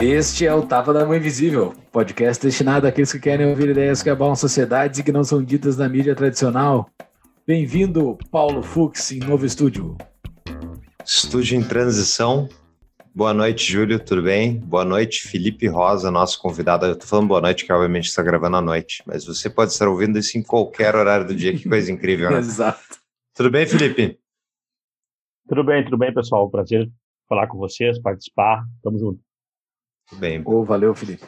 Este 0.00 0.46
é 0.46 0.54
o 0.54 0.62
Tapa 0.62 0.92
da 0.92 1.06
Mãe 1.06 1.18
Invisível, 1.18 1.74
podcast 1.94 2.44
destinado 2.44 2.88
àqueles 2.88 3.12
que 3.12 3.20
querem 3.20 3.46
ouvir 3.46 3.68
ideias 3.68 4.02
que 4.02 4.10
abalam 4.10 4.34
sociedades 4.34 4.98
e 4.98 5.04
que 5.04 5.12
não 5.12 5.22
são 5.22 5.40
ditas 5.40 5.76
na 5.76 5.88
mídia 5.88 6.12
tradicional. 6.12 6.90
Bem-vindo, 7.46 8.18
Paulo 8.32 8.64
Fux, 8.64 9.12
em 9.12 9.20
novo 9.20 9.46
estúdio. 9.46 9.96
Estúdio 11.06 11.56
em 11.56 11.62
transição. 11.62 12.48
Boa 13.14 13.32
noite, 13.32 13.70
Júlio, 13.70 14.04
tudo 14.04 14.24
bem? 14.24 14.58
Boa 14.58 14.84
noite, 14.84 15.28
Felipe 15.28 15.68
Rosa, 15.68 16.10
nosso 16.10 16.42
convidado. 16.42 16.84
Eu 16.84 16.98
tô 16.98 17.06
falando 17.06 17.28
boa 17.28 17.40
noite, 17.40 17.64
que 17.64 17.72
obviamente 17.72 18.06
está 18.06 18.24
gravando 18.24 18.56
à 18.56 18.60
noite, 18.60 19.00
mas 19.06 19.24
você 19.24 19.48
pode 19.48 19.70
estar 19.70 19.86
ouvindo 19.86 20.18
isso 20.18 20.36
em 20.36 20.42
qualquer 20.42 20.96
horário 20.96 21.28
do 21.28 21.34
dia, 21.34 21.56
que 21.56 21.68
coisa 21.68 21.92
incrível, 21.92 22.28
né? 22.28 22.38
Exato. 22.42 22.98
Tudo 23.32 23.52
bem, 23.52 23.68
Felipe? 23.68 24.18
Tudo 25.48 25.62
bem, 25.62 25.84
tudo 25.84 25.96
bem, 25.96 26.12
pessoal. 26.12 26.50
Prazer 26.50 26.90
falar 27.28 27.46
com 27.46 27.56
vocês, 27.56 28.00
participar. 28.00 28.64
Tamo 28.82 28.98
junto. 28.98 29.20
Tudo 30.08 30.18
bem. 30.18 30.42
Oh, 30.44 30.64
valeu, 30.64 30.92
Felipe. 30.92 31.24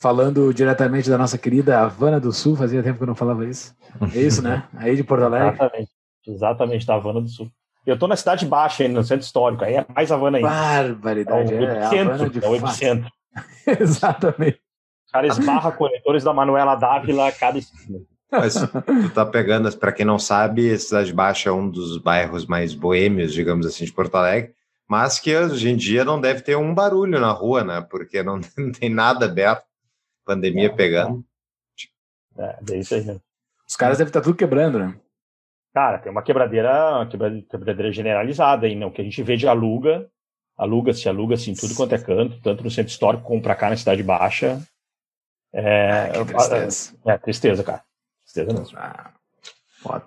Falando 0.00 0.54
diretamente 0.54 1.10
da 1.10 1.18
nossa 1.18 1.36
querida 1.36 1.80
Havana 1.80 2.20
do 2.20 2.32
Sul, 2.32 2.54
fazia 2.56 2.82
tempo 2.82 2.98
que 2.98 3.02
eu 3.02 3.08
não 3.08 3.14
falava 3.14 3.44
isso. 3.44 3.74
É 4.14 4.20
isso, 4.20 4.40
né? 4.40 4.62
Aí 4.76 4.94
de 4.94 5.02
Porto 5.02 5.24
Alegre. 5.24 5.54
Exatamente. 5.54 5.90
Exatamente, 6.26 6.86
da 6.86 6.94
Havana 6.94 7.20
do 7.20 7.28
Sul. 7.28 7.50
Eu 7.84 7.98
tô 7.98 8.06
na 8.06 8.16
cidade 8.16 8.46
baixa 8.46 8.82
ainda, 8.84 8.98
no 8.98 9.04
centro 9.04 9.24
histórico. 9.24 9.64
Aí 9.64 9.74
é 9.74 9.86
mais 9.94 10.12
Havana 10.12 10.38
ainda. 10.38 10.48
Barbaridade. 10.48 11.54
É 11.54 11.58
o 11.58 11.64
É, 11.64 11.72
epicentro. 11.72 12.14
Havana 12.14 12.30
de 12.30 12.44
é 12.44 12.48
o 12.48 12.56
epicentro. 12.56 13.10
Exatamente. 13.80 14.60
O 15.08 15.12
cara 15.12 15.26
esbarra 15.26 15.72
coletores 15.72 16.22
da 16.22 16.32
Manuela 16.32 16.74
Dávila 16.74 17.28
a 17.28 17.32
cada 17.32 17.58
esquina. 17.58 17.98
Mas 18.30 18.54
tu 18.54 19.10
tá 19.14 19.24
pegando, 19.24 19.74
para 19.78 19.90
quem 19.90 20.04
não 20.04 20.18
sabe, 20.18 20.76
Cidade 20.78 21.12
Baixa 21.14 21.48
é 21.48 21.52
um 21.52 21.68
dos 21.68 21.96
bairros 21.96 22.46
mais 22.46 22.74
boêmios, 22.74 23.32
digamos 23.32 23.66
assim, 23.66 23.86
de 23.86 23.92
Porto 23.92 24.14
Alegre, 24.16 24.52
mas 24.86 25.18
que 25.18 25.34
hoje 25.34 25.70
em 25.70 25.76
dia 25.76 26.04
não 26.04 26.20
deve 26.20 26.42
ter 26.42 26.56
um 26.56 26.74
barulho 26.74 27.18
na 27.18 27.30
rua, 27.30 27.64
né? 27.64 27.80
Porque 27.90 28.22
não, 28.22 28.38
não 28.56 28.70
tem 28.72 28.90
nada 28.90 29.24
aberto, 29.24 29.64
pandemia 30.28 30.72
pegando. 30.74 31.24
É, 32.38 32.58
é 32.72 32.76
isso 32.76 32.94
aí 32.94 33.04
mesmo. 33.04 33.22
Os 33.66 33.76
caras 33.76 33.98
devem 33.98 34.10
estar 34.10 34.20
tudo 34.20 34.36
quebrando, 34.36 34.78
né? 34.78 34.94
Cara, 35.74 35.98
tem 35.98 36.10
uma 36.12 36.22
quebradeira, 36.22 36.96
uma 36.96 37.06
quebra- 37.06 37.42
quebradeira 37.50 37.92
generalizada 37.92 38.66
aí, 38.66 38.74
né? 38.74 38.86
O 38.86 38.90
que 38.90 39.00
a 39.00 39.04
gente 39.04 39.22
vê 39.22 39.36
de 39.36 39.46
aluga, 39.48 40.08
aluga-se, 40.56 41.08
aluga-se 41.08 41.50
em 41.50 41.54
tudo 41.54 41.74
quanto 41.74 41.94
é 41.94 41.98
canto, 41.98 42.40
tanto 42.42 42.62
no 42.64 42.70
centro 42.70 42.90
histórico 42.90 43.24
como 43.24 43.40
pra 43.42 43.54
cá 43.54 43.70
na 43.70 43.76
Cidade 43.76 44.02
Baixa. 44.02 44.60
É, 45.52 46.10
Ah, 46.14 46.24
que 46.24 46.32
tristeza. 46.34 46.94
é, 47.06 47.10
é 47.12 47.18
tristeza, 47.18 47.64
cara. 47.64 47.82
Tristeza 48.22 48.52
mesmo. 48.58 48.78
Ah. 48.78 49.12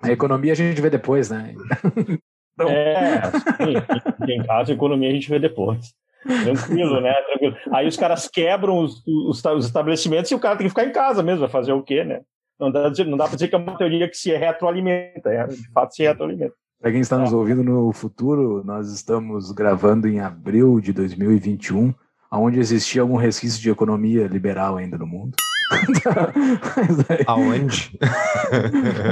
A 0.02 0.10
economia 0.12 0.52
a 0.52 0.56
gente 0.56 0.80
vê 0.80 0.90
depois, 0.90 1.30
né? 1.30 1.54
Então- 1.54 2.68
É, 2.68 3.22
sim, 3.56 4.32
em 4.32 4.42
casa 4.44 4.72
a 4.72 4.74
economia 4.74 5.08
a 5.08 5.12
gente 5.12 5.28
vê 5.30 5.38
depois. 5.38 5.94
Tranquilo, 6.22 7.00
né? 7.00 7.12
Tranquilo. 7.22 7.56
Aí 7.72 7.86
os 7.86 7.96
caras 7.96 8.28
quebram 8.28 8.78
os, 8.78 9.02
os, 9.06 9.44
os 9.44 9.66
estabelecimentos 9.66 10.30
e 10.30 10.34
o 10.34 10.38
cara 10.38 10.56
tem 10.56 10.66
que 10.66 10.70
ficar 10.70 10.84
em 10.84 10.92
casa 10.92 11.22
mesmo, 11.22 11.40
vai 11.40 11.48
fazer 11.48 11.72
o 11.72 11.82
quê, 11.82 12.04
né? 12.04 12.20
Não 12.58 12.70
dá, 12.70 12.90
não 13.04 13.16
dá 13.16 13.24
pra 13.24 13.34
dizer 13.34 13.48
que 13.48 13.54
é 13.54 13.58
uma 13.58 13.76
teoria 13.76 14.08
que 14.08 14.16
se 14.16 14.30
retroalimenta, 14.36 15.30
é, 15.30 15.46
de 15.46 15.70
fato 15.72 15.94
se 15.94 16.02
retroalimenta. 16.02 16.54
Para 16.80 16.90
quem 16.90 17.00
está 17.00 17.16
nos 17.16 17.32
ouvindo 17.32 17.62
no 17.62 17.92
futuro, 17.92 18.62
nós 18.64 18.90
estamos 18.92 19.52
gravando 19.52 20.08
em 20.08 20.20
abril 20.20 20.80
de 20.80 20.92
2021, 20.92 21.94
onde 22.32 22.58
existia 22.58 23.02
algum 23.02 23.16
resquício 23.16 23.60
de 23.60 23.70
economia 23.70 24.26
liberal 24.26 24.76
ainda 24.76 24.98
no 24.98 25.06
mundo. 25.06 25.36
Aí- 27.08 27.24
Aonde? 27.26 27.98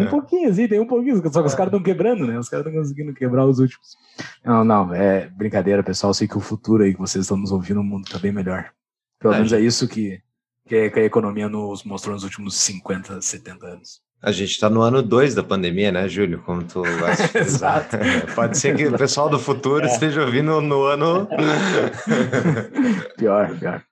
um 0.03 0.07
pouquinho, 0.07 0.51
assim, 0.51 0.69
tem 0.69 0.81
um 0.81 0.87
pouquinho, 0.87 1.17
só 1.33 1.41
que 1.43 1.49
os 1.49 1.55
caras 1.55 1.73
estão 1.73 1.83
quebrando, 1.83 2.27
né? 2.27 2.39
Os 2.39 2.49
caras 2.49 2.67
estão 2.67 2.81
conseguindo 2.81 3.13
quebrar 3.15 3.45
os 3.47 3.59
últimos. 3.59 3.97
Não, 4.45 4.65
não, 4.65 4.95
é 4.95 5.29
brincadeira, 5.29 5.83
pessoal. 5.83 6.11
Eu 6.11 6.15
sei 6.15 6.29
que 6.29 6.37
o 6.37 6.41
futuro 6.41 6.83
aí 6.83 6.93
que 6.95 7.01
vocês 7.01 7.25
estão 7.25 7.37
nos 7.37 7.53
ouvindo, 7.53 7.81
o 7.81 7.85
mundo 7.85 8.09
tá 8.11 8.19
bem 8.19 8.33
melhor. 8.33 8.71
Pelo 9.19 9.35
É, 9.35 9.37
menos 9.39 9.53
é 9.53 9.61
isso 9.61 9.87
que, 9.89 10.21
que 10.67 10.77
a- 10.77 11.01
a 11.01 11.05
economia 11.05 11.49
nos 11.49 11.85
mostrou 11.85 12.15
nos 12.15 12.25
últimos 12.25 12.57
50, 12.57 13.21
70 13.21 13.67
anos. 13.67 14.01
A 14.23 14.33
gente 14.33 14.51
está 14.51 14.69
no 14.69 14.83
ano 14.83 15.03
2 15.03 15.35
da 15.35 15.43
pandemia, 15.43 15.91
né, 15.91 16.07
Júlio? 16.07 16.43
Como 16.45 16.63
tu 16.63 16.83
de 16.83 17.29
frisar. 17.29 17.87
Exato. 17.89 17.97
Pode 18.35 18.59
ser 18.59 18.77
que 18.77 18.87
o 18.87 18.99
pessoal 18.99 19.31
do 19.31 19.39
futuro 19.39 19.87
É. 19.87 19.87
esteja 19.87 20.21
ouvindo 20.23 20.61
no 20.61 20.83
ano. 20.85 21.27
Pior, 23.17 23.51
pior. 23.59 23.83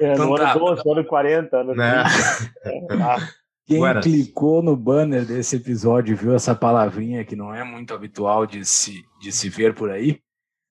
É, 0.00 0.12
Então 0.12 0.28
no 0.30 0.36
tá. 0.36 0.52
ano 0.52 0.60
12, 0.60 0.82
no 0.84 0.92
ano 0.92 1.04
40, 1.04 1.56
ano 1.56 1.74
Né? 1.74 2.04
30. 2.88 2.94
Ah, 3.04 3.28
Quem 3.66 3.78
Buenas. 3.78 4.04
clicou 4.04 4.62
no 4.62 4.76
banner 4.76 5.24
desse 5.24 5.56
episódio 5.56 6.12
e 6.12 6.14
viu 6.16 6.34
essa 6.34 6.54
palavrinha 6.54 7.24
que 7.24 7.34
não 7.34 7.52
é 7.54 7.64
muito 7.64 7.92
habitual 7.94 8.46
de 8.46 8.64
se, 8.64 9.02
de 9.20 9.32
se 9.32 9.48
ver 9.48 9.74
por 9.74 9.90
aí, 9.90 10.20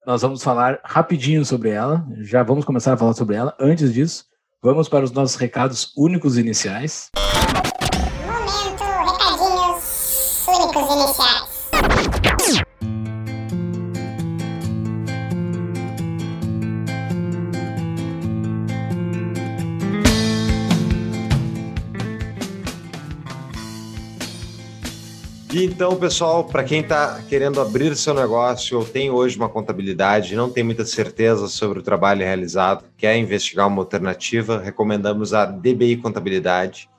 nós 0.06 0.22
vamos 0.22 0.42
falar 0.44 0.80
rapidinho 0.84 1.44
sobre 1.44 1.70
ela. 1.72 2.06
Já 2.20 2.42
vamos 2.44 2.64
começar 2.64 2.94
a 2.94 2.98
falar 2.98 3.14
sobre 3.14 3.36
ela. 3.36 3.54
Antes 3.60 3.94
disso, 3.94 4.24
vamos 4.62 4.88
para 4.88 5.04
os 5.04 5.12
nossos 5.12 5.36
recados 5.36 5.92
únicos 5.98 6.38
iniciais. 6.38 7.10
E 25.56 25.64
então, 25.64 25.96
pessoal, 25.96 26.44
para 26.44 26.66
quem 26.66 26.82
está 26.82 27.22
querendo 27.30 27.62
abrir 27.62 27.96
seu 27.96 28.14
negócio 28.14 28.78
ou 28.78 28.84
tem 28.84 29.10
hoje 29.10 29.38
uma 29.38 29.48
contabilidade 29.48 30.34
e 30.34 30.36
não 30.36 30.50
tem 30.50 30.66
muita 30.66 30.84
certeza 30.84 31.48
sobre 31.48 31.80
o 31.80 31.82
trabalho 31.82 32.26
realizado, 32.26 32.84
quer 32.98 33.18
investigar 33.18 33.66
uma 33.66 33.82
alternativa, 33.82 34.60
recomendamos 34.60 35.34
a 35.34 35.46
DBI 35.46 35.96
Contabilidade. 35.96 36.90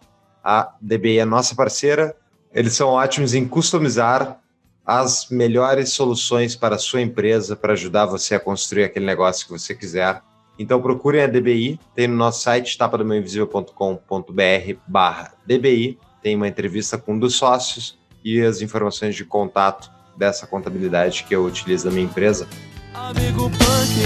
A 0.42 0.72
DBI 0.80 1.18
é 1.18 1.26
nossa 1.26 1.54
parceira, 1.54 2.16
eles 2.50 2.72
são 2.72 2.88
ótimos 2.88 3.34
em 3.34 3.46
customizar 3.46 4.40
as 4.86 5.28
melhores 5.28 5.90
soluções 5.90 6.56
para 6.56 6.76
a 6.76 6.78
sua 6.78 7.02
empresa, 7.02 7.54
para 7.54 7.74
ajudar 7.74 8.06
você 8.06 8.36
a 8.36 8.40
construir 8.40 8.84
aquele 8.84 9.04
negócio 9.04 9.44
que 9.44 9.52
você 9.52 9.74
quiser. 9.74 10.22
Então 10.58 10.80
procurem 10.80 11.20
a 11.20 11.26
DBI, 11.26 11.78
tem 11.94 12.08
no 12.08 12.16
nosso 12.16 12.40
site 12.40 12.78
tapadomainvisível.com.br 12.78 14.78
barra 14.86 15.34
DBI, 15.44 15.98
tem 16.22 16.34
uma 16.34 16.48
entrevista 16.48 16.96
com 16.96 17.12
um 17.12 17.18
dos 17.18 17.34
sócios, 17.34 17.98
e 18.26 18.42
as 18.42 18.60
informações 18.60 19.14
de 19.14 19.24
contato 19.24 19.88
dessa 20.16 20.48
contabilidade 20.48 21.22
que 21.22 21.36
eu 21.36 21.44
utilizo 21.44 21.86
na 21.86 21.92
minha 21.92 22.06
empresa. 22.06 22.48
Amigo 22.92 23.48
punk, 23.50 24.02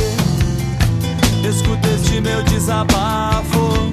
escuta 1.48 1.88
este 1.88 2.20
meu 2.20 2.42
desabafo. 2.42 3.90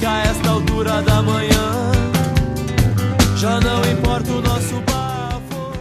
Que 0.00 0.06
a 0.06 0.22
esta 0.22 0.48
altura 0.48 1.02
da 1.02 1.20
manhã 1.20 1.92
já 3.36 3.60
não 3.60 3.82
importa 3.92 4.32
o 4.32 4.40
nosso 4.40 4.80
bafo. 4.80 5.78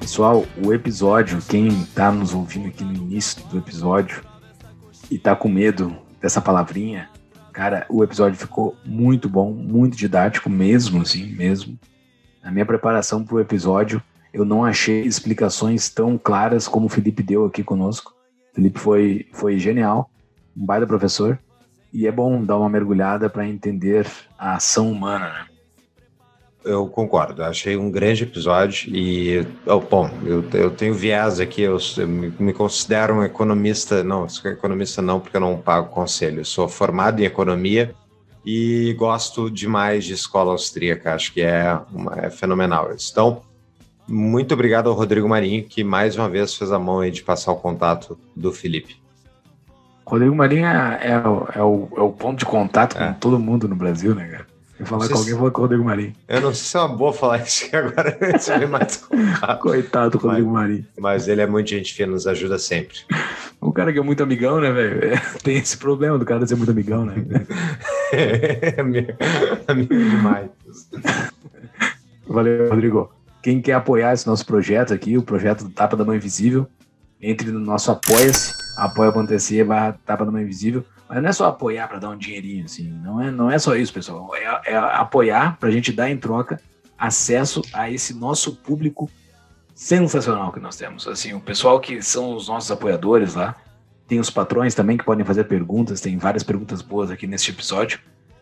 Pessoal, 0.00 0.46
o 0.64 0.72
episódio, 0.72 1.42
quem 1.46 1.68
está 1.68 2.10
nos 2.10 2.32
ouvindo 2.32 2.68
aqui 2.68 2.84
no 2.84 2.94
início 2.94 3.44
do 3.48 3.58
episódio 3.58 4.24
e 5.10 5.18
tá 5.18 5.36
com 5.36 5.50
medo 5.50 5.94
dessa 6.22 6.40
palavrinha, 6.40 7.10
cara, 7.52 7.84
o 7.90 8.02
episódio 8.02 8.38
ficou 8.38 8.74
muito 8.82 9.28
bom, 9.28 9.52
muito 9.52 9.94
didático 9.94 10.48
mesmo, 10.48 11.02
assim, 11.02 11.26
mesmo. 11.34 11.78
Na 12.42 12.50
minha 12.50 12.66
preparação 12.66 13.24
para 13.24 13.34
o 13.36 13.40
episódio, 13.40 14.02
eu 14.32 14.44
não 14.44 14.64
achei 14.64 15.02
explicações 15.02 15.88
tão 15.88 16.16
claras 16.18 16.68
como 16.68 16.86
o 16.86 16.88
Felipe 16.88 17.22
deu 17.22 17.44
aqui 17.44 17.62
conosco. 17.62 18.14
O 18.52 18.54
Felipe 18.54 18.78
foi, 18.78 19.26
foi 19.32 19.58
genial, 19.58 20.10
um 20.56 20.64
baita 20.64 20.86
professor, 20.86 21.38
e 21.92 22.06
é 22.06 22.12
bom 22.12 22.44
dar 22.44 22.58
uma 22.58 22.68
mergulhada 22.68 23.28
para 23.30 23.46
entender 23.46 24.06
a 24.38 24.56
ação 24.56 24.90
humana, 24.90 25.28
né? 25.28 25.46
Eu 26.64 26.86
concordo, 26.88 27.42
achei 27.42 27.76
um 27.76 27.90
grande 27.90 28.24
episódio 28.24 28.94
e, 28.94 29.46
oh, 29.64 29.80
bom, 29.80 30.10
eu, 30.24 30.44
eu 30.52 30.70
tenho 30.70 30.92
viés 30.92 31.40
aqui, 31.40 31.62
eu, 31.62 31.78
eu 31.96 32.06
me, 32.06 32.52
considero 32.52 33.14
um 33.14 33.24
economista, 33.24 34.02
não, 34.04 34.26
economista 34.44 35.00
não, 35.00 35.18
porque 35.18 35.36
eu 35.36 35.40
não 35.40 35.56
pago 35.56 35.88
conselho, 35.88 36.40
eu 36.40 36.44
sou 36.44 36.68
formado 36.68 37.20
em 37.20 37.24
economia 37.24 37.94
e 38.50 38.94
gosto 38.94 39.50
demais 39.50 40.06
de 40.06 40.14
escola 40.14 40.52
austríaca, 40.52 41.14
acho 41.14 41.34
que 41.34 41.42
é, 41.42 41.78
uma, 41.92 42.14
é 42.18 42.30
fenomenal. 42.30 42.88
Então, 43.10 43.42
muito 44.08 44.54
obrigado 44.54 44.88
ao 44.88 44.94
Rodrigo 44.94 45.28
Marinho, 45.28 45.64
que 45.64 45.84
mais 45.84 46.16
uma 46.16 46.30
vez 46.30 46.54
fez 46.54 46.72
a 46.72 46.78
mão 46.78 47.08
de 47.10 47.22
passar 47.22 47.52
o 47.52 47.56
contato 47.56 48.18
do 48.34 48.50
Felipe. 48.50 48.96
Rodrigo 50.06 50.34
Marinho 50.34 50.64
é, 50.64 50.98
é 51.02 51.18
o, 51.18 51.46
é 51.54 51.62
o- 51.62 51.88
é 51.94 52.00
o 52.00 52.10
ponto 52.10 52.38
de 52.38 52.46
contato 52.46 52.96
com 52.96 53.02
É. 53.04 53.12
todo 53.20 53.38
mundo 53.38 53.68
no 53.68 53.76
Brasil, 53.76 54.14
né, 54.14 54.26
cara? 54.28 54.46
Eu 54.80 54.86
falar 54.86 55.08
com 55.08 55.14
alguém, 55.18 55.32
eu 55.32 55.38
vou 55.38 55.50
com 55.50 55.58
o 55.60 55.64
Rodrigo 55.64 55.84
Marinho. 55.84 56.14
Eu 56.26 56.40
não 56.40 56.54
sei 56.54 56.64
se 56.64 56.76
é 56.76 56.80
uma 56.80 56.96
boa 56.96 57.12
falar 57.12 57.42
isso 57.42 57.68
que 57.68 57.76
agora 57.76 58.16
é 58.18 58.66
mais. 58.66 59.04
Coitado 59.60 60.16
do 60.16 60.26
Rodrigo 60.26 60.52
Marinho. 60.52 60.86
Mas 60.98 61.28
ele 61.28 61.42
é 61.42 61.46
muito 61.46 61.68
gente 61.68 61.92
fina, 61.92 62.12
nos 62.12 62.26
ajuda 62.26 62.58
sempre. 62.58 62.96
Um 63.60 63.72
cara 63.72 63.92
que 63.92 63.98
é 63.98 64.02
muito 64.02 64.22
amigão, 64.22 64.60
né, 64.60 64.70
velho? 64.70 65.14
É, 65.14 65.16
Tem 65.42 65.56
esse 65.56 65.76
problema 65.76 66.16
do 66.16 66.24
cara 66.24 66.46
ser 66.46 66.54
muito 66.54 66.70
amigão, 66.70 67.04
né? 67.04 67.16
Amigo 68.78 69.12
amigo 69.66 69.94
demais. 69.94 70.50
Valeu, 72.26 72.68
Rodrigo. 72.68 73.12
Quem 73.42 73.60
quer 73.60 73.74
apoiar 73.74 74.12
esse 74.12 74.26
nosso 74.26 74.44
projeto 74.44 74.92
aqui, 74.92 75.16
o 75.16 75.22
projeto 75.22 75.64
do 75.64 75.70
Tapa 75.70 75.96
da 75.96 76.04
Mão 76.04 76.14
Invisível, 76.14 76.66
entre 77.20 77.50
no 77.50 77.60
nosso 77.60 77.90
Apoia-se, 77.90 78.52
apoia.se 78.76 79.64
barra 79.64 79.98
Tapa 80.04 80.24
da 80.24 80.30
Mão 80.30 80.40
Invisível. 80.40 80.84
Mas 81.08 81.22
não 81.22 81.28
é 81.30 81.32
só 81.32 81.46
apoiar 81.46 81.88
para 81.88 81.98
dar 81.98 82.10
um 82.10 82.18
dinheirinho, 82.18 82.66
assim. 82.66 82.90
Não 83.02 83.20
é, 83.20 83.30
não 83.30 83.50
é 83.50 83.58
só 83.58 83.74
isso, 83.74 83.92
pessoal. 83.92 84.30
É, 84.36 84.72
é 84.72 84.76
apoiar 84.76 85.56
pra 85.58 85.70
gente 85.70 85.90
dar 85.90 86.10
em 86.10 86.18
troca 86.18 86.60
acesso 86.98 87.62
a 87.72 87.90
esse 87.90 88.12
nosso 88.12 88.56
público 88.56 89.10
sensacional 89.74 90.52
que 90.52 90.60
nós 90.60 90.76
temos. 90.76 91.06
Assim, 91.08 91.32
o 91.32 91.40
pessoal 91.40 91.80
que 91.80 92.02
são 92.02 92.34
os 92.34 92.48
nossos 92.48 92.70
apoiadores 92.70 93.34
lá. 93.34 93.54
Tem 94.08 94.18
os 94.18 94.30
patrões 94.30 94.74
também 94.74 94.96
que 94.96 95.04
podem 95.04 95.24
fazer 95.24 95.44
perguntas. 95.44 96.00
Tem 96.00 96.16
várias 96.16 96.42
perguntas 96.42 96.80
boas 96.80 97.10
aqui 97.10 97.26
neste 97.26 97.50
episódio. 97.50 98.00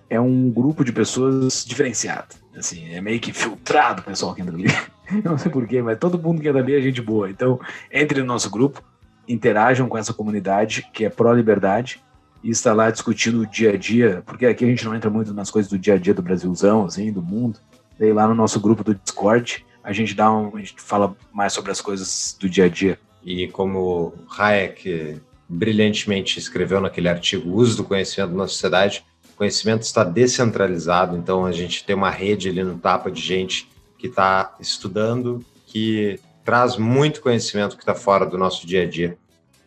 É 0.09 0.21
um 0.21 0.49
grupo 0.49 0.85
de 0.85 0.93
pessoas 0.93 1.65
diferenciado. 1.67 2.37
Assim, 2.57 2.89
é 2.95 3.01
meio 3.01 3.19
que 3.19 3.33
filtrado 3.33 4.01
o 4.01 4.05
pessoal 4.05 4.33
que 4.33 4.41
entra 4.41 4.55
ali. 4.55 4.69
Não 5.25 5.37
sei 5.37 5.51
porquê, 5.51 5.83
mas 5.83 5.99
todo 5.99 6.19
mundo 6.19 6.41
que 6.41 6.49
entra 6.49 6.61
ali 6.61 6.75
é 6.75 6.81
gente 6.81 7.03
boa. 7.03 7.29
Então, 7.29 7.61
entre 7.93 8.21
no 8.21 8.27
nosso 8.27 8.49
grupo, 8.49 8.83
interajam 9.29 9.89
com 9.89 9.99
essa 9.99 10.15
comunidade 10.15 10.89
que 10.93 11.05
é 11.05 11.11
pró-liberdade 11.11 12.01
e 12.43 12.51
está 12.51 12.73
lá 12.73 12.91
discutindo 12.91 13.41
o 13.41 13.47
dia 13.47 13.73
a 13.73 13.77
dia, 13.77 14.23
porque 14.25 14.47
aqui 14.47 14.65
a 14.65 14.69
gente 14.69 14.85
não 14.85 14.95
entra 14.95 15.11
muito 15.11 15.35
nas 15.35 15.51
coisas 15.51 15.69
do 15.69 15.77
dia 15.77 15.95
a 15.95 15.99
dia 15.99 16.15
do 16.15 16.23
Brasilzão, 16.23 16.85
assim, 16.85 17.13
do 17.13 17.21
mundo. 17.21 17.59
Daí 17.99 18.13
lá 18.13 18.27
no 18.29 18.35
nosso 18.35 18.61
grupo 18.61 18.85
do 18.85 18.95
Discord, 18.95 19.67
a 19.83 19.93
gente 19.93 20.15
dá 20.15 20.33
um, 20.33 20.55
a 20.57 20.59
gente 20.61 20.75
fala 20.79 21.17
mais 21.33 21.53
sobre 21.53 21.73
as 21.73 21.81
coisas 21.81 22.37
do 22.39 22.49
dia 22.49 22.67
a 22.67 22.69
dia. 22.69 22.99
E 23.25 23.49
como 23.49 24.15
Hayek 24.39 25.21
brilhantemente 25.49 26.39
escreveu 26.39 26.81
naquele 26.81 27.09
artigo, 27.09 27.51
o 27.51 27.55
uso 27.55 27.77
do 27.79 27.85
conhecimento 27.85 28.35
na 28.35 28.47
sociedade, 28.47 29.05
o 29.33 29.37
conhecimento 29.37 29.83
está 29.83 30.03
descentralizado, 30.03 31.17
então 31.17 31.45
a 31.45 31.53
gente 31.53 31.85
tem 31.85 31.95
uma 31.95 32.11
rede 32.11 32.49
ali 32.49 32.65
no 32.65 32.79
tapa 32.79 33.11
de 33.11 33.21
gente 33.21 33.69
que 33.99 34.07
está 34.07 34.55
estudando, 34.61 35.45
que 35.67 36.19
traz 36.45 36.77
muito 36.77 37.21
conhecimento 37.21 37.77
que 37.77 37.83
está 37.83 37.95
fora 37.95 38.25
do 38.25 38.39
nosso 38.39 38.67
dia 38.67 38.83
a 38.83 38.87
dia. 38.87 39.19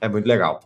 É 0.02 0.08
muito 0.08 0.26
legal. 0.26 0.62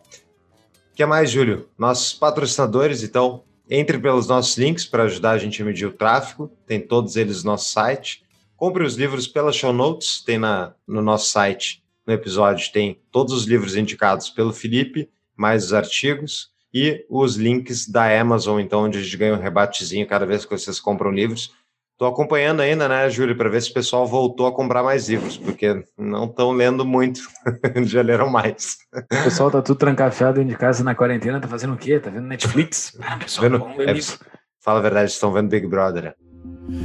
O 0.91 0.95
que 0.95 1.05
mais, 1.05 1.31
Júlio? 1.31 1.67
Nossos 1.77 2.13
patrocinadores, 2.13 3.01
então, 3.03 3.43
entre 3.69 3.97
pelos 3.97 4.27
nossos 4.27 4.57
links 4.57 4.85
para 4.85 5.03
ajudar 5.03 5.31
a 5.31 5.37
gente 5.37 5.61
a 5.61 5.65
medir 5.65 5.87
o 5.87 5.91
tráfego, 5.91 6.51
tem 6.67 6.79
todos 6.79 7.15
eles 7.15 7.43
no 7.43 7.51
nosso 7.51 7.71
site. 7.71 8.23
Compre 8.55 8.83
os 8.83 8.95
livros 8.95 9.27
pela 9.27 9.51
show 9.51 9.73
notes, 9.73 10.21
tem 10.21 10.37
na, 10.37 10.73
no 10.87 11.01
nosso 11.01 11.29
site, 11.29 11.82
no 12.05 12.13
episódio, 12.13 12.71
tem 12.71 12.99
todos 13.11 13.33
os 13.33 13.45
livros 13.45 13.75
indicados 13.75 14.29
pelo 14.29 14.51
Felipe, 14.53 15.09
mais 15.35 15.65
os 15.65 15.73
artigos 15.73 16.49
e 16.73 17.05
os 17.09 17.35
links 17.35 17.87
da 17.87 18.19
Amazon, 18.19 18.59
então, 18.59 18.83
onde 18.83 18.97
a 18.97 19.01
gente 19.01 19.15
ganha 19.17 19.33
um 19.35 19.41
rebatezinho 19.41 20.07
cada 20.07 20.25
vez 20.25 20.43
que 20.45 20.51
vocês 20.51 20.79
compram 20.79 21.11
livros. 21.11 21.51
Estou 21.93 22.07
acompanhando 22.07 22.61
ainda, 22.61 22.89
né, 22.89 23.07
Júlio, 23.09 23.37
para 23.37 23.47
ver 23.49 23.61
se 23.61 23.69
o 23.69 23.73
pessoal 23.73 24.05
voltou 24.07 24.47
a 24.47 24.51
comprar 24.51 24.81
mais 24.83 25.07
livros, 25.07 25.37
porque 25.37 25.83
não 25.97 26.25
estão 26.25 26.51
lendo 26.51 26.83
muito, 26.83 27.21
já 27.85 28.01
leram 28.01 28.29
mais. 28.29 28.77
O 28.93 29.23
pessoal 29.23 29.51
tá 29.51 29.61
tudo 29.61 29.77
trancafiado 29.77 30.33
dentro 30.39 30.49
de 30.49 30.57
casa 30.57 30.83
na 30.83 30.95
quarentena, 30.95 31.39
tá 31.39 31.47
fazendo 31.47 31.73
o 31.73 31.77
quê? 31.77 31.99
Tá 31.99 32.09
vendo 32.09 32.27
Netflix? 32.27 32.97
Ah, 32.99 33.17
pessoal, 33.17 33.49
Vendo- 33.49 33.59
vamos 33.59 33.79
é, 33.79 33.93
livro. 33.93 34.19
Fala 34.59 34.79
a 34.79 34.81
verdade, 34.81 35.11
estão 35.11 35.31
vendo 35.31 35.49
Big 35.49 35.67
Brother. 35.67 36.15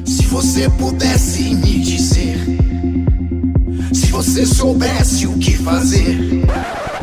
Se 0.04 0.26
você 0.26 0.68
pudesse 0.78 1.54
me 1.54 1.80
dizer, 1.80 2.36
você 4.18 4.44
soubesse 4.44 5.28
o 5.28 5.38
que 5.38 5.56
fazer, 5.58 6.18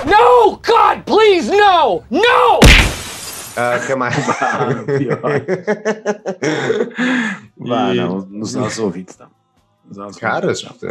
No! 0.05 0.57
God, 0.57 1.01
please, 1.05 1.49
no! 1.49 2.03
No! 2.11 2.59
Ah, 3.55 3.79
que 3.79 3.95
mais? 3.95 4.15
Ah, 4.27 4.67
pior. 4.97 5.21
Vá, 7.57 7.93
não, 7.93 8.19
nos 8.19 8.53
nossos 8.53 8.79
ouvintes, 8.79 9.15
tá? 9.15 9.29
Nos 9.87 9.97
nossos 9.97 10.17
Cara, 10.19 10.47
ouvintes, 10.47 10.79
tá? 10.79 10.87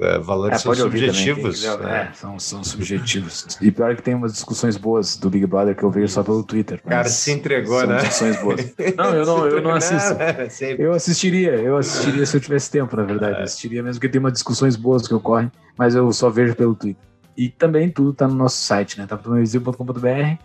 é, 0.00 0.18
valores 0.18 0.56
É, 0.56 0.58
são 0.58 0.72
também, 0.74 0.84
subjetivos. 0.90 1.64
né? 1.64 2.08
é, 2.10 2.14
são, 2.14 2.38
são 2.38 2.62
subjetivos. 2.62 3.46
E 3.62 3.70
pior 3.70 3.96
que 3.96 4.02
tem 4.02 4.14
umas 4.14 4.32
discussões 4.34 4.76
boas 4.76 5.16
do 5.16 5.30
Big 5.30 5.46
Brother 5.46 5.74
que 5.74 5.82
eu 5.82 5.90
vejo 5.90 6.08
só 6.08 6.22
pelo 6.22 6.42
Twitter. 6.44 6.80
O 6.84 6.88
cara 6.88 7.08
se 7.08 7.32
entregou, 7.32 7.80
são 7.80 7.88
né? 7.88 7.96
discussões 7.96 8.36
boas. 8.42 8.74
Não, 8.96 9.14
eu 9.14 9.24
não, 9.24 9.46
eu 9.46 9.62
não 9.62 9.70
assisto. 9.76 10.12
é 10.20 10.48
sempre. 10.50 10.84
Eu 10.84 10.92
assistiria, 10.92 11.52
eu 11.54 11.78
assistiria 11.78 12.26
se 12.26 12.36
eu 12.36 12.40
tivesse 12.42 12.70
tempo, 12.70 12.94
na 12.94 13.04
verdade. 13.04 13.38
Eu 13.38 13.44
assistiria 13.44 13.82
mesmo 13.82 14.00
porque 14.00 14.08
tem 14.10 14.20
umas 14.20 14.34
discussões 14.34 14.76
boas 14.76 15.08
que 15.08 15.14
ocorrem, 15.14 15.50
mas 15.78 15.94
eu 15.94 16.12
só 16.12 16.28
vejo 16.28 16.54
pelo 16.54 16.74
Twitter. 16.74 17.02
E 17.38 17.48
também 17.48 17.90
tudo 17.90 18.12
tá 18.12 18.28
no 18.28 18.34
nosso 18.34 18.58
site, 18.58 18.98
né? 18.98 19.06
tapadomainvisível.com.br. 19.06 20.42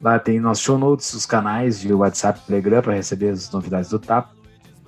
Lá 0.00 0.18
tem 0.18 0.38
nossos 0.40 0.62
show 0.62 0.76
notes, 0.78 1.12
os 1.14 1.24
canais 1.24 1.80
de 1.80 1.92
WhatsApp 1.92 2.40
e 2.42 2.46
Telegram 2.46 2.82
para 2.82 2.94
receber 2.94 3.30
as 3.30 3.50
novidades 3.50 3.88
do 3.90 3.98
TAP. 3.98 4.30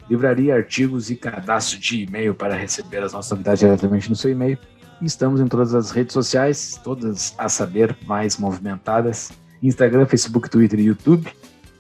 Livraria, 0.09 0.55
artigos 0.55 1.11
e 1.11 1.17
cadastro 1.17 1.79
de 1.79 2.03
e-mail 2.03 2.35
para 2.35 2.55
receber 2.55 3.03
as 3.03 3.13
nossas 3.13 3.31
novidades 3.31 3.61
diretamente 3.61 4.09
no 4.09 4.17
seu 4.17 4.31
e-mail. 4.31 4.59
Estamos 5.01 5.41
em 5.41 5.47
todas 5.47 5.75
as 5.75 5.91
redes 5.91 6.13
sociais, 6.13 6.81
todas 6.83 7.35
a 7.39 7.49
saber 7.49 7.97
mais 8.07 8.37
movimentadas: 8.37 9.31
Instagram, 9.63 10.07
Facebook, 10.07 10.51
Twitter 10.51 10.81
e 10.81 10.85
YouTube. 10.85 11.31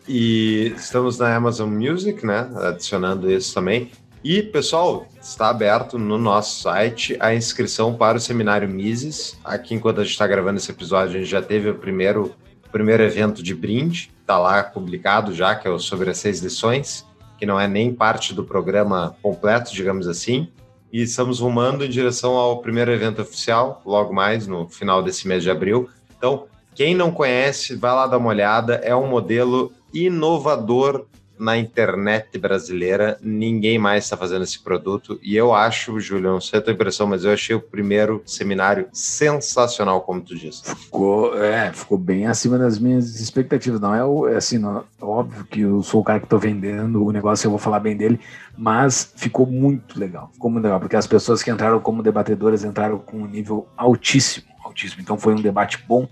E 0.06 0.72
estamos 0.76 1.18
na 1.18 1.34
Amazon 1.34 1.68
Music, 1.68 2.24
né? 2.24 2.48
Adicionando 2.62 3.30
isso 3.30 3.52
também. 3.52 3.90
E, 4.22 4.42
pessoal, 4.42 5.06
está 5.20 5.48
aberto 5.48 5.98
no 5.98 6.18
nosso 6.18 6.62
site 6.62 7.16
a 7.20 7.34
inscrição 7.34 7.94
para 7.94 8.18
o 8.18 8.20
seminário 8.20 8.68
Mises. 8.68 9.38
Aqui, 9.44 9.74
enquanto 9.74 10.00
a 10.00 10.04
gente 10.04 10.12
está 10.12 10.26
gravando 10.26 10.58
esse 10.58 10.70
episódio, 10.70 11.16
a 11.16 11.18
gente 11.20 11.30
já 11.30 11.40
teve 11.42 11.70
o 11.70 11.74
primeiro, 11.74 12.34
o 12.66 12.70
primeiro 12.70 13.02
evento 13.02 13.42
de 13.42 13.54
brinde. 13.54 14.10
Está 14.20 14.38
lá 14.38 14.62
publicado 14.62 15.32
já, 15.34 15.54
que 15.54 15.68
é 15.68 15.78
sobre 15.78 16.10
as 16.10 16.18
seis 16.18 16.40
lições, 16.40 17.06
que 17.38 17.46
não 17.46 17.58
é 17.58 17.68
nem 17.68 17.94
parte 17.94 18.34
do 18.34 18.44
programa 18.44 19.16
completo, 19.22 19.72
digamos 19.72 20.08
assim. 20.08 20.48
E 20.92 21.02
estamos 21.02 21.38
rumando 21.40 21.84
em 21.84 21.88
direção 21.88 22.32
ao 22.32 22.60
primeiro 22.60 22.90
evento 22.90 23.22
oficial, 23.22 23.80
logo 23.86 24.12
mais, 24.12 24.46
no 24.46 24.68
final 24.68 25.02
desse 25.02 25.28
mês 25.28 25.42
de 25.42 25.50
abril. 25.50 25.88
Então, 26.16 26.46
quem 26.74 26.94
não 26.94 27.10
conhece, 27.10 27.76
vai 27.76 27.92
lá 27.92 28.06
dar 28.06 28.18
uma 28.18 28.28
olhada. 28.28 28.74
É 28.76 28.94
um 28.94 29.06
modelo 29.06 29.72
inovador 29.94 31.06
na 31.38 31.56
internet 31.56 32.38
brasileira. 32.38 33.18
Ninguém 33.22 33.78
mais 33.78 34.04
está 34.04 34.16
fazendo 34.16 34.42
esse 34.42 34.58
produto. 34.62 35.18
E 35.22 35.36
eu 35.36 35.54
acho, 35.54 35.98
Júlio, 36.00 36.30
não 36.32 36.40
sei 36.40 36.58
a 36.58 36.62
tua 36.62 36.72
impressão, 36.72 37.06
mas 37.06 37.24
eu 37.24 37.32
achei 37.32 37.54
o 37.54 37.60
primeiro 37.60 38.22
seminário 38.26 38.88
sensacional, 38.92 40.00
como 40.02 40.20
tu 40.20 40.34
disse. 40.34 40.62
Ficou, 40.74 41.36
é, 41.42 41.72
ficou 41.72 41.98
bem 41.98 42.26
acima 42.26 42.58
das 42.58 42.78
minhas 42.78 43.20
expectativas. 43.20 43.80
Não 43.80 43.94
é 43.94 44.04
o- 44.04 44.28
é 44.28 44.36
assim, 44.36 44.58
não, 44.58 44.84
óbvio 45.00 45.44
que 45.44 45.60
eu 45.60 45.82
sou 45.82 46.00
o 46.00 46.04
cara 46.04 46.20
que 46.20 46.26
tô 46.26 46.38
vendendo 46.38 47.04
o 47.04 47.12
negócio, 47.12 47.46
eu 47.46 47.50
vou 47.50 47.58
falar 47.58 47.80
bem 47.80 47.96
dele, 47.96 48.20
mas 48.56 49.12
ficou 49.16 49.46
muito 49.46 49.98
legal. 49.98 50.30
Ficou 50.32 50.50
muito 50.50 50.64
legal, 50.64 50.80
porque 50.80 50.96
as 50.96 51.06
pessoas 51.06 51.42
que 51.42 51.50
entraram 51.50 51.80
como 51.80 52.02
debatedoras 52.02 52.64
entraram 52.64 52.98
com 52.98 53.18
um 53.18 53.26
nível 53.26 53.68
altíssimo, 53.76 54.46
altíssimo. 54.64 55.00
Então 55.02 55.16
foi 55.18 55.34
um 55.34 55.40
debate 55.40 55.82
bom, 55.86 56.08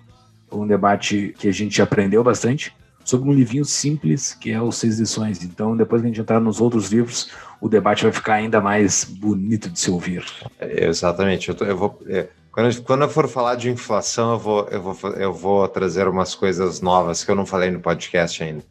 foi 0.49 0.61
um 0.61 0.67
debate 0.67 1.35
que 1.39 1.49
a 1.49 1.53
gente 1.53 1.81
aprendeu 1.83 2.23
bastante 2.23 2.73
sobre 3.07 3.31
um 3.31 3.33
livrinho 3.33 3.65
simples 3.65 4.35
que 4.35 4.51
é 4.51 4.61
os 4.61 4.77
Seis 4.77 4.99
Lições. 4.99 5.43
Então, 5.43 5.77
depois 5.77 6.03
que 6.03 6.07
a 6.07 6.11
gente 6.11 6.21
entrar 6.21 6.41
nos 6.41 6.61
outros 6.61 6.91
livros, 6.93 7.31
o 7.61 7.69
debate 7.69 8.03
vai 8.03 8.13
ficar 8.13 8.35
ainda 8.35 8.61
mais 8.61 9.05
bonito 9.05 9.71
de 9.71 9.79
se 9.79 9.91
ouvir. 9.91 10.25
É, 10.61 10.87
exatamente. 10.89 11.49
Eu, 11.49 11.55
tô- 11.55 11.65
eu 11.65 11.77
vou. 11.77 12.03
é, 12.09 12.29
quando, 12.51 13.03
eu- 13.03 13.09
for 13.09 13.29
falar 13.29 13.55
de 13.55 13.71
inflação, 13.71 14.33
eu 14.33 14.39
vou, 14.39 14.69
eu, 14.71 14.83
vou, 14.83 15.11
eu 15.13 15.33
vou 15.33 15.69
trazer 15.69 16.09
umas 16.09 16.35
coisas 16.35 16.81
novas 16.81 17.23
que 17.23 17.31
eu 17.31 17.35
não 17.37 17.47
falei 17.47 17.71
no 17.71 17.79
podcast 17.81 18.43
ainda. 18.43 18.65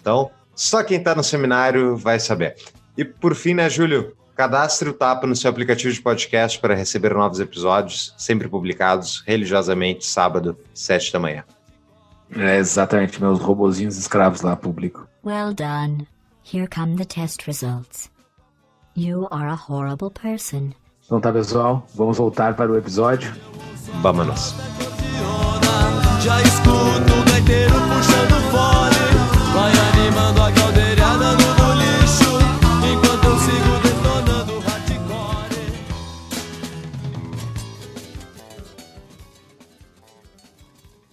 Então, 0.00 0.30
só 0.54 0.82
quem 0.82 0.98
está 0.98 1.14
no 1.14 1.22
seminário 1.22 1.96
vai 1.96 2.18
saber. 2.18 2.56
E 2.98 3.04
por 3.04 3.34
fim, 3.34 3.54
né, 3.54 3.70
Júlio? 3.70 4.16
Cadastre 4.34 4.90
o 4.90 4.92
Tapa 4.92 5.26
no 5.26 5.34
seu 5.34 5.48
aplicativo 5.48 5.94
de 5.94 6.02
podcast 6.02 6.58
para 6.58 6.74
receber 6.74 7.14
novos 7.14 7.40
episódios, 7.40 8.14
sempre 8.18 8.48
publicados 8.48 9.22
religiosamente, 9.26 10.04
sábado, 10.04 10.58
sete 10.74 11.10
da 11.12 11.18
manhã. 11.18 11.42
É 12.34 12.56
exatamente, 12.56 13.20
meus 13.20 13.40
robozinhos 13.40 13.96
escravos 13.96 14.40
lá 14.40 14.56
publicam. 14.56 15.06
Well 15.24 15.54
done. 15.54 16.06
Here 16.42 16.68
come 16.68 16.96
the 16.96 17.04
test 17.04 17.46
results. 17.46 18.10
You 18.96 19.26
are 19.30 19.48
a 19.48 19.54
horrible 19.68 20.10
person. 20.10 20.72
Então 21.04 21.20
tá, 21.20 21.32
pessoal, 21.32 21.86
vamos 21.94 22.18
voltar 22.18 22.54
para 22.54 22.70
o 22.70 22.76
episódio. 22.76 23.32
Vamos. 24.02 24.54
Já 26.20 26.42
escuto 26.42 27.12
o 27.20 27.30
gaiteiro 27.30 27.74
puxando 27.74 28.50
fole 28.50 29.25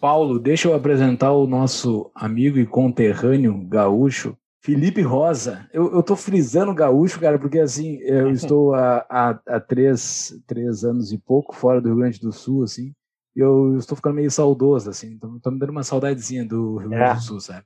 Paulo, 0.03 0.37
deixa 0.37 0.67
eu 0.67 0.73
apresentar 0.73 1.31
o 1.31 1.47
nosso 1.47 2.11
amigo 2.13 2.57
e 2.59 2.65
conterrâneo 2.65 3.57
gaúcho, 3.69 4.37
Felipe 4.61 5.01
Rosa. 5.01 5.65
Eu, 5.71 5.93
eu 5.93 6.03
tô 6.03 6.13
frisando 6.17 6.73
gaúcho, 6.73 7.21
cara, 7.21 7.39
porque 7.39 7.57
assim, 7.57 7.99
eu 8.01 8.29
estou 8.35 8.73
há, 8.75 9.05
há, 9.09 9.39
há 9.47 9.59
três, 9.61 10.37
três 10.45 10.83
anos 10.83 11.13
e 11.13 11.17
pouco 11.17 11.55
fora 11.55 11.79
do 11.79 11.87
Rio 11.87 11.99
Grande 11.99 12.19
do 12.19 12.33
Sul, 12.33 12.63
assim, 12.63 12.93
e 13.33 13.39
eu 13.39 13.77
estou 13.77 13.95
ficando 13.95 14.15
meio 14.15 14.29
saudoso, 14.29 14.89
assim, 14.89 15.13
então 15.13 15.39
tô 15.39 15.49
me 15.49 15.57
dando 15.57 15.69
uma 15.69 15.83
saudadezinha 15.83 16.43
do 16.43 16.79
Rio 16.79 16.89
Grande 16.89 17.11
É. 17.11 17.13
do 17.13 17.21
Sul, 17.21 17.39
sabe? 17.39 17.63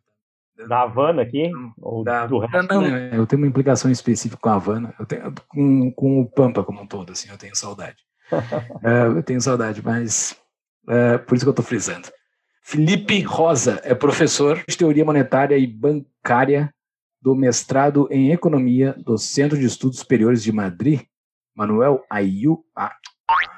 Da 0.69 0.83
Havana 0.83 1.23
aqui? 1.23 1.49
Ou 1.81 2.03
Da- 2.03 2.27
do 2.27 2.37
resto? 2.37 2.71
não, 2.71 2.81
não, 2.83 2.97
eu 3.15 3.25
tenho 3.25 3.41
uma 3.41 3.47
implicação 3.47 3.89
específica 3.89 4.39
com 4.39 4.49
a 4.49 4.53
Havana, 4.53 4.93
eu 4.99 5.07
tenho, 5.07 5.33
com, 5.47 5.91
com 5.91 6.21
o 6.21 6.29
Pampa 6.29 6.63
como 6.63 6.83
um 6.83 6.87
todo, 6.87 7.13
assim, 7.13 7.31
eu 7.31 7.37
tenho 7.39 7.55
saudade. 7.55 7.97
É, 8.83 9.07
eu 9.07 9.23
tenho 9.23 9.41
saudade, 9.41 9.81
mas 9.83 10.37
é, 10.87 11.17
por 11.17 11.33
isso 11.35 11.43
que 11.43 11.49
eu 11.49 11.51
estou 11.51 11.65
frisando. 11.65 12.07
Felipe 12.69 13.21
Rosa 13.21 13.79
é 13.85 13.95
professor 13.95 14.61
de 14.67 14.75
teoria 14.75 15.05
monetária 15.05 15.57
e 15.57 15.65
bancária 15.65 16.69
do 17.21 17.33
mestrado 17.33 18.09
em 18.11 18.33
economia 18.33 18.91
do 18.91 19.17
Centro 19.17 19.57
de 19.57 19.65
Estudos 19.65 19.99
Superiores 19.99 20.43
de 20.43 20.51
Madrid, 20.51 20.99
Manuel 21.55 22.03
Ayu, 22.09 22.65
A- 22.75 22.93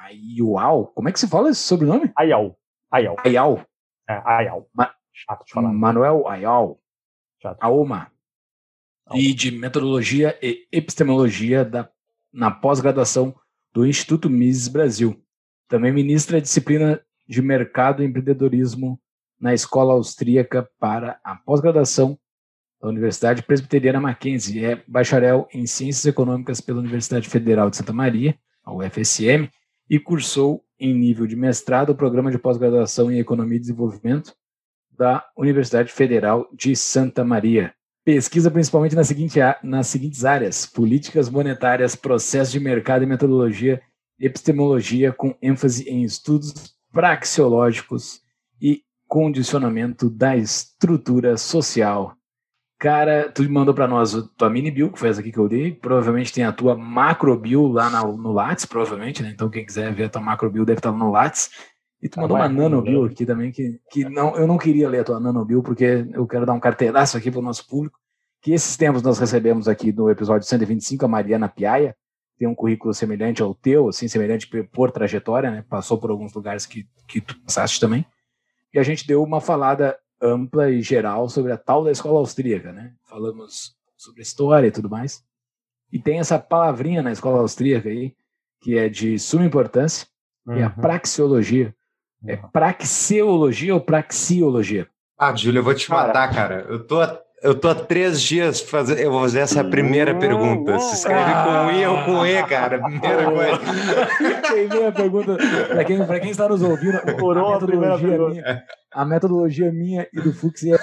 Ayual. 0.04 0.86
Como 0.94 1.08
é 1.08 1.12
que 1.12 1.18
se 1.18 1.26
fala 1.26 1.50
esse 1.50 1.58
sobrenome? 1.58 2.12
Ayal. 2.16 2.56
Ayal. 2.88 3.16
Ayal. 3.24 3.66
É, 4.08 4.22
Ayal. 4.24 4.68
Ma- 4.72 4.94
Chato 5.12 5.44
de 5.44 5.52
falar. 5.52 5.72
Manuel 5.72 6.28
Ayal. 6.28 6.80
Chato. 7.42 7.58
AOMA. 7.60 8.12
E 9.12 9.34
de 9.34 9.50
metodologia 9.50 10.38
e 10.40 10.68
epistemologia 10.70 11.64
da, 11.64 11.90
na 12.32 12.48
pós-graduação 12.52 13.34
do 13.72 13.84
Instituto 13.84 14.30
Mises 14.30 14.68
Brasil. 14.68 15.20
Também 15.66 15.92
ministra 15.92 16.36
a 16.36 16.40
disciplina 16.40 17.04
de 17.30 17.40
mercado 17.40 18.02
e 18.02 18.06
empreendedorismo 18.06 19.00
na 19.40 19.54
Escola 19.54 19.92
Austríaca 19.92 20.68
para 20.80 21.20
a 21.22 21.36
pós-graduação 21.36 22.18
da 22.82 22.88
Universidade 22.88 23.44
Presbiteriana 23.44 24.00
Mackenzie. 24.00 24.64
É 24.64 24.82
bacharel 24.86 25.48
em 25.54 25.64
Ciências 25.64 26.04
Econômicas 26.04 26.60
pela 26.60 26.80
Universidade 26.80 27.28
Federal 27.28 27.70
de 27.70 27.76
Santa 27.76 27.92
Maria, 27.92 28.36
a 28.64 28.74
UFSM, 28.74 29.48
e 29.88 30.00
cursou 30.00 30.64
em 30.76 30.92
nível 30.92 31.24
de 31.24 31.36
mestrado 31.36 31.90
o 31.90 31.94
programa 31.94 32.32
de 32.32 32.38
pós-graduação 32.38 33.12
em 33.12 33.20
Economia 33.20 33.58
e 33.58 33.60
Desenvolvimento 33.60 34.34
da 34.90 35.24
Universidade 35.36 35.92
Federal 35.92 36.48
de 36.52 36.74
Santa 36.74 37.24
Maria. 37.24 37.72
Pesquisa 38.04 38.50
principalmente 38.50 38.96
nas, 38.96 39.06
seguinte 39.06 39.38
nas 39.62 39.86
seguintes 39.86 40.24
áreas: 40.24 40.66
políticas 40.66 41.30
monetárias, 41.30 41.94
processo 41.94 42.50
de 42.50 42.58
mercado 42.58 43.04
e 43.04 43.06
metodologia, 43.06 43.80
epistemologia, 44.18 45.12
com 45.12 45.36
ênfase 45.40 45.88
em 45.88 46.02
estudos 46.02 46.79
praxeológicos 46.92 48.20
e 48.60 48.82
condicionamento 49.08 50.08
da 50.10 50.36
estrutura 50.36 51.36
social. 51.36 52.14
Cara, 52.78 53.30
tu 53.30 53.42
mandou 53.50 53.74
para 53.74 53.86
nós 53.86 54.14
a 54.14 54.22
tua 54.36 54.48
mini 54.48 54.70
bio, 54.70 54.90
que 54.90 54.98
foi 54.98 55.10
essa 55.10 55.20
aqui 55.20 55.30
que 55.30 55.38
eu 55.38 55.48
dei. 55.48 55.72
Provavelmente 55.72 56.32
tem 56.32 56.44
a 56.44 56.52
tua 56.52 56.74
macro 56.74 57.36
bio 57.36 57.68
lá 57.68 57.90
na- 57.90 58.04
no 58.04 58.32
Lattes, 58.32 58.64
provavelmente, 58.64 59.22
né? 59.22 59.30
Então 59.34 59.50
quem 59.50 59.66
quiser 59.66 59.92
ver 59.94 60.04
a 60.04 60.08
tua 60.08 60.22
macro 60.22 60.50
bio 60.50 60.64
deve 60.64 60.78
estar 60.78 60.90
lá 60.90 60.96
no 60.96 61.10
Lattes. 61.10 61.50
E 62.02 62.08
tu 62.08 62.18
Ah, 62.18 62.22
mandou 62.22 62.38
vai, 62.38 62.48
uma 62.48 62.54
nano 62.62 62.80
bio 62.80 63.04
né? 63.04 63.10
aqui 63.12 63.26
também, 63.26 63.52
que, 63.52 63.78
que 63.90 64.08
não, 64.08 64.34
eu 64.34 64.46
não 64.46 64.56
queria 64.56 64.88
ler 64.88 65.00
a 65.00 65.04
tua 65.04 65.20
nano 65.20 65.44
bio, 65.44 65.62
porque 65.62 66.06
eu 66.14 66.26
quero 66.26 66.46
dar 66.46 66.54
um 66.54 66.60
carteiraço 66.60 67.18
aqui 67.18 67.30
para 67.30 67.40
o 67.40 67.42
nosso 67.42 67.68
público, 67.68 67.98
que 68.40 68.52
esses 68.52 68.74
tempos 68.78 69.02
nós 69.02 69.18
recebemos 69.18 69.68
aqui 69.68 69.92
no 69.92 70.08
episódio 70.08 70.48
125 70.48 71.04
a 71.04 71.08
Mariana 71.08 71.46
Piaia, 71.46 71.94
tem 72.40 72.48
um 72.48 72.54
currículo 72.54 72.94
semelhante 72.94 73.42
ao 73.42 73.54
teu, 73.54 73.88
assim, 73.90 74.08
semelhante 74.08 74.46
por, 74.72 74.90
trajetória, 74.90 75.50
né? 75.50 75.62
Passou 75.68 75.98
por 75.98 76.10
alguns 76.10 76.32
lugares 76.32 76.64
que, 76.64 76.88
que 77.06 77.20
tu 77.20 77.38
passaste 77.42 77.78
também. 77.78 78.02
E 78.72 78.78
a 78.78 78.82
gente 78.82 79.06
deu 79.06 79.22
uma 79.22 79.42
falada 79.42 79.98
ampla 80.22 80.70
e 80.70 80.80
geral 80.80 81.28
sobre 81.28 81.52
a 81.52 81.58
tal 81.58 81.84
da 81.84 81.90
escola 81.92 82.18
austríaca, 82.18 82.72
né? 82.72 82.94
Falamos 83.04 83.76
sobre 83.94 84.22
história 84.22 84.66
e 84.68 84.70
tudo 84.70 84.88
mais. 84.88 85.22
E 85.92 85.98
tem 85.98 86.18
essa 86.18 86.38
palavrinha 86.38 87.02
na 87.02 87.12
escola 87.12 87.40
austríaca 87.40 87.90
aí, 87.90 88.14
que 88.58 88.78
é 88.78 88.88
de 88.88 89.18
suma 89.18 89.44
importância, 89.44 90.06
que 90.46 90.52
é 90.60 90.62
a 90.62 90.68
Uhum. 90.68 90.80
praxeologia. 90.80 91.74
É 92.26 92.36
praxeologia 92.36 93.74
ou 93.74 93.82
praxiologia? 93.82 94.88
Ah, 95.18 95.36
Júlio, 95.36 95.58
eu 95.58 95.64
vou 95.64 95.74
te 95.74 95.90
matar, 95.90 96.32
cara. 96.34 96.64
Eu 96.70 96.86
tô, 96.86 97.02
há- 97.02 97.20
eu 97.42 97.54
tô 97.54 97.68
há 97.68 97.74
três 97.74 98.20
dias 98.20 98.60
fazendo. 98.60 98.98
Eu 98.98 99.10
vou 99.10 99.20
fazer 99.20 99.40
essa 99.40 99.64
primeira 99.64 100.14
pergunta. 100.14 100.78
Se 100.78 100.96
escreve 100.96 101.32
com 101.44 101.70
I 101.70 101.86
ou 101.86 102.04
com 102.04 102.26
E, 102.26 102.42
cara. 102.44 102.82
Primeira 102.82 103.24
coisa. 103.30 104.42
Quem 104.52 104.68
vê 104.68 104.86
a 104.86 104.92
pergunta, 104.92 105.36
para 105.68 105.84
quem, 105.84 106.06
pra 106.06 106.20
quem 106.20 106.30
está 106.30 106.48
nos 106.48 106.62
ouvindo, 106.62 106.96
a 106.98 107.58
primeira 107.58 107.98
pergunta. 107.98 108.30
minha, 108.30 108.64
a 108.92 109.04
metodologia 109.04 109.72
minha 109.72 110.06
e 110.12 110.20
do 110.20 110.32
Fux 110.32 110.62
é 110.64 110.78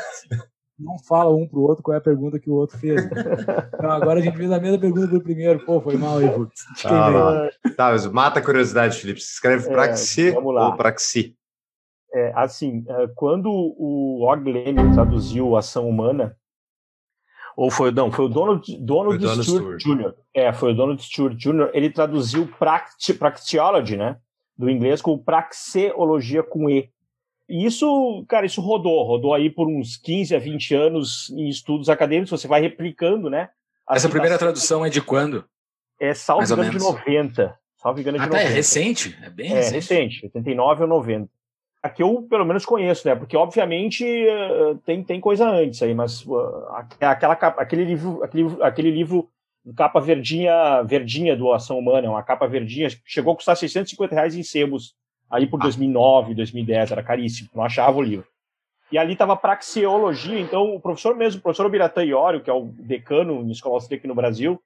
não 0.79 0.99
fala 0.99 1.33
um 1.35 1.47
pro 1.47 1.61
outro 1.61 1.83
qual 1.83 1.95
é 1.95 1.97
a 1.97 2.01
pergunta 2.01 2.39
que 2.39 2.49
o 2.49 2.53
outro 2.53 2.77
fez. 2.77 3.03
Então 3.05 3.91
agora 3.91 4.19
a 4.19 4.21
gente 4.21 4.37
fez 4.37 4.51
a 4.51 4.59
mesma 4.59 4.77
pergunta 4.79 5.07
pro 5.07 5.21
primeiro. 5.23 5.65
Pô, 5.65 5.81
foi 5.81 5.97
mal 5.97 6.19
aí, 6.19 6.31
Fux. 6.31 6.53
Tá. 6.83 7.49
Tá, 7.75 7.91
mas 7.91 8.05
mata 8.07 8.39
a 8.39 8.43
curiosidade, 8.43 8.99
Felipe. 8.99 9.19
Se 9.19 9.33
escreve 9.33 9.67
É, 9.67 9.71
praxi 9.71 10.31
lá. 10.31 10.67
ou 10.69 10.75
praxi? 10.75 11.35
É, 12.13 12.31
assim, 12.35 12.85
é, 12.87 13.07
quando 13.15 13.49
o 13.49 14.23
Og 14.23 14.43
Lenin 14.43 14.93
traduziu 14.93 15.55
Ação 15.55 15.89
Humana, 15.89 16.35
ou 17.57 17.71
foi, 17.71 17.89
não, 17.89 18.11
foi 18.11 18.25
o 18.25 18.29
Donald, 18.29 18.77
Donald, 18.77 19.19
Foi 19.19 19.43
Stewart, 19.43 19.81
Stewart. 19.81 19.99
Jr., 19.99 20.13
é, 20.31 20.53
foi 20.53 20.71
o 20.73 20.75
Donald 20.75 21.01
Stewart 21.03 21.35
Jr., 21.35 21.71
ele 21.73 21.89
traduziu 21.89 22.47
practi, 22.59 23.15
Practiology, 23.15 23.97
né, 23.97 24.17
do 24.55 24.69
inglês, 24.69 25.01
com 25.01 25.17
Praxeologia 25.17 26.43
com 26.43 26.69
E. 26.69 26.89
E 27.49 27.65
isso, 27.65 28.23
cara, 28.27 28.45
isso 28.45 28.61
rodou, 28.61 29.03
rodou 29.03 29.33
aí 29.33 29.49
por 29.49 29.67
uns 29.67 29.97
15 29.97 30.35
a 30.35 30.39
20 30.39 30.75
anos 30.75 31.31
em 31.31 31.49
estudos 31.49 31.89
acadêmicos, 31.89 32.29
você 32.29 32.47
vai 32.47 32.61
replicando, 32.61 33.27
né? 33.29 33.49
Essa 33.89 34.07
primeira 34.09 34.37
tradução 34.37 34.85
é 34.85 34.89
de 34.89 35.01
quando? 35.01 35.43
É, 35.99 36.13
salvo 36.13 36.43
engano, 36.43 36.63
de 36.63 36.69
menos? 36.69 36.83
90. 36.83 37.57
Salvo 37.77 37.99
engano, 38.01 38.17
de 38.19 38.23
Ah, 38.23 38.27
tá, 38.27 38.37
é 38.37 38.43
90. 38.43 38.55
recente. 38.55 39.17
É 39.23 39.29
bem 39.31 39.51
É, 39.51 39.55
recente. 39.55 39.73
recente, 39.75 40.25
89 40.25 40.83
ou 40.83 40.89
90. 40.89 41.29
A 41.83 41.89
que 41.89 42.01
eu, 42.01 42.23
pelo 42.23 42.43
menos, 42.45 42.65
conheço, 42.65 43.07
né? 43.07 43.15
Porque, 43.15 43.37
obviamente, 43.37 44.03
eh, 44.05 44.75
tem, 44.85 45.03
tem 45.03 45.19
coisa 45.21 45.47
antes 45.49 45.81
aí, 45.81 45.93
mas 45.93 46.25
uh, 46.25 46.37
a- 46.69 46.87
aquela, 47.01 47.35
capa- 47.35 47.61
aquele, 47.61 47.85
livro, 47.85 48.23
aquele, 48.23 48.43
livro- 48.43 48.63
aquele 48.63 48.91
livro 48.91 49.29
capa 49.75 49.99
verdinha, 49.99 50.81
verdinha 50.83 51.35
do 51.35 51.51
Ação 51.53 51.77
Humana, 51.77 52.09
uma 52.09 52.23
capa 52.23 52.47
verdinha, 52.47 52.87
chegou 53.05 53.33
a 53.33 53.35
custar 53.35 53.55
650 53.55 54.15
reais 54.15 54.35
em 54.35 54.41
sebos, 54.43 54.95
aí 55.29 55.45
por 55.45 55.59
2009, 55.59 56.33
2010, 56.33 56.91
era 56.91 57.03
caríssimo, 57.03 57.49
não 57.53 57.63
achava 57.63 57.97
o 57.97 58.01
livro. 58.01 58.25
E 58.91 58.97
ali 58.97 59.13
estava 59.13 59.35
praxeologia, 59.35 60.39
então 60.39 60.73
o 60.73 60.79
professor 60.79 61.15
mesmo, 61.15 61.39
o 61.39 61.43
professor 61.43 61.69
Biratã 61.69 62.03
Iório, 62.03 62.41
que 62.41 62.49
é 62.49 62.53
o 62.53 62.65
decano 62.79 63.41
em 63.41 63.51
escola 63.51 63.75
austríaca 63.75 64.07
no 64.07 64.15
Brasil, 64.15 64.59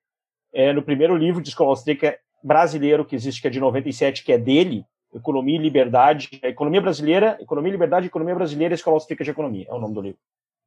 é, 0.53 0.71
no 0.71 0.83
primeiro 0.83 1.15
livro 1.17 1.41
de 1.41 1.49
escola 1.49 1.71
austríaca 1.71 2.17
brasileiro 2.43 3.03
que 3.03 3.15
existe, 3.15 3.41
que 3.41 3.47
é 3.47 3.51
de 3.51 3.59
97, 3.59 4.23
que 4.23 4.31
é 4.31 4.37
dele, 4.37 4.85
Economia 5.13 5.55
e 5.55 5.61
Liberdade, 5.61 6.39
Economia 6.41 6.81
Brasileira, 6.81 7.37
Economia 7.39 7.69
e 7.69 7.73
Liberdade, 7.73 8.07
Economia 8.07 8.35
Brasileira 8.35 8.73
e 8.73 8.75
Escola 8.75 8.95
Austríaca 8.95 9.23
de 9.23 9.31
Economia, 9.31 9.65
é 9.69 9.73
o 9.73 9.79
nome 9.79 9.93
do 9.93 10.01
livro. 10.01 10.19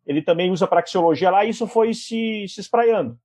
Ele 0.06 0.20
também 0.20 0.50
usa 0.50 0.66
praxeologia 0.66 1.30
lá 1.30 1.44
e 1.44 1.50
isso 1.50 1.66
foi 1.66 1.94
se, 1.94 2.46
se 2.48 2.60
espraiando. 2.60 3.18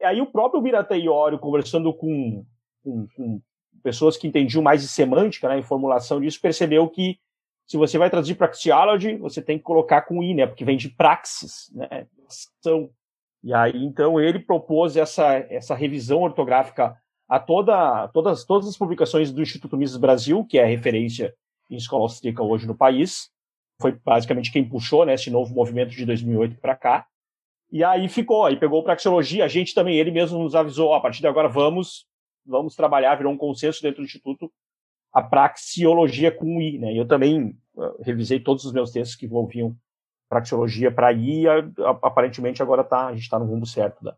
E 0.00 0.04
aí 0.04 0.20
o 0.20 0.26
próprio 0.26 0.62
Biratã 0.62 0.96
Iório, 0.96 1.38
conversando 1.38 1.92
com, 1.92 2.44
com, 2.82 3.06
com 3.16 3.42
pessoas 3.82 4.16
que 4.16 4.26
entendiam 4.26 4.62
mais 4.62 4.80
de 4.80 4.88
semântica, 4.88 5.48
né, 5.48 5.58
em 5.58 5.62
formulação 5.62 6.20
disso, 6.20 6.40
percebeu 6.40 6.88
que 6.88 7.18
se 7.66 7.76
você 7.76 7.98
vai 7.98 8.10
traduzir 8.10 8.34
praxeology, 8.34 9.16
você 9.16 9.40
tem 9.42 9.58
que 9.58 9.64
colocar 9.64 10.02
com 10.02 10.22
i, 10.22 10.34
né, 10.34 10.46
porque 10.46 10.64
vem 10.64 10.76
de 10.76 10.88
praxis, 10.88 11.70
né, 11.74 12.06
ação. 12.26 12.90
E 13.42 13.54
aí, 13.54 13.84
então, 13.84 14.20
ele 14.20 14.38
propôs 14.38 14.96
essa, 14.96 15.34
essa 15.48 15.74
revisão 15.74 16.20
ortográfica 16.20 16.96
a 17.30 17.38
toda, 17.38 18.08
todas, 18.08 18.44
todas 18.44 18.68
as 18.68 18.76
publicações 18.76 19.30
do 19.30 19.40
Instituto 19.40 19.76
Mises 19.76 19.96
Brasil, 19.96 20.44
que 20.44 20.58
é 20.58 20.64
a 20.64 20.66
referência 20.66 21.32
em 21.70 21.76
escola 21.76 22.02
austríaca 22.02 22.42
hoje 22.42 22.66
no 22.66 22.74
país. 22.74 23.30
Foi 23.80 23.92
basicamente 23.92 24.50
quem 24.50 24.68
puxou 24.68 25.06
né, 25.06 25.14
esse 25.14 25.30
novo 25.30 25.54
movimento 25.54 25.90
de 25.90 26.04
2008 26.04 26.60
para 26.60 26.74
cá. 26.74 27.06
E 27.70 27.84
aí 27.84 28.08
ficou, 28.08 28.44
aí 28.44 28.58
pegou 28.58 28.82
praxeologia, 28.82 29.44
a 29.44 29.48
gente 29.48 29.72
também, 29.72 29.96
ele 29.96 30.10
mesmo 30.10 30.42
nos 30.42 30.56
avisou, 30.56 30.92
a 30.92 31.00
partir 31.00 31.20
de 31.20 31.28
agora 31.28 31.48
vamos, 31.48 32.04
vamos 32.44 32.74
trabalhar, 32.74 33.14
virou 33.14 33.32
um 33.32 33.38
consenso 33.38 33.80
dentro 33.80 34.02
do 34.02 34.06
Instituto, 34.06 34.52
a 35.12 35.22
praxeologia 35.22 36.32
com 36.32 36.60
I, 36.60 36.78
né? 36.78 36.92
Eu 36.92 37.06
também 37.06 37.56
uh, 37.76 38.02
revisei 38.02 38.40
todos 38.40 38.64
os 38.64 38.72
meus 38.72 38.90
textos 38.90 39.16
que 39.16 39.26
envolviam 39.26 39.76
praxeologia 40.28 40.90
para 40.90 41.12
I, 41.12 41.44
e 41.44 41.46
aparentemente 42.02 42.60
agora 42.60 42.82
tá, 42.82 43.06
a 43.06 43.12
gente 43.12 43.22
está 43.22 43.38
no 43.38 43.46
rumo 43.46 43.64
certo 43.64 44.02
da, 44.02 44.16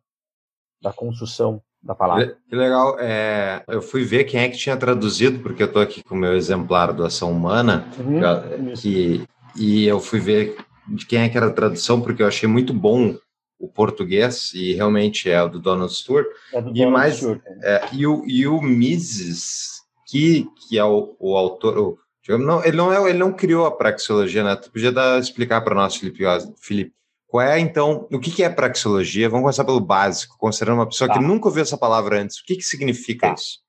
da 0.81 0.92
construção 0.95 1.62
da 1.83 1.95
palavra. 1.95 2.37
Que 2.49 2.55
legal. 2.55 2.97
É, 3.01 3.62
eu 3.69 3.83
fui 3.83 4.05
ver 4.05 4.25
quem 4.25 4.41
é 4.41 4.49
que 4.49 4.57
tinha 4.57 4.77
traduzido, 4.77 5.41
porque 5.41 5.62
eu 5.62 5.67
estou 5.67 5.83
aqui 5.83 6.03
com 6.03 6.15
o 6.15 6.19
meu 6.19 6.35
exemplar 6.35 6.93
do 6.93 7.05
Ação 7.05 7.33
Humana, 7.33 7.87
Uhum, 7.99 8.73
que- 8.75 9.25
e 9.57 9.85
eu 9.87 9.99
fui 10.01 10.21
ver 10.21 10.57
de 10.89 11.05
quem 11.07 11.21
é 11.23 11.29
que 11.29 11.37
era 11.37 11.47
a 11.47 11.53
tradução, 11.53 12.01
porque 12.01 12.23
eu 12.23 12.27
achei 12.27 12.49
muito 12.49 12.73
bom 12.73 13.17
o 13.59 13.69
português, 13.69 14.53
e 14.55 14.75
realmente 14.75 15.31
é 15.31 15.41
o 15.43 15.49
do 15.49 15.59
Donald 15.61 15.93
Stewart. 15.95 16.27
É 16.53 16.61
do 16.61 16.71
E 16.71 16.75
Donald 16.75 16.93
mais- 16.93 17.17
Stewart, 17.17 17.41
né? 17.45 17.59
É, 17.62 17.83
e, 17.93 18.07
o, 18.07 18.25
e 18.27 18.47
o 18.47 18.61
Mises, 18.61 19.83
que, 20.07 20.47
que 20.69 20.79
é 20.79 20.85
o, 20.85 21.15
o 21.19 21.37
autor, 21.37 21.79
o- 21.79 21.99
não, 22.39 22.65
ele, 22.65 22.77
não 22.77 22.93
é, 22.93 23.11
ele 23.11 23.19
não 23.19 23.33
criou 23.33 23.67
a 23.67 23.71
praxeologia, 23.71 24.45
né? 24.45 24.55
Tu 24.57 24.71
podia 24.71 24.93
dar, 24.93 25.19
explicar 25.21 25.61
para 25.62 25.75
nós, 25.75 25.97
Felipe, 25.97 26.23
Felipe, 26.61 26.93
Qual 27.33 27.43
é, 27.43 27.59
então, 27.59 28.07
o 28.12 28.21
que 28.21 28.43
é 28.43 28.51
praxeologia? 28.51 29.27
Vamos 29.27 29.45
começar 29.45 29.65
pelo 29.65 29.81
básico, 29.81 30.37
considerando 30.37 30.81
uma 30.81 30.87
pessoa 30.87 31.09
Tá. 31.09 31.15
que 31.15 31.25
nunca 31.25 31.49
ouviu 31.49 31.62
essa 31.62 31.79
palavra 31.79 32.21
antes. 32.21 32.39
O 32.39 32.45
que 32.45 32.57
que 32.57 32.62
significa 32.62 33.29
Tá. 33.29 33.33
isso? 33.33 33.61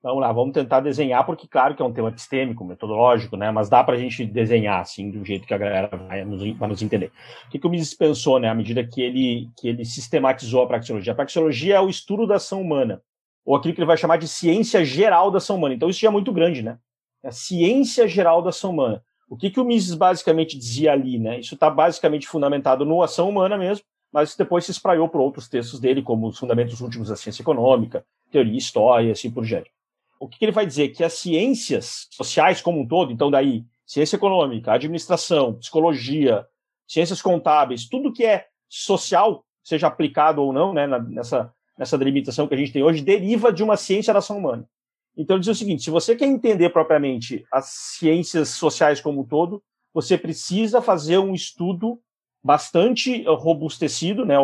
Vamos 0.00 0.20
lá, 0.20 0.32
vamos 0.32 0.54
tentar 0.54 0.78
desenhar, 0.78 1.26
porque 1.26 1.48
claro 1.48 1.74
que 1.74 1.82
é 1.82 1.84
um 1.84 1.92
tema 1.92 2.10
epistêmico, 2.10 2.64
metodológico, 2.64 3.36
né? 3.36 3.50
Mas 3.50 3.68
dá 3.68 3.82
para 3.82 3.96
a 3.96 3.98
gente 3.98 4.24
desenhar 4.24 4.80
assim, 4.80 5.10
do 5.10 5.24
jeito 5.24 5.48
que 5.48 5.52
a 5.52 5.58
galera 5.58 5.88
vai 5.96 6.24
nos, 6.24 6.56
vai 6.56 6.68
nos 6.68 6.80
entender. 6.80 7.10
O 7.48 7.50
que, 7.50 7.58
que 7.58 7.66
o 7.66 7.70
Mises 7.70 7.92
pensou, 7.92 8.38
né? 8.38 8.48
À 8.48 8.54
medida 8.54 8.86
que 8.86 9.02
ele, 9.02 9.50
que 9.58 9.66
ele 9.66 9.84
sistematizou 9.84 10.62
a 10.62 10.66
praxeologia. 10.68 11.12
A 11.12 11.16
praxeologia 11.16 11.74
é 11.74 11.80
o 11.80 11.88
estudo 11.88 12.24
da 12.24 12.36
ação 12.36 12.60
humana, 12.62 13.02
ou 13.44 13.56
aquilo 13.56 13.74
que 13.74 13.80
ele 13.80 13.86
vai 13.86 13.96
chamar 13.96 14.18
de 14.18 14.28
ciência 14.28 14.84
geral 14.84 15.32
da 15.32 15.38
ação 15.38 15.56
humana. 15.56 15.74
Então 15.74 15.90
isso 15.90 15.98
já 15.98 16.06
é 16.06 16.12
muito 16.12 16.32
grande, 16.32 16.62
né? 16.62 16.78
É 17.24 17.30
a 17.30 17.32
ciência 17.32 18.06
geral 18.06 18.42
da 18.42 18.50
ação 18.50 18.70
humana. 18.70 19.02
O 19.28 19.36
que, 19.36 19.50
que 19.50 19.60
o 19.60 19.64
Mises 19.64 19.94
basicamente 19.94 20.56
dizia 20.56 20.92
ali, 20.92 21.18
né? 21.18 21.40
Isso 21.40 21.54
está 21.54 21.68
basicamente 21.68 22.28
fundamentado 22.28 22.84
no 22.84 23.02
ação 23.02 23.28
humana 23.28 23.58
mesmo, 23.58 23.84
mas 24.12 24.36
depois 24.36 24.64
se 24.64 24.70
espraiou 24.70 25.08
por 25.08 25.20
outros 25.20 25.48
textos 25.48 25.80
dele, 25.80 26.02
como 26.02 26.28
os 26.28 26.38
fundamentos 26.38 26.80
últimos 26.80 27.08
da 27.08 27.16
ciência 27.16 27.42
econômica, 27.42 28.04
teoria 28.30 28.54
e 28.54 28.58
história, 28.58 29.12
assim 29.12 29.30
por 29.30 29.44
diante 29.44 29.70
o 30.18 30.28
que, 30.28 30.38
que 30.38 30.44
ele 30.44 30.52
vai 30.52 30.66
dizer? 30.66 30.88
Que 30.88 31.04
as 31.04 31.14
ciências 31.14 32.08
sociais 32.10 32.60
como 32.60 32.80
um 32.80 32.86
todo, 32.86 33.12
então 33.12 33.30
daí, 33.30 33.64
ciência 33.86 34.16
econômica, 34.16 34.72
administração, 34.72 35.54
psicologia, 35.54 36.46
ciências 36.86 37.20
contábeis, 37.20 37.88
tudo 37.88 38.12
que 38.12 38.24
é 38.24 38.46
social, 38.68 39.44
seja 39.62 39.86
aplicado 39.86 40.42
ou 40.42 40.52
não, 40.52 40.72
né, 40.72 40.86
nessa, 40.86 41.52
nessa 41.78 41.98
delimitação 41.98 42.46
que 42.46 42.54
a 42.54 42.56
gente 42.56 42.72
tem 42.72 42.82
hoje, 42.82 43.02
deriva 43.02 43.52
de 43.52 43.62
uma 43.62 43.76
ciência 43.76 44.12
da 44.12 44.20
ação 44.20 44.38
humana. 44.38 44.68
Então 45.16 45.36
ele 45.36 45.40
diz 45.40 45.48
o 45.48 45.54
seguinte, 45.54 45.82
se 45.82 45.90
você 45.90 46.14
quer 46.14 46.26
entender 46.26 46.70
propriamente 46.70 47.44
as 47.50 47.66
ciências 47.98 48.50
sociais 48.50 49.00
como 49.00 49.20
um 49.22 49.24
todo, 49.24 49.62
você 49.94 50.18
precisa 50.18 50.82
fazer 50.82 51.18
um 51.18 51.32
estudo 51.34 51.98
bastante 52.44 53.26
eh, 53.26 53.30
robustecido, 53.30 54.24
né, 54.26 54.36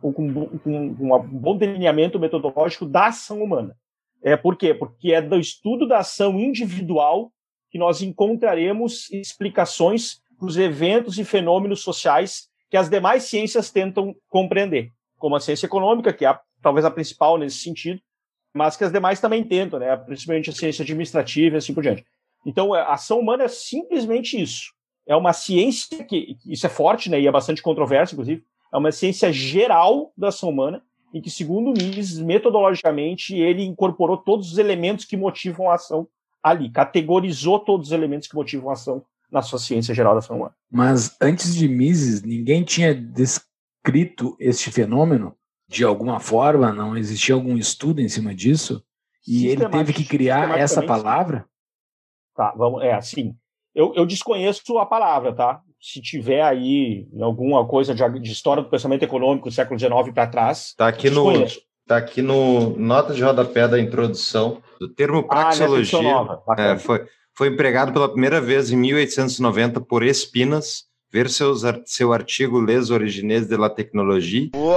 com, 0.00 0.12
com- 0.12 0.58
com 0.58 0.92
um 1.06 1.18
bom 1.38 1.56
delineamento 1.56 2.18
metodológico 2.18 2.84
da 2.84 3.06
ação 3.06 3.42
humana. 3.42 3.76
É, 4.22 4.36
por 4.36 4.56
quê? 4.56 4.74
Porque 4.74 5.12
é 5.12 5.22
do 5.22 5.38
estudo 5.38 5.86
da 5.86 5.98
ação 5.98 6.38
individual 6.40 7.32
que 7.70 7.78
nós 7.78 8.02
encontraremos 8.02 9.10
explicações 9.12 10.20
para 10.38 10.46
os 10.48 10.56
eventos 10.56 11.18
e 11.18 11.24
fenômenos 11.24 11.80
sociais 11.82 12.48
que 12.68 12.76
as 12.76 12.88
demais 12.90 13.22
ciências 13.24 13.70
tentam 13.70 14.14
compreender, 14.28 14.90
como 15.18 15.36
a 15.36 15.40
ciência 15.40 15.66
econômica, 15.66 16.12
que 16.12 16.24
é 16.24 16.28
a- 16.28 16.40
talvez 16.60 16.84
a 16.84 16.90
principal 16.90 17.38
nesse 17.38 17.58
sentido, 17.58 18.00
mas 18.56 18.76
que 18.76 18.84
as 18.84 18.90
demais 18.90 19.20
também 19.20 19.44
tentam, 19.44 19.78
né? 19.78 19.94
principalmente 19.96 20.48
a 20.48 20.52
ciência 20.52 20.82
administrativa 20.82 21.56
e 21.56 21.58
assim 21.58 21.74
por 21.74 21.82
diante. 21.82 22.04
Então, 22.44 22.72
a 22.72 22.94
ação 22.94 23.20
humana 23.20 23.44
é 23.44 23.48
simplesmente 23.48 24.40
isso. 24.40 24.72
É 25.06 25.14
uma 25.14 25.32
ciência 25.32 26.02
que, 26.04 26.36
isso 26.46 26.66
é 26.66 26.70
forte, 26.70 27.10
né? 27.10 27.20
e 27.20 27.26
é 27.26 27.30
bastante 27.30 27.62
controverso, 27.62 28.14
inclusive, 28.14 28.42
é 28.72 28.78
uma 28.78 28.90
ciência 28.90 29.32
geral 29.32 30.12
da 30.16 30.28
ação 30.28 30.48
humana, 30.48 30.82
em 31.12 31.20
que, 31.20 31.30
segundo 31.30 31.72
Mises, 31.72 32.18
metodologicamente, 32.18 33.34
ele 33.34 33.62
incorporou 33.62 34.16
todos 34.16 34.52
os 34.52 34.58
elementos 34.58 35.04
que 35.04 35.16
motivam 35.16 35.70
a 35.70 35.74
ação 35.74 36.08
ali, 36.42 36.70
categorizou 36.70 37.58
todos 37.58 37.88
os 37.88 37.92
elementos 37.92 38.26
que 38.26 38.34
motivam 38.34 38.70
a 38.70 38.72
ação 38.72 39.04
na 39.30 39.42
sua 39.42 39.58
ciência 39.58 39.94
geral 39.94 40.14
da 40.14 40.20
ação 40.20 40.36
humana. 40.36 40.54
Mas 40.70 41.16
antes 41.20 41.54
de 41.54 41.68
Mises, 41.68 42.22
ninguém 42.22 42.62
tinha 42.62 42.94
descrito 42.94 44.36
este 44.40 44.70
fenômeno 44.70 45.34
de 45.68 45.84
alguma 45.84 46.20
forma, 46.20 46.72
não 46.72 46.96
existia 46.96 47.34
algum 47.34 47.56
estudo 47.56 48.00
em 48.00 48.08
cima 48.08 48.34
disso, 48.34 48.82
e 49.26 49.48
ele 49.48 49.68
teve 49.68 49.92
que 49.92 50.04
criar 50.04 50.58
essa 50.58 50.82
palavra. 50.82 51.46
Tá, 52.34 52.52
vamos, 52.56 52.82
é 52.82 52.92
assim. 52.92 53.34
Eu, 53.74 53.92
eu 53.94 54.06
desconheço 54.06 54.78
a 54.78 54.86
palavra, 54.86 55.34
tá? 55.34 55.60
Se 55.80 56.00
tiver 56.00 56.42
aí 56.42 57.08
alguma 57.20 57.66
coisa 57.66 57.94
de, 57.94 58.20
de 58.20 58.32
história 58.32 58.62
do 58.62 58.70
pensamento 58.70 59.02
econômico 59.02 59.48
do 59.48 59.54
século 59.54 59.78
XIX 59.78 59.92
para 60.14 60.26
trás, 60.26 60.74
Tá 60.76 60.88
aqui 60.88 61.10
no, 61.10 61.24
tá 61.86 61.96
aqui 61.96 62.22
no 62.22 62.76
nota 62.78 63.12
de 63.12 63.22
rodapé 63.22 63.66
da 63.66 63.78
introdução 63.80 64.62
do 64.80 64.88
termo 64.88 65.18
Ah, 65.18 65.28
praxeologia. 65.28 66.00
Bacana. 66.46 66.72
É, 66.72 66.78
foi, 66.78 67.06
foi 67.34 67.48
empregado 67.48 67.92
pela 67.92 68.08
primeira 68.08 68.40
vez 68.40 68.70
em 68.70 68.76
1890 68.76 69.80
por 69.80 70.02
Espinas. 70.02 70.84
Ver 71.16 71.30
seus, 71.30 71.62
seu 71.86 72.12
artigo 72.12 72.60
Les 72.60 72.90
Origines 72.90 73.48
de 73.48 73.56
la 73.56 73.70
Technologie. 73.70 74.50
Wow, 74.54 74.74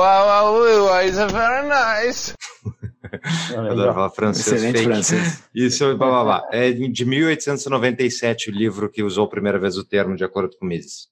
wow, 0.56 1.02
is 1.06 1.18
very 1.18 1.68
nice. 1.68 2.34
Adoro 3.54 3.94
falar 3.94 4.10
francês. 4.10 4.48
Excelente 4.48 4.78
fake. 4.78 4.90
francês. 4.90 5.44
Isso, 5.54 5.98
blá, 5.98 6.08
blá, 6.08 6.24
blá. 6.24 6.50
É 6.50 6.72
de 6.72 7.04
1897 7.04 8.52
o 8.52 8.54
livro 8.54 8.90
que 8.90 9.04
usou 9.04 9.26
a 9.26 9.30
primeira 9.30 9.60
vez 9.60 9.76
o 9.78 9.84
termo, 9.84 10.16
de 10.16 10.24
acordo 10.24 10.56
com 10.58 10.66
Mises. 10.66 11.10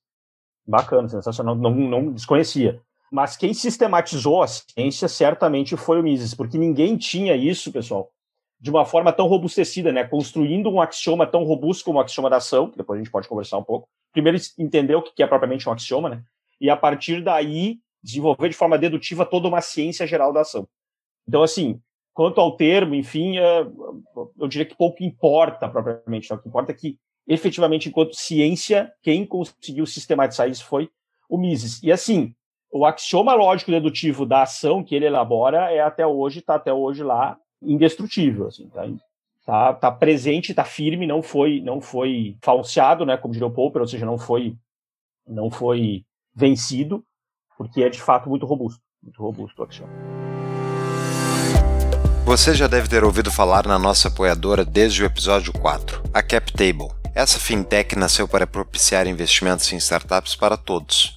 Bacana, 0.66 1.10
sensacional. 1.10 1.56
Não, 1.56 1.76
não 1.76 2.13
desconhecia. 2.13 2.80
Mas 3.12 3.36
quem 3.36 3.54
sistematizou 3.54 4.42
a 4.42 4.48
ciência 4.48 5.10
certamente 5.10 5.76
foi 5.76 6.00
o 6.00 6.04
Mises, 6.04 6.34
porque 6.34 6.58
ninguém 6.58 6.96
tinha 6.96 7.36
isso, 7.36 7.70
pessoal, 7.70 8.10
de 8.60 8.70
uma 8.70 8.86
forma 8.86 9.13
tão 9.13 9.28
robustecida, 9.28 9.91
né? 9.91 10.04
Construindo 10.04 10.70
um 10.70 10.82
axioma 10.82 11.28
tão 11.28 11.43
robusto 11.43 11.86
como 11.86 12.00
o 12.00 12.02
axioma 12.02 12.30
da 12.30 12.38
ação, 12.38 12.70
que 12.70 12.78
depois 12.78 13.00
a 13.00 13.04
gente 13.04 13.12
pode 13.12 13.28
conversar 13.28 13.58
um 13.58 13.63
pouco. 13.63 13.88
Primeiro 14.12 14.38
entender 14.58 14.96
o 14.96 15.02
que 15.02 15.22
é 15.22 15.28
propriamente 15.28 15.67
um 15.70 15.72
axioma, 15.72 16.10
né? 16.10 16.24
E 16.60 16.70
a 16.70 16.76
partir 16.76 17.24
daí 17.24 17.80
desenvolver 18.02 18.50
de 18.50 18.56
forma 18.56 18.78
dedutiva 18.78 19.26
toda 19.26 19.48
uma 19.48 19.62
ciência 19.62 20.08
geral 20.08 20.34
da 20.34 20.41
ação. 20.41 20.67
Então, 21.28 21.43
assim, 21.43 21.80
quanto 22.13 22.39
ao 22.39 22.56
termo, 22.56 22.96
enfim, 22.96 23.38
é, 23.38 23.67
eu 24.39 24.48
diria 24.48 24.65
que 24.65 24.76
pouco 24.76 25.04
importa 25.04 25.67
propriamente. 25.67 26.32
né? 26.32 26.38
O 26.38 26.39
que 26.41 26.48
importa 26.48 26.72
é 26.72 26.76
que, 26.76 26.98
efetivamente, 27.28 27.89
enquanto 27.89 28.15
ciência, 28.15 28.91
quem 29.04 29.26
conseguiu 29.26 29.86
sistematizar 29.86 30.50
isso 30.50 30.65
foi 30.65 30.89
o 31.30 31.38
Mises. 31.38 31.82
E 31.84 31.91
assim, 31.91 32.34
o 32.72 32.86
axioma 32.86 33.34
lógico 33.34 33.72
dedutivo 33.72 34.26
da 34.26 34.43
ação 34.43 34.84
que 34.84 34.96
ele 34.96 35.06
elabora 35.06 35.72
é 35.72 35.82
até 35.82 36.08
hoje, 36.08 36.39
está 36.39 36.56
até 36.56 36.74
hoje 36.74 37.04
lá, 37.04 37.38
indestrutível. 37.62 38.48
Assim, 38.48 38.67
tá, 38.70 38.88
tá, 39.46 39.74
tá 39.74 39.91
presente, 39.91 40.54
tá 40.54 40.63
firme, 40.63 41.08
não 41.08 41.22
foi, 41.22 41.62
não 41.62 41.82
foi 41.82 42.36
falseado, 42.41 43.06
né, 43.06 43.17
como 43.17 43.34
diria 43.34 43.48
o 43.48 43.52
Popper, 43.52 43.82
ou 43.82 43.88
seja, 43.88 44.06
não 44.06 44.17
foi, 44.17 44.56
não 45.28 45.50
foi 45.50 46.04
vencido, 46.36 47.04
porque 47.58 47.84
é 47.84 47.89
de 47.89 48.02
fato 48.02 48.30
muito 48.30 48.46
robusto, 48.46 48.82
muito 49.02 49.22
robusto 49.22 49.62
o 49.62 49.65
axioma. 49.65 49.91
Você 52.26 52.54
já 52.54 52.67
deve 52.67 52.89
ter 52.89 53.06
ouvido 53.06 53.32
falar 53.32 53.65
na 53.65 53.80
nossa 53.80 54.10
apoiadora 54.10 54.65
desde 54.65 55.02
o 55.02 55.06
episódio 55.06 55.54
4, 55.54 56.04
a 56.13 56.22
CapTable. 56.22 56.89
Essa 57.15 57.39
fintech 57.39 57.98
nasceu 57.98 58.28
para 58.28 58.46
propiciar 58.46 59.08
investimentos 59.08 59.72
em 59.72 59.78
startups 59.78 60.36
para 60.36 60.58
todos. 60.58 61.16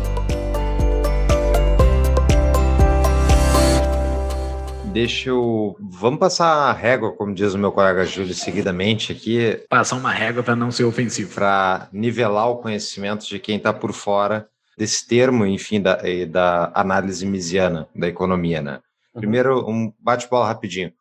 Deixa 4.93 5.29
eu. 5.29 5.77
Vamos 5.79 6.19
passar 6.19 6.47
a 6.69 6.73
régua, 6.73 7.13
como 7.13 7.33
diz 7.33 7.53
o 7.53 7.57
meu 7.57 7.71
colega 7.71 8.05
Júlio, 8.05 8.33
seguidamente 8.33 9.11
aqui, 9.11 9.63
Passar 9.69 9.95
uma 9.95 10.11
régua 10.11 10.43
para 10.43 10.55
não 10.55 10.69
ser 10.69 10.83
ofensivo. 10.83 11.33
para 11.33 11.87
nivelar 11.93 12.49
o 12.49 12.57
conhecimento 12.57 13.25
de 13.25 13.39
quem 13.39 13.55
está 13.55 13.71
por 13.71 13.93
fora 13.93 14.49
desse 14.77 15.07
termo, 15.07 15.45
enfim, 15.45 15.81
da, 15.81 15.97
da 16.29 16.71
análise 16.75 17.25
misiana 17.25 17.87
da 17.95 18.07
economia, 18.07 18.61
né? 18.61 18.81
Primeiro, 19.13 19.65
um 19.69 19.93
bate-bola 19.97 20.47
rapidinho. 20.47 20.91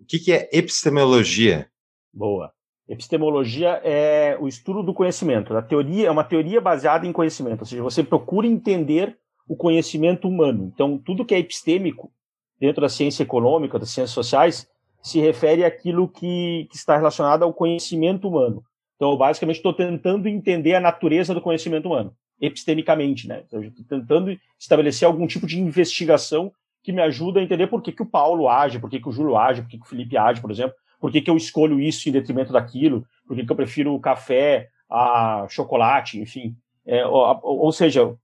O 0.00 0.04
que, 0.04 0.18
que 0.18 0.32
é 0.32 0.48
epistemologia? 0.52 1.68
Boa. 2.12 2.52
Epistemologia 2.88 3.80
é 3.84 4.36
o 4.40 4.46
estudo 4.48 4.82
do 4.82 4.94
conhecimento. 4.94 5.56
A 5.56 5.62
teoria 5.62 6.08
é 6.08 6.10
uma 6.10 6.24
teoria 6.24 6.60
baseada 6.60 7.06
em 7.06 7.12
conhecimento, 7.12 7.60
ou 7.60 7.66
seja, 7.66 7.82
você 7.82 8.02
procura 8.02 8.46
entender 8.46 9.16
o 9.48 9.56
conhecimento 9.56 10.28
humano. 10.28 10.70
Então, 10.72 10.98
tudo 10.98 11.24
que 11.24 11.34
é 11.34 11.38
epistêmico 11.38 12.12
dentro 12.60 12.82
da 12.82 12.88
ciência 12.88 13.22
econômica, 13.22 13.78
das 13.78 13.90
ciências 13.90 14.10
sociais, 14.10 14.68
se 15.02 15.18
refere 15.18 15.64
àquilo 15.64 16.06
que, 16.06 16.68
que 16.70 16.76
está 16.76 16.96
relacionado 16.96 17.42
ao 17.42 17.54
conhecimento 17.54 18.28
humano. 18.28 18.62
Então, 18.96 19.10
eu 19.12 19.16
basicamente 19.16 19.56
estou 19.56 19.72
tentando 19.72 20.28
entender 20.28 20.74
a 20.74 20.80
natureza 20.80 21.32
do 21.32 21.40
conhecimento 21.40 21.86
humano, 21.86 22.12
epistemicamente, 22.38 23.26
né? 23.26 23.42
Então, 23.46 23.62
estou 23.62 23.84
tentando 23.86 24.38
estabelecer 24.58 25.06
algum 25.06 25.26
tipo 25.26 25.46
de 25.46 25.58
investigação 25.58 26.52
que 26.82 26.92
me 26.92 27.00
ajuda 27.00 27.40
a 27.40 27.42
entender 27.42 27.66
por 27.66 27.82
que, 27.82 27.92
que 27.92 28.02
o 28.02 28.06
Paulo 28.06 28.48
age, 28.48 28.78
por 28.78 28.90
que, 28.90 29.00
que 29.00 29.08
o 29.08 29.12
Júlio 29.12 29.36
age, 29.36 29.62
por 29.62 29.70
que, 29.70 29.78
que 29.78 29.86
o 29.86 29.88
Felipe 29.88 30.18
age, 30.18 30.40
por 30.40 30.50
exemplo, 30.50 30.74
por 31.00 31.10
que, 31.10 31.22
que 31.22 31.30
eu 31.30 31.36
escolho 31.36 31.80
isso 31.80 32.08
em 32.08 32.12
detrimento 32.12 32.52
daquilo, 32.52 33.06
por 33.26 33.34
que, 33.34 33.44
que 33.44 33.50
eu 33.50 33.56
prefiro 33.56 33.98
café 34.00 34.68
a 34.90 35.46
chocolate, 35.48 36.18
enfim. 36.20 36.54
É, 36.86 37.06
ou, 37.06 37.40
ou 37.42 37.72
seja, 37.72 38.14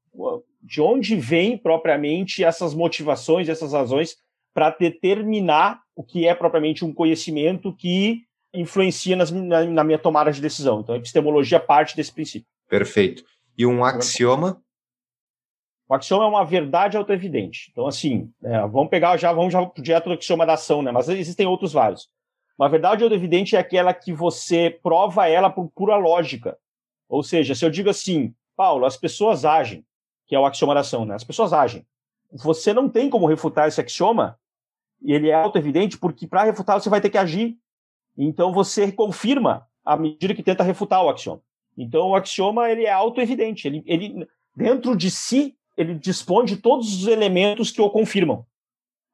De 0.62 0.83
onde 0.83 1.16
vêm 1.16 1.57
propriamente 1.57 2.42
essas 2.42 2.75
motivações, 2.75 3.49
essas 3.49 3.72
razões 3.72 4.16
para 4.57 4.71
determinar 4.71 5.83
o 5.95 6.03
que 6.03 6.27
é 6.27 6.35
propriamente 6.35 6.83
um 6.83 6.90
conhecimento 6.90 7.77
que 7.77 8.23
influencia 8.55 9.14
nas, 9.14 9.31
na, 9.31 9.66
na 9.66 9.85
minha 9.85 9.99
tomada 9.99 10.33
de 10.33 10.40
decisão. 10.40 10.81
Então, 10.81 10.95
a 10.95 10.99
epistemologia 10.99 11.61
parte 11.61 11.95
desse 11.95 12.11
princípio. 12.11 12.49
Perfeito. 12.66 13.23
E 13.59 13.66
um 13.66 13.85
axioma? 13.85 14.59
O 15.87 15.95
axioma 15.95 16.25
é 16.25 16.29
uma 16.29 16.42
verdade 16.42 16.97
autoevidente. 16.97 17.69
Então, 17.71 17.87
assim, 17.87 18.31
é, 18.42 18.61
vamos 18.61 18.88
pegar 18.88 19.19
já, 19.19 19.31
vamos 19.31 19.53
já 19.53 19.62
direto 19.77 20.09
do 20.09 20.14
axioma 20.14 20.47
da 20.47 20.55
ação, 20.55 20.81
né? 20.81 20.90
Mas 20.90 21.07
existem 21.11 21.47
outros 21.47 21.75
vários. 21.75 22.09
Uma 22.59 22.71
verdade 22.71 23.05
autoevidente 23.05 23.57
é 23.57 23.59
aquela 23.59 23.92
que 23.92 24.11
você 24.11 24.71
prova 24.83 25.29
ela 25.29 25.51
por 25.51 25.71
pura 25.75 25.99
lógica. 25.99 26.57
Ou 27.11 27.23
seja, 27.23 27.55
se 27.55 27.62
eu 27.62 27.69
digo 27.69 27.90
assim, 27.90 28.35
Paulo, 28.57 28.87
as 28.87 28.97
pessoas 28.97 29.45
agem, 29.45 29.85
que 30.27 30.35
é 30.35 30.40
o 30.40 30.47
axioma 30.47 30.73
da 30.73 30.81
ação, 30.81 31.05
né? 31.05 31.14
As 31.14 31.25
pessoas 31.25 31.53
agem. 31.53 31.87
Você 32.33 32.73
não 32.73 32.88
tem 32.88 33.11
como 33.11 33.27
refutar 33.27 33.69
esse 33.69 33.83
axioma, 33.83 34.38
ele 35.02 35.28
é 35.28 35.35
autoevidente, 35.35 35.98
porque 35.98 36.26
para 36.26 36.44
refutar 36.44 36.80
você 36.80 36.88
vai 36.88 37.00
ter 37.00 37.11
que 37.11 37.18
agir. 37.18 37.56
Então 38.16 38.52
você 38.52 38.90
confirma 38.90 39.66
à 39.85 39.96
medida 39.96 40.35
que 40.35 40.42
tenta 40.42 40.64
refutar 40.64 41.04
o 41.04 41.09
axioma. 41.09 41.40
Então 41.76 42.09
o 42.09 42.14
axioma 42.14 42.70
ele 42.70 42.85
é 42.85 42.92
autoevidente. 42.92 43.68
Ele, 43.68 43.82
ele 43.87 44.26
dentro 44.54 44.96
de 44.96 45.11
si 45.11 45.56
ele 45.76 45.94
dispõe 45.94 46.44
de 46.46 46.56
todos 46.56 47.02
os 47.02 47.06
elementos 47.06 47.70
que 47.70 47.80
o 47.80 47.90
confirmam. 47.90 48.44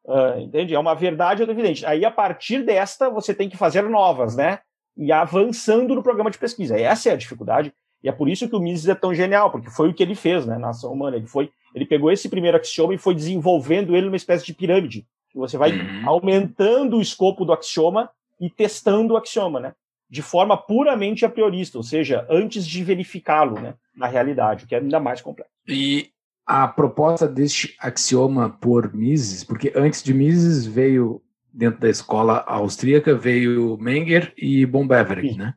Uh, 0.05 0.41
entende? 0.41 0.75
É 0.75 0.79
uma 0.79 0.95
verdade 0.95 1.43
evidente. 1.43 1.85
Aí, 1.87 2.05
a 2.05 2.11
partir 2.11 2.65
desta, 2.65 3.09
você 3.11 3.35
tem 3.35 3.49
que 3.49 3.57
fazer 3.57 3.83
novas, 3.83 4.37
né? 4.37 4.61
E 4.97 5.13
avançando 5.13 5.95
no 5.95 6.03
programa 6.03 6.31
de 6.31 6.39
pesquisa. 6.39 6.79
Essa 6.79 7.11
é 7.11 7.13
a 7.13 7.17
dificuldade. 7.17 7.73
E 8.03 8.09
é 8.09 8.13
por 8.13 8.29
isso 8.29 8.49
que 8.49 8.57
o 8.57 8.61
Mises 8.61 8.89
é 8.89 8.95
tão 8.95 9.15
genial, 9.15 9.51
porque 9.51 9.71
foi 9.71 9.89
o 9.89 9.95
que 9.95 10.03
ele 10.03 10.17
fez, 10.17 10.45
né, 10.45 10.59
na 10.59 10.71
ação 10.71 10.93
humana. 10.93 11.17
Ele 11.17 11.27
foi, 11.27 11.51
ele 11.73 11.87
pegou 11.87 12.11
esse 12.11 12.29
primeiro 12.29 12.57
axioma 12.57 12.95
e 12.95 12.99
foi 12.99 13.15
desenvolvendo 13.15 13.95
ele 13.95 14.07
numa 14.07 14.17
espécie 14.17 14.45
de 14.45 14.53
pirâmide. 14.53 15.07
Você 15.35 15.57
vai 15.57 15.73
uhum. 15.73 16.09
aumentando 16.09 16.97
o 16.97 17.03
escopo 17.03 17.45
do 17.45 17.53
axioma 17.53 18.11
e 18.41 18.51
testando 18.51 19.15
o 19.15 19.17
axioma, 19.17 19.61
né? 19.61 19.75
De 20.11 20.21
forma 20.21 20.57
puramente 20.57 21.25
a 21.25 21.29
priorista, 21.29 21.79
ou 21.79 21.85
seja, 21.85 22.27
antes 22.29 22.67
de 22.67 22.85
verificá-lo, 22.85 23.59
né, 23.59 23.75
na 23.97 24.07
realidade, 24.07 24.65
o 24.65 24.69
que 24.69 24.75
é 24.75 24.79
ainda 24.79 25.01
mais 25.01 25.23
complexo. 25.23 25.53
E 25.67 26.11
a 26.47 26.69
proposta 26.69 27.27
deste 27.27 27.75
axioma 27.79 28.51
por 28.51 28.93
Mises, 28.93 29.43
porque 29.43 29.73
antes 29.75 30.03
de 30.03 30.13
Mises 30.13 30.67
veio, 30.67 31.23
dentro 31.53 31.81
da 31.81 31.89
escola 31.89 32.45
austríaca, 32.47 33.15
veio 33.15 33.79
Menger 33.79 34.35
e 34.37 34.67
Bombeverg, 34.67 35.37
né? 35.37 35.55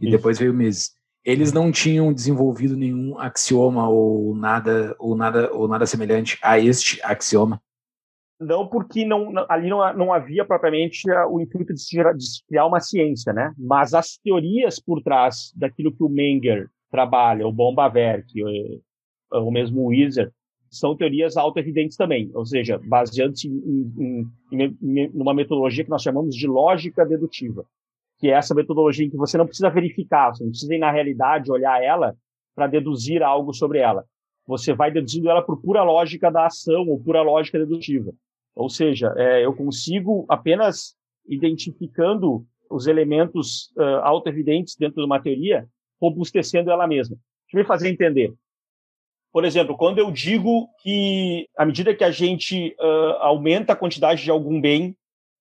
E 0.00 0.06
Isso. 0.06 0.16
depois 0.16 0.38
veio 0.38 0.52
Mises. 0.52 0.92
Eles 1.24 1.52
não 1.52 1.72
tinham 1.72 2.12
desenvolvido 2.12 2.76
nenhum 2.76 3.18
axioma 3.18 3.88
ou 3.88 4.34
nada, 4.34 4.94
ou 4.98 5.16
nada, 5.16 5.50
ou 5.52 5.66
nada 5.66 5.86
semelhante 5.86 6.38
a 6.42 6.58
este 6.58 7.00
axioma. 7.02 7.62
Não, 8.40 8.66
porque 8.66 9.04
não, 9.04 9.32
ali 9.48 9.68
não, 9.68 9.96
não 9.96 10.12
havia 10.12 10.44
propriamente 10.44 11.02
o 11.30 11.40
intuito 11.40 11.72
de, 11.72 11.82
de 11.82 12.26
criar 12.48 12.66
uma 12.66 12.80
ciência, 12.80 13.32
né? 13.32 13.52
Mas 13.56 13.94
as 13.94 14.16
teorias 14.18 14.80
por 14.80 15.00
trás 15.02 15.52
daquilo 15.56 15.94
que 15.94 16.02
o 16.02 16.08
Menger 16.08 16.68
trabalha, 16.90 17.46
o 17.46 17.52
Bombaverk, 17.52 18.26
mesmo 19.50 19.82
o 19.82 19.86
Weiser, 19.88 20.32
são 20.70 20.96
teorias 20.96 21.36
auto-evidentes 21.36 21.96
também, 21.96 22.30
ou 22.34 22.44
seja, 22.44 22.80
baseando-se 22.84 23.48
em, 23.48 24.28
em, 24.52 25.10
numa 25.12 25.32
metodologia 25.32 25.84
que 25.84 25.90
nós 25.90 26.02
chamamos 26.02 26.34
de 26.34 26.48
lógica 26.48 27.06
dedutiva, 27.06 27.64
que 28.18 28.28
é 28.28 28.32
essa 28.32 28.54
metodologia 28.54 29.06
em 29.06 29.10
que 29.10 29.16
você 29.16 29.38
não 29.38 29.46
precisa 29.46 29.70
verificar, 29.70 30.34
você 30.34 30.42
não 30.42 30.50
precisa 30.50 30.74
ir 30.74 30.78
na 30.78 30.90
realidade 30.90 31.50
olhar 31.50 31.82
ela 31.82 32.16
para 32.54 32.66
deduzir 32.66 33.22
algo 33.22 33.52
sobre 33.52 33.78
ela. 33.78 34.04
Você 34.46 34.74
vai 34.74 34.90
deduzindo 34.90 35.30
ela 35.30 35.42
por 35.42 35.60
pura 35.60 35.82
lógica 35.82 36.30
da 36.30 36.46
ação 36.46 36.86
ou 36.88 37.00
pura 37.00 37.22
lógica 37.22 37.58
dedutiva. 37.58 38.12
Ou 38.54 38.68
seja, 38.68 39.12
é, 39.16 39.44
eu 39.44 39.54
consigo 39.54 40.24
apenas 40.28 40.94
identificando 41.26 42.46
os 42.70 42.86
elementos 42.86 43.70
uh, 43.76 44.00
auto-evidentes 44.02 44.76
dentro 44.76 44.96
de 44.96 45.06
uma 45.06 45.20
teoria, 45.20 45.68
robustecendo 46.00 46.70
ela 46.70 46.86
mesma. 46.86 47.16
Deixa 47.46 47.56
eu 47.56 47.58
me 47.60 47.66
fazer 47.66 47.88
entender. 47.88 48.34
Por 49.32 49.44
exemplo, 49.44 49.76
quando 49.76 49.98
eu 49.98 50.10
digo 50.10 50.68
que 50.80 51.48
à 51.56 51.64
medida 51.64 51.94
que 51.94 52.04
a 52.04 52.10
gente 52.10 52.74
uh, 52.80 53.16
aumenta 53.20 53.72
a 53.72 53.76
quantidade 53.76 54.22
de 54.22 54.30
algum 54.30 54.60
bem 54.60 54.96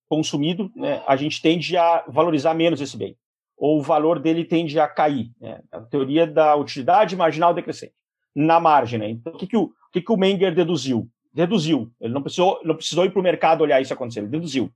consumido, 0.10 0.72
né, 0.76 1.04
a 1.08 1.16
gente 1.16 1.42
tende 1.42 1.76
a 1.78 2.04
valorizar 2.08 2.54
menos 2.54 2.82
esse 2.82 2.98
bem, 2.98 3.16
ou 3.58 3.80
o 3.80 3.84
valor 3.84 4.20
dele 4.20 4.46
tende 4.46 4.80
a 4.80 4.88
cair. 4.88 5.32
Né? 5.39 5.62
A 5.72 5.82
teoria 5.82 6.26
da 6.28 6.56
utilidade 6.56 7.16
marginal 7.16 7.54
decrescente, 7.54 7.94
na 8.36 8.60
margem. 8.60 9.00
Né? 9.00 9.10
Então, 9.10 9.34
o 9.34 9.38
que, 9.38 9.48
que, 9.48 9.58
o, 9.58 9.63
o 9.63 9.91
que, 9.91 10.02
que 10.02 10.12
o 10.12 10.17
Menger 10.17 10.54
deduziu? 10.54 11.10
Deduziu. 11.34 11.91
Ele 12.00 12.13
não 12.13 12.22
precisou, 12.22 12.60
não 12.63 12.76
precisou 12.76 13.06
ir 13.06 13.12
para 13.12 13.19
o 13.19 13.24
mercado 13.24 13.62
olhar 13.62 13.82
isso 13.82 13.93
acontecer, 13.93 14.19
ele 14.19 14.28
deduziu. 14.28 14.72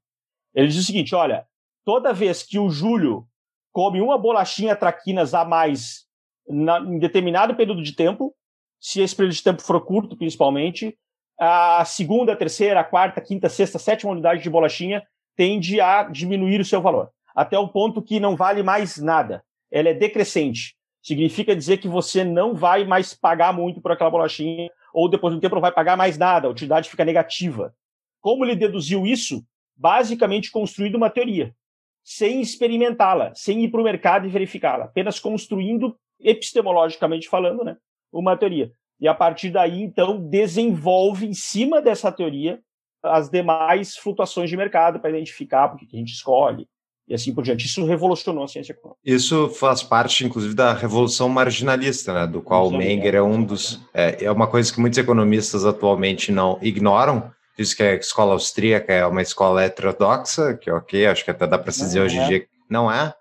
Ele 0.55 0.67
diz 0.67 0.77
o 0.77 0.83
seguinte: 0.83 1.13
olha, 1.13 1.45
toda 1.85 2.13
vez 2.13 2.43
que 2.43 2.57
o 2.57 2.69
Júlio 2.69 3.27
come 3.71 4.01
uma 4.01 4.17
bolachinha 4.17 4.75
traquinas 4.75 5.33
a 5.33 5.45
mais 5.45 6.07
na, 6.47 6.79
em 6.79 6.97
determinado 6.97 7.55
período 7.55 7.83
de 7.83 7.93
tempo, 7.93 8.33
se 8.79 9.01
esse 9.01 9.15
período 9.15 9.33
de 9.33 9.43
tempo 9.43 9.61
for 9.61 9.79
curto, 9.81 10.15
principalmente, 10.17 10.97
a 11.39 11.83
segunda, 11.85 12.33
a 12.33 12.35
terceira, 12.35 12.79
a 12.79 12.83
quarta, 12.83 13.19
a 13.19 13.23
quinta, 13.23 13.47
a 13.47 13.49
sexta, 13.49 13.77
a 13.77 13.81
sétima 13.81 14.11
unidade 14.11 14.41
de 14.41 14.49
bolachinha 14.49 15.03
tende 15.35 15.79
a 15.79 16.03
diminuir 16.03 16.59
o 16.59 16.65
seu 16.65 16.81
valor, 16.81 17.11
até 17.35 17.57
o 17.59 17.67
ponto 17.67 18.01
que 18.01 18.19
não 18.19 18.35
vale 18.35 18.63
mais 18.63 18.97
nada. 18.97 19.43
Ela 19.71 19.89
é 19.89 19.93
decrescente. 19.93 20.76
Significa 21.07 21.55
dizer 21.55 21.77
que 21.77 21.87
você 21.87 22.25
não 22.25 22.53
vai 22.53 22.83
mais 22.83 23.13
pagar 23.13 23.53
muito 23.53 23.79
por 23.79 23.93
aquela 23.93 24.09
bolachinha, 24.09 24.69
ou 24.93 25.07
depois 25.07 25.31
de 25.31 25.37
um 25.37 25.39
tempo 25.39 25.55
não 25.55 25.61
vai 25.61 25.71
pagar 25.71 25.95
mais 25.95 26.17
nada, 26.17 26.49
a 26.49 26.51
utilidade 26.51 26.89
fica 26.89 27.05
negativa. 27.05 27.73
Como 28.19 28.43
ele 28.43 28.57
deduziu 28.57 29.07
isso? 29.07 29.41
Basicamente 29.73 30.51
construindo 30.51 30.95
uma 30.95 31.09
teoria, 31.09 31.55
sem 32.03 32.41
experimentá-la, 32.41 33.33
sem 33.33 33.63
ir 33.63 33.69
para 33.69 33.79
o 33.79 33.85
mercado 33.85 34.27
e 34.27 34.29
verificá-la, 34.29 34.83
apenas 34.83 35.17
construindo, 35.17 35.97
epistemologicamente 36.19 37.29
falando, 37.29 37.63
né, 37.63 37.77
uma 38.11 38.35
teoria. 38.35 38.69
E 38.99 39.07
a 39.07 39.13
partir 39.13 39.49
daí, 39.49 39.81
então, 39.81 40.19
desenvolve 40.19 41.25
em 41.25 41.33
cima 41.33 41.81
dessa 41.81 42.11
teoria 42.11 42.59
as 43.01 43.29
demais 43.29 43.95
flutuações 43.95 44.49
de 44.49 44.57
mercado 44.57 44.99
para 44.99 45.11
identificar 45.11 45.69
porque 45.69 45.85
que 45.85 45.95
a 45.95 45.99
gente 45.99 46.11
escolhe 46.11 46.67
e 47.07 47.13
assim 47.15 47.33
por 47.33 47.43
diante. 47.43 47.65
Isso 47.65 47.85
revolucionou 47.85 48.43
a 48.43 48.47
ciência 48.47 48.73
econômica. 48.73 48.99
Isso 49.05 49.49
faz 49.49 49.81
parte, 49.81 50.25
inclusive, 50.25 50.53
da 50.53 50.73
revolução 50.73 51.29
marginalista, 51.29 52.13
né, 52.13 52.27
do 52.27 52.41
qual 52.41 52.67
o 52.67 52.77
Menger 52.77 53.15
é 53.15 53.21
um 53.21 53.43
dos. 53.43 53.79
É, 53.93 54.25
é 54.25 54.31
uma 54.31 54.47
coisa 54.47 54.71
que 54.71 54.79
muitos 54.79 54.99
economistas 54.99 55.65
atualmente 55.65 56.31
não 56.31 56.59
ignoram. 56.61 57.31
Diz 57.57 57.73
que 57.73 57.81
a 57.81 57.95
escola 57.95 58.33
austríaca 58.33 58.93
é 58.93 59.05
uma 59.05 59.21
escola 59.21 59.63
heterodoxa, 59.63 60.53
que 60.53 60.69
ok, 60.69 61.07
acho 61.07 61.23
que 61.25 61.31
até 61.31 61.47
dá 61.47 61.57
para 61.57 61.71
se 61.71 61.79
dizer 61.79 62.01
hoje 62.01 62.17
em 62.17 62.21
é. 62.21 62.27
dia 62.27 62.39
que 62.41 62.47
não 62.69 62.91
é. 62.91 63.13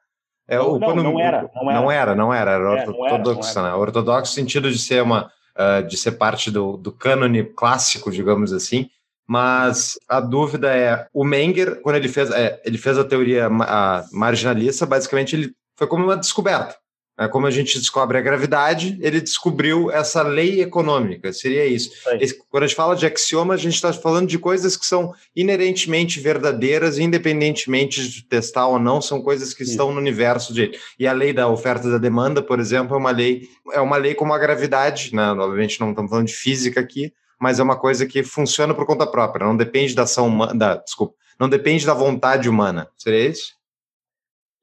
É, 0.48 0.58
não, 0.58 0.78
não, 0.78 0.94
não, 0.94 1.20
era, 1.20 1.50
não, 1.54 1.70
era, 1.70 1.80
não 1.80 1.90
era. 1.90 2.14
Não 2.14 2.34
era, 2.34 2.50
era, 2.52 2.82
é, 2.82 2.88
ortodoxo, 2.88 3.62
né? 3.62 3.72
Ortodoxo 3.72 4.32
no 4.32 4.34
sentido 4.34 4.70
de 4.70 4.78
ser 4.78 5.02
uma, 5.02 5.30
uh, 5.56 5.86
de 5.86 5.96
ser 5.96 6.12
parte 6.12 6.50
do, 6.50 6.76
do 6.76 6.92
cânone 6.92 7.42
clássico, 7.42 8.12
digamos 8.12 8.52
assim. 8.52 8.88
Mas 9.26 9.98
a 10.08 10.20
dúvida 10.20 10.74
é, 10.74 11.06
o 11.12 11.24
Menger, 11.24 11.80
quando 11.80 11.96
ele 11.96 12.08
fez, 12.08 12.30
é, 12.30 12.60
ele 12.64 12.78
fez 12.78 12.96
a 12.96 13.04
teoria 13.04 13.46
a 13.46 14.04
marginalista, 14.12 14.86
basicamente 14.86 15.34
ele 15.34 15.52
foi 15.76 15.86
como 15.86 16.04
uma 16.04 16.16
descoberta. 16.16 16.76
É, 17.18 17.26
como 17.26 17.46
a 17.46 17.50
gente 17.50 17.78
descobre 17.78 18.18
a 18.18 18.20
gravidade, 18.20 18.98
ele 19.00 19.22
descobriu 19.22 19.90
essa 19.90 20.20
lei 20.22 20.60
econômica, 20.60 21.32
seria 21.32 21.64
isso. 21.64 21.90
Esse, 22.20 22.38
quando 22.50 22.64
a 22.64 22.66
gente 22.66 22.76
fala 22.76 22.94
de 22.94 23.06
axioma, 23.06 23.54
a 23.54 23.56
gente 23.56 23.74
está 23.74 23.90
falando 23.90 24.28
de 24.28 24.38
coisas 24.38 24.76
que 24.76 24.84
são 24.84 25.14
inerentemente 25.34 26.20
verdadeiras, 26.20 26.98
independentemente 26.98 28.06
de 28.06 28.22
testar 28.22 28.66
ou 28.66 28.78
não, 28.78 29.00
são 29.00 29.22
coisas 29.22 29.54
que 29.54 29.62
estão 29.62 29.92
no 29.92 29.98
universo 29.98 30.52
de. 30.52 30.78
E 30.98 31.06
a 31.06 31.12
lei 31.14 31.32
da 31.32 31.48
oferta 31.48 31.88
e 31.88 31.90
da 31.90 31.96
demanda, 31.96 32.42
por 32.42 32.60
exemplo, 32.60 32.94
é 32.94 32.98
uma 32.98 33.10
lei, 33.10 33.48
é 33.72 33.80
uma 33.80 33.96
lei 33.96 34.14
como 34.14 34.34
a 34.34 34.38
gravidade, 34.38 35.14
né? 35.14 35.30
obviamente 35.32 35.80
não 35.80 35.90
estamos 35.90 36.10
falando 36.10 36.26
de 36.26 36.34
física 36.34 36.80
aqui, 36.80 37.14
mas 37.40 37.58
é 37.58 37.62
uma 37.62 37.78
coisa 37.78 38.06
que 38.06 38.22
funciona 38.22 38.74
por 38.74 38.86
conta 38.86 39.06
própria, 39.06 39.46
não 39.46 39.56
depende 39.56 39.94
da 39.94 40.02
ação 40.02 40.28
humana, 40.28 40.76
desculpa, 40.84 41.14
não 41.38 41.48
depende 41.48 41.84
da 41.84 41.94
vontade 41.94 42.48
humana. 42.48 42.88
Seria 42.96 43.28
isso? 43.28 43.56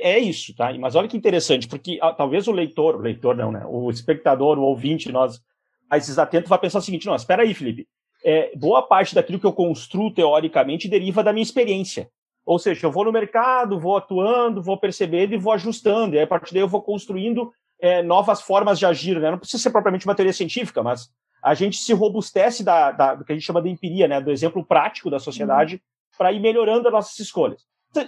é 0.03 0.19
isso, 0.19 0.53
tá? 0.53 0.73
Mas 0.77 0.95
olha 0.95 1.07
que 1.07 1.15
interessante, 1.15 1.67
porque 1.67 1.97
ah, 2.01 2.11
talvez 2.11 2.47
o 2.47 2.51
leitor, 2.51 2.95
o 2.95 2.99
leitor 2.99 3.35
não, 3.37 3.51
né? 3.51 3.63
O 3.65 3.89
espectador, 3.89 4.59
o 4.59 4.63
ouvinte, 4.63 5.11
nós 5.11 5.41
mais 5.89 6.19
atentos 6.19 6.49
vai 6.49 6.59
pensar 6.59 6.79
o 6.79 6.81
seguinte: 6.81 7.05
não, 7.05 7.15
espera 7.15 7.43
aí, 7.43 7.53
Felipe. 7.53 7.87
É, 8.25 8.51
boa 8.55 8.81
parte 8.81 9.15
daquilo 9.15 9.39
que 9.39 9.45
eu 9.45 9.53
construo 9.53 10.13
teoricamente 10.13 10.89
deriva 10.89 11.23
da 11.23 11.31
minha 11.31 11.43
experiência. 11.43 12.09
Ou 12.45 12.59
seja, 12.59 12.85
eu 12.85 12.91
vou 12.91 13.05
no 13.05 13.11
mercado, 13.11 13.79
vou 13.79 13.95
atuando, 13.95 14.61
vou 14.61 14.77
percebendo 14.77 15.33
e 15.33 15.37
vou 15.37 15.53
ajustando. 15.53 16.15
E 16.15 16.17
aí, 16.17 16.25
a 16.25 16.27
partir 16.27 16.53
daí 16.53 16.61
eu 16.61 16.67
vou 16.67 16.81
construindo 16.81 17.51
é, 17.79 18.01
novas 18.03 18.41
formas 18.41 18.77
de 18.77 18.85
agir. 18.85 19.19
Né? 19.19 19.31
Não 19.31 19.37
precisa 19.37 19.63
ser 19.63 19.71
propriamente 19.71 20.05
uma 20.05 20.15
teoria 20.15 20.33
científica, 20.33 20.83
mas 20.83 21.09
a 21.43 21.53
gente 21.53 21.77
se 21.77 21.91
robustece 21.91 22.63
da, 22.63 22.91
da, 22.91 23.15
do 23.15 23.25
que 23.25 23.33
a 23.33 23.35
gente 23.35 23.45
chama 23.45 23.61
de 23.61 23.69
empiria, 23.69 24.07
né? 24.07 24.21
do 24.21 24.31
exemplo 24.31 24.63
prático 24.63 25.09
da 25.09 25.19
sociedade, 25.19 25.75
uhum. 25.75 26.17
para 26.17 26.31
ir 26.31 26.39
melhorando 26.39 26.87
as 26.87 26.93
nossas 26.93 27.19
escolhas. 27.19 27.65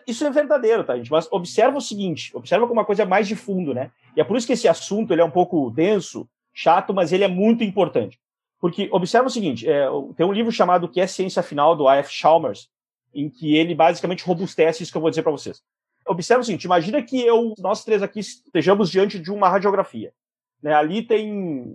Isso 0.08 0.26
é 0.26 0.32
verdadeiro, 0.32 0.84
tá, 0.84 0.96
gente? 0.96 1.12
Mas 1.12 1.32
observa 1.32 1.78
o 1.78 1.82
seguinte, 1.82 2.32
observa 2.36 2.66
como 2.66 2.80
uma 2.80 2.86
coisa 2.86 3.06
mais 3.06 3.28
de 3.28 3.36
fundo, 3.36 3.74
né? 3.74 3.92
E 4.16 4.22
é 4.22 4.24
por 4.24 4.36
isso 4.36 4.48
que 4.48 4.54
esse 4.54 4.68
assunto 4.68 5.14
ele 5.14 5.22
é 5.22 5.26
um 5.26 5.30
pouco 5.30 5.70
denso, 5.70 6.28
chato, 6.54 6.94
mas 6.94 7.12
ele 7.12 7.24
é 7.24 7.28
muito 7.28 7.64
importante. 7.64 8.20
Porque 8.60 8.90
observa 8.92 9.28
o 9.28 9.30
seguinte, 9.30 9.70
é, 9.70 9.88
tem 10.16 10.26
um 10.26 10.32
livro 10.32 10.52
chamado 10.52 10.90
Que 10.90 11.02
é 11.02 11.06
Ciência 11.06 11.44
Final, 11.44 11.76
do 11.76 11.88
A.F. 11.88 12.12
Chalmers, 12.12 12.70
em 13.14 13.30
que 13.30 13.56
ele 13.56 13.76
basicamente 13.76 14.24
robustece 14.24 14.82
isso 14.82 14.92
que 14.92 14.98
eu 14.98 15.02
vou 15.02 15.12
dizer 15.12 15.22
para 15.22 15.32
vocês. 15.32 15.62
Observa 16.08 16.42
o 16.42 16.44
seguinte, 16.44 16.64
imagina 16.64 17.02
que 17.04 17.22
eu, 17.22 17.54
nós 17.60 17.84
três 17.84 18.02
aqui 18.02 18.22
estejamos 18.22 18.90
diante 18.90 19.20
de 19.20 19.32
uma 19.32 19.50
radiografia. 19.50 20.14
Né? 20.62 20.74
Ali 20.74 21.02
tem 21.02 21.32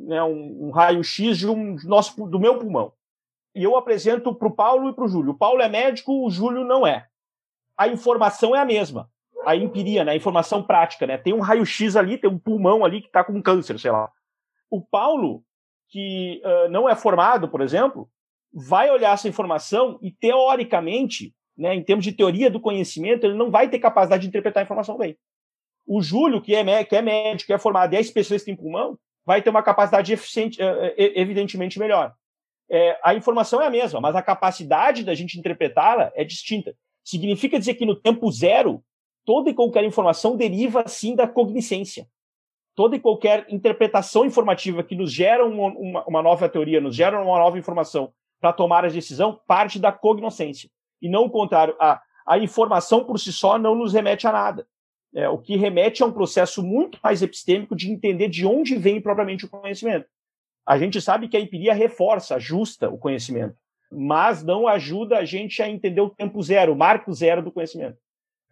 né, 0.07 0.23
um, 0.23 0.69
um 0.69 0.71
raio-x 0.71 1.45
um, 1.45 1.77
nosso, 1.85 2.27
do 2.27 2.41
meu 2.41 2.59
pulmão. 2.59 2.93
E 3.55 3.63
eu 3.63 3.77
apresento 3.77 4.35
para 4.35 4.49
o 4.49 4.55
Paulo 4.55 4.91
e 4.91 4.95
para 4.95 5.05
o 5.05 5.09
Júlio. 5.09 5.33
O 5.33 5.39
Paulo 5.39 5.63
é 5.63 5.69
médico, 5.69 6.25
o 6.25 6.31
Júlio 6.31 6.65
não 6.65 6.87
é. 6.87 7.07
A 7.77 7.89
informação 7.89 8.55
é 8.55 8.61
a 8.61 8.65
mesma. 8.65 9.09
A 9.45 9.57
empiria, 9.57 10.05
né? 10.05 10.13
a 10.13 10.17
informação 10.17 10.63
prática. 10.63 11.07
Né? 11.07 11.19
Tem 11.19 11.33
um 11.33 11.41
raio-x 11.41 11.97
ali, 11.97 12.19
tem 12.19 12.31
um 12.31 12.39
pulmão 12.39 12.85
ali 12.85 13.01
que 13.01 13.07
está 13.07 13.25
com 13.25 13.43
câncer, 13.43 13.79
sei 13.79 13.91
lá. 13.91 14.11
O 14.71 14.81
Paulo, 14.81 15.43
que 15.89 16.41
uh, 16.45 16.69
não 16.71 16.89
é 16.89 16.95
formado, 16.95 17.49
por 17.49 17.61
exemplo, 17.61 18.09
vai 18.53 18.91
olhar 18.91 19.15
essa 19.15 19.29
informação 19.29 19.99
e, 20.03 20.11
teoricamente, 20.11 21.35
né, 21.57 21.75
em 21.75 21.83
termos 21.83 22.05
de 22.05 22.13
teoria 22.13 22.51
do 22.51 22.61
conhecimento, 22.61 23.25
ele 23.25 23.35
não 23.35 23.51
vai 23.51 23.69
ter 23.69 23.79
capacidade 23.79 24.23
de 24.23 24.29
interpretar 24.29 24.63
a 24.63 24.65
informação 24.65 24.97
bem. 24.97 25.17
O 25.93 26.01
Júlio, 26.01 26.41
que 26.41 26.55
é, 26.55 26.85
que 26.85 26.95
é 26.95 27.03
médico, 27.03 27.49
que 27.49 27.53
é 27.53 27.59
formado 27.59 27.93
e 27.93 27.97
é 27.97 28.01
especialista 28.01 28.49
em 28.49 28.55
pulmão, 28.55 28.97
vai 29.27 29.43
ter 29.43 29.51
uma 29.51 29.61
capacidade 29.61 30.13
eficiente, 30.13 30.63
uh, 30.63 30.95
evidentemente 30.97 31.81
melhor. 31.81 32.15
É, 32.71 32.97
a 33.03 33.13
informação 33.13 33.61
é 33.61 33.67
a 33.67 33.71
mesma, 33.71 34.01
mas 34.01 34.15
a 34.15 34.23
capacidade 34.23 35.03
da 35.03 35.17
gente 35.17 35.37
interpretá-la 35.37 36.13
é 36.15 36.23
distinta. 36.23 36.77
Significa 37.03 37.59
dizer 37.59 37.75
que 37.75 37.85
no 37.85 37.97
tempo 37.97 38.31
zero, 38.31 38.85
toda 39.27 39.51
e 39.51 39.55
qualquer 39.55 39.83
informação 39.83 40.37
deriva, 40.37 40.87
sim, 40.87 41.17
da 41.17 41.27
cognicência. 41.27 42.07
Toda 42.77 42.95
e 42.95 43.01
qualquer 43.01 43.45
interpretação 43.49 44.25
informativa 44.25 44.85
que 44.85 44.95
nos 44.95 45.13
gera 45.13 45.45
uma, 45.45 45.73
uma, 45.77 46.05
uma 46.07 46.23
nova 46.23 46.49
teoria, 46.49 46.81
nos 46.81 46.95
gera 46.95 47.21
uma 47.21 47.37
nova 47.37 47.59
informação 47.59 48.13
para 48.41 48.53
tomar 48.53 48.85
a 48.85 48.89
decisão, 48.89 49.41
parte 49.45 49.81
da 49.81 49.91
cognoscência. 49.91 50.71
E 51.03 51.09
não 51.09 51.25
o 51.25 51.31
contrário. 51.31 51.75
A, 51.81 52.01
a 52.25 52.39
informação 52.39 53.03
por 53.03 53.19
si 53.19 53.33
só 53.33 53.59
não 53.59 53.75
nos 53.75 53.93
remete 53.93 54.29
a 54.29 54.31
nada. 54.31 54.69
É, 55.15 55.29
o 55.29 55.39
que 55.39 55.57
remete 55.57 56.03
a 56.03 56.07
um 56.07 56.13
processo 56.13 56.63
muito 56.63 56.99
mais 57.03 57.21
epistêmico 57.21 57.75
de 57.75 57.91
entender 57.91 58.29
de 58.29 58.47
onde 58.47 58.77
vem 58.77 59.01
propriamente 59.01 59.45
o 59.45 59.49
conhecimento. 59.49 60.07
A 60.65 60.79
gente 60.79 61.01
sabe 61.01 61.29
que 61.29 61.37
a 61.37 61.41
empiria 61.41 61.75
reforça, 61.75 62.37
ajusta 62.37 62.89
o 62.89 62.97
conhecimento, 62.97 63.57
mas 63.91 64.45
não 64.45 64.69
ajuda 64.69 65.19
a 65.19 65.25
gente 65.25 65.61
a 65.63 65.69
entender 65.69 66.01
o 66.01 66.11
tempo 66.11 66.41
zero, 66.43 66.73
o 66.73 66.77
marco 66.77 67.13
zero 67.13 67.43
do 67.43 67.51
conhecimento. 67.51 67.99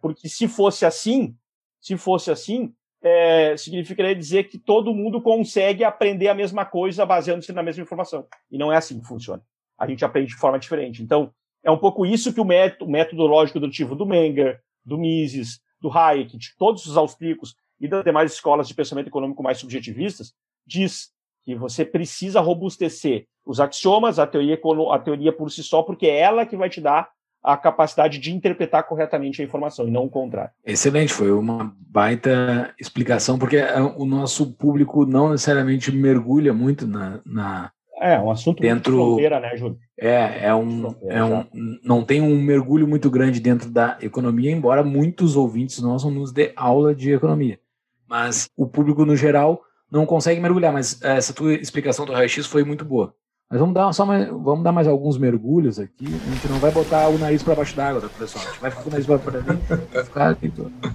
Porque 0.01 0.27
se 0.27 0.47
fosse 0.47 0.85
assim, 0.85 1.33
se 1.79 1.95
fosse 1.95 2.29
assim, 2.29 2.73
é, 3.01 3.55
significaria 3.55 4.15
dizer 4.15 4.49
que 4.49 4.57
todo 4.57 4.93
mundo 4.93 5.21
consegue 5.21 5.83
aprender 5.83 6.27
a 6.27 6.35
mesma 6.35 6.65
coisa 6.65 7.05
baseando-se 7.05 7.53
na 7.53 7.63
mesma 7.63 7.83
informação. 7.83 8.27
E 8.51 8.57
não 8.57 8.71
é 8.71 8.75
assim 8.75 8.99
que 8.99 9.07
funciona. 9.07 9.41
A 9.77 9.87
gente 9.87 10.03
aprende 10.03 10.29
de 10.29 10.35
forma 10.35 10.59
diferente. 10.59 11.01
Então, 11.01 11.33
é 11.63 11.71
um 11.71 11.77
pouco 11.77 12.05
isso 12.05 12.33
que 12.33 12.41
o 12.41 12.45
método, 12.45 12.85
o 12.85 12.91
método 12.91 13.25
lógico 13.25 13.59
dedutivo 13.59 13.95
do 13.95 14.05
Menger, 14.05 14.61
do 14.83 14.97
Mises, 14.97 15.61
do 15.81 15.89
Hayek, 15.89 16.37
de 16.37 16.55
todos 16.57 16.85
os 16.85 16.97
austríacos 16.97 17.55
e 17.79 17.87
das 17.87 18.03
demais 18.03 18.33
escolas 18.33 18.67
de 18.67 18.73
pensamento 18.73 19.07
econômico 19.07 19.41
mais 19.41 19.57
subjetivistas, 19.57 20.33
diz 20.65 21.11
que 21.43 21.55
você 21.55 21.85
precisa 21.85 22.41
robustecer 22.41 23.25
os 23.45 23.59
axiomas, 23.59 24.19
a 24.19 24.27
teoria, 24.27 24.59
a 24.91 24.99
teoria 24.99 25.31
por 25.31 25.49
si 25.49 25.63
só, 25.63 25.81
porque 25.81 26.05
é 26.05 26.19
ela 26.19 26.45
que 26.45 26.57
vai 26.57 26.69
te 26.69 26.81
dar 26.81 27.09
a 27.41 27.55
capacidade 27.55 28.19
de 28.19 28.33
interpretar 28.33 28.83
corretamente 28.83 29.41
a 29.41 29.45
informação 29.45 29.87
e 29.87 29.91
não 29.91 30.03
o 30.03 30.09
contrário. 30.09 30.51
Excelente, 30.65 31.13
foi 31.13 31.31
uma 31.31 31.73
baita 31.79 32.73
explicação, 32.79 33.39
porque 33.39 33.57
é, 33.57 33.79
o 33.79 34.05
nosso 34.05 34.53
público 34.53 35.05
não 35.05 35.31
necessariamente 35.31 35.91
mergulha 35.91 36.53
muito 36.53 36.85
na. 36.85 37.21
na 37.25 37.71
é, 37.99 38.19
um 38.19 38.31
assunto 38.31 38.61
dentro, 38.61 38.93
de 38.93 38.97
fronteira, 38.97 39.39
né, 39.39 39.57
Júlio? 39.57 39.77
É, 39.99 40.47
é 40.47 40.55
um, 40.55 40.95
é 41.07 41.23
um, 41.23 41.45
não 41.83 42.03
tem 42.03 42.21
um 42.21 42.41
mergulho 42.41 42.87
muito 42.87 43.09
grande 43.09 43.39
dentro 43.39 43.69
da 43.69 43.97
economia, 44.01 44.51
embora 44.51 44.83
muitos 44.83 45.35
ouvintes 45.35 45.81
nossos 45.81 46.11
nos 46.11 46.31
dê 46.31 46.53
aula 46.55 46.95
de 46.95 47.11
economia. 47.11 47.59
Mas 48.07 48.49
o 48.57 48.65
público 48.65 49.05
no 49.05 49.15
geral 49.15 49.61
não 49.91 50.05
consegue 50.05 50.39
mergulhar, 50.39 50.71
mas 50.71 51.01
essa 51.01 51.33
tua 51.33 51.53
explicação 51.53 52.05
do 52.05 52.13
raio-x 52.13 52.45
foi 52.45 52.63
muito 52.63 52.85
boa. 52.85 53.13
Mas 53.49 53.59
vamos 53.59 53.73
dar 53.73 53.91
só 53.93 54.05
mais, 54.05 54.27
vamos 54.27 54.63
dar 54.63 54.71
mais 54.71 54.87
alguns 54.87 55.17
mergulhos 55.17 55.79
aqui. 55.79 56.05
A 56.05 56.31
gente 56.31 56.47
não 56.47 56.59
vai 56.59 56.69
botar 56.69 57.07
o 57.07 57.17
nariz 57.17 57.41
para 57.41 57.55
baixo 57.55 57.75
d'água, 57.75 58.01
tá, 58.01 58.09
pessoal? 58.17 58.45
A 58.45 58.47
gente 58.51 58.61
vai 58.61 58.69
ficar 58.69 58.83
com 58.83 58.89
o 58.89 58.91
nariz 58.91 59.07
para 59.07 59.41
dentro, 59.41 59.87
vai 59.91 60.03
ficar 60.05 60.37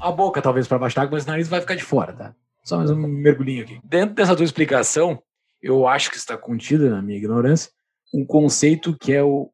a 0.00 0.12
boca 0.12 0.40
talvez 0.40 0.68
para 0.68 0.78
baixo 0.78 0.94
d'água, 0.94 1.10
mas 1.12 1.24
o 1.24 1.28
nariz 1.28 1.48
vai 1.48 1.60
ficar 1.60 1.74
de 1.74 1.82
fora, 1.82 2.12
tá? 2.12 2.34
Só 2.62 2.78
mais 2.78 2.90
um 2.90 2.96
mergulhinho 2.96 3.64
aqui. 3.64 3.80
Dentro 3.84 4.14
dessa 4.14 4.36
tua 4.36 4.44
explicação, 4.44 5.20
eu 5.64 5.88
acho 5.88 6.10
que 6.10 6.18
está 6.18 6.36
contida 6.36 6.90
na 6.90 7.00
minha 7.00 7.16
ignorância 7.16 7.70
um 8.12 8.24
conceito 8.24 8.96
que 8.96 9.12
é 9.12 9.22
o, 9.22 9.50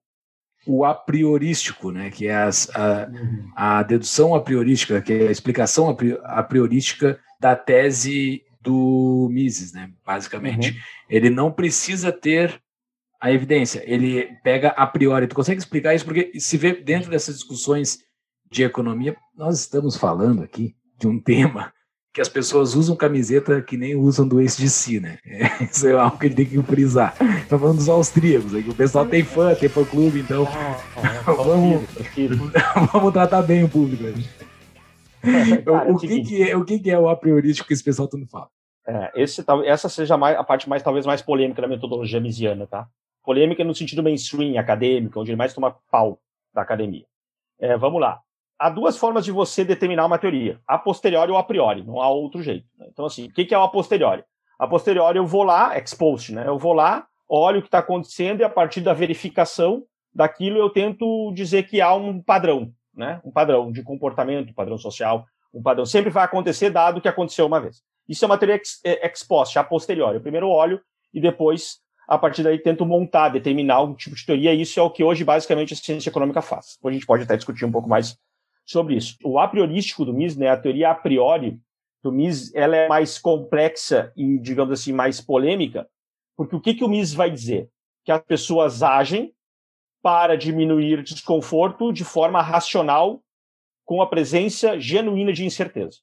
o 0.66 0.84
a 0.84 0.92
priorístico, 0.92 1.92
né? 1.92 2.10
Que 2.10 2.26
é 2.26 2.34
as, 2.34 2.68
a, 2.74 3.08
a 3.54 3.82
dedução 3.84 4.34
a 4.34 4.42
priorística, 4.42 5.00
que 5.00 5.12
é 5.12 5.28
a 5.28 5.30
explicação 5.30 5.96
a 6.24 6.42
priorística 6.42 7.18
da 7.40 7.54
tese 7.54 8.42
do 8.60 9.28
Mises, 9.30 9.72
né? 9.72 9.90
Basicamente, 10.04 10.72
uhum. 10.72 10.76
ele 11.08 11.30
não 11.30 11.50
precisa 11.50 12.12
ter 12.12 12.60
a 13.20 13.30
evidência, 13.30 13.82
ele 13.86 14.36
pega 14.42 14.68
a 14.70 14.86
priori. 14.86 15.28
Tu 15.28 15.34
consegue 15.34 15.60
explicar 15.60 15.94
isso? 15.94 16.04
Porque 16.04 16.32
se 16.40 16.56
vê 16.56 16.72
dentro 16.74 17.10
dessas 17.10 17.36
discussões 17.36 18.00
de 18.50 18.64
economia, 18.64 19.16
nós 19.36 19.60
estamos 19.60 19.96
falando 19.96 20.42
aqui 20.42 20.74
de 20.98 21.06
um 21.06 21.18
tema 21.22 21.72
que 22.12 22.20
as 22.20 22.28
pessoas 22.28 22.74
usam 22.74 22.96
camiseta 22.96 23.62
que 23.62 23.76
nem 23.76 23.94
usam 23.94 24.26
do 24.26 24.38
ACDC, 24.38 25.00
né? 25.00 25.18
É, 25.24 25.64
isso 25.70 25.86
é 25.86 25.92
algo 25.92 26.18
que 26.18 26.26
a 26.26 26.28
gente 26.28 26.36
tem 26.36 26.46
que 26.46 26.62
frisar. 26.62 27.16
Tá 27.48 27.58
falando 27.58 27.76
dos 27.76 27.88
austríacos, 27.88 28.54
aqui 28.54 28.68
o 28.68 28.74
pessoal 28.74 29.06
tem 29.06 29.22
fã, 29.22 29.54
tem 29.54 29.68
fã 29.68 29.84
clube, 29.84 30.20
então 30.20 30.46
vamos, 31.24 31.82
vamos 32.92 33.12
tratar 33.12 33.42
bem 33.42 33.64
o 33.64 33.68
público. 33.68 34.04
Cara, 35.64 35.92
o, 35.92 35.98
que, 35.98 36.22
que, 36.22 36.42
é, 36.50 36.56
o 36.56 36.64
que, 36.64 36.78
que 36.78 36.90
é 36.90 36.98
o 36.98 37.08
a 37.08 37.16
priorístico 37.16 37.68
que 37.68 37.74
esse 37.74 37.84
pessoal 37.84 38.08
tanto 38.08 38.26
fala? 38.28 38.48
É, 38.86 39.22
esse, 39.22 39.44
essa 39.66 39.88
seja 39.88 40.16
mais, 40.16 40.36
a 40.36 40.42
parte 40.42 40.68
mais 40.68 40.82
talvez 40.82 41.06
mais 41.06 41.22
polêmica 41.22 41.62
da 41.62 41.68
metodologia 41.68 42.20
misiana, 42.20 42.66
tá? 42.66 42.88
Polêmica 43.22 43.62
no 43.62 43.74
sentido 43.74 44.02
mainstream, 44.02 44.58
acadêmico, 44.58 45.20
onde 45.20 45.30
ele 45.30 45.36
mais 45.36 45.52
toma 45.52 45.76
pau 45.90 46.18
da 46.54 46.62
academia. 46.62 47.04
É, 47.60 47.76
vamos 47.76 48.00
lá. 48.00 48.20
Há 48.60 48.68
duas 48.68 48.98
formas 48.98 49.24
de 49.24 49.32
você 49.32 49.64
determinar 49.64 50.04
uma 50.06 50.18
teoria: 50.18 50.60
a 50.66 50.78
posteriori 50.78 51.32
ou 51.32 51.38
a 51.38 51.42
priori. 51.42 51.82
Não 51.82 52.00
há 52.00 52.08
outro 52.08 52.42
jeito. 52.42 52.66
Né? 52.78 52.86
Então, 52.92 53.06
assim, 53.06 53.26
o 53.26 53.32
que 53.32 53.54
é 53.54 53.58
o 53.58 53.62
a 53.62 53.68
posteriori? 53.68 54.22
A 54.58 54.68
posteriori 54.68 55.16
eu 55.16 55.26
vou 55.26 55.42
lá, 55.42 55.76
ex 55.76 55.94
post, 55.94 56.34
né? 56.34 56.46
Eu 56.46 56.58
vou 56.58 56.74
lá, 56.74 57.06
olho 57.28 57.60
o 57.60 57.62
que 57.62 57.68
está 57.68 57.78
acontecendo 57.78 58.40
e 58.40 58.44
a 58.44 58.50
partir 58.50 58.82
da 58.82 58.92
verificação 58.92 59.84
daquilo 60.14 60.58
eu 60.58 60.68
tento 60.68 61.32
dizer 61.32 61.62
que 61.62 61.80
há 61.80 61.94
um 61.94 62.20
padrão 62.20 62.74
né? 62.94 63.20
Um 63.24 63.30
padrão 63.30 63.70
de 63.72 63.82
comportamento, 63.82 64.50
um 64.50 64.54
padrão 64.54 64.78
social, 64.78 65.24
um 65.52 65.62
padrão 65.62 65.84
sempre 65.84 66.10
vai 66.10 66.24
acontecer 66.24 66.70
dado 66.70 67.00
que 67.00 67.08
aconteceu 67.08 67.46
uma 67.46 67.60
vez. 67.60 67.82
Isso 68.08 68.24
é 68.24 68.26
uma 68.26 68.38
teoria 68.38 68.56
ex, 68.56 68.80
é, 68.84 69.06
ex 69.06 69.22
post, 69.22 69.58
a 69.58 69.64
posteriori. 69.64 70.16
Eu 70.16 70.20
primeiro 70.20 70.48
olho 70.48 70.80
e 71.12 71.20
depois, 71.20 71.78
a 72.08 72.18
partir 72.18 72.42
daí, 72.42 72.58
tento 72.58 72.84
montar, 72.84 73.30
determinar 73.30 73.82
um 73.82 73.94
tipo 73.94 74.16
de 74.16 74.24
teoria. 74.24 74.52
Isso 74.52 74.78
é 74.78 74.82
o 74.82 74.90
que 74.90 75.02
hoje, 75.02 75.24
basicamente, 75.24 75.74
a 75.74 75.76
ciência 75.76 76.10
econômica 76.10 76.42
faz. 76.42 76.76
Depois 76.76 76.92
a 76.92 76.98
gente 76.98 77.06
pode 77.06 77.22
até 77.22 77.36
discutir 77.36 77.64
um 77.64 77.72
pouco 77.72 77.88
mais 77.88 78.16
sobre 78.70 78.94
isso. 78.94 79.16
O 79.24 79.38
a 79.38 79.48
priorístico 79.48 80.04
do 80.04 80.14
Mises, 80.14 80.38
né, 80.38 80.48
a 80.48 80.56
teoria 80.56 80.90
a 80.90 80.94
priori 80.94 81.60
do 82.02 82.12
Mises, 82.12 82.54
ela 82.54 82.76
é 82.76 82.88
mais 82.88 83.18
complexa 83.18 84.12
e, 84.16 84.38
digamos 84.38 84.72
assim, 84.72 84.92
mais 84.92 85.20
polêmica, 85.20 85.88
porque 86.36 86.54
o 86.54 86.60
que, 86.60 86.74
que 86.74 86.84
o 86.84 86.88
Mises 86.88 87.12
vai 87.12 87.30
dizer? 87.30 87.68
Que 88.04 88.12
as 88.12 88.22
pessoas 88.22 88.82
agem 88.82 89.34
para 90.00 90.36
diminuir 90.36 91.02
desconforto 91.02 91.92
de 91.92 92.04
forma 92.04 92.40
racional 92.40 93.20
com 93.84 94.00
a 94.00 94.06
presença 94.06 94.78
genuína 94.78 95.32
de 95.32 95.44
incerteza. 95.44 95.98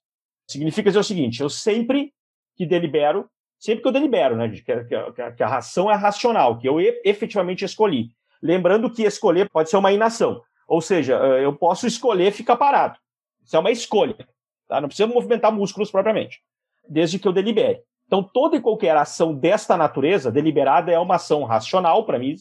Significa 0.45 0.89
dizer 0.89 0.99
o 0.99 1.03
seguinte: 1.03 1.41
eu 1.41 1.49
sempre 1.49 2.13
que 2.55 2.65
delibero, 2.65 3.29
sempre 3.57 3.81
que 3.81 3.87
eu 3.87 3.93
delibero, 3.93 4.35
né, 4.35 4.49
que, 4.49 4.61
que, 4.61 5.31
que 5.31 5.43
a 5.43 5.47
ração 5.47 5.89
é 5.89 5.95
racional, 5.95 6.57
que 6.57 6.67
eu 6.67 6.79
efetivamente 7.05 7.63
escolhi. 7.63 8.11
Lembrando 8.41 8.91
que 8.91 9.03
escolher 9.03 9.49
pode 9.49 9.69
ser 9.69 9.77
uma 9.77 9.91
inação, 9.91 10.43
ou 10.67 10.81
seja, 10.81 11.15
eh, 11.15 11.45
eu 11.45 11.53
posso 11.55 11.87
escolher 11.87 12.31
ficar 12.31 12.57
parado. 12.57 12.99
Isso 13.43 13.55
é 13.55 13.59
uma 13.59 13.71
escolha. 13.71 14.27
Tá? 14.67 14.81
Não 14.81 14.89
precisa 14.89 15.07
movimentar 15.07 15.51
músculos 15.51 15.89
propriamente, 15.89 16.41
desde 16.87 17.17
que 17.17 17.27
eu 17.27 17.33
delibere. 17.33 17.81
Então, 18.05 18.21
toda 18.21 18.57
e 18.57 18.61
qualquer 18.61 18.95
ação 18.95 19.33
desta 19.33 19.77
natureza, 19.77 20.31
deliberada, 20.31 20.91
é 20.91 20.99
uma 20.99 21.15
ação 21.15 21.43
racional 21.43 22.05
para 22.05 22.19
mim, 22.19 22.35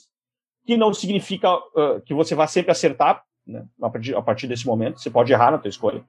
que 0.65 0.77
não 0.77 0.93
significa 0.93 1.55
uh, 1.55 2.01
que 2.05 2.15
você 2.15 2.35
vai 2.35 2.49
sempre 2.49 2.73
acertar 2.73 3.23
né, 3.47 3.65
a, 3.81 3.89
partir, 3.89 4.15
a 4.17 4.23
partir 4.23 4.47
desse 4.49 4.67
momento, 4.67 5.01
você 5.01 5.11
pode 5.11 5.33
errar 5.33 5.53
na 5.53 5.59
tua 5.59 5.69
escolha. 5.69 6.05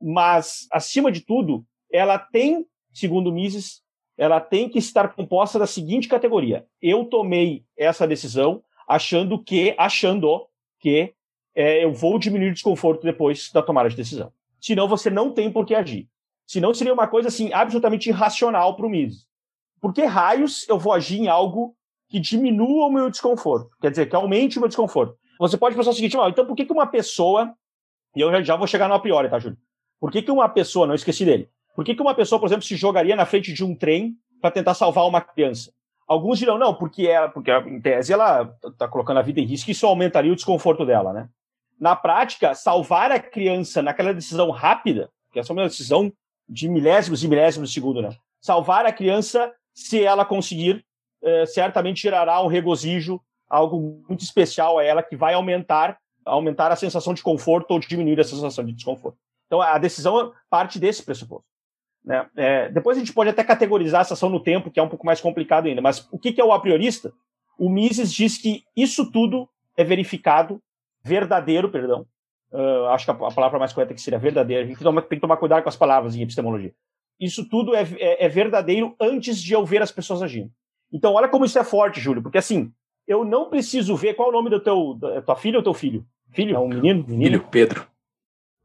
Mas, 0.00 0.66
acima 0.70 1.10
de 1.10 1.20
tudo, 1.20 1.64
ela 1.90 2.18
tem, 2.18 2.66
segundo 2.92 3.32
Mises, 3.32 3.82
ela 4.16 4.40
tem 4.40 4.68
que 4.68 4.78
estar 4.78 5.14
composta 5.14 5.58
da 5.58 5.66
seguinte 5.66 6.08
categoria. 6.08 6.66
Eu 6.80 7.04
tomei 7.04 7.64
essa 7.76 8.06
decisão 8.06 8.62
achando 8.88 9.42
que, 9.42 9.74
achando 9.76 10.46
que 10.80 11.14
é, 11.56 11.82
eu 11.82 11.92
vou 11.92 12.18
diminuir 12.18 12.50
o 12.50 12.52
desconforto 12.52 13.02
depois 13.02 13.50
da 13.50 13.62
tomada 13.62 13.88
de 13.88 13.96
decisão. 13.96 14.30
Senão 14.60 14.86
você 14.86 15.08
não 15.08 15.32
tem 15.32 15.50
por 15.50 15.64
que 15.64 15.74
agir. 15.74 16.06
Senão 16.46 16.74
seria 16.74 16.92
uma 16.92 17.08
coisa 17.08 17.28
assim 17.28 17.52
absolutamente 17.52 18.10
irracional 18.10 18.76
para 18.76 18.86
o 18.86 18.90
Mises. 18.90 19.26
Por 19.80 19.92
que 19.92 20.04
raios 20.04 20.68
eu 20.68 20.78
vou 20.78 20.92
agir 20.92 21.18
em 21.18 21.28
algo 21.28 21.74
que 22.08 22.20
diminua 22.20 22.86
o 22.86 22.92
meu 22.92 23.10
desconforto. 23.10 23.70
Quer 23.80 23.90
dizer, 23.90 24.06
que 24.06 24.14
aumente 24.14 24.58
o 24.58 24.60
meu 24.60 24.68
desconforto. 24.68 25.16
Você 25.38 25.56
pode 25.56 25.74
pensar 25.74 25.90
o 25.90 25.94
seguinte, 25.94 26.16
então 26.16 26.46
por 26.46 26.54
que, 26.54 26.64
que 26.64 26.72
uma 26.72 26.86
pessoa, 26.86 27.52
e 28.14 28.20
eu 28.20 28.44
já, 28.44 28.56
vou 28.56 28.66
chegar 28.66 28.88
no 28.88 28.94
a 28.94 29.00
priori, 29.00 29.28
tá, 29.28 29.38
Júlio? 29.38 29.58
Por 29.98 30.10
que, 30.10 30.22
que 30.22 30.30
uma 30.30 30.48
pessoa, 30.48 30.86
não 30.86 30.94
esqueci 30.94 31.24
dele, 31.24 31.48
por 31.74 31.84
que, 31.84 31.94
que 31.94 32.00
uma 32.02 32.14
pessoa, 32.14 32.38
por 32.38 32.46
exemplo, 32.46 32.64
se 32.64 32.76
jogaria 32.76 33.16
na 33.16 33.26
frente 33.26 33.52
de 33.52 33.64
um 33.64 33.74
trem 33.74 34.16
para 34.40 34.50
tentar 34.50 34.74
salvar 34.74 35.06
uma 35.06 35.20
criança? 35.20 35.72
Alguns 36.06 36.38
dirão, 36.38 36.56
não, 36.56 36.72
porque 36.72 37.06
ela, 37.06 37.28
porque 37.28 37.50
em 37.50 37.80
tese 37.80 38.12
ela 38.12 38.50
está 38.64 38.86
colocando 38.86 39.18
a 39.18 39.22
vida 39.22 39.40
em 39.40 39.44
risco 39.44 39.68
e 39.68 39.72
isso 39.72 39.86
aumentaria 39.86 40.32
o 40.32 40.36
desconforto 40.36 40.86
dela, 40.86 41.12
né? 41.12 41.28
Na 41.78 41.94
prática, 41.94 42.54
salvar 42.54 43.10
a 43.12 43.20
criança 43.20 43.82
naquela 43.82 44.14
decisão 44.14 44.50
rápida, 44.50 45.10
que 45.32 45.38
é 45.38 45.42
uma 45.50 45.68
decisão 45.68 46.12
de 46.48 46.68
milésimos 46.68 47.22
e 47.22 47.28
milésimos 47.28 47.68
de 47.68 47.74
segundo, 47.74 48.00
né? 48.00 48.10
Salvar 48.40 48.86
a 48.86 48.92
criança, 48.92 49.52
se 49.74 50.02
ela 50.02 50.24
conseguir, 50.24 50.84
eh, 51.22 51.44
certamente 51.46 52.00
gerará 52.00 52.40
um 52.40 52.46
regozijo, 52.46 53.20
algo 53.48 54.02
muito 54.08 54.22
especial 54.22 54.78
a 54.78 54.84
ela 54.84 55.02
que 55.02 55.16
vai 55.16 55.34
aumentar, 55.34 55.98
aumentar 56.24 56.72
a 56.72 56.76
sensação 56.76 57.12
de 57.12 57.22
conforto 57.22 57.70
ou 57.72 57.78
diminuir 57.78 58.18
a 58.20 58.24
sensação 58.24 58.64
de 58.64 58.72
desconforto. 58.72 59.18
Então, 59.46 59.60
a 59.60 59.78
decisão 59.78 60.32
parte 60.50 60.78
desse 60.78 61.02
pressuposto. 61.02 61.46
Né? 62.04 62.26
É, 62.36 62.68
depois 62.68 62.96
a 62.96 63.00
gente 63.00 63.12
pode 63.12 63.30
até 63.30 63.42
categorizar 63.42 64.00
essa 64.00 64.14
ação 64.14 64.28
no 64.28 64.40
tempo, 64.40 64.70
que 64.70 64.78
é 64.78 64.82
um 64.82 64.88
pouco 64.88 65.04
mais 65.04 65.20
complicado 65.20 65.66
ainda. 65.66 65.82
Mas 65.82 66.06
o 66.10 66.18
que, 66.18 66.32
que 66.32 66.40
é 66.40 66.44
o 66.44 66.52
a 66.52 66.60
priorista? 66.60 67.12
O 67.58 67.68
Mises 67.68 68.12
diz 68.12 68.38
que 68.38 68.64
isso 68.76 69.10
tudo 69.10 69.48
é 69.76 69.82
verificado, 69.82 70.62
verdadeiro, 71.06 71.70
perdão. 71.70 72.06
Uh, 72.52 72.86
acho 72.86 73.04
que 73.04 73.10
a, 73.10 73.14
a, 73.14 73.32
palavra 73.32 73.58
mais 73.58 73.72
correta 73.72 73.94
que 73.94 74.00
seria 74.00 74.18
verdadeiro. 74.18 74.64
A 74.64 74.66
gente 74.66 74.78
tem 75.08 75.18
que 75.18 75.20
tomar 75.20 75.36
cuidado 75.36 75.62
com 75.62 75.68
as 75.68 75.76
palavras 75.76 76.14
em 76.16 76.22
epistemologia. 76.22 76.74
Isso 77.18 77.48
tudo 77.48 77.74
é, 77.74 77.82
é, 77.98 78.26
é 78.26 78.28
verdadeiro 78.28 78.94
antes 79.00 79.40
de 79.40 79.52
eu 79.52 79.64
ver 79.64 79.82
as 79.82 79.92
pessoas 79.92 80.22
agindo. 80.22 80.50
Então, 80.92 81.14
olha 81.14 81.28
como 81.28 81.44
isso 81.44 81.58
é 81.58 81.64
forte, 81.64 82.00
Júlio, 82.00 82.22
porque 82.22 82.38
assim, 82.38 82.72
eu 83.06 83.24
não 83.24 83.48
preciso 83.48 83.96
ver 83.96 84.14
qual 84.14 84.28
é 84.28 84.30
o 84.30 84.34
nome 84.34 84.50
do 84.50 84.60
teu, 84.60 84.94
da 84.94 85.22
tua 85.22 85.36
filha 85.36 85.58
ou 85.58 85.62
teu 85.62 85.74
filho? 85.74 86.04
Filho? 86.30 86.56
É 86.56 86.58
um 86.58 86.68
menino? 86.68 87.04
menino? 87.06 87.38
Filho, 87.38 87.48
Pedro. 87.50 87.86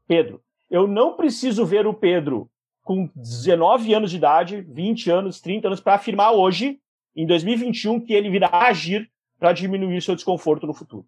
Pedro. 0.06 0.42
Eu 0.70 0.86
não 0.86 1.14
preciso 1.14 1.64
ver 1.64 1.86
o 1.86 1.94
Pedro 1.94 2.48
com 2.82 3.08
19 3.14 3.94
anos 3.94 4.10
de 4.10 4.16
idade, 4.16 4.60
20 4.60 5.10
anos, 5.10 5.40
30 5.40 5.68
anos, 5.68 5.80
para 5.80 5.94
afirmar 5.94 6.32
hoje, 6.32 6.80
em 7.14 7.26
2021, 7.26 8.00
que 8.00 8.12
ele 8.12 8.30
virá 8.30 8.48
agir 8.52 9.10
para 9.38 9.52
diminuir 9.52 10.00
seu 10.02 10.14
desconforto 10.14 10.66
no 10.66 10.74
futuro. 10.74 11.06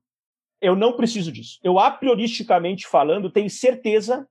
Eu 0.60 0.74
não 0.74 0.96
preciso 0.96 1.30
disso. 1.30 1.58
Eu, 1.62 1.78
a 1.78 1.90
prioristicamente 1.90 2.86
falando, 2.86 3.30
tenho 3.30 3.50
certeza, 3.50 4.26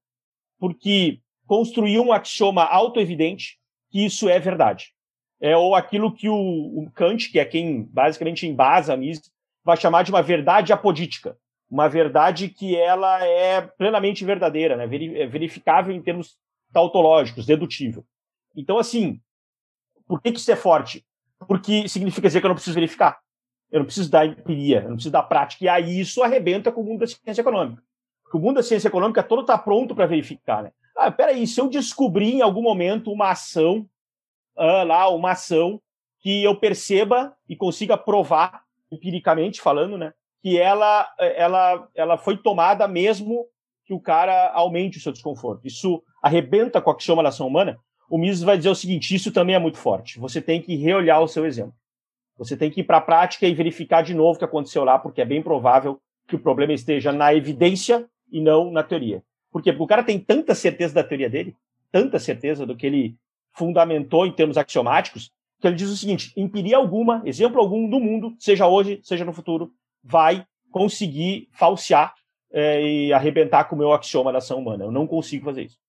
porque 0.60 1.20
construí 1.46 2.00
um 2.00 2.12
axioma 2.12 2.64
autoevidente, 2.64 3.60
que 3.92 4.06
isso 4.06 4.28
é 4.30 4.40
verdade. 4.40 4.94
É, 5.40 5.58
ou 5.58 5.76
aquilo 5.76 6.14
que 6.14 6.30
o, 6.30 6.36
o 6.36 6.90
Kant, 6.92 7.30
que 7.30 7.38
é 7.38 7.46
quem 7.46 7.84
basicamente 7.84 8.48
embasa 8.48 8.94
a 8.94 8.98
Mises, 8.98 9.32
vai 9.64 9.78
chamar 9.78 10.04
de 10.04 10.12
uma 10.12 10.22
verdade 10.22 10.72
apodítica. 10.72 11.38
Uma 11.70 11.90
verdade 11.90 12.50
que 12.50 12.76
ela 12.76 13.26
é 13.26 13.62
plenamente 13.62 14.24
verdadeira, 14.24 14.76
né? 14.76 14.84
É 14.86 15.28
verificável 15.28 15.94
em 15.94 16.02
termos 16.02 16.38
tautológicos, 16.72 17.46
dedutível. 17.46 18.06
Então, 18.56 18.78
assim, 18.78 19.20
por 20.08 20.22
que, 20.22 20.32
que 20.32 20.40
isso 20.40 20.52
é 20.52 20.56
forte? 20.56 21.06
Porque 21.48 21.88
significa 21.88 22.28
dizer 22.28 22.40
que 22.40 22.46
eu 22.46 22.50
não 22.50 22.56
preciso 22.56 22.76
verificar. 22.76 23.20
Eu 23.74 23.80
não 23.80 23.86
preciso 23.88 24.12
da 24.12 24.24
empiria, 24.24 24.82
eu 24.82 24.90
não 24.90 24.96
preciso 24.96 25.12
da 25.12 25.24
prática. 25.24 25.66
E 25.66 25.68
aí 25.68 26.00
isso 26.00 26.22
arrebenta 26.22 26.72
com 26.72 26.82
o 26.82 26.84
mundo 26.84 27.00
da 27.00 27.08
ciência 27.08 27.42
econômica. 27.42 27.82
Porque 28.24 28.38
o 28.38 28.40
mundo 28.40 28.58
da 28.58 28.64
ciência 28.64 28.88
econômica 28.88 29.24
todo 29.24 29.42
está 29.42 29.58
pronto 29.58 29.96
para 29.96 30.06
verificar. 30.06 30.62
Né? 30.62 30.72
Ah, 30.96 31.12
peraí, 31.12 31.48
se 31.48 31.60
eu 31.60 31.68
descobrir 31.68 32.36
em 32.36 32.42
algum 32.42 32.62
momento 32.62 33.12
uma 33.12 33.32
ação, 33.32 33.90
ah, 34.56 34.84
lá, 34.84 35.10
uma 35.10 35.32
ação 35.32 35.82
que 36.20 36.44
eu 36.44 36.56
perceba 36.56 37.36
e 37.50 37.56
consiga 37.56 37.98
provar, 37.98 38.62
empiricamente 38.92 39.60
falando, 39.60 39.98
né, 39.98 40.14
que 40.40 40.60
ela, 40.60 41.12
ela, 41.18 41.90
ela 41.96 42.18
foi 42.18 42.38
tomada 42.38 42.88
mesmo 42.88 43.48
que 43.86 43.94
o 43.94 44.00
cara 44.00 44.52
aumente 44.54 45.00
o 45.00 45.02
seu 45.02 45.12
desconforto. 45.12 45.66
Isso 45.66 46.04
arrebenta 46.22 46.80
com 46.80 46.92
a 46.92 46.94
axioma 46.94 47.24
da 47.24 47.30
ação 47.30 47.48
humana. 47.48 47.80
O 48.08 48.20
Mises 48.20 48.44
vai 48.44 48.56
dizer 48.56 48.70
o 48.70 48.76
seguinte: 48.76 49.16
isso 49.16 49.32
também 49.32 49.56
é 49.56 49.60
muito 49.60 49.80
forte. 49.80 50.20
Você 50.20 50.40
tem 50.40 50.62
que 50.62 50.76
reolhar 50.76 51.24
o 51.24 51.28
seu 51.28 51.44
exemplo. 51.44 51.74
Você 52.38 52.58
tem 52.58 52.72
que 52.72 52.82
ir 52.82 52.84
para 52.84 52.98
a 52.98 53.02
prática 53.02 53.48
e 53.48 53.54
verificar 53.54 54.02
de 54.02 54.14
novo 54.14 54.36
o 54.36 54.40
que 54.40 54.46
aconteceu 54.46 54.84
lá, 54.84 54.98
porque 54.98 55.22
é 55.22 55.26
bem 55.26 55.42
provável 55.42 56.00
que 56.28 56.36
o 56.36 56.40
problema 56.40 56.74
esteja 56.74 57.12
na 57.12 57.34
evidência 57.34 58.08
e 58.32 58.42
não 58.42 58.72
na 58.72 58.84
teoria. 58.84 59.24
Por 59.52 59.62
quê? 59.62 59.72
Porque 59.72 59.84
o 59.84 59.88
cara 59.88 60.04
tem 60.04 60.20
tanta 60.20 60.56
certeza 60.56 60.96
da 60.96 61.04
teoria 61.04 61.30
dele, 61.30 61.56
tanta 61.92 62.18
certeza 62.18 62.66
do 62.66 62.76
que 62.76 62.88
ele 62.88 63.16
fundamentou 63.52 64.26
em 64.26 64.32
termos 64.32 64.58
axiomáticos, 64.58 65.32
que 65.62 65.68
ele 65.68 65.76
diz 65.76 65.90
o 65.90 65.96
seguinte: 65.96 66.34
empiria 66.36 66.78
alguma, 66.78 67.22
exemplo 67.26 67.62
algum 67.62 67.88
do 67.88 68.00
mundo, 68.00 68.36
seja 68.40 68.68
hoje, 68.68 69.00
seja 69.04 69.24
no 69.24 69.32
futuro, 69.32 69.72
vai 70.04 70.46
conseguir 70.72 71.48
falsear 71.54 72.16
é, 72.52 72.82
e 72.82 73.14
arrebentar 73.14 73.66
com 73.66 73.76
o 73.76 73.80
meu 73.80 73.94
axioma 73.94 74.32
da 74.32 74.40
ação 74.40 74.60
humana. 74.60 74.86
Eu 74.86 74.92
não 74.92 75.06
consigo 75.06 75.46
fazer 75.46 75.64
isso. 75.64 75.83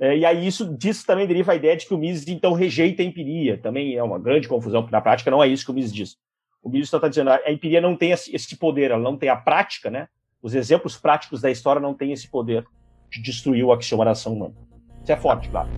É, 0.00 0.16
e 0.16 0.24
aí 0.24 0.46
isso 0.46 0.74
disso 0.74 1.04
também 1.06 1.26
deriva 1.26 1.52
a 1.52 1.54
ideia 1.54 1.76
de 1.76 1.86
que 1.86 1.92
o 1.92 1.98
Mises 1.98 2.26
então 2.26 2.54
rejeita 2.54 3.02
a 3.02 3.04
empiria. 3.04 3.58
Também 3.58 3.94
é 3.94 4.02
uma 4.02 4.18
grande 4.18 4.48
confusão, 4.48 4.80
porque 4.80 4.96
na 4.96 5.02
prática 5.02 5.30
não 5.30 5.44
é 5.44 5.46
isso 5.46 5.64
que 5.64 5.70
o 5.70 5.74
Mises 5.74 5.92
diz. 5.92 6.16
O 6.62 6.70
Mises 6.70 6.92
está 6.92 7.06
dizendo 7.06 7.30
a 7.30 7.52
empiria 7.52 7.82
não 7.82 7.94
tem 7.94 8.12
esse 8.12 8.56
poder, 8.56 8.90
ela 8.90 9.02
não 9.02 9.18
tem 9.18 9.28
a 9.28 9.36
prática, 9.36 9.90
né? 9.90 10.08
Os 10.42 10.54
exemplos 10.54 10.96
práticos 10.96 11.42
da 11.42 11.50
história 11.50 11.80
não 11.80 11.92
têm 11.92 12.12
esse 12.12 12.30
poder 12.30 12.64
de 13.10 13.20
destruir 13.20 13.62
o 13.62 13.72
axioma 13.72 14.06
da 14.06 14.12
ação 14.12 14.32
humana. 14.32 14.54
Isso 15.02 15.12
é 15.12 15.16
forte, 15.16 15.50
claro. 15.50 15.68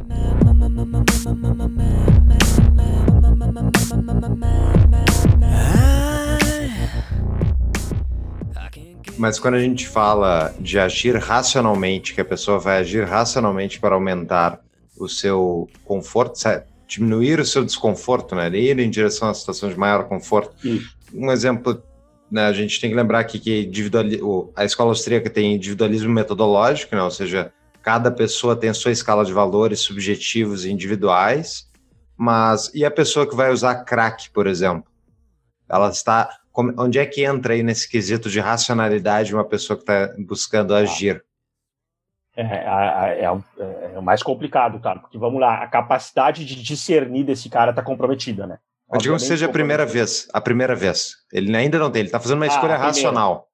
Mas 9.19 9.39
quando 9.39 9.55
a 9.55 9.61
gente 9.61 9.87
fala 9.87 10.55
de 10.59 10.79
agir 10.79 11.17
racionalmente, 11.17 12.15
que 12.15 12.21
a 12.21 12.25
pessoa 12.25 12.59
vai 12.59 12.79
agir 12.79 13.05
racionalmente 13.05 13.79
para 13.79 13.95
aumentar 13.95 14.61
o 14.99 15.09
seu 15.09 15.69
conforto, 15.85 16.41
diminuir 16.87 17.41
o 17.41 17.45
seu 17.45 17.65
desconforto, 17.65 18.35
né? 18.35 18.49
Ir 18.51 18.79
em 18.79 18.91
direção 18.91 19.29
a 19.29 19.35
situação 19.35 19.69
de 19.69 19.79
maior 19.79 20.05
conforto. 20.05 20.55
Um 21.13 21.31
exemplo, 21.31 21.83
né, 22.31 22.47
a 22.47 22.53
gente 22.53 22.81
tem 22.81 22.91
que 22.91 22.97
lembrar 22.97 23.21
aqui 23.21 23.39
que 23.39 23.71
a 24.57 24.65
escola 24.65 24.91
austríaca 24.91 25.29
tem 25.31 25.55
individualismo 25.55 26.11
metodológico, 26.11 26.95
né? 26.95 27.03
Ou 27.03 27.11
seja, 27.11 27.53
cada 27.83 28.11
pessoa 28.11 28.57
tem 28.57 28.71
a 28.71 28.75
sua 28.75 28.93
escala 28.93 29.25
de 29.25 29.33
valores 29.33 29.81
subjetivos 29.81 30.65
e 30.65 30.71
individuais, 30.71 31.69
mas 32.17 32.71
e 32.75 32.85
a 32.85 32.91
pessoa 32.91 33.27
que 33.27 33.35
vai 33.35 33.53
usar 33.53 33.85
crack, 33.85 34.31
por 34.31 34.47
exemplo? 34.47 34.91
Ela 35.69 35.89
está 35.89 36.29
como, 36.53 36.73
onde 36.79 36.99
é 36.99 37.07
que 37.07 37.25
entra 37.25 37.55
aí 37.55 37.63
nesse 37.63 37.89
quesito 37.89 38.29
de 38.29 38.39
racionalidade 38.39 39.35
uma 39.35 39.45
pessoa 39.45 39.77
que 39.77 39.83
está 39.83 40.15
buscando 40.19 40.75
agir? 40.75 41.25
É, 42.37 42.43
é, 42.43 43.21
é, 43.21 43.25
é, 43.25 43.99
o 43.99 44.03
mais 44.03 44.23
complicado, 44.23 44.81
cara, 44.81 45.01
porque 45.01 45.19
vamos 45.19 45.41
lá, 45.41 45.63
a 45.63 45.69
capacidade 45.69 46.45
de 46.45 46.63
discernir 46.63 47.25
desse 47.25 47.49
cara 47.51 47.71
está 47.71 47.83
comprometida, 47.83 48.47
né? 48.47 48.59
Mas 48.89 49.03
digamos 49.03 49.23
que 49.23 49.29
seja 49.29 49.47
a 49.47 49.53
primeira 49.53 49.87
vez, 49.87 50.29
a 50.33 50.41
primeira 50.41 50.75
vez. 50.75 51.17
Ele 51.33 51.55
ainda 51.57 51.79
não 51.79 51.91
tem, 51.91 52.01
ele 52.01 52.09
está 52.09 52.21
fazendo 52.21 52.39
uma 52.39 52.47
ah, 52.47 52.49
escolha 52.49 52.75
a 52.75 52.79
racional. 52.79 53.49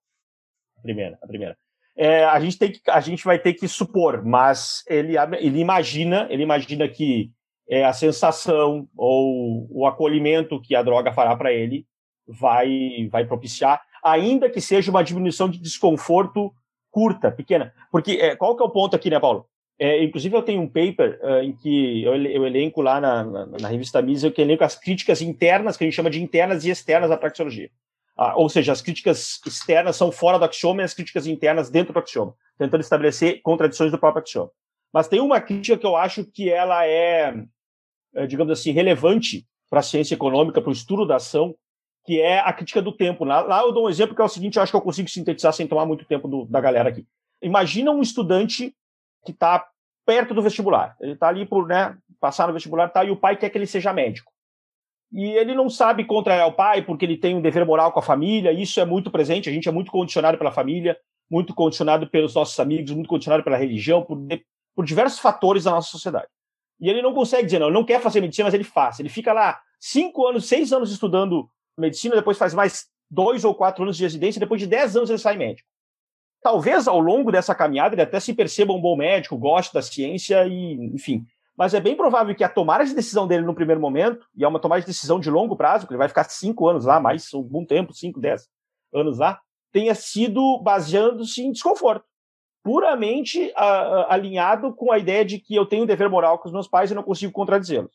A 0.77 0.83
primeira, 0.83 1.19
a 1.23 1.27
primeira. 1.27 1.57
É, 1.97 2.25
a 2.25 2.39
gente 2.39 2.59
tem 2.59 2.73
que, 2.73 2.81
a 2.89 3.01
gente 3.01 3.25
vai 3.25 3.39
ter 3.39 3.55
que 3.55 3.67
supor, 3.67 4.25
mas 4.25 4.85
ele, 4.89 5.15
ele 5.39 5.59
imagina, 5.59 6.27
ele 6.31 6.45
imagina 6.45 6.89
que 6.89 7.33
é, 7.69 7.85
a 7.85 7.93
sensação 7.93 8.89
ou 8.97 9.69
o 9.71 9.87
acolhimento 9.87 10.61
que 10.61 10.77
a 10.77 10.83
droga 10.83 11.13
fará 11.13 11.37
para 11.37 11.53
ele 11.53 11.85
vai, 12.29 13.09
vai 13.11 13.25
propiciar, 13.25 13.81
ainda 14.03 14.51
que 14.51 14.61
seja 14.61 14.91
uma 14.91 15.03
diminuição 15.03 15.49
de 15.49 15.59
desconforto 15.59 16.53
curta, 16.91 17.31
pequena. 17.31 17.73
Porque 17.91 18.13
é, 18.13 18.37
qual 18.37 18.57
que 18.57 18.63
é 18.63 18.67
o 18.67 18.71
ponto 18.71 18.95
aqui, 18.95 19.11
né, 19.11 19.19
Paulo? 19.19 19.47
É, 19.79 20.03
inclusive, 20.03 20.37
eu 20.37 20.43
tenho 20.43 20.61
um 20.61 20.67
paper 20.67 21.21
uh, 21.23 21.43
em 21.43 21.53
que 21.53 22.03
eu, 22.03 22.17
eu 22.17 22.47
elenco 22.47 22.83
lá 22.83 23.01
na, 23.01 23.25
na, 23.25 23.47
na 23.47 23.69
revista 23.69 24.03
Misa, 24.03 24.31
que 24.31 24.43
elenco 24.43 24.65
as 24.65 24.75
críticas 24.75 25.23
internas, 25.23 25.77
que 25.77 25.85
a 25.85 25.87
gente 25.87 25.95
chama 25.95 26.11
de 26.11 26.23
internas 26.23 26.65
e 26.65 26.71
externas 26.71 27.11
da 27.11 27.17
praxeologia. 27.17 27.71
Ah, 28.17 28.37
ou 28.37 28.49
seja, 28.49 28.73
as 28.73 28.83
críticas 28.83 29.41
externas 29.47 29.95
são 29.95 30.11
fora 30.11 30.39
do 30.39 30.45
axioma 30.45 30.83
e 30.83 30.85
as 30.85 30.95
críticas 30.95 31.29
internas 31.29 31.71
dentro 31.71 31.93
do 31.93 31.99
axioma, 32.01 32.35
tentando 32.59 32.81
estabelecer 32.81 33.41
contradições 33.43 33.93
do 33.93 33.99
próprio 33.99 34.25
axioma. 34.25 34.51
Mas 34.93 35.07
tem 35.07 35.21
uma 35.21 35.41
crítica 35.41 35.79
que 35.79 35.87
eu 35.87 35.95
acho 35.95 36.25
que 36.25 36.51
ela 36.51 36.85
é 36.85 37.33
digamos 38.27 38.59
assim, 38.59 38.73
relevante 38.73 39.47
para 39.71 39.81
a 39.81 39.83
ciência 39.83 40.15
econômica, 40.15 40.61
para 40.61 40.71
o 40.71 40.73
estudo 40.73 41.07
da 41.07 41.17
ação, 41.17 41.55
que 42.09 42.23
é 42.23 42.41
a 42.41 42.51
crítica 42.55 42.81
do 42.81 42.91
tempo. 42.91 43.23
Lá, 43.23 43.61
eu 43.61 43.71
dou 43.71 43.85
um 43.85 43.91
exemplo 43.91 44.17
que 44.17 44.23
é 44.23 44.25
o 44.25 44.31
seguinte, 44.31 44.57
eu 44.57 44.63
acho 44.63 44.73
que 44.73 44.77
eu 44.77 44.81
consigo 44.81 45.11
sintetizar 45.11 45.53
sem 45.53 45.67
tomar 45.67 45.85
muito 45.85 46.07
tempo 46.07 46.27
do, 46.27 46.47
da 46.47 46.59
galera 46.59 46.89
aqui. 46.89 47.07
Imagina 47.43 47.91
um 47.91 48.01
estudante 48.01 48.75
que 49.27 49.33
está 49.33 49.69
perto 50.07 50.33
do 50.33 50.41
vestibular. 50.41 50.97
Ele 51.03 51.13
está 51.13 51.29
ali 51.29 51.45
por 51.45 51.67
né, 51.67 51.99
passar 52.19 52.47
no 52.47 52.55
vestibular 52.55 52.89
tá, 52.89 53.05
e 53.05 53.11
o 53.11 53.17
pai 53.17 53.37
quer 53.37 53.51
que 53.51 53.59
ele 53.59 53.67
seja 53.67 53.93
médico. 53.93 54.33
E 55.13 55.23
ele 55.33 55.55
não 55.55 55.69
sabe 55.69 56.03
contra 56.03 56.47
o 56.47 56.53
pai 56.53 56.81
porque 56.81 57.05
ele 57.05 57.19
tem 57.19 57.37
um 57.37 57.43
dever 57.43 57.67
moral 57.67 57.93
com 57.93 57.99
a 57.99 58.03
família, 58.03 58.53
isso 58.53 58.81
é 58.81 58.87
muito 58.87 59.11
presente, 59.11 59.51
a 59.51 59.53
gente 59.53 59.69
é 59.69 59.73
muito 59.73 59.91
condicionado 59.91 60.39
pela 60.39 60.51
família, 60.51 60.97
muito 61.31 61.55
condicionado 61.55 62.09
pelos 62.09 62.35
nossos 62.35 62.59
amigos, 62.59 62.91
muito 62.91 63.11
condicionado 63.11 63.45
pela 63.45 63.59
religião, 63.59 64.03
por, 64.03 64.17
por 64.75 64.87
diversos 64.87 65.19
fatores 65.19 65.65
da 65.65 65.73
nossa 65.73 65.91
sociedade. 65.91 66.29
E 66.81 66.89
ele 66.89 67.03
não 67.03 67.13
consegue 67.13 67.45
dizer 67.45 67.59
não, 67.59 67.67
ele 67.67 67.75
não 67.75 67.85
quer 67.85 68.01
fazer 68.01 68.23
medicina, 68.23 68.47
mas 68.47 68.55
ele 68.55 68.65
faz. 68.65 68.99
Ele 68.99 69.11
fica 69.11 69.31
lá 69.35 69.61
cinco 69.79 70.27
anos, 70.27 70.49
seis 70.49 70.73
anos 70.73 70.91
estudando 70.91 71.51
medicina, 71.81 72.17
depois 72.17 72.39
faz 72.39 72.55
mais 72.55 72.87
dois 73.11 73.45
ou 73.45 73.55
quatro 73.55 73.83
anos 73.83 73.97
de 73.97 74.03
residência, 74.03 74.41
depois 74.41 74.61
de 74.61 74.67
dez 74.67 74.97
anos 74.97 75.11
ele 75.11 75.19
sai 75.19 75.37
médico. 75.37 75.69
Talvez 76.43 76.87
ao 76.87 77.01
longo 77.01 77.33
dessa 77.33 77.55
caminhada 77.55 77.95
ele 77.95 78.03
até 78.03 78.21
se 78.21 78.33
perceba 78.33 78.73
um 78.73 78.81
bom 78.81 78.97
médico, 78.97 79.37
goste 79.37 79.75
da 79.75 79.83
ciência 79.83 80.47
e, 80.47 80.75
enfim. 80.95 81.25
Mas 81.57 81.75
é 81.75 81.81
bem 81.81 81.97
provável 81.97 82.35
que 82.37 82.45
a 82.45 82.49
tomada 82.49 82.85
de 82.85 82.95
decisão 82.95 83.27
dele 83.27 83.45
no 83.45 83.55
primeiro 83.55 83.81
momento, 83.81 84.25
e 84.37 84.45
é 84.45 84.49
uma 84.49 84.61
tomada 84.61 84.81
de 84.81 84.87
decisão 84.87 85.19
de 85.19 85.29
longo 85.29 85.57
prazo, 85.57 85.87
que 85.87 85.93
ele 85.93 85.99
vai 85.99 86.09
ficar 86.09 86.25
cinco 86.25 86.69
anos 86.69 86.85
lá, 86.85 87.01
mais 87.01 87.35
um 87.35 87.43
bom 87.43 87.65
tempo, 87.65 87.93
cinco, 87.93 88.21
dez 88.21 88.49
anos 88.95 89.19
lá, 89.19 89.41
tenha 89.73 89.95
sido 89.95 90.59
baseando-se 90.59 91.43
em 91.43 91.51
desconforto. 91.51 92.05
Puramente 92.63 93.53
a, 93.57 93.65
a, 93.65 94.15
alinhado 94.15 94.73
com 94.73 94.93
a 94.93 94.99
ideia 94.99 95.25
de 95.25 95.41
que 95.41 95.55
eu 95.55 95.67
tenho 95.67 95.83
um 95.83 95.87
dever 95.87 96.09
moral 96.09 96.39
com 96.39 96.47
os 96.47 96.53
meus 96.53 96.69
pais 96.69 96.91
e 96.91 96.95
não 96.95 97.03
consigo 97.03 97.33
contradizê-los 97.33 97.93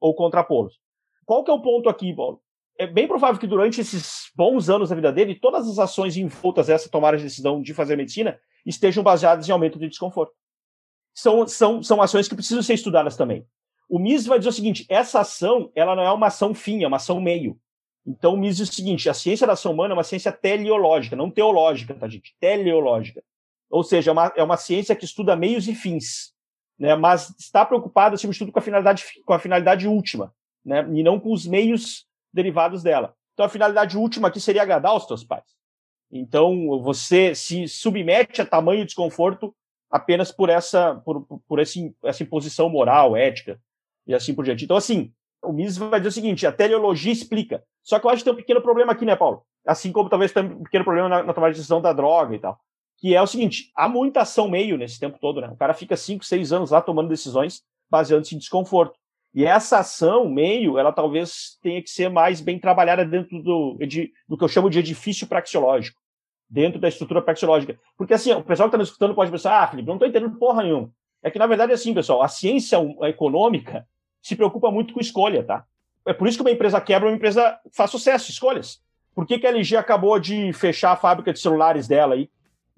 ou 0.00 0.14
contrapô-los. 0.14 0.80
Qual 1.24 1.44
que 1.44 1.50
é 1.50 1.54
o 1.54 1.62
ponto 1.62 1.88
aqui, 1.88 2.14
Paulo? 2.14 2.40
É 2.78 2.86
bem 2.86 3.08
provável 3.08 3.40
que 3.40 3.46
durante 3.46 3.80
esses 3.80 4.30
bons 4.34 4.68
anos 4.68 4.90
da 4.90 4.94
vida 4.94 5.12
dele, 5.12 5.34
todas 5.34 5.68
as 5.68 5.78
ações 5.78 6.16
envoltas 6.16 6.68
essa 6.68 6.88
tomada 6.88 7.16
de 7.16 7.22
decisão 7.22 7.62
de 7.62 7.72
fazer 7.72 7.96
medicina 7.96 8.38
estejam 8.64 9.02
baseadas 9.02 9.48
em 9.48 9.52
aumento 9.52 9.78
de 9.78 9.88
desconforto. 9.88 10.34
São, 11.14 11.46
são, 11.46 11.82
são 11.82 12.02
ações 12.02 12.28
que 12.28 12.34
precisam 12.34 12.62
ser 12.62 12.74
estudadas 12.74 13.16
também. 13.16 13.46
O 13.88 13.98
Mises 13.98 14.26
vai 14.26 14.38
dizer 14.38 14.50
o 14.50 14.52
seguinte: 14.52 14.84
essa 14.88 15.20
ação 15.20 15.70
ela 15.74 15.96
não 15.96 16.02
é 16.02 16.12
uma 16.12 16.26
ação 16.26 16.52
fim, 16.52 16.82
é 16.82 16.86
uma 16.86 16.98
ação 16.98 17.20
meio. 17.20 17.58
Então 18.06 18.34
o 18.34 18.36
Mises 18.36 18.58
diz 18.58 18.68
o 18.68 18.72
seguinte: 18.72 19.08
a 19.08 19.14
ciência 19.14 19.46
da 19.46 19.54
ação 19.54 19.72
humana 19.72 19.94
é 19.94 19.96
uma 19.96 20.04
ciência 20.04 20.30
teleológica, 20.30 21.16
não 21.16 21.30
teológica, 21.30 21.94
tá, 21.94 22.06
gente? 22.08 22.36
Teleológica. 22.38 23.22
Ou 23.70 23.82
seja, 23.82 24.10
é 24.10 24.12
uma, 24.12 24.32
é 24.36 24.42
uma 24.42 24.56
ciência 24.56 24.94
que 24.94 25.04
estuda 25.04 25.34
meios 25.34 25.66
e 25.66 25.74
fins, 25.74 26.32
né? 26.78 26.94
mas 26.94 27.34
está 27.38 27.64
preocupada, 27.64 28.14
acima 28.14 28.32
de 28.32 28.38
tudo, 28.38 28.52
com 28.52 28.58
a 28.58 28.62
finalidade, 28.62 29.04
com 29.24 29.32
a 29.32 29.38
finalidade 29.38 29.88
última, 29.88 30.32
né? 30.64 30.86
e 30.92 31.02
não 31.02 31.18
com 31.18 31.32
os 31.32 31.46
meios 31.46 32.05
derivados 32.36 32.82
dela. 32.82 33.14
Então 33.32 33.46
a 33.46 33.48
finalidade 33.48 33.96
última 33.96 34.28
aqui 34.28 34.38
seria 34.38 34.62
agradar 34.62 34.94
os 34.94 35.06
teus 35.06 35.24
pais. 35.24 35.56
Então 36.12 36.80
você 36.82 37.34
se 37.34 37.66
submete 37.66 38.40
a 38.40 38.46
tamanho 38.46 38.84
desconforto 38.84 39.54
apenas 39.90 40.30
por 40.30 40.48
essa 40.50 40.94
por, 40.96 41.26
por 41.48 41.58
esse, 41.58 41.94
essa 42.04 42.22
imposição 42.22 42.68
moral, 42.68 43.16
ética 43.16 43.58
e 44.06 44.14
assim 44.14 44.34
por 44.34 44.44
diante. 44.44 44.64
Então 44.64 44.76
assim, 44.76 45.12
o 45.42 45.52
Mises 45.52 45.78
vai 45.78 45.98
dizer 45.98 46.10
o 46.10 46.12
seguinte, 46.12 46.46
a 46.46 46.52
teleologia 46.52 47.12
explica. 47.12 47.64
Só 47.82 47.98
que 47.98 48.06
eu 48.06 48.10
acho 48.10 48.18
que 48.18 48.24
tem 48.24 48.32
um 48.32 48.36
pequeno 48.36 48.60
problema 48.60 48.92
aqui, 48.92 49.04
né, 49.04 49.16
Paulo? 49.16 49.42
Assim 49.66 49.90
como 49.90 50.08
talvez 50.08 50.32
tem 50.32 50.44
um 50.44 50.62
pequeno 50.62 50.84
problema 50.84 51.08
na, 51.08 51.22
na 51.22 51.32
tomada 51.32 51.52
de 51.52 51.58
decisão 51.58 51.80
da 51.80 51.92
droga 51.92 52.34
e 52.34 52.38
tal. 52.38 52.58
Que 52.98 53.14
é 53.14 53.20
o 53.20 53.26
seguinte, 53.26 53.70
há 53.74 53.88
muita 53.88 54.22
ação 54.22 54.48
meio 54.48 54.76
nesse 54.76 54.98
tempo 54.98 55.18
todo, 55.20 55.40
né? 55.40 55.48
O 55.48 55.56
cara 55.56 55.74
fica 55.74 55.96
5, 55.96 56.24
6 56.24 56.52
anos 56.52 56.70
lá 56.70 56.80
tomando 56.80 57.08
decisões 57.08 57.62
baseando-se 57.90 58.34
em 58.34 58.38
desconforto. 58.38 58.98
E 59.36 59.44
essa 59.44 59.80
ação, 59.80 60.30
meio, 60.30 60.78
ela 60.78 60.90
talvez 60.90 61.58
tenha 61.62 61.82
que 61.82 61.90
ser 61.90 62.08
mais 62.08 62.40
bem 62.40 62.58
trabalhada 62.58 63.04
dentro 63.04 63.42
do, 63.42 63.76
do 64.26 64.38
que 64.38 64.42
eu 64.44 64.48
chamo 64.48 64.70
de 64.70 64.78
edifício 64.78 65.26
praxeológico, 65.26 66.00
dentro 66.48 66.80
da 66.80 66.88
estrutura 66.88 67.20
praxeológica. 67.20 67.78
Porque 67.98 68.14
assim, 68.14 68.32
o 68.32 68.42
pessoal 68.42 68.66
que 68.66 68.70
está 68.70 68.78
me 68.78 68.84
escutando 68.84 69.14
pode 69.14 69.30
pensar, 69.30 69.62
ah, 69.62 69.66
Felipe, 69.66 69.86
não 69.86 69.96
estou 69.96 70.08
entendendo 70.08 70.38
porra 70.38 70.62
nenhuma. 70.62 70.90
É 71.22 71.30
que, 71.30 71.38
na 71.38 71.46
verdade, 71.46 71.70
é 71.70 71.74
assim, 71.74 71.92
pessoal, 71.92 72.22
a 72.22 72.28
ciência 72.28 72.78
econômica 73.02 73.86
se 74.22 74.34
preocupa 74.34 74.70
muito 74.70 74.94
com 74.94 75.00
escolha, 75.00 75.44
tá? 75.44 75.66
É 76.06 76.14
por 76.14 76.26
isso 76.26 76.38
que 76.38 76.42
uma 76.42 76.50
empresa 76.50 76.80
quebra, 76.80 77.06
uma 77.06 77.14
empresa 77.14 77.60
faz 77.74 77.90
sucesso, 77.90 78.30
escolhas. 78.30 78.80
Por 79.14 79.26
que, 79.26 79.38
que 79.38 79.46
a 79.46 79.50
LG 79.50 79.76
acabou 79.76 80.18
de 80.18 80.50
fechar 80.54 80.92
a 80.92 80.96
fábrica 80.96 81.30
de 81.30 81.40
celulares 81.40 81.86
dela 81.86 82.14
aí, 82.14 82.30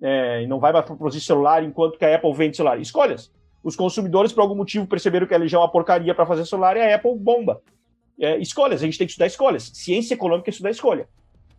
é, 0.02 0.42
e 0.42 0.48
não 0.48 0.58
vai 0.58 0.72
mais 0.72 0.84
produzir 0.84 1.20
celular 1.20 1.62
enquanto 1.62 1.96
que 1.96 2.04
a 2.04 2.16
Apple 2.16 2.34
vende 2.34 2.56
celular? 2.56 2.80
Escolhas 2.80 3.30
os 3.68 3.76
consumidores, 3.76 4.32
por 4.32 4.40
algum 4.40 4.54
motivo, 4.54 4.86
perceberam 4.86 5.26
que 5.26 5.34
a 5.34 5.36
LG 5.36 5.54
é 5.54 5.58
uma 5.58 5.70
porcaria 5.70 6.14
para 6.14 6.26
fazer 6.26 6.46
celular 6.46 6.76
e 6.76 6.80
a 6.80 6.94
Apple 6.94 7.14
bomba. 7.16 7.60
É, 8.18 8.38
escolhas, 8.38 8.82
a 8.82 8.84
gente 8.84 8.98
tem 8.98 9.06
que 9.06 9.12
estudar 9.12 9.26
escolhas. 9.26 9.70
Ciência 9.74 10.14
econômica 10.14 10.48
é 10.48 10.52
estudar 10.52 10.70
escolha. 10.70 11.08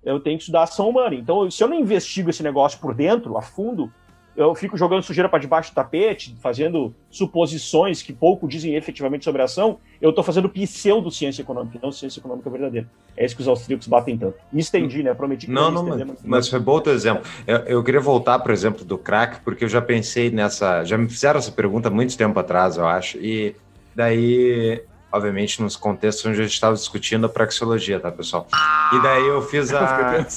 Eu 0.04 0.20
tenho 0.20 0.38
que 0.38 0.44
estudar 0.44 0.64
ação 0.64 0.90
humana. 0.90 1.16
Então, 1.16 1.50
se 1.50 1.64
eu 1.64 1.68
não 1.68 1.78
investigo 1.78 2.30
esse 2.30 2.42
negócio 2.42 2.80
por 2.80 2.94
dentro, 2.94 3.38
a 3.38 3.42
fundo, 3.42 3.92
eu 4.40 4.56
fico 4.56 4.78
jogando 4.78 5.04
sujeira 5.04 5.28
para 5.28 5.40
debaixo 5.40 5.72
do 5.72 5.76
tapete, 5.76 6.34
fazendo 6.40 6.96
suposições 7.10 8.02
que 8.02 8.14
pouco 8.14 8.48
dizem 8.48 8.74
efetivamente 8.76 9.26
sobre 9.26 9.42
a 9.42 9.46
ação, 9.46 9.80
eu 10.02 10.12
estou 10.12 10.24
fazendo 10.24 10.48
pseudo-ciência 10.48 11.42
econômica, 11.42 11.78
não 11.84 11.92
ciência 11.92 12.22
econômica 12.22 12.50
verdadeira. 12.50 12.90
É 13.18 13.26
isso 13.26 13.36
que 13.36 13.42
os 13.42 13.48
austríacos 13.50 13.86
batem 13.88 14.18
tanto. 14.18 14.36
Me 14.52 14.62
estendi, 14.62 15.04
né? 15.04 15.14
Prometi 15.14 15.46
que 15.46 15.52
não, 15.52 15.70
não, 15.70 15.84
não 15.84 15.98
mas, 15.98 16.24
mas 16.24 16.48
foi 16.48 16.60
bom 16.60 16.76
o 16.76 16.82
teu 16.82 16.94
exemplo. 16.94 17.24
Eu, 17.46 17.58
eu, 17.58 17.84
queria 17.84 18.00
voltar, 18.00 18.40
por 18.40 18.52
exemplo, 18.52 18.86
do 18.86 18.98
crack, 18.98 19.42
porque 19.42 19.66
eu 19.66 19.70
já 19.70 19.82
pensei 19.82 20.32
nessa. 20.32 20.86
Já 20.86 20.98
me 20.98 21.10
fizeram 21.10 21.38
essa 21.38 21.52
pergunta 21.52 21.90
muito 21.90 22.18
tempo 22.18 22.40
atrás, 22.40 22.78
eu 22.78 22.88
acho, 22.88 23.18
e 23.18 23.54
daí 23.94 24.82
obviamente 25.12 25.62
nos 25.62 25.76
contextos 25.76 26.26
onde 26.26 26.40
a 26.40 26.44
gente 26.44 26.54
estava 26.54 26.76
discutindo 26.76 27.26
a 27.26 27.30
praxeologia, 27.30 28.00
tá, 28.00 28.10
pessoal? 28.12 28.48
E 28.94 29.02
daí 29.02 29.28
eu 29.28 29.42
fiz 29.42 29.74
a. 29.74 30.16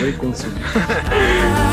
E 0.00 0.12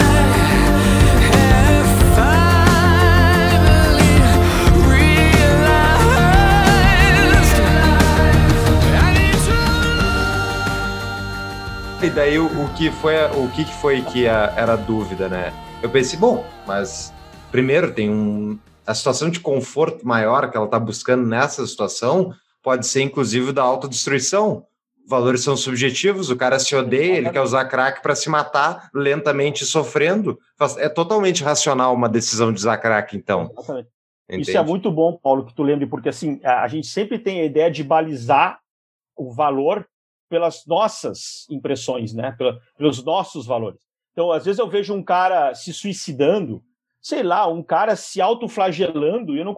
daí 12.17 12.39
o, 12.39 12.47
o, 12.47 12.73
que 12.73 12.89
foi 12.89 13.13
o 13.25 13.47
que 13.51 13.63
foi 13.63 14.01
que 14.01 14.27
a, 14.27 14.51
era 14.57 14.73
a 14.73 14.75
dúvida, 14.75 15.29
né? 15.29 15.53
Eu 15.83 15.89
pensei, 15.89 16.17
bom, 16.17 16.43
mas 16.65 17.13
primeiro 17.51 17.93
tem 17.93 18.09
um 18.09 18.57
a 18.87 18.95
situação 18.95 19.29
de 19.29 19.39
conforto 19.39 20.07
maior 20.07 20.49
que 20.49 20.57
ela 20.57 20.65
está 20.65 20.79
buscando 20.79 21.27
nessa 21.27 21.65
situação 21.67 22.33
pode 22.63 22.87
ser 22.87 23.03
inclusive 23.03 23.51
da 23.51 23.61
autodestruição. 23.61 24.65
Valores 25.07 25.43
são 25.43 25.55
subjetivos, 25.55 26.31
o 26.31 26.35
cara 26.35 26.57
se 26.57 26.75
odeia, 26.75 27.17
ele 27.17 27.29
quer 27.29 27.41
usar 27.41 27.65
crack 27.65 28.01
para 28.01 28.15
se 28.15 28.29
matar 28.29 28.89
lentamente 28.95 29.63
sofrendo. 29.63 30.39
É 30.79 30.89
totalmente 30.89 31.43
racional 31.43 31.93
uma 31.93 32.09
decisão 32.09 32.51
de 32.51 32.57
usar 32.57 32.77
crack, 32.77 33.15
então. 33.15 33.51
Exatamente. 33.53 33.89
Isso 34.29 34.57
é 34.57 34.63
muito 34.63 34.91
bom, 34.91 35.17
Paulo, 35.21 35.45
que 35.45 35.53
tu 35.53 35.61
lembre, 35.61 35.85
porque 35.85 36.09
assim, 36.09 36.41
a 36.43 36.67
gente 36.67 36.87
sempre 36.87 37.19
tem 37.19 37.41
a 37.41 37.45
ideia 37.45 37.69
de 37.69 37.83
balizar 37.83 38.59
o 39.15 39.31
valor 39.31 39.87
pelas 40.29 40.65
nossas 40.65 41.47
impressões, 41.49 42.13
né? 42.13 42.35
pelos 42.77 43.03
nossos 43.03 43.45
valores. 43.45 43.79
Então, 44.11 44.31
às 44.31 44.45
vezes 44.45 44.59
eu 44.59 44.67
vejo 44.67 44.93
um 44.93 45.03
cara 45.03 45.53
se 45.53 45.71
suicidando, 45.71 46.63
sei 47.01 47.21
lá, 47.21 47.47
um 47.47 47.61
cara 47.61 47.95
se 47.95 48.19
autoflagelando, 48.19 49.37
eu 49.37 49.45
não 49.45 49.55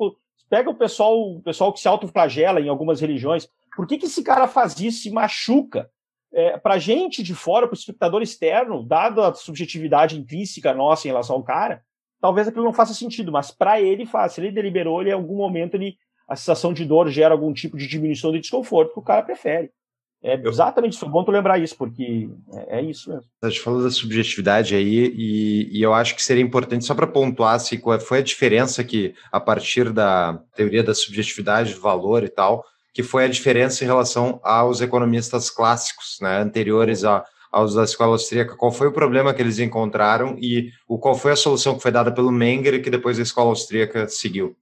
pega 0.49 0.69
o 0.69 0.75
pessoal, 0.75 1.17
o 1.17 1.41
pessoal 1.41 1.71
que 1.71 1.79
se 1.79 1.87
autoflagela 1.87 2.59
em 2.59 2.67
algumas 2.67 2.99
religiões, 2.99 3.47
por 3.75 3.87
que, 3.87 3.97
que 3.97 4.07
esse 4.07 4.23
cara 4.23 4.47
faz 4.47 4.77
isso, 4.79 5.03
se 5.03 5.11
machuca? 5.11 5.89
É, 6.31 6.57
para 6.57 6.77
gente 6.77 7.23
de 7.23 7.33
fora, 7.33 7.67
para 7.67 7.73
o 7.73 7.77
espectador 7.77 8.21
externo, 8.21 8.83
dada 8.83 9.29
a 9.29 9.33
subjetividade 9.33 10.19
intrínseca 10.19 10.73
nossa 10.73 11.07
em 11.07 11.11
relação 11.11 11.37
ao 11.37 11.43
cara, 11.43 11.81
talvez 12.19 12.47
aquilo 12.47 12.65
não 12.65 12.73
faça 12.73 12.93
sentido, 12.93 13.31
mas 13.31 13.51
para 13.51 13.81
ele 13.81 14.05
faz. 14.05 14.33
Se 14.33 14.41
ele 14.41 14.51
deliberou, 14.51 15.01
ele, 15.01 15.09
em 15.09 15.13
algum 15.13 15.37
momento 15.37 15.75
ele, 15.75 15.97
a 16.27 16.35
sensação 16.35 16.73
de 16.73 16.85
dor 16.85 17.09
gera 17.09 17.33
algum 17.33 17.53
tipo 17.53 17.77
de 17.77 17.87
diminuição 17.87 18.31
de 18.31 18.39
desconforto 18.39 18.93
que 18.93 18.99
o 18.99 19.03
cara 19.03 19.23
prefere. 19.23 19.71
É 20.21 20.35
exatamente 20.45 20.93
isso, 20.93 21.05
é 21.05 21.09
bom 21.09 21.23
tu 21.23 21.31
lembrar 21.31 21.57
isso, 21.59 21.77
porque 21.77 22.29
é, 22.53 22.79
é 22.79 22.81
isso 22.81 23.09
mesmo. 23.09 23.25
A 23.41 23.49
gente 23.49 23.61
falou 23.61 23.81
da 23.81 23.89
subjetividade 23.89 24.75
aí, 24.75 25.13
e, 25.15 25.69
e 25.71 25.81
eu 25.81 25.93
acho 25.93 26.13
que 26.13 26.21
seria 26.21 26.43
importante, 26.43 26.83
só 26.83 26.93
para 26.93 27.07
pontuar, 27.07 27.59
se 27.59 27.77
qual 27.77 27.99
foi 27.99 28.19
a 28.19 28.23
diferença 28.23 28.83
que, 28.83 29.13
a 29.31 29.39
partir 29.39 29.91
da 29.93 30.37
teoria 30.55 30.83
da 30.83 30.93
subjetividade, 30.93 31.73
do 31.73 31.79
valor 31.79 32.23
e 32.23 32.29
tal, 32.29 32.65
que 32.93 33.01
foi 33.01 33.23
a 33.23 33.29
diferença 33.29 33.83
em 33.83 33.87
relação 33.87 34.41
aos 34.43 34.81
economistas 34.81 35.49
clássicos, 35.49 36.17
né, 36.21 36.41
anteriores 36.41 37.05
a, 37.05 37.23
aos 37.49 37.73
da 37.73 37.83
escola 37.83 38.11
austríaca, 38.11 38.57
qual 38.57 38.71
foi 38.73 38.87
o 38.87 38.93
problema 38.93 39.33
que 39.33 39.41
eles 39.41 39.57
encontraram 39.57 40.37
e 40.37 40.69
o, 40.87 40.99
qual 40.99 41.15
foi 41.15 41.31
a 41.31 41.37
solução 41.37 41.75
que 41.75 41.81
foi 41.81 41.91
dada 41.91 42.11
pelo 42.11 42.31
Menger 42.31 42.83
que 42.83 42.89
depois 42.89 43.17
a 43.17 43.23
escola 43.23 43.49
austríaca 43.49 44.07
seguiu? 44.09 44.55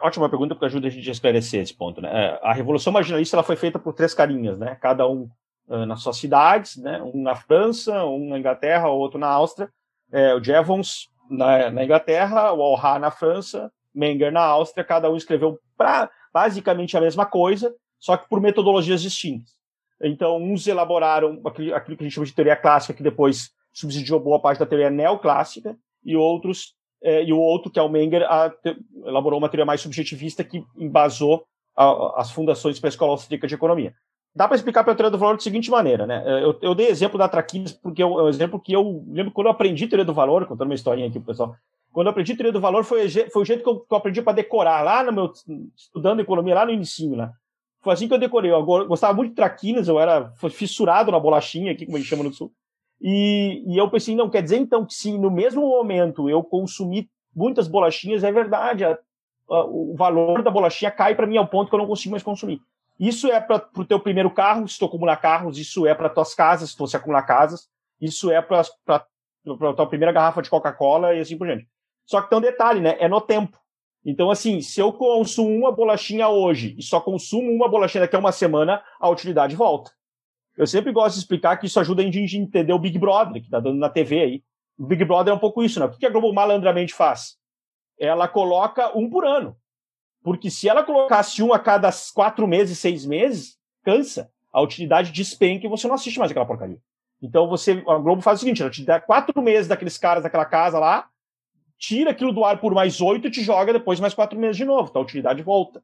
Ótima 0.00 0.28
pergunta, 0.28 0.54
porque 0.54 0.66
ajuda 0.66 0.88
a 0.88 0.90
gente 0.90 1.08
a 1.08 1.12
esclarecer 1.12 1.62
esse 1.62 1.74
ponto. 1.74 2.00
Né? 2.00 2.10
É, 2.12 2.40
a 2.42 2.52
Revolução 2.52 2.92
Marginalista 2.92 3.36
ela 3.36 3.42
foi 3.42 3.56
feita 3.56 3.78
por 3.78 3.92
três 3.92 4.12
carinhas, 4.12 4.58
né? 4.58 4.76
cada 4.80 5.08
um 5.08 5.28
uh, 5.68 5.86
nas 5.86 6.02
suas 6.02 6.16
cidades, 6.16 6.76
né? 6.76 7.00
um 7.02 7.22
na 7.22 7.34
França, 7.34 8.04
um 8.04 8.28
na 8.28 8.38
Inglaterra, 8.38 8.88
outro 8.88 9.18
na 9.18 9.28
Áustria. 9.28 9.70
É, 10.12 10.34
o 10.34 10.42
Jevons 10.42 11.08
na, 11.30 11.70
na, 11.70 11.84
Inglaterra, 11.84 12.52
o 12.52 12.76
Alha 12.76 12.98
na 12.98 13.10
França, 13.10 13.72
Menger 13.94 14.32
na 14.32 14.42
Áustria, 14.42 14.84
cada 14.84 15.10
um 15.10 15.16
escreveu 15.16 15.58
pra, 15.76 16.10
basicamente 16.32 16.96
a 16.96 17.00
mesma 17.00 17.24
coisa, 17.24 17.74
só 17.98 18.16
que 18.16 18.28
por 18.28 18.40
metodologias 18.40 19.00
distintas. 19.00 19.54
Então, 20.02 20.36
uns 20.36 20.66
elaboraram 20.66 21.40
aquilo, 21.46 21.74
aquilo 21.74 21.96
que 21.96 22.02
a 22.02 22.06
gente 22.06 22.14
chama 22.14 22.26
de 22.26 22.34
teoria 22.34 22.56
clássica, 22.56 22.92
que 22.92 23.02
depois 23.02 23.50
subsidiou 23.72 24.20
boa 24.20 24.40
parte 24.40 24.58
da 24.58 24.66
teoria 24.66 24.90
neoclássica, 24.90 25.76
e 26.04 26.16
outros 26.16 26.74
e 27.04 27.32
o 27.32 27.38
outro, 27.38 27.70
que 27.70 27.78
é 27.78 27.82
o 27.82 27.88
Menger, 27.88 28.26
elaborou 29.04 29.38
uma 29.38 29.48
teoria 29.48 29.66
mais 29.66 29.80
subjetivista 29.80 30.42
que 30.42 30.64
embasou 30.76 31.44
a, 31.76 32.20
as 32.20 32.30
fundações 32.30 32.80
para 32.80 32.88
a 32.88 32.90
Escola 32.90 33.12
Austríaca 33.12 33.46
de 33.46 33.54
Economia. 33.54 33.94
Dá 34.34 34.48
para 34.48 34.56
explicar 34.56 34.80
a 34.80 34.84
teoria 34.84 35.10
do 35.10 35.18
valor 35.18 35.34
da 35.34 35.42
seguinte 35.42 35.70
maneira, 35.70 36.06
né? 36.06 36.22
É, 36.26 36.42
eu, 36.42 36.58
eu 36.60 36.74
dei 36.74 36.88
exemplo 36.88 37.16
da 37.18 37.28
Traquinas 37.28 37.72
porque 37.72 38.02
é 38.02 38.06
um 38.06 38.28
exemplo 38.28 38.58
que 38.58 38.72
eu 38.72 39.04
lembro 39.08 39.30
quando 39.32 39.46
eu 39.46 39.52
aprendi 39.52 39.86
teoria 39.86 40.04
do 40.04 40.14
valor, 40.14 40.44
contando 40.46 40.68
uma 40.68 40.74
historinha 40.74 41.06
aqui 41.06 41.20
pro 41.20 41.28
pessoal. 41.28 41.54
Quando 41.92 42.08
eu 42.08 42.10
aprendi 42.10 42.34
teoria 42.34 42.52
do 42.52 42.60
valor 42.60 42.82
foi, 42.82 43.08
foi 43.08 43.42
o 43.42 43.44
jeito 43.44 43.62
que 43.62 43.68
eu, 43.68 43.78
que 43.78 43.92
eu 43.92 43.96
aprendi 43.96 44.20
para 44.22 44.32
decorar 44.32 44.82
lá 44.82 45.04
no 45.04 45.12
meu 45.12 45.32
estudando 45.76 46.18
economia 46.18 46.56
lá 46.56 46.66
no 46.66 46.72
início, 46.72 47.14
né? 47.14 47.30
Foi 47.80 47.92
assim 47.92 48.08
que 48.08 48.14
eu 48.14 48.18
decorei. 48.18 48.50
Eu 48.50 48.64
go- 48.64 48.86
gostava 48.86 49.12
muito 49.14 49.30
de 49.30 49.36
traquinas, 49.36 49.86
eu 49.86 50.00
era 50.00 50.32
fissurado 50.50 51.12
na 51.12 51.20
bolachinha, 51.20 51.70
aqui 51.70 51.84
como 51.84 51.96
a 51.96 52.00
gente 52.00 52.08
chama 52.08 52.24
no 52.24 52.32
sul. 52.32 52.50
E, 53.00 53.62
e 53.66 53.76
eu 53.76 53.90
pensei, 53.90 54.14
não, 54.14 54.30
quer 54.30 54.42
dizer 54.42 54.56
então 54.56 54.84
que 54.84 54.94
se 54.94 55.16
no 55.18 55.30
mesmo 55.30 55.62
momento 55.62 56.28
eu 56.30 56.42
consumir 56.42 57.08
muitas 57.34 57.68
bolachinhas, 57.68 58.24
é 58.24 58.32
verdade, 58.32 58.84
a- 58.84 58.98
a- 59.50 59.64
o 59.66 59.94
valor 59.96 60.42
da 60.42 60.50
bolachinha 60.50 60.90
cai 60.90 61.14
para 61.14 61.26
mim 61.26 61.36
ao 61.36 61.46
ponto 61.46 61.68
que 61.68 61.74
eu 61.74 61.78
não 61.80 61.86
consigo 61.86 62.12
mais 62.12 62.22
consumir. 62.22 62.60
Isso 62.98 63.26
é 63.26 63.40
para 63.40 63.62
o 63.76 63.84
teu 63.84 63.98
primeiro 63.98 64.30
carro, 64.30 64.68
se 64.68 64.78
tu 64.78 64.84
acumular 64.84 65.16
carros, 65.16 65.58
isso 65.58 65.86
é 65.86 65.94
para 65.94 66.08
tuas 66.08 66.34
casas, 66.34 66.70
se 66.70 66.78
você 66.78 66.96
acumular 66.96 67.22
casas, 67.22 67.68
isso 68.00 68.30
é 68.30 68.40
para 68.40 68.60
a 68.86 69.72
tua 69.74 69.86
primeira 69.86 70.12
garrafa 70.12 70.40
de 70.40 70.48
Coca-Cola 70.48 71.14
e 71.14 71.20
assim 71.20 71.36
por 71.36 71.46
diante. 71.46 71.68
Só 72.06 72.22
que 72.22 72.28
tem 72.30 72.38
um 72.38 72.42
detalhe, 72.42 72.80
né? 72.80 72.96
É 73.00 73.08
no 73.08 73.20
tempo. 73.20 73.58
Então, 74.04 74.30
assim, 74.30 74.60
se 74.60 74.80
eu 74.80 74.92
consumo 74.92 75.50
uma 75.50 75.72
bolachinha 75.72 76.28
hoje 76.28 76.74
e 76.78 76.82
só 76.82 77.00
consumo 77.00 77.50
uma 77.50 77.68
bolachinha 77.68 78.02
daqui 78.02 78.14
a 78.14 78.18
uma 78.18 78.32
semana, 78.32 78.82
a 79.00 79.08
utilidade 79.08 79.56
volta. 79.56 79.90
Eu 80.56 80.66
sempre 80.66 80.92
gosto 80.92 81.14
de 81.14 81.20
explicar 81.20 81.56
que 81.56 81.66
isso 81.66 81.80
ajuda 81.80 82.02
a 82.02 82.04
gente 82.04 82.36
a 82.36 82.40
entender 82.40 82.72
o 82.72 82.78
Big 82.78 82.98
Brother, 82.98 83.42
que 83.42 83.50
tá 83.50 83.58
dando 83.58 83.78
na 83.78 83.88
TV 83.88 84.20
aí. 84.20 84.44
O 84.78 84.86
Big 84.86 85.04
Brother 85.04 85.32
é 85.32 85.36
um 85.36 85.40
pouco 85.40 85.62
isso, 85.62 85.80
né? 85.80 85.86
O 85.86 85.90
que 85.90 85.98
que 85.98 86.06
a 86.06 86.10
Globo 86.10 86.32
malandramente 86.32 86.94
faz? 86.94 87.36
Ela 87.98 88.28
coloca 88.28 88.96
um 88.96 89.08
por 89.08 89.24
ano. 89.24 89.56
Porque 90.22 90.50
se 90.50 90.68
ela 90.68 90.82
colocasse 90.82 91.42
um 91.42 91.52
a 91.52 91.58
cada 91.58 91.90
quatro 92.14 92.46
meses, 92.46 92.78
seis 92.78 93.04
meses, 93.04 93.58
cansa. 93.82 94.30
A 94.52 94.60
utilidade 94.62 95.12
despenca 95.12 95.66
e 95.66 95.68
você 95.68 95.86
não 95.86 95.94
assiste 95.94 96.18
mais 96.18 96.30
aquela 96.30 96.46
porcaria. 96.46 96.78
Então 97.20 97.48
você, 97.48 97.82
a 97.86 97.98
Globo 97.98 98.22
faz 98.22 98.38
o 98.38 98.40
seguinte, 98.40 98.62
ela 98.62 98.70
te 98.70 98.84
dá 98.84 99.00
quatro 99.00 99.40
meses 99.42 99.68
daqueles 99.68 99.98
caras 99.98 100.22
daquela 100.22 100.44
casa 100.44 100.78
lá, 100.78 101.08
tira 101.78 102.10
aquilo 102.10 102.32
do 102.32 102.44
ar 102.44 102.60
por 102.60 102.72
mais 102.72 103.00
oito 103.00 103.26
e 103.26 103.30
te 103.30 103.42
joga 103.42 103.72
depois 103.72 103.98
mais 103.98 104.14
quatro 104.14 104.38
meses 104.38 104.56
de 104.56 104.64
novo. 104.64 104.88
Então 104.88 105.02
a 105.02 105.04
utilidade 105.04 105.42
volta. 105.42 105.82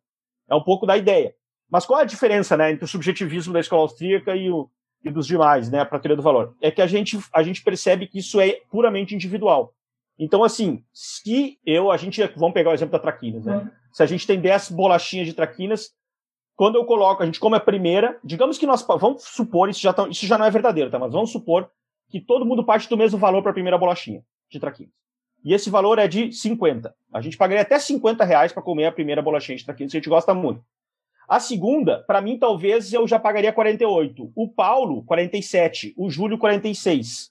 É 0.48 0.54
um 0.54 0.62
pouco 0.62 0.86
da 0.86 0.96
ideia. 0.96 1.34
Mas 1.70 1.86
qual 1.86 2.00
é 2.00 2.02
a 2.02 2.06
diferença, 2.06 2.56
né, 2.56 2.72
entre 2.72 2.84
o 2.84 2.88
subjetivismo 2.88 3.52
da 3.52 3.60
escola 3.60 3.82
austríaca 3.82 4.34
e, 4.34 4.50
o, 4.50 4.68
e 5.04 5.10
dos 5.10 5.26
demais, 5.26 5.70
né, 5.70 5.84
para 5.84 5.98
a 5.98 6.00
teoria 6.00 6.16
do 6.16 6.22
valor? 6.22 6.54
É 6.60 6.70
que 6.70 6.82
a 6.82 6.86
gente, 6.86 7.18
a 7.32 7.42
gente 7.42 7.62
percebe 7.62 8.06
que 8.06 8.18
isso 8.18 8.40
é 8.40 8.60
puramente 8.70 9.14
individual. 9.14 9.72
Então, 10.18 10.44
assim, 10.44 10.84
se 10.92 11.58
eu, 11.64 11.90
a 11.90 11.96
gente, 11.96 12.20
vamos 12.36 12.52
pegar 12.52 12.70
o 12.70 12.74
exemplo 12.74 12.92
da 12.92 12.98
traquinas, 12.98 13.46
né? 13.46 13.70
Se 13.90 14.02
a 14.02 14.06
gente 14.06 14.26
tem 14.26 14.38
10 14.38 14.70
bolachinhas 14.72 15.26
de 15.26 15.32
traquinas, 15.32 15.94
quando 16.54 16.76
eu 16.76 16.84
coloco, 16.84 17.22
a 17.22 17.26
gente 17.26 17.40
come 17.40 17.56
a 17.56 17.60
primeira, 17.60 18.18
digamos 18.22 18.58
que 18.58 18.66
nós, 18.66 18.86
vamos 18.86 19.22
supor, 19.24 19.70
isso 19.70 19.80
já, 19.80 19.94
tá, 19.94 20.06
isso 20.08 20.26
já 20.26 20.36
não 20.36 20.44
é 20.44 20.50
verdadeiro, 20.50 20.90
tá? 20.90 20.98
Mas 20.98 21.12
vamos 21.12 21.30
supor 21.32 21.70
que 22.10 22.20
todo 22.20 22.44
mundo 22.44 22.62
parte 22.62 22.86
do 22.86 22.98
mesmo 22.98 23.18
valor 23.18 23.40
para 23.40 23.50
a 23.50 23.54
primeira 23.54 23.78
bolachinha 23.78 24.22
de 24.50 24.60
traquinas. 24.60 24.92
E 25.42 25.54
esse 25.54 25.70
valor 25.70 25.98
é 25.98 26.06
de 26.06 26.30
50. 26.30 26.94
A 27.14 27.20
gente 27.22 27.38
pagaria 27.38 27.62
até 27.62 27.78
50 27.78 28.22
reais 28.24 28.52
para 28.52 28.62
comer 28.62 28.84
a 28.84 28.92
primeira 28.92 29.22
bolachinha 29.22 29.56
de 29.56 29.64
traquinas, 29.64 29.90
que 29.90 29.96
a 29.96 30.00
gente 30.00 30.10
gosta 30.10 30.34
muito. 30.34 30.62
A 31.30 31.38
segunda, 31.38 32.02
para 32.08 32.20
mim, 32.20 32.36
talvez 32.36 32.92
eu 32.92 33.06
já 33.06 33.16
pagaria 33.16 33.52
48. 33.52 34.32
O 34.34 34.48
Paulo, 34.48 35.04
47. 35.04 35.94
O 35.96 36.10
Júlio, 36.10 36.36
46. 36.36 37.30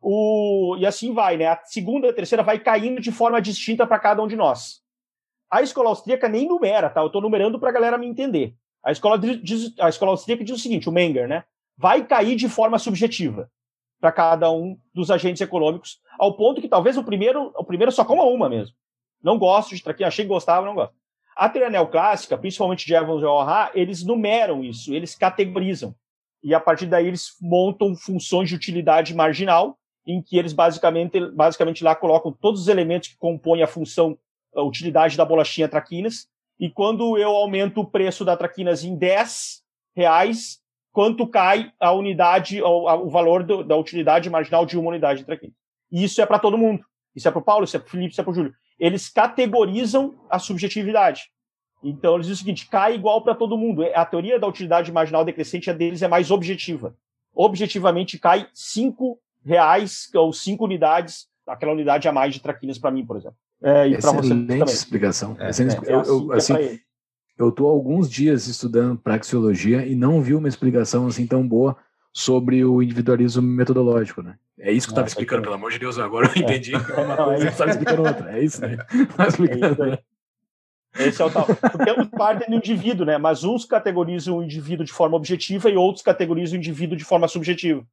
O... 0.00 0.76
E 0.78 0.86
assim 0.86 1.12
vai, 1.12 1.36
né? 1.36 1.46
A 1.46 1.60
segunda 1.64 2.06
e 2.06 2.10
a 2.10 2.14
terceira 2.14 2.44
vai 2.44 2.60
caindo 2.60 3.00
de 3.00 3.10
forma 3.10 3.42
distinta 3.42 3.84
para 3.84 3.98
cada 3.98 4.22
um 4.22 4.28
de 4.28 4.36
nós. 4.36 4.80
A 5.50 5.60
escola 5.60 5.88
austríaca 5.88 6.28
nem 6.28 6.46
numera, 6.46 6.88
tá? 6.88 7.00
Eu 7.00 7.08
estou 7.08 7.20
numerando 7.20 7.58
para 7.58 7.70
a 7.70 7.72
galera 7.72 7.98
me 7.98 8.06
entender. 8.06 8.54
A 8.80 8.92
escola, 8.92 9.18
diz, 9.18 9.76
a 9.80 9.88
escola 9.88 10.12
austríaca 10.12 10.44
diz 10.44 10.54
o 10.54 10.62
seguinte, 10.62 10.88
o 10.88 10.92
Menger, 10.92 11.26
né? 11.26 11.42
Vai 11.76 12.06
cair 12.06 12.36
de 12.36 12.48
forma 12.48 12.78
subjetiva 12.78 13.50
para 14.00 14.12
cada 14.12 14.52
um 14.52 14.78
dos 14.94 15.10
agentes 15.10 15.42
econômicos, 15.42 16.00
ao 16.16 16.36
ponto 16.36 16.60
que 16.60 16.68
talvez 16.68 16.96
o 16.96 17.02
primeiro, 17.02 17.52
o 17.56 17.64
primeiro 17.64 17.90
só 17.90 18.04
coma 18.04 18.22
uma 18.22 18.48
mesmo. 18.48 18.76
Não 19.20 19.36
gosto 19.36 19.74
de 19.74 19.82
traquinha, 19.82 20.06
achei 20.06 20.24
que 20.24 20.28
gostava, 20.28 20.64
não 20.64 20.76
gosto. 20.76 20.94
A 21.36 21.48
teoria 21.48 21.70
neoclássica, 21.70 22.36
principalmente 22.36 22.86
de 22.86 22.94
Evans 22.94 23.22
e 23.22 23.24
O'Hara, 23.24 23.70
eles 23.74 24.04
numeram 24.04 24.62
isso, 24.62 24.94
eles 24.94 25.14
categorizam. 25.14 25.94
E 26.42 26.54
a 26.54 26.60
partir 26.60 26.86
daí 26.86 27.06
eles 27.06 27.36
montam 27.40 27.94
funções 27.94 28.48
de 28.48 28.54
utilidade 28.54 29.14
marginal, 29.14 29.78
em 30.06 30.20
que 30.20 30.36
eles 30.36 30.52
basicamente, 30.52 31.20
basicamente 31.30 31.84
lá 31.84 31.94
colocam 31.94 32.32
todos 32.32 32.62
os 32.62 32.68
elementos 32.68 33.08
que 33.08 33.16
compõem 33.16 33.62
a 33.62 33.66
função, 33.66 34.18
a 34.54 34.62
utilidade 34.62 35.16
da 35.16 35.24
bolachinha 35.24 35.68
traquinas. 35.68 36.26
E 36.58 36.68
quando 36.68 37.16
eu 37.16 37.30
aumento 37.30 37.80
o 37.80 37.86
preço 37.86 38.24
da 38.24 38.36
traquinas 38.36 38.84
em 38.84 38.96
10 38.96 39.62
reais, 39.96 40.60
quanto 40.92 41.26
cai 41.26 41.72
a 41.80 41.92
unidade, 41.92 42.60
o, 42.62 43.08
valor 43.08 43.42
do, 43.42 43.64
da 43.64 43.76
utilidade 43.76 44.28
marginal 44.28 44.66
de 44.66 44.78
uma 44.78 44.90
unidade 44.90 45.20
de 45.20 45.26
traquinas. 45.26 45.56
E 45.90 46.04
isso 46.04 46.20
é 46.20 46.26
para 46.26 46.38
todo 46.38 46.58
mundo. 46.58 46.84
Isso 47.14 47.28
é 47.28 47.30
para 47.30 47.40
o 47.40 47.44
Paulo, 47.44 47.64
isso 47.64 47.76
é 47.76 47.80
para 47.80 47.86
o 47.86 47.90
Felipe, 47.90 48.12
isso 48.12 48.20
é 48.20 48.24
para 48.24 48.30
o 48.30 48.34
Júlio. 48.34 48.54
Eles 48.82 49.08
categorizam 49.08 50.16
a 50.28 50.40
subjetividade. 50.40 51.30
Então, 51.84 52.16
eles 52.16 52.26
dizem 52.26 52.34
o 52.34 52.44
seguinte: 52.44 52.68
cai 52.68 52.96
igual 52.96 53.22
para 53.22 53.36
todo 53.36 53.56
mundo. 53.56 53.84
A 53.94 54.04
teoria 54.04 54.40
da 54.40 54.48
utilidade 54.48 54.90
marginal 54.90 55.24
decrescente 55.24 55.70
a 55.70 55.72
deles 55.72 56.02
é 56.02 56.08
mais 56.08 56.32
objetiva. 56.32 56.96
Objetivamente, 57.32 58.18
cai 58.18 58.48
5 58.52 59.16
reais 59.44 60.10
ou 60.14 60.32
5 60.32 60.64
unidades, 60.64 61.28
aquela 61.46 61.72
unidade 61.72 62.08
a 62.08 62.12
mais 62.12 62.34
de 62.34 62.40
traquinas 62.40 62.76
para 62.76 62.90
mim, 62.90 63.06
por 63.06 63.16
exemplo. 63.16 63.36
É, 63.62 63.86
e 63.86 63.98
para 63.98 64.10
você 64.10 64.30
também. 64.30 64.62
explicação. 64.64 65.36
É, 65.38 65.50
Excelente 65.50 65.88
é, 65.88 65.94
eu, 65.94 66.02
eu, 66.02 66.32
assim, 66.32 66.54
assim 66.54 66.80
eu 67.38 67.50
estou 67.50 67.68
alguns 67.68 68.10
dias 68.10 68.48
estudando 68.48 68.98
praxeologia 68.98 69.86
e 69.86 69.94
não 69.94 70.20
vi 70.20 70.34
uma 70.34 70.48
explicação 70.48 71.06
assim 71.06 71.24
tão 71.24 71.46
boa 71.46 71.76
sobre 72.12 72.64
o 72.64 72.82
individualismo 72.82 73.42
metodológico, 73.42 74.22
né? 74.22 74.36
É 74.62 74.70
isso 74.70 74.86
que 74.86 74.92
eu 74.92 74.94
estava 74.94 75.08
explicando, 75.08 75.42
pelo 75.42 75.56
amor 75.56 75.72
de 75.72 75.78
Deus, 75.80 75.98
agora 75.98 76.28
eu 76.28 76.42
entendi. 76.42 76.72
É. 76.92 77.16
Não, 77.16 77.32
é 77.32 77.38
você 77.38 77.48
estava 77.48 77.70
explicando 77.70 78.02
outra, 78.04 78.38
é 78.38 78.44
isso, 78.44 78.60
né? 78.60 78.76
Tá 79.16 79.26
explicando. 79.26 79.84
É 79.84 79.98
Esse 81.08 81.20
é 81.20 81.24
o 81.24 81.30
tal. 81.30 81.46
Porque 81.46 81.90
ambos 81.90 82.08
partem 82.08 82.48
do 82.48 82.54
indivíduo, 82.54 83.04
né? 83.04 83.18
Mas 83.18 83.42
uns 83.42 83.64
categorizam 83.64 84.38
o 84.38 84.42
indivíduo 84.42 84.86
de 84.86 84.92
forma 84.92 85.16
objetiva 85.16 85.68
e 85.68 85.76
outros 85.76 86.04
categorizam 86.04 86.56
o 86.56 86.58
indivíduo 86.58 86.96
de 86.96 87.04
forma 87.04 87.26
subjetiva. 87.26 87.84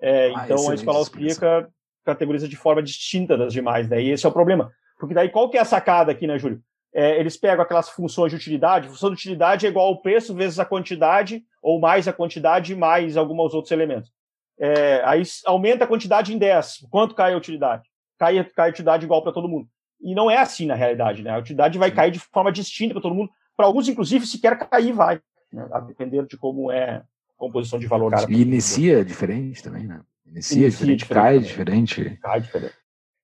É, 0.00 0.32
ah, 0.34 0.44
então 0.44 0.70
a 0.70 0.74
escola 0.74 0.98
austríaca 0.98 1.68
categoriza 2.04 2.46
de 2.46 2.56
forma 2.56 2.82
distinta 2.82 3.36
das 3.36 3.52
demais, 3.52 3.88
né? 3.88 4.00
E 4.00 4.10
esse 4.10 4.24
é 4.24 4.28
o 4.28 4.32
problema. 4.32 4.70
Porque 5.00 5.14
daí 5.14 5.28
qual 5.28 5.50
que 5.50 5.58
é 5.58 5.60
a 5.60 5.64
sacada 5.64 6.12
aqui, 6.12 6.26
né, 6.26 6.38
Júlio? 6.38 6.62
É, 6.94 7.18
eles 7.18 7.36
pegam 7.36 7.62
aquelas 7.62 7.88
funções 7.88 8.30
de 8.30 8.36
utilidade, 8.36 8.88
função 8.88 9.10
de 9.10 9.16
utilidade 9.16 9.66
é 9.66 9.68
igual 9.68 9.88
ao 9.88 10.00
preço 10.00 10.34
vezes 10.34 10.58
a 10.58 10.64
quantidade, 10.64 11.42
ou 11.60 11.80
mais 11.80 12.06
a 12.06 12.12
quantidade 12.12 12.76
mais 12.76 13.16
alguns 13.16 13.52
outros 13.52 13.72
elementos. 13.72 14.15
É, 14.58 15.02
aí 15.04 15.22
aumenta 15.44 15.84
a 15.84 15.86
quantidade 15.86 16.34
em 16.34 16.38
10. 16.38 16.86
Quanto 16.90 17.14
cai 17.14 17.34
a 17.34 17.36
utilidade? 17.36 17.88
Cai, 18.18 18.42
cai 18.44 18.68
a 18.68 18.72
utilidade 18.72 19.04
igual 19.04 19.22
para 19.22 19.32
todo 19.32 19.48
mundo. 19.48 19.68
E 20.00 20.14
não 20.14 20.30
é 20.30 20.38
assim 20.38 20.66
na 20.66 20.74
realidade, 20.74 21.22
né? 21.22 21.30
A 21.30 21.38
utilidade 21.38 21.78
vai 21.78 21.90
cair 21.90 22.10
de 22.10 22.18
forma 22.18 22.52
distinta 22.52 22.94
para 22.94 23.02
todo 23.02 23.14
mundo. 23.14 23.30
Para 23.56 23.66
alguns, 23.66 23.88
inclusive, 23.88 24.26
sequer 24.26 24.58
cair 24.58 24.92
vai, 24.92 25.20
né? 25.52 25.66
a 25.72 25.80
depender 25.80 26.26
de 26.26 26.36
como 26.36 26.70
é 26.70 26.96
a 26.96 27.04
composição 27.36 27.78
de 27.78 27.86
valor. 27.86 28.12
E 28.28 28.42
inicia 28.42 29.04
diferente 29.04 29.62
também, 29.62 29.86
né? 29.86 30.02
Inicia, 30.26 30.62
inicia 30.62 30.96
diferente, 30.96 30.98
diferente, 30.98 31.54
cai 31.54 31.64
também. 31.64 31.84
diferente. 31.84 32.20
Cai 32.20 32.40
diferente. 32.40 32.74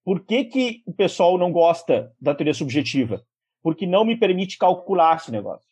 Por 0.05 0.21
que, 0.25 0.45
que 0.45 0.83
o 0.87 0.93
pessoal 0.93 1.39
não 1.39 1.53
gosta 1.53 2.13
da 2.21 2.35
teoria 2.35 2.55
subjetiva? 2.55 3.23
Porque 3.63 3.87
não 3.87 4.05
me 4.05 4.17
permite 4.17 4.59
calcular 4.59 5.17
esse 5.17 5.31
negócio. 5.31 5.69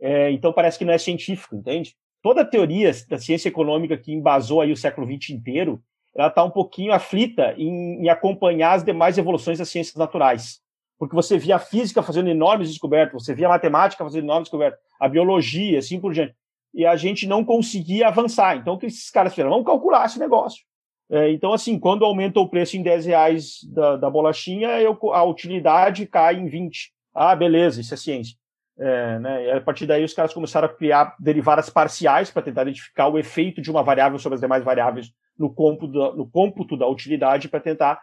É, 0.00 0.30
então 0.30 0.52
parece 0.52 0.78
que 0.78 0.84
não 0.84 0.92
é 0.92 0.98
científico, 0.98 1.56
entende? 1.56 1.96
Toda 2.28 2.42
a 2.42 2.44
teoria 2.44 2.92
da 3.08 3.16
ciência 3.16 3.48
econômica 3.48 3.96
que 3.96 4.12
embasou 4.12 4.60
aí 4.60 4.70
o 4.70 4.76
século 4.76 5.06
XX 5.06 5.30
inteiro, 5.30 5.82
ela 6.14 6.28
está 6.28 6.44
um 6.44 6.50
pouquinho 6.50 6.92
aflita 6.92 7.54
em, 7.56 8.04
em, 8.04 8.08
acompanhar 8.10 8.74
as 8.74 8.84
demais 8.84 9.16
evoluções 9.16 9.58
das 9.58 9.70
ciências 9.70 9.96
naturais. 9.96 10.60
Porque 10.98 11.14
você 11.14 11.38
via 11.38 11.56
a 11.56 11.58
física 11.58 12.02
fazendo 12.02 12.28
enormes 12.28 12.68
descobertas, 12.68 13.24
você 13.24 13.34
via 13.34 13.46
a 13.46 13.48
matemática 13.48 14.04
fazendo 14.04 14.24
enormes 14.24 14.48
descobertas, 14.48 14.78
a 15.00 15.08
biologia, 15.08 15.78
assim 15.78 15.98
por 15.98 16.12
diante. 16.12 16.34
E 16.74 16.84
a 16.84 16.96
gente 16.96 17.26
não 17.26 17.42
conseguia 17.42 18.08
avançar. 18.08 18.58
Então, 18.58 18.74
o 18.74 18.78
que 18.78 18.84
esses 18.84 19.10
caras 19.10 19.32
fizeram? 19.32 19.48
Vamos 19.48 19.64
calcular 19.64 20.04
esse 20.04 20.18
negócio. 20.18 20.62
É, 21.10 21.32
então, 21.32 21.54
assim, 21.54 21.78
quando 21.78 22.04
aumenta 22.04 22.38
o 22.40 22.48
preço 22.50 22.76
em 22.76 22.82
10 22.82 23.06
reais 23.06 23.60
da, 23.72 23.96
da 23.96 24.10
bolachinha, 24.10 24.68
eu, 24.82 24.98
a 25.14 25.24
utilidade 25.24 26.04
cai 26.04 26.36
em 26.36 26.46
20. 26.46 26.92
Ah, 27.14 27.34
beleza, 27.34 27.80
isso 27.80 27.94
é 27.94 27.96
ciência. 27.96 28.36
É, 28.80 29.18
né, 29.18 29.46
e 29.46 29.50
a 29.50 29.60
partir 29.60 29.86
daí 29.86 30.04
os 30.04 30.14
caras 30.14 30.32
começaram 30.32 30.66
a 30.66 30.72
criar 30.72 31.16
derivadas 31.18 31.68
parciais 31.68 32.30
para 32.30 32.42
tentar 32.42 32.62
identificar 32.62 33.08
o 33.08 33.18
efeito 33.18 33.60
de 33.60 33.72
uma 33.72 33.82
variável 33.82 34.20
sobre 34.20 34.34
as 34.36 34.40
demais 34.40 34.62
variáveis 34.62 35.10
no 35.36 35.52
cômputo 35.52 35.92
da, 35.92 36.14
no 36.14 36.28
cômputo 36.28 36.76
da 36.76 36.86
utilidade 36.86 37.48
para 37.48 37.58
tentar 37.58 38.00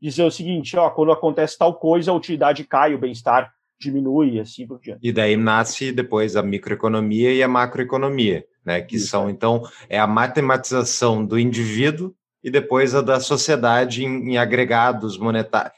dizer 0.00 0.24
o 0.24 0.30
seguinte, 0.30 0.76
ó, 0.76 0.90
quando 0.90 1.12
acontece 1.12 1.56
tal 1.56 1.74
coisa, 1.74 2.10
a 2.10 2.14
utilidade 2.14 2.64
cai, 2.64 2.94
o 2.94 2.98
bem-estar 2.98 3.50
diminui 3.80 4.34
e 4.34 4.40
assim 4.40 4.66
por 4.66 4.80
diante. 4.80 5.00
E 5.02 5.12
daí 5.12 5.36
nasce 5.36 5.92
depois 5.92 6.36
a 6.36 6.42
microeconomia 6.42 7.32
e 7.32 7.42
a 7.42 7.48
macroeconomia, 7.48 8.44
né, 8.64 8.80
que 8.80 8.96
Isso. 8.96 9.08
são 9.08 9.30
então 9.30 9.62
é 9.88 9.98
a 9.98 10.06
matematização 10.06 11.24
do 11.24 11.38
indivíduo 11.38 12.14
e 12.42 12.50
depois 12.50 12.94
a 12.94 13.00
da 13.00 13.20
sociedade 13.20 14.04
em, 14.04 14.32
em 14.32 14.38
agregados 14.38 15.16
monetários. 15.16 15.77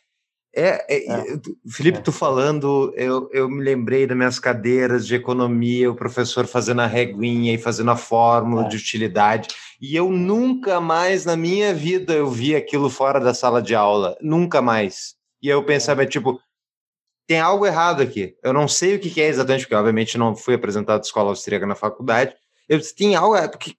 É, 0.54 0.84
é, 0.88 1.12
é, 1.12 1.40
Felipe, 1.68 1.98
é. 1.98 2.00
tu 2.00 2.10
falando, 2.10 2.92
eu, 2.96 3.30
eu 3.32 3.48
me 3.48 3.62
lembrei 3.62 4.06
das 4.06 4.16
minhas 4.16 4.38
cadeiras 4.38 5.06
de 5.06 5.14
economia, 5.14 5.90
o 5.90 5.94
professor 5.94 6.46
fazendo 6.46 6.80
a 6.80 6.86
reguinha 6.86 7.54
e 7.54 7.58
fazendo 7.58 7.92
a 7.92 7.96
fórmula 7.96 8.64
é. 8.64 8.68
de 8.68 8.76
utilidade, 8.76 9.48
e 9.80 9.94
eu 9.94 10.10
nunca 10.10 10.80
mais 10.80 11.24
na 11.24 11.36
minha 11.36 11.72
vida 11.72 12.12
eu 12.12 12.28
vi 12.28 12.56
aquilo 12.56 12.90
fora 12.90 13.20
da 13.20 13.32
sala 13.32 13.62
de 13.62 13.74
aula, 13.74 14.16
nunca 14.20 14.60
mais. 14.60 15.14
E 15.40 15.48
eu 15.48 15.64
pensava, 15.64 16.04
tipo, 16.04 16.40
tem 17.28 17.38
algo 17.38 17.64
errado 17.64 18.02
aqui. 18.02 18.36
Eu 18.42 18.52
não 18.52 18.66
sei 18.66 18.96
o 18.96 18.98
que, 18.98 19.20
é 19.20 19.28
exatamente, 19.28 19.62
porque 19.62 19.74
obviamente 19.76 20.18
não 20.18 20.34
fui 20.34 20.54
apresentado 20.54 21.04
escola 21.04 21.30
austríaca 21.30 21.64
na 21.64 21.76
faculdade. 21.76 22.34
Eu 22.68 22.76
disse, 22.76 22.94
tem 22.94 23.14
algo. 23.14 23.36
O 23.36 23.56
que, 23.56 23.76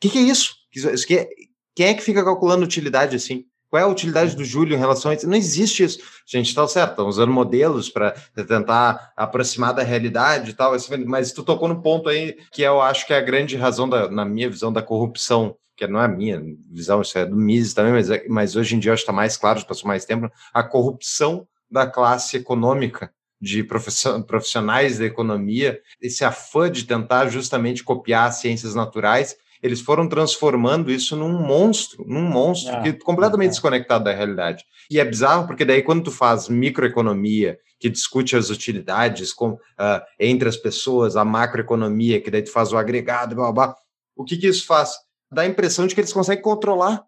que, 0.00 0.10
que 0.10 0.18
é 0.18 0.22
isso? 0.22 0.56
Isso 0.74 1.06
que 1.06 1.18
é- 1.18 1.28
Quem 1.74 1.86
é 1.86 1.94
que 1.94 2.02
fica 2.02 2.24
calculando 2.24 2.64
utilidade 2.64 3.14
assim? 3.14 3.46
Qual 3.70 3.80
é 3.80 3.84
a 3.84 3.88
utilidade 3.88 4.34
do 4.34 4.44
Júlio 4.44 4.74
em 4.74 4.78
relação 4.78 5.10
a 5.10 5.14
isso? 5.14 5.28
Não 5.28 5.36
existe 5.36 5.84
isso. 5.84 6.00
A 6.00 6.36
gente 6.36 6.48
está 6.48 6.66
certo, 6.66 6.90
estão 6.90 7.06
usando 7.08 7.32
modelos 7.32 7.88
para 7.88 8.10
tentar 8.46 9.12
aproximar 9.16 9.72
da 9.72 9.82
realidade 9.84 10.50
e 10.50 10.54
tal, 10.54 10.72
mas 11.06 11.30
tu 11.32 11.44
tocou 11.44 11.68
no 11.68 11.80
ponto 11.80 12.08
aí 12.08 12.36
que 12.52 12.62
eu 12.62 12.80
acho 12.82 13.06
que 13.06 13.12
é 13.12 13.16
a 13.18 13.20
grande 13.22 13.56
razão, 13.56 13.88
da, 13.88 14.10
na 14.10 14.24
minha 14.24 14.50
visão, 14.50 14.72
da 14.72 14.82
corrupção, 14.82 15.56
que 15.76 15.86
não 15.86 16.00
é 16.00 16.04
a 16.04 16.08
minha 16.08 16.42
visão, 16.68 17.00
isso 17.00 17.16
é 17.16 17.24
do 17.24 17.36
Mises 17.36 17.72
também, 17.72 17.92
mas, 17.92 18.10
é- 18.10 18.26
mas 18.28 18.56
hoje 18.56 18.74
em 18.74 18.78
dia 18.78 18.90
eu 18.90 18.94
acho 18.94 19.02
que 19.02 19.04
está 19.10 19.12
mais 19.12 19.36
claro, 19.36 19.60
já 19.60 19.64
passou 19.64 19.86
mais 19.88 20.04
tempo, 20.04 20.28
a 20.52 20.62
corrupção 20.62 21.46
da 21.70 21.86
classe 21.86 22.36
econômica, 22.36 23.10
de 23.40 23.62
profissio- 23.64 24.22
profissionais 24.24 24.98
da 24.98 25.06
economia, 25.06 25.80
esse 26.02 26.24
afã 26.24 26.70
de 26.70 26.84
tentar 26.84 27.28
justamente 27.28 27.82
copiar 27.82 28.28
as 28.28 28.34
ciências 28.36 28.74
naturais, 28.74 29.36
eles 29.62 29.80
foram 29.80 30.08
transformando 30.08 30.90
isso 30.90 31.16
num 31.16 31.32
monstro, 31.32 32.04
num 32.06 32.22
monstro 32.22 32.74
É, 32.74 32.82
que 32.82 32.92
completamente 32.94 33.48
é. 33.48 33.50
desconectado 33.50 34.04
da 34.04 34.12
realidade. 34.12 34.64
E 34.90 34.98
é 34.98 35.04
bizarro 35.04 35.46
porque 35.46 35.64
daí 35.64 35.82
quando 35.82 36.04
tu 36.04 36.10
faz 36.10 36.48
microeconomia, 36.48 37.58
que 37.78 37.88
discute 37.88 38.36
as 38.36 38.50
utilidades 38.50 39.32
com, 39.32 39.58
ah, 39.78 40.04
entre 40.18 40.48
as 40.48 40.56
pessoas, 40.56 41.16
a 41.16 41.24
macroeconomia, 41.24 42.20
que 42.20 42.30
daí 42.30 42.42
tu 42.42 42.52
faz 42.52 42.72
o 42.72 42.76
agregado, 42.76 43.34
blá, 43.34 43.50
blá, 43.50 43.66
blá, 43.68 43.76
o 44.14 44.24
que 44.24 44.36
que 44.36 44.46
isso 44.46 44.66
faz? 44.66 44.92
Dá 45.32 45.42
a 45.42 45.46
impressão 45.46 45.86
de 45.86 45.94
que 45.94 46.00
eles 46.00 46.12
conseguem 46.12 46.42
controlar. 46.42 47.02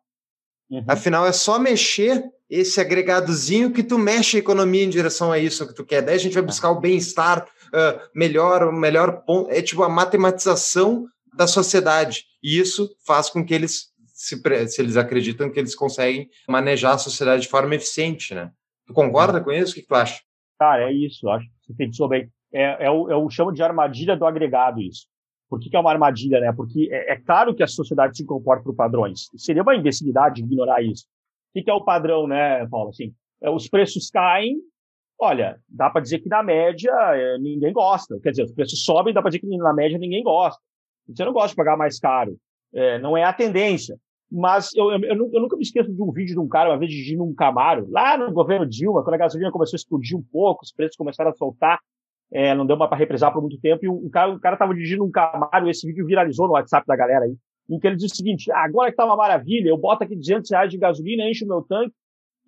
Uhum. 0.70 0.84
Afinal, 0.88 1.26
é 1.26 1.32
só 1.32 1.58
mexer 1.58 2.22
esse 2.48 2.80
agregadozinho 2.80 3.70
que 3.70 3.82
tu 3.82 3.98
mexe 3.98 4.36
a 4.36 4.40
economia 4.40 4.84
em 4.84 4.88
direção 4.88 5.30
a 5.30 5.38
isso 5.38 5.66
que 5.66 5.74
tu 5.74 5.84
quer. 5.84 6.02
Daí 6.02 6.14
a 6.14 6.18
gente 6.18 6.34
vai 6.34 6.42
buscar 6.42 6.70
o 6.70 6.80
bem-estar 6.80 7.46
ah, 7.72 8.00
melhor, 8.14 8.68
o 8.68 8.72
melhor 8.72 9.24
ponto. 9.26 9.50
É 9.50 9.60
tipo 9.60 9.82
a 9.82 9.88
matematização 9.88 11.06
da 11.34 11.46
sociedade. 11.46 12.24
E 12.42 12.58
isso 12.58 12.94
faz 13.06 13.30
com 13.30 13.44
que 13.44 13.54
eles, 13.54 13.92
se, 14.06 14.36
se 14.68 14.82
eles 14.82 14.96
acreditam 14.96 15.50
que 15.50 15.58
eles 15.58 15.74
conseguem 15.74 16.28
manejar 16.48 16.94
a 16.94 16.98
sociedade 16.98 17.42
de 17.42 17.48
forma 17.48 17.74
eficiente, 17.74 18.34
né? 18.34 18.50
Tu 18.86 18.92
concorda 18.92 19.40
com 19.40 19.52
isso? 19.52 19.72
O 19.72 19.74
que 19.76 19.86
tu 19.86 19.94
acha? 19.94 20.20
Cara, 20.58 20.90
é 20.90 20.92
isso, 20.92 21.28
acho 21.28 21.46
que 21.46 21.52
você 21.66 21.74
pensou 21.74 22.08
bem. 22.08 22.30
É, 22.52 22.86
é, 22.86 22.90
o, 22.90 23.10
é 23.10 23.16
o 23.16 23.30
chamo 23.30 23.52
de 23.52 23.62
armadilha 23.62 24.16
do 24.16 24.26
agregado 24.26 24.80
isso. 24.80 25.06
Por 25.48 25.60
que, 25.60 25.68
que 25.68 25.76
é 25.76 25.80
uma 25.80 25.90
armadilha, 25.90 26.40
né? 26.40 26.52
Porque 26.52 26.88
é, 26.90 27.12
é 27.12 27.16
claro 27.16 27.54
que 27.54 27.62
a 27.62 27.66
sociedade 27.66 28.16
se 28.16 28.24
comporta 28.24 28.64
por 28.64 28.74
padrões. 28.74 29.26
Seria 29.36 29.62
uma 29.62 29.76
imbecilidade 29.76 30.42
ignorar 30.42 30.82
isso. 30.82 31.04
O 31.50 31.52
que, 31.54 31.62
que 31.64 31.70
é 31.70 31.74
o 31.74 31.84
padrão, 31.84 32.26
né, 32.26 32.66
Paulo? 32.68 32.90
Assim, 32.90 33.14
é, 33.42 33.50
os 33.50 33.68
preços 33.68 34.08
caem, 34.08 34.56
olha, 35.20 35.58
dá 35.68 35.90
para 35.90 36.00
dizer 36.00 36.20
que 36.20 36.28
na 36.28 36.42
média 36.42 36.90
é, 37.14 37.38
ninguém 37.38 37.72
gosta. 37.72 38.18
Quer 38.20 38.30
dizer, 38.30 38.44
os 38.44 38.52
preços 38.52 38.84
sobem, 38.84 39.12
dá 39.12 39.20
para 39.20 39.30
dizer 39.30 39.40
que 39.40 39.56
na 39.56 39.74
média 39.74 39.98
ninguém 39.98 40.22
gosta. 40.22 40.60
Você 41.08 41.24
não 41.24 41.32
gosta 41.32 41.48
de 41.50 41.56
pagar 41.56 41.76
mais 41.76 41.98
caro. 41.98 42.36
É, 42.74 42.98
não 42.98 43.16
é 43.16 43.24
a 43.24 43.32
tendência. 43.32 43.96
Mas 44.30 44.70
eu, 44.74 44.90
eu, 44.92 45.00
eu 45.00 45.16
nu- 45.16 45.30
eu 45.32 45.40
nunca 45.42 45.56
me 45.56 45.62
esqueço 45.62 45.92
de 45.92 46.02
um 46.02 46.10
vídeo 46.10 46.34
de 46.34 46.40
um 46.40 46.48
cara, 46.48 46.70
uma 46.70 46.78
vez 46.78 46.90
dirigindo 46.90 47.22
um 47.22 47.34
Camaro, 47.34 47.86
lá 47.90 48.16
no 48.16 48.32
governo 48.32 48.66
Dilma, 48.66 49.02
quando 49.02 49.14
a 49.14 49.18
gasolina 49.18 49.50
começou 49.52 49.76
a 49.76 49.78
explodir 49.78 50.16
um 50.16 50.22
pouco, 50.22 50.62
os 50.64 50.72
preços 50.72 50.96
começaram 50.96 51.30
a 51.30 51.34
soltar, 51.34 51.78
é, 52.32 52.54
não 52.54 52.64
deu 52.64 52.78
para 52.78 52.96
represar 52.96 53.30
por 53.30 53.42
muito 53.42 53.60
tempo, 53.60 53.84
e 53.84 53.88
um 53.90 54.06
o 54.06 54.10
cara 54.10 54.56
tava 54.56 54.72
dirigindo 54.74 55.04
um 55.04 55.10
Camaro, 55.10 55.68
esse 55.68 55.86
vídeo 55.86 56.06
viralizou 56.06 56.46
no 56.46 56.54
WhatsApp 56.54 56.86
da 56.86 56.96
galera 56.96 57.26
aí, 57.26 57.36
em 57.68 57.78
que 57.78 57.86
ele 57.86 57.96
diz 57.96 58.10
o 58.10 58.16
seguinte, 58.16 58.50
ah, 58.52 58.64
agora 58.64 58.90
que 58.90 58.96
tá 58.96 59.04
uma 59.04 59.16
maravilha, 59.16 59.68
eu 59.68 59.76
boto 59.76 60.02
aqui 60.02 60.16
200 60.16 60.50
reais 60.50 60.70
de 60.70 60.78
gasolina, 60.78 61.28
encho 61.28 61.44
o 61.44 61.48
meu 61.48 61.60
tanque, 61.60 61.94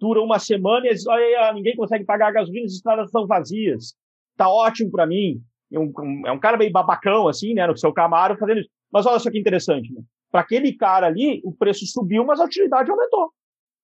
dura 0.00 0.22
uma 0.22 0.38
semana 0.38 0.86
e 0.86 0.94
olha 1.07 1.22
aí, 1.48 1.55
ninguém 1.55 1.76
consegue 1.76 2.05
pagar 2.05 2.28
a 2.28 2.32
gasolina, 2.32 2.64
as 2.64 2.72
estradas 2.72 3.07
estão 3.07 3.26
vazias. 3.26 3.94
Tá 4.38 4.48
ótimo 4.48 4.90
para 4.90 5.07
mim. 5.07 5.40
Um, 5.78 6.22
é 6.26 6.32
um 6.32 6.38
cara 6.38 6.56
meio 6.56 6.70
babacão, 6.72 7.28
assim, 7.28 7.54
né, 7.54 7.66
no 7.66 7.76
seu 7.76 7.92
Camaro, 7.92 8.36
fazendo 8.38 8.60
isso. 8.60 8.70
Mas 8.92 9.06
olha 9.06 9.18
só 9.18 9.30
que 9.30 9.38
interessante, 9.38 9.92
né? 9.92 10.02
Para 10.30 10.40
aquele 10.42 10.72
cara 10.72 11.06
ali, 11.06 11.40
o 11.44 11.52
preço 11.52 11.86
subiu, 11.86 12.24
mas 12.24 12.40
a 12.40 12.44
utilidade 12.44 12.90
aumentou, 12.90 13.30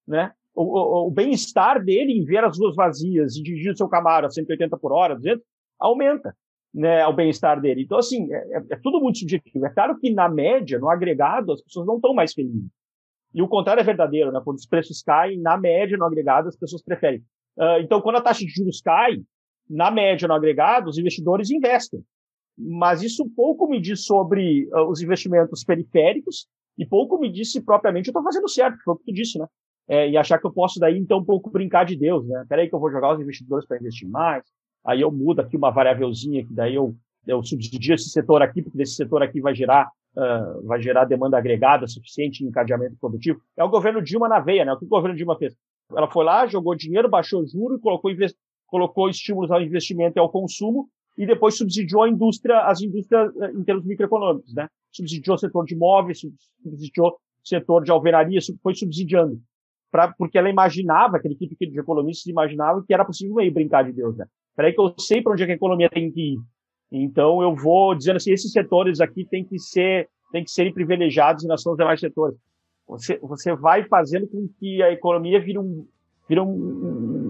né? 0.06 0.32
O, 0.54 0.62
o- 0.64 1.06
o 1.06 1.10
bem-estar 1.10 1.82
dele 1.84 2.12
em 2.12 2.24
ver 2.24 2.42
as 2.44 2.58
ruas 2.58 2.74
vazias 2.74 3.36
e 3.36 3.42
dirigir 3.42 3.72
o 3.72 3.76
seu 3.76 3.88
Camaro 3.88 4.26
a 4.26 4.30
180 4.30 4.76
por 4.76 4.92
hora, 4.92 5.14
200, 5.14 5.44
aumenta, 5.78 6.36
né, 6.74 7.06
o 7.06 7.12
bem-estar 7.12 7.60
dele. 7.60 7.82
Então, 7.82 7.98
assim, 7.98 8.32
é, 8.32 8.36
é- 8.58 8.64
é 8.70 8.76
tudo 8.82 9.00
muito 9.00 9.18
subjetivo. 9.18 9.64
É 9.66 9.70
claro 9.70 9.98
que, 9.98 10.12
na 10.12 10.28
média, 10.28 10.78
no 10.78 10.88
agregado, 10.90 11.52
as 11.52 11.62
pessoas 11.62 11.86
não 11.86 11.96
estão 11.96 12.12
mais 12.14 12.32
felizes. 12.32 12.68
E 13.32 13.40
o 13.42 13.48
contrário 13.48 13.80
é 13.80 13.84
verdadeiro, 13.84 14.32
né? 14.32 14.40
Quando 14.44 14.56
os 14.58 14.66
preços 14.66 15.02
caem, 15.02 15.38
na 15.40 15.56
média, 15.56 15.96
no 15.96 16.04
agregado, 16.04 16.48
as 16.48 16.56
pessoas 16.56 16.82
preferem. 16.82 17.22
Ah, 17.58 17.78
então, 17.80 18.00
quando 18.00 18.16
a 18.16 18.20
taxa 18.20 18.40
de 18.44 18.50
juros 18.50 18.80
cai, 18.80 19.20
na 19.70 19.90
média, 19.90 20.26
no 20.26 20.34
agregado, 20.34 20.90
os 20.90 20.98
investidores 20.98 21.50
investem. 21.50 22.02
Mas 22.58 23.02
isso 23.02 23.30
pouco 23.34 23.68
me 23.68 23.80
diz 23.80 24.04
sobre 24.04 24.68
ah, 24.72 24.84
os 24.84 25.00
investimentos 25.00 25.64
periféricos 25.64 26.46
e 26.76 26.84
pouco 26.84 27.18
me 27.18 27.30
diz 27.30 27.52
se 27.52 27.62
propriamente 27.62 28.08
eu 28.08 28.10
estou 28.12 28.22
fazendo 28.22 28.48
certo, 28.48 28.76
que 28.76 28.82
foi 28.82 28.94
o 28.94 28.96
que 28.96 29.04
tu 29.04 29.14
disse, 29.14 29.38
né? 29.38 29.46
É, 29.88 30.08
e 30.08 30.16
achar 30.16 30.38
que 30.38 30.46
eu 30.46 30.52
posso 30.52 30.78
daí, 30.78 30.96
então, 30.98 31.18
um 31.18 31.24
pouco 31.24 31.50
brincar 31.50 31.84
de 31.84 31.96
Deus, 31.96 32.26
né? 32.26 32.44
Peraí 32.48 32.68
que 32.68 32.74
eu 32.74 32.78
vou 32.78 32.90
jogar 32.90 33.14
os 33.14 33.20
investidores 33.20 33.66
para 33.66 33.78
investir 33.78 34.08
mais, 34.08 34.44
aí 34.84 35.00
eu 35.00 35.10
mudo 35.10 35.40
aqui 35.40 35.56
uma 35.56 35.70
variávelzinha 35.70 36.44
que 36.44 36.52
daí 36.52 36.74
eu, 36.74 36.94
eu 37.26 37.42
subsidio 37.42 37.94
esse 37.94 38.10
setor 38.10 38.42
aqui, 38.42 38.62
porque 38.62 38.78
desse 38.78 38.94
setor 38.94 39.22
aqui 39.22 39.40
vai 39.40 39.54
gerar 39.54 39.90
ah, 40.16 40.60
vai 40.64 40.80
gerar 40.80 41.04
demanda 41.04 41.38
agregada 41.38 41.86
suficiente 41.86 42.42
em 42.42 42.48
encadeamento 42.48 42.96
produtivo. 43.00 43.40
É 43.56 43.62
o 43.62 43.68
governo 43.68 44.02
Dilma 44.02 44.28
na 44.28 44.40
veia, 44.40 44.64
né? 44.64 44.72
O 44.72 44.78
que 44.78 44.84
o 44.84 44.88
governo 44.88 45.16
Dilma 45.16 45.38
fez? 45.38 45.54
Ela 45.90 46.10
foi 46.10 46.24
lá, 46.24 46.46
jogou 46.46 46.74
dinheiro, 46.74 47.08
baixou 47.08 47.46
juro 47.46 47.76
e 47.76 47.80
colocou. 47.80 48.10
Colocou 48.70 49.08
estímulos 49.08 49.50
ao 49.50 49.60
investimento 49.60 50.18
e 50.18 50.20
ao 50.20 50.30
consumo 50.30 50.88
e 51.18 51.26
depois 51.26 51.56
subsidiou 51.56 52.04
a 52.04 52.08
indústria, 52.08 52.60
as 52.60 52.80
indústrias 52.80 53.30
eh, 53.36 53.52
em 53.52 53.62
termos 53.62 53.84
microeconômicos, 53.84 54.54
né? 54.54 54.68
Subsidiou 54.92 55.36
o 55.36 55.38
setor 55.38 55.64
de 55.64 55.74
imóveis, 55.74 56.20
subsidiou 56.62 57.08
o 57.08 57.48
setor 57.48 57.84
de 57.84 57.90
alvenaria, 57.90 58.40
foi 58.62 58.74
subsidiando. 58.74 59.38
Pra, 59.90 60.14
porque 60.16 60.38
ela 60.38 60.48
imaginava, 60.48 61.16
aquele 61.16 61.34
equipe 61.34 61.66
de 61.66 61.78
economistas 61.78 62.26
imaginava 62.26 62.82
que 62.86 62.94
era 62.94 63.04
possível 63.04 63.34
meio 63.34 63.52
brincar 63.52 63.84
de 63.84 63.92
Deus, 63.92 64.16
né? 64.16 64.24
Peraí 64.56 64.72
que 64.72 64.80
eu 64.80 64.94
sei 64.98 65.20
para 65.20 65.32
onde 65.32 65.42
é 65.42 65.46
que 65.46 65.52
a 65.52 65.56
economia 65.56 65.90
tem 65.90 66.10
que 66.10 66.34
ir. 66.34 66.38
Então 66.92 67.42
eu 67.42 67.54
vou 67.54 67.94
dizendo 67.94 68.16
assim, 68.16 68.32
esses 68.32 68.52
setores 68.52 69.00
aqui 69.00 69.24
têm 69.24 69.44
que 69.44 69.58
ser, 69.58 70.08
têm 70.32 70.44
que 70.44 70.50
serem 70.50 70.72
privilegiados 70.72 71.42
em 71.42 71.46
relação 71.46 71.72
aos 71.72 71.78
demais 71.78 72.00
setores. 72.00 72.38
Você, 72.88 73.18
você 73.18 73.54
vai 73.54 73.84
fazendo 73.84 74.26
com 74.26 74.48
que 74.58 74.82
a 74.82 74.90
economia 74.90 75.40
vire 75.40 75.58
um, 75.58 75.86
vire 76.28 76.40
um, 76.40 76.50
um, 76.50 77.29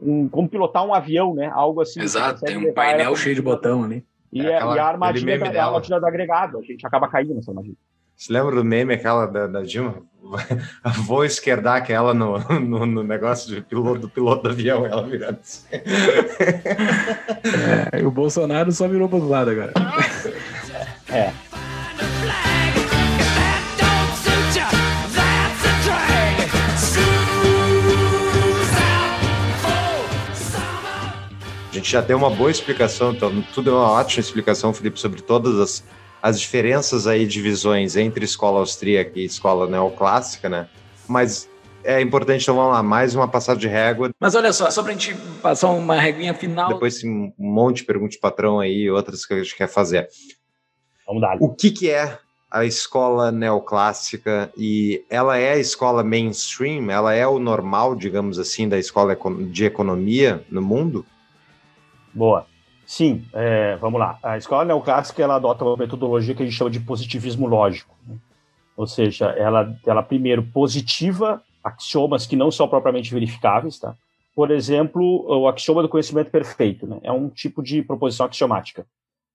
um- 0.00 0.28
como 0.28 0.48
pilotar 0.48 0.84
um 0.84 0.94
avião, 0.94 1.34
né? 1.34 1.50
Algo 1.52 1.80
assim. 1.80 2.00
Exato, 2.00 2.44
tem 2.44 2.56
um 2.56 2.72
painel 2.72 3.14
cheio 3.16 3.34
de 3.34 3.42
botão 3.42 3.84
ali. 3.84 4.04
E, 4.32 4.40
É 4.40 4.50
é- 4.50 4.56
aquela- 4.56 4.76
e 4.76 4.78
a 4.78 4.86
armadilha 4.86 5.38
da, 5.38 5.46
a 5.46 5.50
dela. 5.50 5.66
armadilha 5.66 6.00
do 6.00 6.06
agregado. 6.06 6.58
A 6.58 6.62
gente 6.62 6.86
acaba 6.86 7.08
caindo 7.08 7.34
nessa 7.34 7.50
armadilha. 7.50 7.76
Você 8.16 8.32
lembra 8.32 8.54
do 8.54 8.64
meme 8.64 8.94
aquela 8.94 9.26
da, 9.26 9.46
da 9.46 9.62
Dilma? 9.62 10.02
Vou 11.06 11.24
esquerdar 11.24 11.76
aquela 11.76 12.12
no, 12.12 12.38
no, 12.60 12.84
no 12.86 13.02
negócio 13.02 13.54
de 13.54 13.62
piloto, 13.62 14.00
do 14.00 14.08
piloto 14.10 14.42
do 14.42 14.50
avião, 14.50 14.84
ela 14.86 15.02
virando 15.02 15.38
assim. 15.40 15.66
É, 17.92 18.00
e 18.00 18.04
o 18.04 18.10
Bolsonaro 18.10 18.70
só 18.72 18.86
virou 18.86 19.08
pro 19.08 19.16
outro 19.18 19.30
lado 19.30 19.50
agora. 19.50 19.72
É. 21.10 21.32
gente 31.80 31.90
já 31.90 32.00
deu 32.00 32.18
uma 32.18 32.30
boa 32.30 32.50
explicação, 32.50 33.12
então 33.12 33.42
tudo 33.54 33.70
é 33.70 33.72
uma 33.72 33.90
ótima 33.90 34.20
explicação, 34.20 34.72
Felipe, 34.72 35.00
sobre 35.00 35.22
todas 35.22 35.58
as, 35.58 35.84
as 36.22 36.38
diferenças 36.38 37.06
aí 37.06 37.26
de 37.26 37.40
visões 37.40 37.96
entre 37.96 38.24
escola 38.24 38.60
austríaca 38.60 39.18
e 39.18 39.24
escola 39.24 39.66
neoclássica, 39.66 40.48
né? 40.48 40.68
Mas 41.08 41.48
é 41.82 42.00
importante, 42.00 42.42
então 42.42 42.54
vamos 42.54 42.72
lá, 42.72 42.82
mais 42.82 43.14
uma 43.14 43.26
passada 43.26 43.58
de 43.58 43.66
régua, 43.66 44.10
Mas 44.20 44.34
olha 44.34 44.52
só, 44.52 44.70
só 44.70 44.82
pra 44.82 44.92
gente 44.92 45.14
passar 45.42 45.70
uma 45.70 45.98
reguinha 45.98 46.34
final. 46.34 46.68
depois 46.68 46.98
tem 46.98 47.10
um 47.10 47.32
monte 47.38 47.78
de 47.78 47.84
perguntas 47.84 48.14
de 48.14 48.20
patrão 48.20 48.60
aí 48.60 48.82
e 48.82 48.90
outras 48.90 49.24
que 49.24 49.32
a 49.32 49.42
gente 49.42 49.56
quer 49.56 49.68
fazer. 49.68 50.08
Vamos 51.06 51.22
dar. 51.22 51.38
O 51.40 51.48
que, 51.48 51.70
que 51.70 51.90
é 51.90 52.18
a 52.50 52.64
escola 52.66 53.32
neoclássica 53.32 54.52
e 54.54 55.02
ela 55.08 55.38
é 55.38 55.52
a 55.54 55.58
escola 55.58 56.04
mainstream? 56.04 56.90
Ela 56.90 57.14
é 57.14 57.26
o 57.26 57.38
normal, 57.38 57.94
digamos 57.96 58.38
assim, 58.38 58.68
da 58.68 58.78
escola 58.78 59.16
de 59.50 59.64
economia 59.64 60.44
no 60.50 60.60
mundo? 60.60 61.06
Boa. 62.20 62.46
Sim, 62.84 63.24
é, 63.32 63.76
vamos 63.76 63.98
lá. 63.98 64.18
A 64.22 64.36
escola 64.36 64.62
neoclássica 64.62 65.22
ela 65.22 65.36
adota 65.36 65.64
uma 65.64 65.74
metodologia 65.74 66.34
que 66.34 66.42
a 66.42 66.44
gente 66.44 66.54
chama 66.54 66.68
de 66.68 66.78
positivismo 66.78 67.46
lógico. 67.46 67.96
né? 68.06 68.14
Ou 68.76 68.86
seja, 68.86 69.30
ela, 69.30 69.74
ela 69.86 70.02
primeiro 70.02 70.42
positiva 70.42 71.42
axiomas 71.64 72.26
que 72.26 72.36
não 72.36 72.50
são 72.50 72.68
propriamente 72.68 73.10
verificáveis, 73.10 73.78
tá? 73.78 73.96
Por 74.34 74.50
exemplo, 74.50 75.02
o 75.26 75.48
axioma 75.48 75.80
do 75.80 75.88
conhecimento 75.88 76.30
perfeito, 76.30 76.86
né? 76.86 77.00
É 77.02 77.10
um 77.10 77.30
tipo 77.30 77.62
de 77.62 77.82
proposição 77.82 78.26
axiomática. 78.26 78.86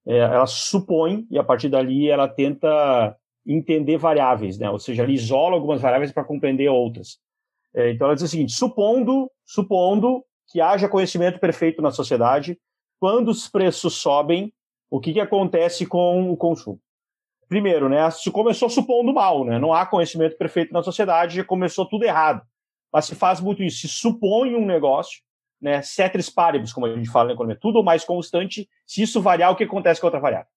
É, 0.05 0.19
ela 0.19 0.45
supõe 0.45 1.25
e 1.31 1.39
a 1.39 1.43
partir 1.43 1.69
dali 1.69 2.07
ela 2.07 2.27
tenta 2.27 3.17
entender 3.47 3.97
variáveis, 3.97 4.59
né? 4.59 4.69
Ou 4.69 4.77
seja, 4.77 5.01
ela 5.01 5.11
isola 5.11 5.55
algumas 5.55 5.81
variáveis 5.81 6.11
para 6.11 6.23
compreender 6.23 6.69
outras. 6.69 7.17
É, 7.73 7.89
então 7.89 8.05
ela 8.05 8.13
diz 8.13 8.23
o 8.23 8.27
seguinte: 8.27 8.53
supondo, 8.53 9.27
supondo 9.43 10.23
que 10.47 10.61
haja 10.61 10.87
conhecimento 10.87 11.39
perfeito 11.39 11.81
na 11.81 11.89
sociedade. 11.89 12.59
Quando 13.05 13.29
os 13.29 13.47
preços 13.47 13.97
sobem, 13.97 14.51
o 14.89 14.99
que, 14.99 15.13
que 15.13 15.19
acontece 15.19 15.85
com 15.85 16.31
o 16.31 16.35
consumo? 16.35 16.81
Primeiro, 17.47 17.87
né, 17.87 18.09
se 18.09 18.31
começou 18.31 18.67
supondo 18.67 19.13
mal, 19.13 19.45
né, 19.45 19.59
não 19.59 19.71
há 19.71 19.85
conhecimento 19.85 20.35
perfeito 20.35 20.73
na 20.73 20.81
sociedade, 20.81 21.35
já 21.35 21.43
começou 21.43 21.85
tudo 21.85 22.03
errado. 22.03 22.41
Mas 22.91 23.05
se 23.05 23.13
faz 23.13 23.39
muito 23.39 23.61
isso, 23.61 23.81
se 23.81 23.87
supõe 23.87 24.55
um 24.55 24.65
negócio, 24.65 25.21
né, 25.61 25.83
ceteris 25.83 26.31
paribus, 26.31 26.73
como 26.73 26.87
a 26.87 26.95
gente 26.95 27.07
fala 27.07 27.27
na 27.27 27.33
economia, 27.35 27.59
tudo 27.61 27.83
mais 27.83 28.03
constante, 28.03 28.67
se 28.87 29.03
isso 29.03 29.21
variar, 29.21 29.51
o 29.51 29.55
que 29.55 29.65
acontece 29.65 30.01
com 30.01 30.07
outra 30.07 30.19
variável? 30.19 30.47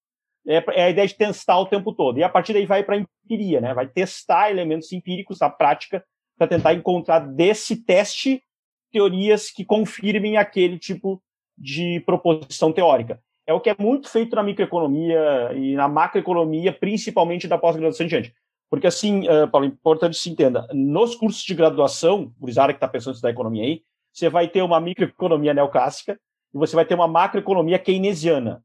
É, 0.47 0.65
é 0.73 0.85
a 0.85 0.91
ideia 0.91 1.07
de 1.07 1.17
testar 1.17 1.59
o 1.59 1.67
tempo 1.67 1.93
todo. 1.93 2.19
E 2.19 2.23
a 2.23 2.31
partir 2.31 2.55
daí 2.55 2.65
vai 2.65 2.83
para 2.83 2.97
a 2.97 2.99
empiria, 2.99 3.61
né, 3.61 3.75
vai 3.75 3.87
testar 3.87 4.51
elementos 4.51 4.91
empíricos 4.91 5.39
na 5.39 5.51
prática 5.51 6.03
para 6.39 6.49
tentar 6.49 6.73
encontrar 6.73 7.19
desse 7.19 7.85
teste 7.85 8.43
teorias 8.91 9.51
que 9.51 9.67
confirmem 9.67 10.39
aquele 10.39 10.79
tipo 10.79 11.23
de 11.59 12.01
proposição 12.01 12.73
teórica 12.73 13.21
é 13.49 13.53
o 13.55 13.61
que 13.61 13.71
é 13.71 13.77
muito 13.79 14.11
feito 14.11 14.37
na 14.37 14.43
microeconomia 14.43 15.55
e 15.55 15.75
na 15.75 15.89
macroeconomia, 15.89 16.71
principalmente 16.71 17.49
da 17.49 17.57
pós-graduação 17.57 18.05
em 18.05 18.09
diante. 18.09 18.35
Porque, 18.71 18.87
assim, 18.87 19.27
uh, 19.27 19.49
Paulo, 19.49 19.67
é 19.67 19.71
importante 19.71 20.19
se 20.19 20.29
entenda, 20.29 20.69
nos 20.75 21.15
cursos 21.15 21.43
de 21.43 21.55
graduação, 21.55 22.31
por 22.39 22.51
Isara 22.51 22.75
que 22.75 22.77
está 22.77 22.87
pensando 22.87 23.13
em 23.13 23.15
estudar 23.15 23.31
economia 23.31 23.65
aí, 23.65 23.83
você 24.13 24.29
vai 24.29 24.49
ter 24.49 24.61
uma 24.61 24.79
microeconomia 24.79 25.55
neoclássica 25.55 26.21
e 26.55 26.59
você 26.59 26.77
vai 26.77 26.85
ter 26.85 26.95
uma 26.95 27.09
macroeconomia 27.09 27.79
keynesiana. 27.79 28.63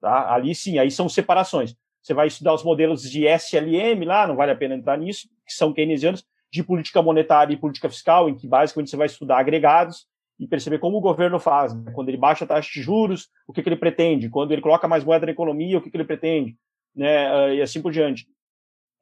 Tá? 0.00 0.32
Ali 0.32 0.54
sim, 0.54 0.78
aí 0.78 0.90
são 0.90 1.10
separações. 1.10 1.76
Você 2.02 2.14
vai 2.14 2.26
estudar 2.26 2.54
os 2.54 2.64
modelos 2.64 3.02
de 3.02 3.26
SLM 3.26 4.02
lá, 4.06 4.26
não 4.26 4.34
vale 4.34 4.52
a 4.52 4.56
pena 4.56 4.74
entrar 4.74 4.96
nisso, 4.96 5.28
que 5.46 5.52
são 5.52 5.74
keynesianos, 5.74 6.24
de 6.50 6.64
política 6.64 7.02
monetária 7.02 7.52
e 7.52 7.56
política 7.58 7.90
fiscal, 7.90 8.30
em 8.30 8.34
que 8.34 8.48
basicamente 8.48 8.88
você 8.90 8.96
vai 8.96 9.06
estudar 9.06 9.38
agregados, 9.38 10.06
e 10.38 10.46
perceber 10.46 10.78
como 10.78 10.98
o 10.98 11.00
governo 11.00 11.38
faz. 11.38 11.74
Né? 11.74 11.92
Quando 11.92 12.08
ele 12.08 12.16
baixa 12.16 12.44
a 12.44 12.48
taxa 12.48 12.70
de 12.72 12.82
juros, 12.82 13.28
o 13.46 13.52
que, 13.52 13.62
que 13.62 13.68
ele 13.68 13.76
pretende? 13.76 14.28
Quando 14.28 14.52
ele 14.52 14.62
coloca 14.62 14.88
mais 14.88 15.04
moeda 15.04 15.26
na 15.26 15.32
economia, 15.32 15.78
o 15.78 15.80
que, 15.80 15.90
que 15.90 15.96
ele 15.96 16.04
pretende? 16.04 16.56
Né? 16.94 17.56
E 17.56 17.62
assim 17.62 17.80
por 17.80 17.92
diante. 17.92 18.26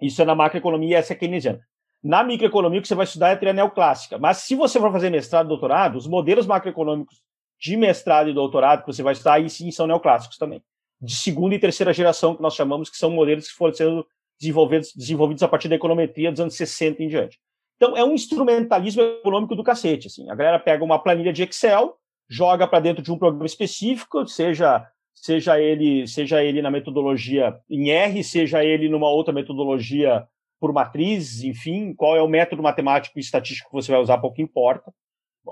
Isso 0.00 0.20
é 0.22 0.24
na 0.24 0.34
macroeconomia, 0.34 0.98
essa 0.98 1.12
é 1.12 1.16
keynesiana. 1.16 1.60
Na 2.02 2.24
microeconomia, 2.24 2.78
o 2.78 2.82
que 2.82 2.88
você 2.88 2.94
vai 2.94 3.04
estudar 3.04 3.28
é 3.28 3.32
a 3.32 3.36
teoria 3.36 3.52
neoclássica. 3.52 4.18
Mas 4.18 4.38
se 4.38 4.54
você 4.54 4.80
for 4.80 4.90
fazer 4.90 5.10
mestrado 5.10 5.46
e 5.46 5.48
doutorado, 5.48 5.96
os 5.96 6.06
modelos 6.06 6.46
macroeconômicos 6.46 7.22
de 7.60 7.76
mestrado 7.76 8.30
e 8.30 8.32
doutorado 8.32 8.80
que 8.80 8.86
você 8.86 9.02
vai 9.02 9.12
estudar, 9.12 9.34
aí 9.34 9.50
sim 9.50 9.70
são 9.70 9.86
neoclássicos 9.86 10.38
também. 10.38 10.62
De 11.00 11.14
segunda 11.14 11.54
e 11.54 11.58
terceira 11.58 11.92
geração, 11.92 12.34
que 12.34 12.42
nós 12.42 12.54
chamamos, 12.54 12.88
que 12.88 12.96
são 12.96 13.10
modelos 13.10 13.48
que 13.48 13.54
foram 13.54 13.74
sendo 13.74 14.06
desenvolvidos, 14.40 14.94
desenvolvidos 14.94 15.42
a 15.42 15.48
partir 15.48 15.68
da 15.68 15.76
econometria 15.76 16.30
dos 16.30 16.40
anos 16.40 16.54
60 16.54 17.02
em 17.02 17.08
diante. 17.08 17.38
Então, 17.80 17.96
é 17.96 18.04
um 18.04 18.12
instrumentalismo 18.12 19.00
econômico 19.00 19.56
do 19.56 19.64
cacete. 19.64 20.06
Assim. 20.06 20.28
A 20.28 20.34
galera 20.34 20.58
pega 20.58 20.84
uma 20.84 20.98
planilha 20.98 21.32
de 21.32 21.44
Excel, 21.44 21.96
joga 22.28 22.68
para 22.68 22.80
dentro 22.80 23.02
de 23.02 23.10
um 23.10 23.16
programa 23.16 23.46
específico, 23.46 24.26
seja 24.26 24.86
seja 25.14 25.60
ele 25.60 26.06
seja 26.06 26.42
ele 26.42 26.62
na 26.62 26.70
metodologia 26.70 27.58
em 27.68 27.90
R, 27.90 28.22
seja 28.22 28.64
ele 28.64 28.88
numa 28.88 29.08
outra 29.08 29.34
metodologia 29.34 30.26
por 30.58 30.72
matriz, 30.72 31.42
enfim, 31.42 31.94
qual 31.94 32.16
é 32.16 32.22
o 32.22 32.28
método 32.28 32.62
matemático 32.62 33.18
e 33.18 33.20
estatístico 33.20 33.70
que 33.70 33.74
você 33.74 33.90
vai 33.90 34.00
usar, 34.00 34.18
pouco 34.18 34.42
importa. 34.42 34.92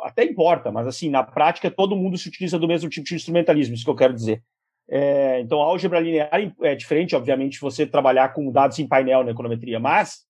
Até 0.02 0.22
importa, 0.24 0.70
mas 0.70 0.86
assim, 0.86 1.08
na 1.08 1.22
prática 1.22 1.70
todo 1.70 1.96
mundo 1.96 2.18
se 2.18 2.28
utiliza 2.28 2.58
do 2.58 2.68
mesmo 2.68 2.90
tipo 2.90 3.06
de 3.06 3.14
instrumentalismo, 3.14 3.74
isso 3.74 3.84
que 3.84 3.90
eu 3.90 3.96
quero 3.96 4.12
dizer. 4.12 4.42
É, 4.90 5.40
então, 5.40 5.62
a 5.62 5.64
álgebra 5.64 6.00
linear 6.00 6.30
é 6.62 6.74
diferente, 6.74 7.16
obviamente, 7.16 7.60
você 7.60 7.86
trabalhar 7.86 8.34
com 8.34 8.50
dados 8.50 8.78
em 8.78 8.86
painel 8.86 9.24
na 9.24 9.30
econometria, 9.30 9.80
mas 9.80 10.27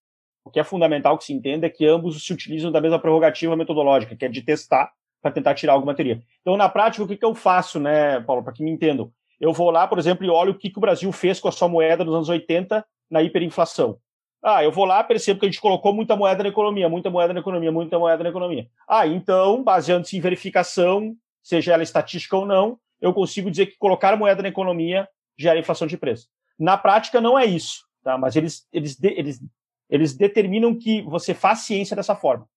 o 0.49 0.51
que 0.51 0.59
é 0.59 0.65
fundamental 0.65 1.17
que 1.19 1.25
se 1.25 1.33
entenda 1.33 1.67
é 1.67 1.71
que 1.71 1.87
ambos 1.87 2.25
se 2.25 2.33
utilizam 2.33 2.73
da 2.73 2.81
mesma 2.81 2.99
prerrogativa 2.99 3.55
metodológica, 3.55 4.17
que 4.17 4.25
é 4.25 4.29
de 4.29 4.43
testar 4.43 4.91
para 5.21 5.31
tentar 5.31 5.55
tirar 5.55 5.75
alguma 5.75 5.95
teoria. 5.95 6.23
Então, 6.41 6.57
na 6.57 6.69
prática, 6.69 7.05
o 7.05 7.09
que, 7.09 7.17
que 7.17 7.25
eu 7.25 7.35
faço, 7.35 7.79
né, 7.79 8.21
Paulo, 8.21 8.43
para 8.43 8.53
que 8.53 8.63
me 8.63 8.71
entendam? 8.71 9.13
Eu 9.39 9.53
vou 9.53 9.71
lá, 9.71 9.87
por 9.87 9.99
exemplo, 9.99 10.25
e 10.25 10.31
olho 10.31 10.53
o 10.53 10.55
que, 10.55 10.71
que 10.71 10.79
o 10.79 10.81
Brasil 10.81 11.11
fez 11.13 11.39
com 11.39 11.49
a 11.49 11.53
sua 11.53 11.69
moeda 11.69 12.05
nos 12.05 12.15
anos 12.15 12.29
80 12.29 12.85
na 13.11 13.23
hiperinflação. 13.23 13.99
Ah, 14.43 14.63
eu 14.63 14.73
vou 14.73 14.85
lá, 14.85 15.03
percebo 15.03 15.41
que 15.41 15.47
a 15.47 15.49
gente 15.49 15.61
colocou 15.61 15.93
muita 15.93 16.17
moeda 16.17 16.43
na 16.43 16.49
economia, 16.49 16.89
muita 16.89 17.11
moeda 17.11 17.35
na 17.35 17.41
economia, 17.41 17.73
muita 17.73 17.99
moeda 17.99 18.23
na 18.23 18.31
economia. 18.31 18.69
Ah, 18.89 19.07
então, 19.07 19.63
baseando-se 19.63 20.17
em 20.17 20.21
verificação, 20.21 21.15
seja 21.43 21.75
ela 21.75 21.83
estatística 21.83 22.37
ou 22.37 22.47
não, 22.47 22.79
eu 23.01 23.13
consigo 23.13 23.51
dizer 23.51 23.67
que 23.67 23.77
colocar 23.77 24.17
moeda 24.17 24.43
na 24.43 24.49
economia 24.49 25.09
gera 25.37 25.59
inflação 25.59 25.87
de 25.87 25.97
preço. 25.97 26.29
Na 26.59 26.77
prática, 26.77 27.21
não 27.21 27.39
é 27.39 27.45
isso, 27.45 27.85
tá? 28.03 28.17
mas 28.17 28.37
eles, 28.37 28.67
eles, 28.73 29.03
eles 29.03 29.41
eles 29.89 30.15
determinam 30.15 30.75
que 30.75 31.03
você 31.03 31.35
faz 31.35 31.61
ciência 31.61 31.97
dessa 31.97 32.15
forma. 32.15 32.49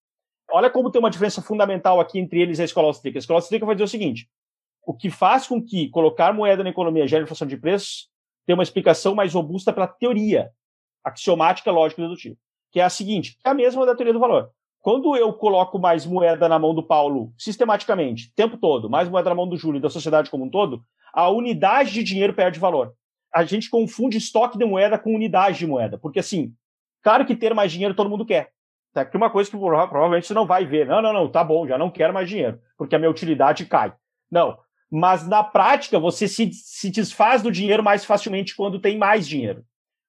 Olha 0.51 0.69
como 0.69 0.91
tem 0.91 0.99
uma 0.99 1.09
diferença 1.09 1.41
fundamental 1.41 1.99
aqui 1.99 2.19
entre 2.19 2.41
eles 2.41 2.59
e 2.59 2.61
a 2.61 2.65
escola 2.65 2.87
austríaca. 2.87 3.17
A 3.17 3.21
escola 3.21 3.39
austríaca 3.39 3.65
vai 3.65 3.75
dizer 3.75 3.85
o 3.85 3.87
seguinte: 3.87 4.29
o 4.85 4.93
que 4.93 5.09
faz 5.09 5.47
com 5.47 5.63
que 5.63 5.89
colocar 5.89 6.33
moeda 6.33 6.63
na 6.63 6.69
economia 6.69 7.07
gere 7.07 7.23
inflação 7.23 7.47
de 7.47 7.57
preços 7.57 8.09
tem 8.45 8.53
uma 8.53 8.63
explicação 8.63 9.15
mais 9.15 9.33
robusta 9.33 9.71
pela 9.71 9.87
teoria 9.87 10.51
axiomática 11.03 11.71
lógica 11.71 12.01
dedutiva, 12.01 12.35
que 12.71 12.79
é 12.79 12.83
a 12.83 12.89
seguinte, 12.89 13.37
é 13.45 13.49
a 13.49 13.53
mesma 13.53 13.85
da 13.85 13.95
teoria 13.95 14.13
do 14.13 14.19
valor. 14.19 14.51
Quando 14.81 15.15
eu 15.15 15.31
coloco 15.33 15.77
mais 15.77 16.05
moeda 16.05 16.49
na 16.49 16.57
mão 16.57 16.73
do 16.73 16.81
Paulo 16.81 17.31
sistematicamente, 17.37 18.27
o 18.27 18.35
tempo 18.35 18.57
todo, 18.57 18.89
mais 18.89 19.07
moeda 19.07 19.29
na 19.29 19.35
mão 19.35 19.47
do 19.47 19.55
Júlio 19.55 19.77
e 19.77 19.81
da 19.81 19.89
sociedade 19.89 20.29
como 20.29 20.45
um 20.45 20.49
todo, 20.49 20.83
a 21.13 21.29
unidade 21.29 21.91
de 21.91 22.03
dinheiro 22.03 22.33
perde 22.33 22.59
valor. 22.59 22.93
A 23.33 23.43
gente 23.43 23.69
confunde 23.69 24.17
estoque 24.17 24.57
de 24.57 24.65
moeda 24.65 24.97
com 24.97 25.13
unidade 25.13 25.59
de 25.59 25.67
moeda, 25.67 25.97
porque 25.97 26.19
assim, 26.19 26.53
Claro 27.01 27.25
que 27.25 27.35
ter 27.35 27.53
mais 27.53 27.71
dinheiro 27.71 27.93
todo 27.93 28.09
mundo 28.09 28.25
quer. 28.25 28.51
Tá 28.93 29.01
aqui 29.01 29.15
uma 29.15 29.29
coisa 29.29 29.49
que 29.49 29.57
provavelmente 29.57 30.27
você 30.27 30.33
não 30.33 30.45
vai 30.45 30.65
ver. 30.65 30.85
Não, 30.85 31.01
não, 31.01 31.13
não, 31.13 31.29
tá 31.29 31.43
bom, 31.43 31.67
já 31.67 31.77
não 31.77 31.89
quero 31.89 32.13
mais 32.13 32.29
dinheiro, 32.29 32.59
porque 32.77 32.95
a 32.95 32.99
minha 32.99 33.09
utilidade 33.09 33.65
cai. 33.65 33.93
Não. 34.29 34.57
Mas 34.89 35.25
na 35.27 35.43
prática, 35.43 35.97
você 35.97 36.27
se, 36.27 36.51
se 36.51 36.89
desfaz 36.89 37.41
do 37.41 37.51
dinheiro 37.51 37.81
mais 37.81 38.03
facilmente 38.03 38.55
quando 38.55 38.79
tem 38.79 38.97
mais 38.97 39.27
dinheiro. 39.27 39.63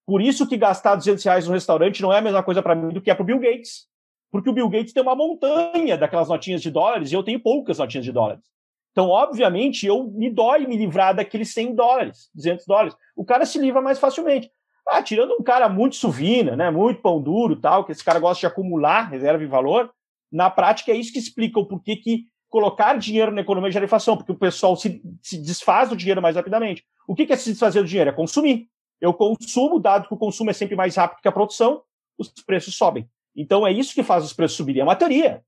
Por 0.05 0.20
isso 0.20 0.49
que 0.49 0.57
gastar 0.57 0.97
200 0.97 1.22
reais 1.24 1.47
no 1.47 1.55
restaurante 1.55 2.03
não 2.03 2.12
é 2.12 2.18
a 2.18 2.22
mesma 2.22 2.43
coisa 2.43 2.61
para 2.61 2.74
mim 2.74 2.93
do 2.93 3.01
que 3.01 3.11
é 3.11 3.14
para 3.14 3.22
o 3.22 3.26
Bill 3.26 3.38
Gates. 3.38 3.86
Porque 4.32 4.51
o 4.51 4.53
Bill 4.53 4.68
Gates 4.68 4.93
tem 4.93 5.03
uma 5.03 5.14
montanha 5.14 5.97
daquelas 5.97 6.28
notinhas 6.28 6.61
de 6.61 6.70
dólares 6.70 7.12
e 7.12 7.14
eu 7.14 7.22
tenho 7.22 7.38
poucas 7.38 7.78
notinhas 7.78 8.05
de 8.05 8.11
dólares. 8.11 8.43
Então, 8.90 9.09
obviamente, 9.09 9.86
eu 9.86 10.05
me 10.05 10.28
dói 10.28 10.66
me 10.66 10.76
livrar 10.76 11.14
daqueles 11.14 11.53
100 11.55 11.74
dólares, 11.74 12.30
200 12.34 12.66
dólares. 12.66 12.97
O 13.16 13.24
cara 13.24 13.47
se 13.47 13.59
livra 13.59 13.80
mais 13.80 13.99
facilmente. 13.99 14.51
Ah, 14.89 15.03
tirando 15.03 15.37
um 15.39 15.43
cara 15.43 15.68
muito 15.68 15.97
suvina, 15.97 16.57
né, 16.57 16.70
muito 16.70 17.01
pão 17.01 17.20
duro 17.20 17.57
tal, 17.57 17.85
que 17.85 17.93
esse 17.93 18.05
cara 18.05 18.18
gosta 18.18 18.41
de 18.41 18.47
acumular 18.47 19.09
reserva 19.09 19.43
e 19.43 19.47
valor, 19.47 19.93
na 20.30 20.51
prática 20.51 20.91
é 20.93 20.97
isso 20.97 21.12
que 21.12 21.18
explica 21.18 21.61
o 21.61 21.66
porquê 21.66 21.97
que 21.97 22.26
colocar 22.49 22.99
dinheiro 22.99 23.33
na 23.33 23.41
economia 23.41 23.70
gera 23.70 23.85
inflação, 23.85 24.16
porque 24.16 24.33
o 24.33 24.39
pessoal 24.39 24.76
se, 24.76 25.03
se 25.22 25.39
desfaz 25.39 25.89
do 25.89 25.97
dinheiro 25.97 26.20
mais 26.20 26.37
rapidamente. 26.37 26.85
O 27.07 27.14
que 27.14 27.33
é 27.33 27.37
se 27.37 27.51
desfazer 27.51 27.80
do 27.80 27.89
dinheiro? 27.89 28.11
É 28.11 28.12
consumir. 28.12 28.68
Eu 29.01 29.14
consumo, 29.14 29.80
dado 29.80 30.07
que 30.07 30.14
o 30.14 30.18
consumo 30.18 30.51
é 30.51 30.53
sempre 30.53 30.76
mais 30.76 30.97
rápido 30.97 31.22
que 31.22 31.28
a 31.28 31.33
produção, 31.33 31.83
os 32.18 32.28
preços 32.28 32.76
sobem. 32.76 33.09
Então 33.35 33.66
é 33.66 33.72
isso 33.72 33.95
que 33.95 34.03
faz 34.03 34.24
os 34.24 34.33
preços 34.33 34.57
subirem. 34.57 34.83
É 34.83 34.85
uma 34.85 34.97
teoria. 34.97 35.43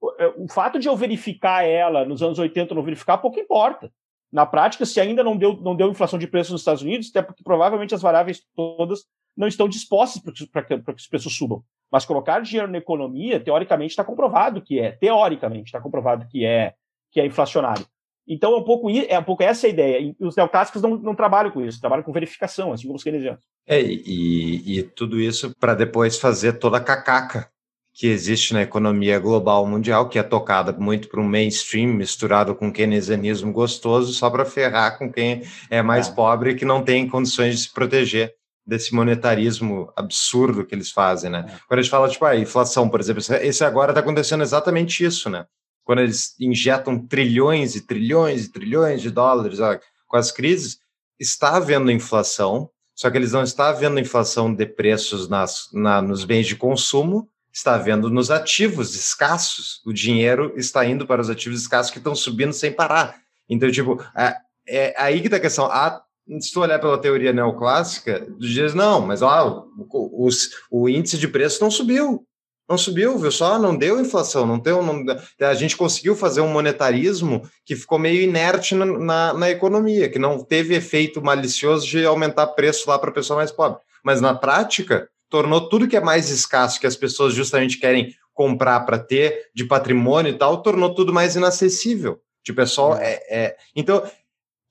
O, 0.00 0.12
é, 0.18 0.28
o 0.36 0.48
fato 0.48 0.78
de 0.78 0.88
eu 0.88 0.96
verificar 0.96 1.64
ela 1.64 2.04
nos 2.04 2.22
anos 2.22 2.38
80 2.38 2.72
ou 2.72 2.76
não 2.76 2.84
verificar, 2.84 3.18
pouco 3.18 3.40
importa 3.40 3.90
na 4.34 4.44
prática, 4.44 4.84
se 4.84 5.00
ainda 5.00 5.22
não 5.22 5.36
deu, 5.36 5.56
não 5.58 5.76
deu 5.76 5.88
inflação 5.88 6.18
de 6.18 6.26
preços 6.26 6.50
nos 6.50 6.60
Estados 6.62 6.82
Unidos, 6.82 7.08
até 7.08 7.22
porque 7.22 7.44
provavelmente 7.44 7.94
as 7.94 8.02
variáveis 8.02 8.42
todas 8.56 9.04
não 9.36 9.46
estão 9.46 9.68
dispostas 9.68 10.20
para 10.50 10.64
que, 10.64 10.76
que, 10.76 10.92
os 10.92 11.06
preços 11.06 11.36
subam. 11.36 11.62
Mas 11.88 12.04
colocar 12.04 12.40
dinheiro 12.40 12.66
na 12.66 12.78
economia, 12.78 13.38
teoricamente, 13.38 13.90
está 13.90 14.02
comprovado 14.02 14.60
que 14.60 14.80
é, 14.80 14.90
teoricamente, 14.90 15.66
está 15.66 15.80
comprovado 15.80 16.26
que 16.26 16.44
é, 16.44 16.74
que 17.12 17.20
é 17.20 17.26
inflacionário. 17.26 17.86
Então 18.26 18.52
é 18.54 18.56
um 18.56 18.64
pouco, 18.64 18.90
é 18.90 19.16
um 19.16 19.22
pouco 19.22 19.44
essa 19.44 19.68
a 19.68 19.70
ideia. 19.70 20.00
E 20.00 20.16
os 20.18 20.34
neoclássicos 20.34 20.82
não, 20.82 20.96
não 20.96 21.14
trabalham 21.14 21.52
com 21.52 21.62
isso, 21.62 21.80
trabalham 21.80 22.02
com 22.02 22.10
verificação, 22.10 22.72
assim 22.72 22.86
como 22.88 22.96
os 22.96 23.04
keynesianos. 23.04 23.40
É, 23.68 23.80
e, 23.80 24.78
e 24.78 24.82
tudo 24.82 25.20
isso 25.20 25.54
para 25.60 25.74
depois 25.74 26.18
fazer 26.18 26.54
toda 26.54 26.78
a 26.78 26.84
cacaca 26.84 27.48
que 27.94 28.08
existe 28.08 28.52
na 28.52 28.62
economia 28.62 29.20
global 29.20 29.64
mundial, 29.64 30.08
que 30.08 30.18
é 30.18 30.22
tocada 30.22 30.72
muito 30.72 31.08
para 31.08 31.20
um 31.20 31.28
mainstream 31.28 31.94
misturado 31.94 32.52
com 32.52 32.72
keynesianismo 32.72 33.52
gostoso, 33.52 34.12
só 34.12 34.28
para 34.28 34.44
ferrar 34.44 34.98
com 34.98 35.10
quem 35.10 35.44
é 35.70 35.80
mais 35.80 36.08
é. 36.08 36.12
pobre 36.12 36.50
e 36.50 36.54
que 36.56 36.64
não 36.64 36.82
tem 36.82 37.08
condições 37.08 37.54
de 37.54 37.62
se 37.62 37.72
proteger 37.72 38.34
desse 38.66 38.92
monetarismo 38.92 39.92
absurdo 39.94 40.64
que 40.66 40.74
eles 40.74 40.90
fazem, 40.90 41.30
né? 41.30 41.46
É. 41.46 41.58
Quando 41.68 41.78
a 41.78 41.82
gente 41.82 41.90
fala, 41.90 42.08
tipo, 42.08 42.24
a 42.24 42.30
ah, 42.30 42.36
inflação, 42.36 42.88
por 42.88 42.98
exemplo, 42.98 43.22
esse 43.40 43.64
agora 43.64 43.92
está 43.92 44.00
acontecendo 44.00 44.42
exatamente 44.42 45.04
isso, 45.04 45.30
né? 45.30 45.46
Quando 45.84 46.00
eles 46.00 46.34
injetam 46.40 46.98
trilhões 47.06 47.76
e 47.76 47.86
trilhões 47.86 48.46
e 48.46 48.52
trilhões 48.52 49.02
de 49.02 49.10
dólares 49.10 49.60
ó, 49.60 49.78
com 50.08 50.16
as 50.16 50.32
crises, 50.32 50.78
está 51.20 51.56
havendo 51.56 51.92
inflação, 51.92 52.68
só 52.96 53.08
que 53.08 53.16
eles 53.16 53.32
não 53.32 53.44
estão 53.44 53.66
havendo 53.66 54.00
inflação 54.00 54.52
de 54.52 54.66
preços 54.66 55.28
nas, 55.28 55.68
na, 55.72 56.02
nos 56.02 56.24
bens 56.24 56.46
de 56.46 56.56
consumo, 56.56 57.28
está 57.54 57.78
vendo 57.78 58.10
nos 58.10 58.32
ativos 58.32 58.96
escassos. 58.96 59.80
O 59.86 59.92
dinheiro 59.92 60.52
está 60.56 60.84
indo 60.84 61.06
para 61.06 61.22
os 61.22 61.30
ativos 61.30 61.60
escassos 61.60 61.92
que 61.92 61.98
estão 61.98 62.14
subindo 62.14 62.52
sem 62.52 62.72
parar. 62.72 63.16
Então, 63.48 63.70
tipo, 63.70 64.04
é, 64.16 64.36
é 64.66 64.94
aí 64.98 65.20
que 65.20 65.28
está 65.28 65.36
a 65.36 65.40
questão. 65.40 65.66
Ah, 65.66 66.02
se 66.40 66.52
tu 66.52 66.60
olhar 66.60 66.80
pela 66.80 66.98
teoria 66.98 67.32
neoclássica, 67.32 68.20
dos 68.20 68.50
dias, 68.50 68.74
não, 68.74 69.00
mas 69.00 69.22
ó, 69.22 69.66
o, 69.78 70.26
o, 70.26 70.28
o 70.70 70.88
índice 70.88 71.16
de 71.16 71.28
preço 71.28 71.62
não 71.62 71.70
subiu. 71.70 72.26
Não 72.68 72.78
subiu, 72.78 73.18
viu 73.18 73.30
só? 73.30 73.58
Não 73.58 73.76
deu 73.76 74.00
inflação, 74.00 74.46
não 74.46 74.58
deu. 74.58 74.82
Não... 74.82 75.04
A 75.40 75.54
gente 75.54 75.76
conseguiu 75.76 76.16
fazer 76.16 76.40
um 76.40 76.48
monetarismo 76.48 77.46
que 77.64 77.76
ficou 77.76 77.98
meio 77.98 78.22
inerte 78.22 78.74
na, 78.74 78.86
na, 78.86 79.34
na 79.34 79.50
economia, 79.50 80.08
que 80.08 80.18
não 80.18 80.42
teve 80.42 80.74
efeito 80.74 81.22
malicioso 81.22 81.86
de 81.86 82.06
aumentar 82.06 82.46
preço 82.48 82.88
lá 82.88 82.98
para 82.98 83.10
a 83.10 83.14
pessoa 83.14 83.36
mais 83.36 83.52
pobre. 83.52 83.80
Mas 84.02 84.20
na 84.20 84.34
prática, 84.34 85.08
tornou 85.34 85.68
tudo 85.68 85.88
que 85.88 85.96
é 85.96 86.00
mais 86.00 86.30
escasso, 86.30 86.78
que 86.78 86.86
as 86.86 86.94
pessoas 86.94 87.34
justamente 87.34 87.80
querem 87.80 88.14
comprar 88.32 88.78
para 88.86 89.00
ter 89.00 89.50
de 89.52 89.64
patrimônio 89.64 90.30
e 90.30 90.38
tal, 90.38 90.62
tornou 90.62 90.94
tudo 90.94 91.12
mais 91.12 91.34
inacessível. 91.34 92.20
Tipo, 92.44 92.60
é 92.60 92.66
só. 92.66 92.94
É, 92.94 93.20
é... 93.28 93.56
Então, 93.74 94.00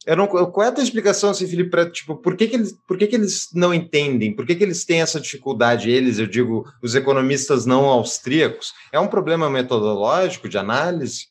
eu 0.05 0.15
não, 0.15 0.25
qual 0.25 0.63
é 0.63 0.69
a 0.69 0.71
tua 0.71 0.83
explicação, 0.83 1.31
assim, 1.31 1.45
Felipe, 1.47 1.69
para 1.69 1.91
tipo, 1.91 2.15
por 2.15 2.37
que, 2.37 2.47
que, 2.47 2.55
eles, 2.55 2.73
por 2.87 2.97
que, 2.97 3.07
que 3.07 3.15
eles 3.17 3.49
não 3.53 3.73
entendem? 3.73 4.33
Por 4.33 4.45
que, 4.45 4.55
que 4.55 4.63
eles 4.63 4.85
têm 4.85 5.01
essa 5.01 5.19
dificuldade? 5.19 5.91
Eles, 5.91 6.17
eu 6.17 6.27
digo, 6.27 6.65
os 6.81 6.95
economistas 6.95 7.65
não 7.65 7.83
austríacos, 7.83 8.71
é 8.89 8.97
um 8.97 9.07
problema 9.07 9.49
metodológico 9.49 10.47
de 10.47 10.57
análise? 10.57 11.25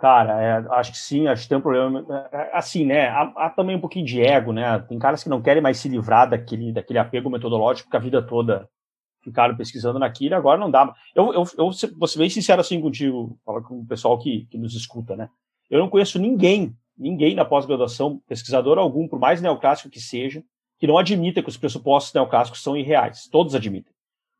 Cara, 0.00 0.42
é, 0.42 0.66
acho 0.78 0.92
que 0.92 0.98
sim, 0.98 1.28
acho 1.28 1.42
que 1.42 1.48
tem 1.48 1.58
um 1.58 1.60
problema. 1.60 2.04
é, 2.32 2.50
Assim, 2.56 2.84
né? 2.86 3.08
Há, 3.08 3.32
há 3.36 3.50
também 3.50 3.76
um 3.76 3.80
pouquinho 3.80 4.06
de 4.06 4.20
ego, 4.20 4.52
né? 4.52 4.78
Tem 4.88 4.98
caras 4.98 5.22
que 5.22 5.28
não 5.28 5.42
querem 5.42 5.62
mais 5.62 5.78
se 5.78 5.88
livrar 5.88 6.28
daquele, 6.28 6.72
daquele 6.72 6.98
apego 6.98 7.28
metodológico 7.28 7.90
que 7.90 7.96
a 7.96 8.00
vida 8.00 8.22
toda 8.22 8.68
ficaram 9.22 9.54
pesquisando 9.54 9.98
naquilo, 9.98 10.34
agora 10.34 10.58
não 10.58 10.70
dá. 10.70 10.94
Eu, 11.14 11.34
eu, 11.34 11.44
eu 11.58 11.70
vou 11.98 12.08
ser 12.08 12.18
bem 12.18 12.30
sincero 12.30 12.62
assim 12.62 12.80
contigo, 12.80 13.38
falar 13.44 13.60
com 13.60 13.80
o 13.80 13.86
pessoal 13.86 14.18
que, 14.18 14.46
que 14.46 14.56
nos 14.56 14.74
escuta, 14.74 15.14
né? 15.14 15.28
Eu 15.68 15.78
não 15.78 15.90
conheço 15.90 16.18
ninguém 16.18 16.74
ninguém 17.00 17.34
na 17.34 17.44
pós-graduação, 17.46 18.20
pesquisador 18.28 18.78
algum, 18.78 19.08
por 19.08 19.18
mais 19.18 19.40
neoclássico 19.40 19.88
que 19.88 19.98
seja, 20.00 20.44
que 20.78 20.86
não 20.86 20.98
admita 20.98 21.42
que 21.42 21.48
os 21.48 21.56
pressupostos 21.56 22.12
neoclássicos 22.12 22.62
são 22.62 22.76
irreais. 22.76 23.26
Todos 23.32 23.54
admitem. 23.54 23.92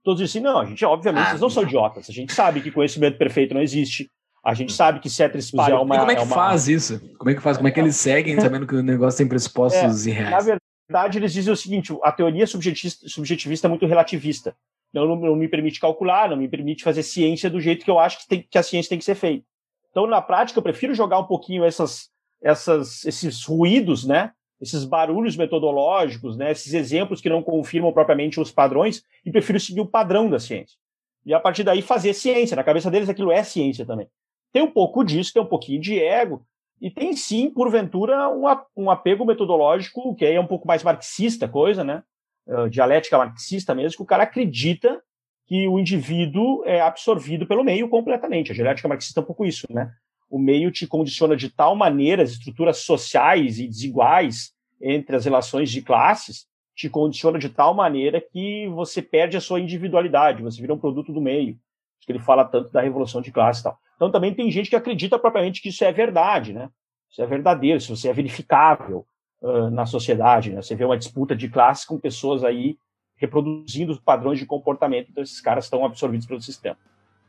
Todos 0.05 0.21
dizem, 0.21 0.43
não, 0.43 0.59
a 0.59 0.65
gente, 0.65 0.85
obviamente, 0.85 1.27
Ah, 1.27 1.31
eles 1.31 1.41
não 1.41 1.51
são 1.51 1.63
idiotas. 1.63 2.09
A 2.09 2.13
gente 2.13 2.33
sabe 2.33 2.61
que 2.61 2.71
conhecimento 2.71 3.19
perfeito 3.19 3.55
não 3.55 3.63
existe. 3.63 4.11
A 4.43 4.55
gente 4.55 4.72
sabe 4.72 5.01
que 5.01 5.09
paribus 5.09 5.68
é 5.68 5.74
uma... 5.74 5.97
e 5.97 5.99
como 5.99 6.11
é 6.11 6.14
que 6.16 6.22
uma- 6.22 6.34
faz 6.34 6.66
isso? 6.68 7.01
Como 7.18 7.30
é 7.30 7.34
que 7.34 7.41
faz? 7.43 7.57
Como 7.59 7.68
é 7.68 7.70
que 7.70 7.78
eles 7.80 7.97
seguem 7.97 8.38
sabendo 8.41 8.66
que 8.66 8.74
o 8.74 8.82
negócio 8.82 9.18
tem 9.18 9.28
pressupostos 9.28 10.07
Na 10.07 10.11
irreais? 10.11 10.47
verdade, 10.88 11.18
eles 11.18 11.32
dizem 11.32 11.53
o 11.53 11.57
seguinte: 11.57 11.95
a 12.03 12.11
teoria 12.11 12.47
subjetivista, 12.47 13.07
subjetivista 13.09 13.66
é 13.66 13.70
muito 13.70 13.86
relativista. 13.86 14.57
Não, 14.93 15.07
não, 15.07 15.16
não 15.16 15.36
me 15.36 15.47
permite 15.47 15.78
calcular, 15.78 16.30
não 16.30 16.36
me 16.36 16.49
permite 16.49 16.82
fazer 16.82 17.03
ciência 17.03 17.49
do 17.51 17.61
jeito 17.61 17.84
que 17.84 17.91
eu 17.91 17.99
acho 17.99 18.18
que, 18.20 18.26
tem- 18.28 18.47
que 18.51 18.59
a 18.59 18.62
ciência 18.62 18.88
tem 18.88 18.99
que 18.99 19.05
ser 19.05 19.14
feita. 19.14 19.45
Então, 19.91 20.07
na 20.07 20.20
prática, 20.22 20.59
eu 20.59 20.62
prefiro 20.62 20.95
jogar 20.95 21.18
um 21.20 21.24
pouquinho 21.26 21.64
essas, 21.64 22.09
essas, 22.43 23.05
esses 23.05 23.45
ruídos, 23.45 24.05
né? 24.07 24.32
Esses 24.61 24.84
barulhos 24.84 25.36
metodológicos, 25.36 26.36
né? 26.36 26.51
Esses 26.51 26.74
exemplos 26.74 27.20
que 27.20 27.28
não 27.28 27.43
confirmam 27.43 27.93
propriamente 27.93 28.41
os 28.41 28.51
padrões, 28.51 29.03
e 29.24 29.30
prefiro 29.30 29.61
seguir 29.61 29.80
o 29.80 29.86
padrão 29.86 30.28
da 30.30 30.38
ciência. 30.38 30.76
E 31.24 31.32
a 31.34 31.41
partir 31.41 31.62
daí 31.62 31.82
fazer 31.82 32.12
ciência. 32.14 32.57
Na 32.57 32.64
cabeça 32.64 32.91
deles, 32.91 33.09
aquilo 33.09 33.30
é 33.30 33.43
ciência 33.45 33.84
também. 33.86 34.09
Tem 34.53 34.63
um 34.63 34.71
pouco 34.71 35.05
disso, 35.05 35.33
tem 35.33 35.43
um 35.43 35.47
pouquinho 35.47 35.81
de 35.81 35.99
ego, 35.99 36.45
e 36.81 36.91
tem 36.91 37.15
sim, 37.15 37.51
porventura, 37.51 38.29
um, 38.77 38.91
apego 38.91 39.27
metodológico, 39.27 40.15
que 40.15 40.25
aí 40.25 40.35
é 40.35 40.41
um 40.41 40.47
pouco 40.47 40.67
mais 40.67 40.83
marxista 40.83 41.47
coisa, 41.47 41.85
né? 41.85 42.03
Eh, 42.49 42.69
dialética 42.71 43.19
marxista 43.19 43.75
mesmo, 43.75 43.99
que 43.99 44.03
o 44.03 44.07
cara 44.07 44.23
acredita 44.23 45.01
que 45.47 45.69
o 45.69 45.79
indivíduo 45.79 46.65
é 46.65 46.81
absorvido 46.81 47.47
pelo 47.47 47.63
meio 47.63 47.89
completamente. 47.89 48.51
A 48.51 48.55
dialética 48.55 48.89
marxista 48.89 49.21
é 49.21 49.23
um 49.23 49.27
pouco 49.27 49.45
isso, 49.45 49.67
né? 49.71 49.93
O 50.31 50.39
meio 50.39 50.71
te 50.71 50.87
condiciona 50.87 51.37
de 51.37 51.51
tal 51.51 51.77
maneira, 51.77 52.23
as 52.23 52.31
estruturas 52.31 52.79
sociais 52.79 53.59
e 53.59 53.67
desiguais 53.67 54.53
entre 54.81 55.17
as 55.17 55.25
relações 55.27 55.71
de 55.71 55.83
classes 55.83 56.47
te 56.75 56.89
condiciona 56.89 57.39
de 57.39 57.51
tal 57.51 57.75
maneira 57.75 58.21
que 58.21 58.67
você 58.69 59.03
perde 59.03 59.37
a 59.37 59.41
sua 59.41 59.61
individualidade, 59.61 60.43
você 60.43 60.61
vira 60.63 60.73
um 60.73 60.79
produto 60.79 61.13
do 61.13 61.21
meio. 61.21 61.59
Acho 61.99 62.07
que 62.07 62.13
ele 62.13 62.19
fala 62.19 62.43
tanto 62.43 62.73
da 62.73 62.81
revolução 62.81 63.21
de 63.21 63.31
classe 63.31 63.61
e 63.61 63.65
tal. 63.65 63.79
Então 64.01 64.11
também 64.11 64.33
tem 64.33 64.51
gente 64.51 64.71
que 64.71 64.77
acredita 64.77 65.19
propriamente 65.19 65.61
que 65.61 65.69
isso 65.69 65.85
é 65.85 65.93
verdade, 65.93 66.55
né? 66.55 66.71
Isso 67.11 67.21
é 67.21 67.27
verdadeiro, 67.27 67.77
isso 67.77 68.09
é 68.09 68.13
verificável 68.15 69.05
ah, 69.45 69.69
na 69.69 69.85
sociedade, 69.85 70.51
né? 70.51 70.63
Você 70.63 70.75
vê 70.75 70.87
uma 70.87 70.97
disputa 70.97 71.37
de 71.37 71.51
classes 71.51 71.85
com 71.85 72.01
pessoas 72.01 72.43
aí 72.43 72.79
reproduzindo 73.17 73.93
os 73.93 74.01
padrões 74.01 74.39
de 74.39 74.47
comportamento, 74.47 75.11
então 75.11 75.23
esses 75.23 75.39
caras 75.43 75.65
estão 75.65 75.85
absorvidos 75.85 76.27
pelo 76.27 76.41
sistema. 76.41 76.79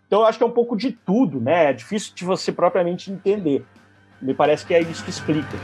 Então 0.08 0.22
eu 0.22 0.26
acho 0.26 0.38
que 0.38 0.46
é 0.46 0.48
um 0.48 0.52
pouco 0.52 0.78
de 0.78 0.94
tudo, 0.94 1.42
né? 1.42 1.72
É 1.72 1.74
difícil 1.74 2.16
de 2.16 2.24
você 2.24 2.54
propriamente 2.54 3.12
entender. 3.12 3.66
Me 4.22 4.34
parece 4.34 4.66
que 4.66 4.74
é 4.74 4.80
isso 4.80 5.04
que 5.04 5.10
explica. 5.10 5.58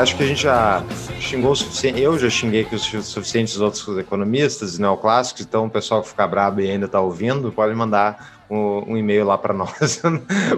Acho 0.00 0.16
que 0.16 0.22
a 0.22 0.26
gente 0.26 0.42
já 0.44 0.82
xingou 1.20 1.52
o 1.52 1.56
suficiente. 1.56 2.00
Eu 2.00 2.18
já 2.18 2.30
xinguei 2.30 2.62
aqui 2.62 2.74
os 2.74 2.84
suficientes 2.84 3.60
outros 3.60 3.98
economistas 3.98 4.78
e 4.78 4.80
neoclássicos, 4.80 5.42
então 5.42 5.66
o 5.66 5.70
pessoal 5.70 6.00
que 6.00 6.08
ficar 6.08 6.26
brabo 6.26 6.62
e 6.62 6.70
ainda 6.70 6.86
está 6.86 6.98
ouvindo, 6.98 7.52
pode 7.52 7.74
mandar 7.74 8.42
um, 8.48 8.92
um 8.92 8.96
e-mail 8.96 9.26
lá 9.26 9.36
para 9.36 9.52
nós. 9.54 10.00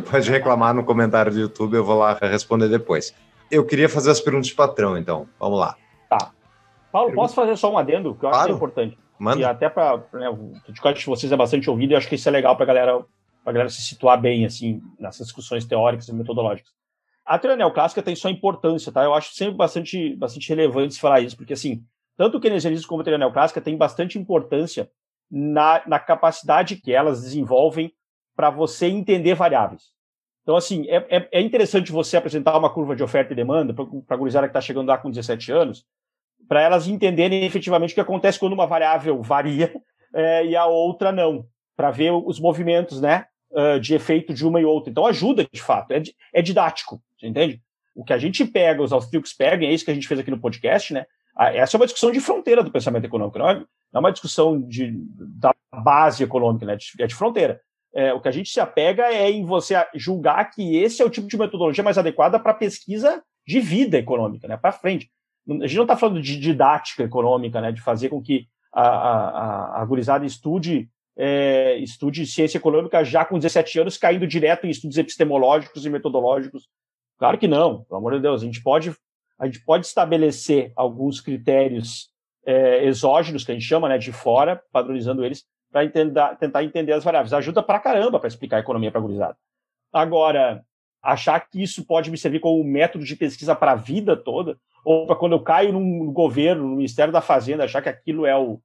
pode 0.09 0.31
reclamar 0.31 0.73
no 0.73 0.85
comentário 0.85 1.33
do 1.33 1.41
YouTube, 1.41 1.75
eu 1.75 1.85
vou 1.85 1.99
lá 1.99 2.17
responder 2.23 2.69
depois. 2.69 3.13
Eu 3.51 3.67
queria 3.67 3.89
fazer 3.89 4.13
as 4.13 4.21
perguntas 4.21 4.47
de 4.47 4.55
patrão, 4.55 4.97
então. 4.97 5.27
Vamos 5.41 5.59
lá. 5.59 5.77
Paulo, 6.93 7.13
posso 7.13 7.35
fazer 7.35 7.57
só 7.57 7.73
um 7.73 7.79
adendo, 7.79 8.15
que 8.15 8.25
eu 8.25 8.29
acho 8.29 8.39
que 8.39 8.45
Claro. 8.45 8.53
é 8.53 8.55
importante. 8.55 8.95
E 9.19 9.25
Manda. 9.25 9.51
até 9.51 9.69
para 9.69 10.05
né, 10.13 10.29
o 10.29 10.53
podcast 10.67 11.01
de 11.01 11.07
vocês 11.07 11.33
é 11.33 11.37
bastante 11.37 11.69
ouvido 11.69 11.91
e 11.91 11.95
eu 11.95 11.99
acho 11.99 12.09
que 12.09 12.15
isso 12.15 12.29
é 12.29 12.33
legal 12.33 12.55
para 12.57 12.67
galera, 12.67 13.03
a 13.45 13.51
galera 13.51 13.71
se 13.71 13.83
situar 13.83 14.21
bem 14.21 14.47
assim 14.47 14.81
nessas 15.01 15.27
discussões 15.27 15.65
teóricas 15.65 16.07
e 16.07 16.15
metodológicas. 16.15 16.71
A 17.25 17.39
teoria 17.39 17.57
neoclássica 17.57 18.03
tem 18.03 18.17
sua 18.17 18.31
importância, 18.31 18.91
tá? 18.91 19.05
Eu 19.05 19.15
acho 19.15 19.35
sempre 19.35 19.55
bastante, 19.55 20.17
bastante 20.17 20.49
relevante 20.49 21.01
falar 21.01 21.21
isso, 21.21 21.37
porque 21.37 21.53
assim, 21.53 21.85
tanto 22.17 22.39
o 22.39 22.41
keynesianismo 22.41 22.89
como 22.89 23.01
a 23.01 23.05
teoria 23.05 23.19
neoclássica 23.19 23.61
tem 23.61 23.77
bastante 23.77 24.19
importância 24.19 24.91
na, 25.31 25.83
na 25.87 25.99
capacidade 25.99 26.77
que 26.77 26.93
elas 26.93 27.23
desenvolvem 27.23 27.93
para 28.37 28.51
você 28.51 28.87
entender 28.87 29.35
variáveis. 29.35 29.93
Então, 30.43 30.57
assim, 30.57 30.87
é, 30.89 31.07
é, 31.09 31.29
é 31.33 31.41
interessante 31.41 31.93
você 31.93 32.17
apresentar 32.17 32.59
uma 32.59 32.73
curva 32.73 32.97
de 32.97 33.03
oferta 33.03 33.33
e 33.33 33.37
demanda 33.37 33.73
para 33.73 33.85
a 34.09 34.17
gurizada 34.17 34.47
que 34.47 34.51
está 34.51 34.61
chegando 34.61 34.89
lá 34.89 34.99
com 34.99 35.11
17 35.11 35.53
anos, 35.53 35.87
para 36.49 36.61
elas 36.61 36.89
entenderem 36.89 37.45
efetivamente 37.45 37.93
o 37.93 37.95
que 37.95 38.01
acontece 38.01 38.39
quando 38.39 38.53
uma 38.53 38.67
variável 38.67 39.23
varia 39.23 39.73
eh, 40.15 40.47
e 40.51 40.57
a 40.57 40.67
outra 40.67 41.13
não, 41.13 41.47
para 41.77 41.91
ver 41.91 42.11
os 42.11 42.41
movimentos, 42.41 43.01
né, 43.01 43.27
ah, 43.55 43.79
de 43.79 43.95
efeito 43.95 44.33
de 44.33 44.47
uma 44.47 44.61
e 44.61 44.65
outra. 44.65 44.91
Então 44.91 45.07
ajuda, 45.07 45.47
de 45.51 45.61
fato, 45.61 45.93
é, 45.93 46.03
é 46.33 46.43
didático, 46.43 47.03
entende? 47.23 47.61
O 47.95 48.05
que 48.05 48.13
a 48.13 48.19
gente 48.19 48.45
pega, 48.45 48.83
os 48.83 48.93
austríacos 48.93 49.33
pegam, 49.33 49.69
é 49.69 49.73
isso 49.73 49.85
que 49.85 49.91
a 49.91 49.95
gente 49.95 50.09
fez 50.09 50.19
aqui 50.19 50.31
no 50.31 50.41
podcast, 50.41 50.95
né? 50.95 51.05
Ah, 51.37 51.53
Essa 51.55 51.77
é 51.77 51.79
uma 51.79 51.87
discussão 51.87 52.11
de 52.11 52.21
fronteira 52.21 52.63
do 52.63 52.71
pensamento 52.71 53.05
econômico, 53.05 53.39
não 53.39 53.49
é, 53.49 53.55
não 53.55 53.67
é 53.95 53.99
uma 53.99 54.13
discussão 54.13 54.61
de, 54.61 54.93
da 55.39 55.55
base 55.73 56.23
econômica, 56.23 56.67
né? 56.67 56.77
É 56.99 57.07
de 57.07 57.15
fronteira. 57.15 57.61
É, 57.95 58.15
o 58.15 58.21
que 58.21 58.29
a 58.29 58.33
gente 58.33 58.49
se 58.49 58.59
apega 58.59 59.05
é 59.13 59.31
em 59.31 59.45
você 59.45 59.75
julgar 59.95 60.51
que 60.51 60.77
esse 60.79 61.03
é 61.03 61.05
o 61.05 61.11
tipo 61.11 61.29
de 61.29 61.37
metodologia 61.37 61.85
mais 61.85 61.99
adequada 61.99 62.41
para 62.41 62.55
pesquisa 62.55 63.23
de 63.47 63.61
vida 63.61 63.99
econômica, 63.99 64.49
né? 64.49 64.57
Para 64.57 64.73
frente. 64.73 65.11
A 65.47 65.67
gente 65.67 65.77
não 65.77 65.85
está 65.85 65.97
falando 65.97 66.23
de 66.23 66.39
didática 66.39 67.03
econômica, 67.03 67.61
né? 67.61 67.71
De 67.71 67.83
fazer 67.83 68.09
com 68.09 68.23
que 68.23 68.47
a, 68.73 68.83
a, 68.83 69.29
a, 69.29 69.83
a 69.83 69.85
gurizada 69.85 70.25
estude, 70.25 70.89
é, 71.17 71.77
estude 71.79 72.27
ciência 72.27 72.59
econômica 72.59 73.05
já 73.05 73.25
com 73.25 73.39
17 73.39 73.81
anos, 73.81 73.97
caindo 73.97 74.27
direto 74.27 74.67
em 74.67 74.71
estudos 74.71 74.97
epistemológicos 74.99 75.85
e 75.85 75.91
metodológicos. 75.91 76.69
Claro 77.19 77.39
que 77.39 77.47
não, 77.47 77.85
pelo 77.85 77.99
amor 77.99 78.15
de 78.15 78.21
Deus. 78.21 78.43
A 78.43 78.45
gente 78.45 78.63
pode, 78.63 78.95
a 79.39 79.47
gente 79.47 79.65
pode 79.65 79.87
estabelecer 79.87 80.73
alguns 80.75 81.21
critérios 81.21 82.11
é, 82.45 82.85
exógenos, 82.85 83.45
que 83.45 83.53
a 83.53 83.55
gente 83.55 83.67
chama, 83.67 83.89
né? 83.89 83.99
De 83.99 84.13
fora, 84.13 84.61
padronizando 84.73 85.25
eles, 85.25 85.45
para 85.71 85.89
tentar 86.37 86.65
entender 86.65 86.93
as 86.93 87.05
variáveis. 87.05 87.33
Ajuda 87.33 87.63
pra 87.63 87.81
caramba 87.81 88.19
para 88.19 88.29
explicar 88.29 88.57
a 88.59 88.61
economia 88.61 88.91
para 88.91 89.01
gurizada. 89.01 89.37
Agora, 89.93 90.65
achar 91.03 91.41
que 91.41 91.63
isso 91.63 91.85
pode 91.85 92.11
me 92.11 92.17
servir 92.17 92.41
como 92.41 92.63
método 92.65 93.05
de 93.05 93.17
pesquisa 93.17 93.55
para 93.55 93.73
a 93.73 93.77
vida 93.77 94.17
toda, 94.17 94.57
ou 94.85 95.07
para 95.07 95.17
quando 95.17 95.33
eu 95.33 95.41
caio 95.41 95.73
num 95.73 96.13
governo, 96.13 96.67
no 96.67 96.77
Ministério 96.77 97.13
da 97.13 97.21
Fazenda, 97.21 97.65
achar 97.65 97.83
que 97.83 97.89
aquilo 97.89 98.27
é 98.27 98.37
o, 98.37 98.61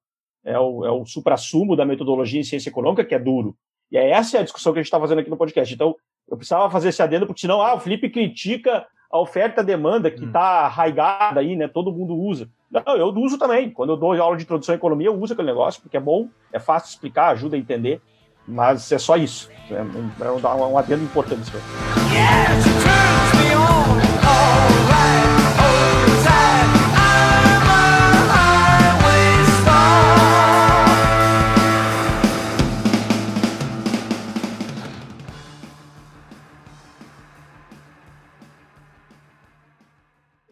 é 0.48 0.58
o, 0.58 0.86
é 0.86 0.92
o 0.92 1.06
supra-sumo 1.06 1.76
da 1.76 1.86
metodologia 1.86 2.40
em 2.40 2.44
ciência 2.44 2.70
econômica, 2.70 3.04
que 3.04 3.14
é 3.14 3.20
duro. 3.20 3.56
E 3.92 3.98
é 3.98 4.10
essa 4.12 4.38
é 4.38 4.40
a 4.40 4.44
discussão 4.44 4.72
que 4.72 4.80
a 4.80 4.82
gente 4.82 4.88
está 4.88 5.00
fazendo 5.00 5.20
aqui 5.20 5.30
no 5.30 5.36
podcast. 5.36 5.74
Então, 5.74 5.94
eu 6.30 6.38
precisava 6.38 6.70
fazer 6.70 6.90
esse 6.90 7.02
adendo, 7.02 7.28
porque 7.28 7.42
senão, 7.42 7.62
ah, 7.62 7.76
o 7.76 7.80
Felipe 7.80 8.10
critica 8.10 8.86
a 9.12 9.20
oferta 9.20 9.62
e 9.62 9.66
demanda 9.66 10.10
que 10.10 10.24
está 10.24 10.66
arraigada 10.66 11.42
aí, 11.42 11.56
né? 11.56 11.68
Todo 11.68 11.92
mundo 11.92 12.16
usa. 12.16 12.50
Não, 12.72 12.96
eu 12.96 13.08
uso 13.08 13.38
também. 13.38 13.70
Quando 13.70 13.92
eu 13.92 13.98
dou 13.98 14.14
aula 14.14 14.38
de 14.38 14.44
introdução 14.44 14.74
à 14.74 14.78
economia, 14.78 15.08
eu 15.08 15.20
uso 15.20 15.34
aquele 15.34 15.48
negócio, 15.48 15.82
porque 15.82 15.98
é 15.98 16.02
bom, 16.02 16.30
é 16.52 16.60
fácil 16.60 16.88
de 16.88 16.96
explicar, 16.96 17.30
ajuda 17.30 17.56
a 17.58 17.60
entender. 17.60 18.02
Mas 18.48 18.90
é 18.92 18.98
só 18.98 19.18
isso. 19.18 19.50
É 19.70 19.82
um, 19.82 20.12
é 20.26 20.66
um 20.66 20.78
adendo 20.78 21.04
importante 21.04 21.42
isso 21.42 23.37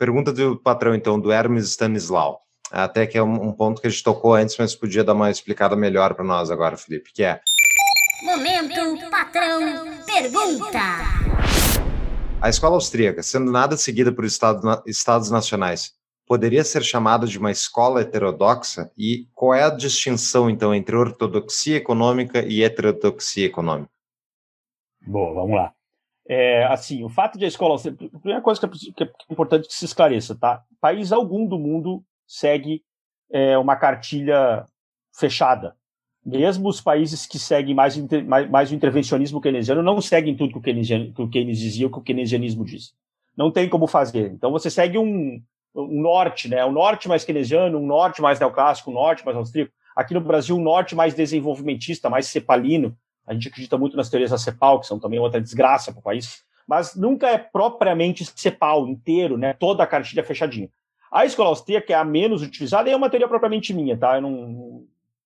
pergunta 0.06 0.32
do 0.32 0.56
patrão, 0.56 0.94
então, 0.94 1.20
do 1.20 1.32
Hermes 1.32 1.70
Stanislau. 1.70 2.40
Até 2.72 3.08
que 3.08 3.18
é 3.18 3.24
um, 3.24 3.48
um 3.48 3.52
ponto 3.52 3.82
que 3.82 3.88
a 3.88 3.90
gente 3.90 4.04
tocou 4.04 4.36
antes, 4.36 4.56
mas 4.58 4.76
podia 4.76 5.04
dar 5.04 5.14
uma 5.14 5.32
explicada 5.32 5.76
melhor 5.76 6.14
para 6.14 6.24
nós 6.24 6.52
agora, 6.52 6.78
Felipe, 6.78 7.12
que 7.12 7.24
é 7.24 7.42
Momento 8.24 9.10
patrão 9.10 9.60
pergunta. 10.06 10.80
a 12.40 12.50
escola 12.50 12.76
austríaca, 12.76 13.24
sendo 13.24 13.52
nada 13.52 13.76
seguida 13.76 14.12
por 14.12 14.26
estado, 14.26 14.84
estados 14.86 15.32
nacionais, 15.32 15.94
poderia 16.28 16.64
ser 16.64 16.84
chamada 16.84 17.26
de 17.26 17.40
uma 17.40 17.52
escola 17.52 18.02
heterodoxa? 18.02 18.92
E 18.96 19.28
qual 19.34 19.56
é 19.56 19.64
a 19.64 19.70
distinção, 19.70 20.50
então, 20.50 20.74
entre 20.74 20.96
ortodoxia 20.96 21.78
econômica 21.78 22.46
e 22.46 22.64
heterodoxia 22.64 23.48
econômica? 23.48 23.90
Boa, 25.02 25.34
vamos 25.34 25.56
lá. 25.56 25.75
É, 26.28 26.66
assim, 26.66 27.04
o 27.04 27.10
fato 27.10 27.38
de 27.38 27.46
a 27.46 27.48
escola. 27.48 27.76
A 27.76 28.20
primeira 28.20 28.42
coisa 28.42 28.60
que 28.60 28.66
é, 28.66 28.70
que 28.96 29.04
é 29.04 29.10
importante 29.30 29.68
que 29.68 29.74
se 29.74 29.86
esclareça, 29.86 30.36
tá? 30.36 30.64
País 30.82 31.12
algum 31.12 31.48
do 31.48 31.60
mundo 31.60 32.04
segue 32.28 32.82
é, 33.32 33.58
uma 33.58 33.76
cartilha 33.76 34.66
fechada. 35.18 35.76
Mesmo 36.26 36.68
os 36.68 36.82
países 36.82 37.28
que 37.28 37.38
seguem 37.38 37.76
mais, 37.76 37.96
mais, 38.26 38.50
mais 38.50 38.72
o 38.72 38.76
intervencionismo 38.76 39.40
keynesiano 39.40 39.84
não 39.84 40.02
seguem 40.02 40.36
tudo 40.36 40.54
que 40.54 40.58
o, 40.58 40.62
que 40.62 41.22
o 41.22 41.30
Keynes 41.30 41.60
dizia, 41.60 41.86
o 41.86 41.92
que 41.92 42.00
o 42.00 42.02
keynesianismo 42.02 42.66
diz. 42.66 42.96
Não 43.38 43.52
tem 43.52 43.70
como 43.70 43.86
fazer. 43.86 44.32
Então 44.32 44.52
você 44.52 44.72
segue 44.72 44.98
um, 44.98 45.40
um 45.76 46.02
norte, 46.02 46.50
né? 46.50 46.66
Um 46.66 46.72
norte 46.72 47.08
mais 47.08 47.24
keynesiano, 47.24 47.78
um 47.78 47.86
norte 47.86 48.22
mais 48.24 48.40
neoclássico, 48.40 48.90
um 48.90 48.96
norte 48.96 49.24
mais 49.24 49.38
austríaco. 49.38 49.72
Aqui 49.96 50.16
no 50.16 50.22
Brasil, 50.22 50.56
um 50.56 50.64
norte 50.64 50.96
mais 50.96 51.14
desenvolvimentista, 51.14 52.10
mais 52.10 52.26
cepalino. 52.26 52.98
A 53.26 53.34
gente 53.34 53.48
acredita 53.48 53.78
muito 53.78 53.98
nas 53.98 54.10
teorias 54.10 54.32
da 54.32 54.38
CEPAL, 54.38 54.80
que 54.80 54.88
são 54.88 55.00
também 55.00 55.20
outra 55.20 55.42
desgraça 55.42 55.92
para 55.92 56.00
o 56.00 56.04
país. 56.04 56.44
Mas 56.68 56.96
nunca 56.96 57.28
é 57.28 57.38
propriamente 57.38 58.26
CEPAL 58.26 58.88
inteiro, 58.88 59.38
né? 59.38 59.54
Toda 59.54 59.84
a 59.84 59.88
cartilha 59.88 60.24
fechadinha. 60.24 60.70
A 61.12 61.26
escola 61.26 61.50
austríaca 61.50 61.94
é 61.94 61.96
a 61.96 62.04
menos 62.04 62.42
utilizada 62.42 62.90
e 62.90 62.92
é 62.92 62.96
uma 62.96 63.10
teoria 63.10 63.28
propriamente 63.28 63.74
minha, 63.74 63.98
tá? 63.98 64.16
Eu 64.16 64.22
não, 64.22 64.84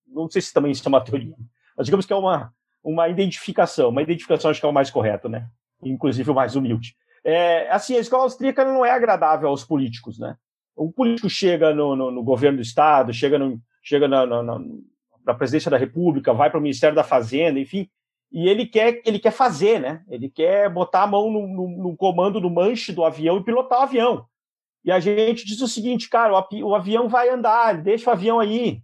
não 0.08 0.30
sei 0.30 0.42
se 0.42 0.54
também 0.54 0.72
isso 0.72 0.84
é 0.86 0.90
uma 0.90 1.02
teoria, 1.02 1.34
mas 1.76 1.86
digamos 1.86 2.06
que 2.06 2.14
é 2.14 2.16
uma, 2.16 2.54
uma 2.84 3.10
identificação. 3.10 3.90
Uma 3.90 4.02
identificação 4.02 4.52
acho 4.52 4.60
que 4.60 4.66
é 4.66 4.70
o 4.70 4.74
mais 4.74 4.92
correto, 4.92 5.28
né? 5.28 5.48
Inclusive 5.82 6.30
o 6.30 6.36
mais 6.36 6.56
humilde. 6.56 6.96
É, 7.24 7.70
assim, 7.70 7.96
a 7.96 8.00
escola 8.00 8.24
austríaca 8.24 8.64
não 8.66 8.86
é 8.86 8.92
agradável 8.92 9.50
aos 9.50 9.64
políticos, 9.64 10.20
né? 10.20 10.36
O 10.76 10.92
político 10.92 11.30
chega 11.30 11.74
no, 11.74 11.96
no, 11.96 12.12
no 12.12 12.24
governo 12.24 12.58
do 12.58 12.64
Estado, 12.64 13.14
chega, 13.14 13.38
no, 13.38 13.60
chega 13.82 14.08
na, 14.08 14.26
na, 14.26 14.62
na 15.26 15.34
presidência 15.34 15.70
da 15.72 15.78
República, 15.78 16.34
vai 16.34 16.50
para 16.50 16.60
o 16.60 16.62
Ministério 16.62 16.96
da 16.96 17.04
Fazenda, 17.04 17.60
enfim, 17.60 17.90
e 18.32 18.48
ele 18.48 18.66
quer, 18.66 19.02
ele 19.06 19.20
quer 19.20 19.32
fazer, 19.32 19.80
né? 19.80 20.04
Ele 20.08 20.30
quer 20.30 20.70
botar 20.70 21.04
a 21.04 21.08
mão 21.08 21.32
no, 21.32 21.48
no, 21.48 21.68
no 21.84 21.98
comando 21.98 22.40
do 22.40 22.50
manche 22.50 22.94
do 22.94 23.04
avião 23.04 23.38
e 23.38 23.44
pilotar 23.44 23.80
o 23.80 23.84
avião. 23.84 24.26
E 24.86 24.92
a 24.92 25.00
gente 25.00 25.46
diz 25.46 25.60
o 25.62 25.68
seguinte, 25.68 26.08
cara, 26.10 26.34
o, 26.34 26.68
o 26.68 26.76
avião 26.76 27.10
vai 27.10 27.30
andar, 27.30 27.82
deixa 27.82 28.10
o 28.10 28.14
avião 28.14 28.40
aí, 28.40 28.82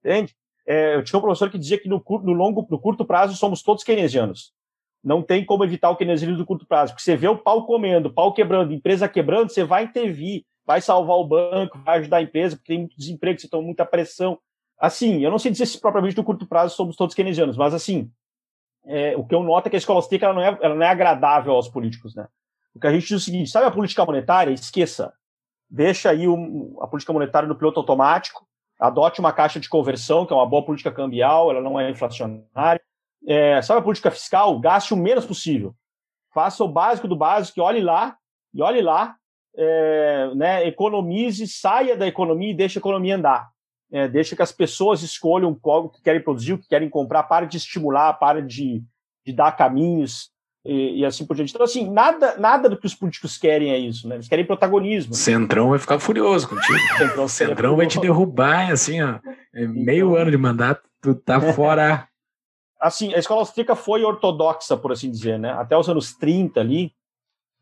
entende? 0.00 0.34
É, 0.66 0.96
eu 0.96 1.04
tinha 1.04 1.18
um 1.18 1.22
professor 1.22 1.50
que 1.50 1.58
dizia 1.58 1.78
que 1.78 1.88
no, 1.88 2.00
cur- 2.00 2.22
no 2.22 2.32
longo, 2.32 2.66
no 2.70 2.78
curto 2.78 3.04
prazo 3.04 3.36
somos 3.36 3.62
todos 3.62 3.84
keynesianos. 3.84 4.52
Não 5.02 5.22
tem 5.22 5.44
como 5.44 5.64
evitar 5.64 5.90
o 5.90 5.96
keynesianismo 5.96 6.42
do 6.42 6.46
curto 6.46 6.66
prazo, 6.66 6.92
porque 6.92 7.02
você 7.02 7.16
vê 7.16 7.28
o 7.28 7.36
pau 7.36 7.66
comendo, 7.66 8.12
pau 8.12 8.32
quebrando, 8.32 8.72
empresa 8.72 9.08
quebrando, 9.08 9.50
você 9.50 9.64
vai 9.64 9.84
intervir, 9.84 10.44
vai 10.64 10.80
salvar 10.80 11.16
o 11.16 11.26
banco, 11.26 11.78
vai 11.78 11.98
ajudar 11.98 12.18
a 12.18 12.22
empresa, 12.22 12.56
porque 12.56 12.72
tem 12.72 12.80
muito 12.80 12.96
desemprego, 12.96 13.38
você 13.38 13.48
toma 13.48 13.64
muita 13.64 13.84
pressão. 13.84 14.38
Assim, 14.84 15.24
eu 15.24 15.30
não 15.30 15.38
sei 15.38 15.50
dizer 15.50 15.64
se 15.64 15.80
propriamente 15.80 16.14
no 16.14 16.22
curto 16.22 16.46
prazo 16.46 16.76
somos 16.76 16.94
todos 16.94 17.14
keynesianos, 17.14 17.56
mas 17.56 17.72
assim, 17.72 18.10
é, 18.84 19.16
o 19.16 19.24
que 19.24 19.34
eu 19.34 19.42
noto 19.42 19.66
é 19.66 19.70
que 19.70 19.76
a 19.76 19.78
escola 19.78 20.04
ela 20.20 20.34
não, 20.34 20.42
é, 20.42 20.58
ela 20.60 20.74
não 20.74 20.84
é 20.84 20.88
agradável 20.88 21.54
aos 21.54 21.70
políticos, 21.70 22.14
né? 22.14 22.28
O 22.74 22.78
que 22.78 22.86
a 22.86 22.92
gente 22.92 23.04
diz 23.04 23.12
é 23.12 23.16
o 23.16 23.20
seguinte, 23.20 23.50
sabe 23.50 23.64
a 23.64 23.70
política 23.70 24.04
monetária? 24.04 24.52
Esqueça. 24.52 25.14
Deixa 25.70 26.10
aí 26.10 26.28
um- 26.28 26.76
a 26.82 26.86
política 26.86 27.14
monetária 27.14 27.48
no 27.48 27.54
piloto 27.54 27.80
automático, 27.80 28.46
adote 28.78 29.20
uma 29.20 29.32
caixa 29.32 29.58
de 29.58 29.70
conversão, 29.70 30.26
que 30.26 30.34
é 30.34 30.36
uma 30.36 30.44
boa 30.44 30.62
política 30.62 30.92
cambial, 30.92 31.50
ela 31.50 31.62
não 31.62 31.80
é 31.80 31.88
inflacionária. 31.88 32.82
É, 33.26 33.62
sabe 33.62 33.80
a 33.80 33.82
política 33.82 34.10
fiscal? 34.10 34.60
Gaste 34.60 34.92
o 34.92 34.98
menos 34.98 35.24
possível. 35.24 35.74
Faça 36.34 36.62
o 36.62 36.68
básico 36.68 37.08
do 37.08 37.16
básico, 37.16 37.62
olhe 37.62 37.80
lá, 37.80 38.18
e 38.52 38.60
olhe 38.60 38.82
lá, 38.82 39.16
é, 39.56 40.30
né, 40.34 40.66
economize, 40.66 41.48
saia 41.48 41.96
da 41.96 42.06
economia 42.06 42.50
e 42.50 42.54
deixe 42.54 42.78
a 42.78 42.80
economia 42.80 43.16
andar. 43.16 43.53
É, 43.96 44.08
deixa 44.08 44.34
que 44.34 44.42
as 44.42 44.50
pessoas 44.50 45.02
escolham 45.02 45.54
qual 45.54 45.88
que 45.88 46.02
querem 46.02 46.20
produzir, 46.20 46.52
o 46.54 46.58
que 46.58 46.66
querem 46.68 46.88
comprar, 46.90 47.22
para 47.22 47.46
de 47.46 47.56
estimular, 47.58 48.12
para 48.14 48.42
de, 48.42 48.82
de 49.24 49.32
dar 49.32 49.52
caminhos 49.52 50.30
e, 50.64 50.98
e 50.98 51.04
assim 51.06 51.24
por 51.24 51.36
diante. 51.36 51.52
Então, 51.52 51.62
assim, 51.64 51.88
nada, 51.88 52.36
nada 52.36 52.68
do 52.68 52.76
que 52.76 52.86
os 52.86 52.94
políticos 52.94 53.38
querem 53.38 53.70
é 53.70 53.78
isso, 53.78 54.08
né? 54.08 54.16
Eles 54.16 54.26
querem 54.26 54.44
protagonismo. 54.44 55.14
Centrão 55.14 55.70
vai 55.70 55.78
ficar 55.78 56.00
furioso 56.00 56.48
contigo. 56.48 56.76
Centrão, 56.98 57.24
O 57.24 57.28
Centrão 57.28 57.76
vai 57.76 57.86
te 57.86 58.00
derrubar, 58.00 58.72
assim, 58.72 59.00
ó. 59.00 59.20
É 59.54 59.64
meio 59.66 60.08
Então- 60.10 60.16
ano 60.22 60.30
de 60.32 60.38
mandato, 60.38 60.82
tu 61.00 61.14
tá 61.14 61.38
fora. 61.54 62.08
assim, 62.80 63.14
a 63.14 63.18
escola 63.18 63.42
austríaca 63.42 63.76
foi 63.76 64.02
ortodoxa, 64.02 64.76
por 64.76 64.90
assim 64.90 65.08
dizer, 65.08 65.38
né? 65.38 65.52
Até 65.52 65.78
os 65.78 65.88
anos 65.88 66.12
30 66.16 66.58
ali, 66.60 66.92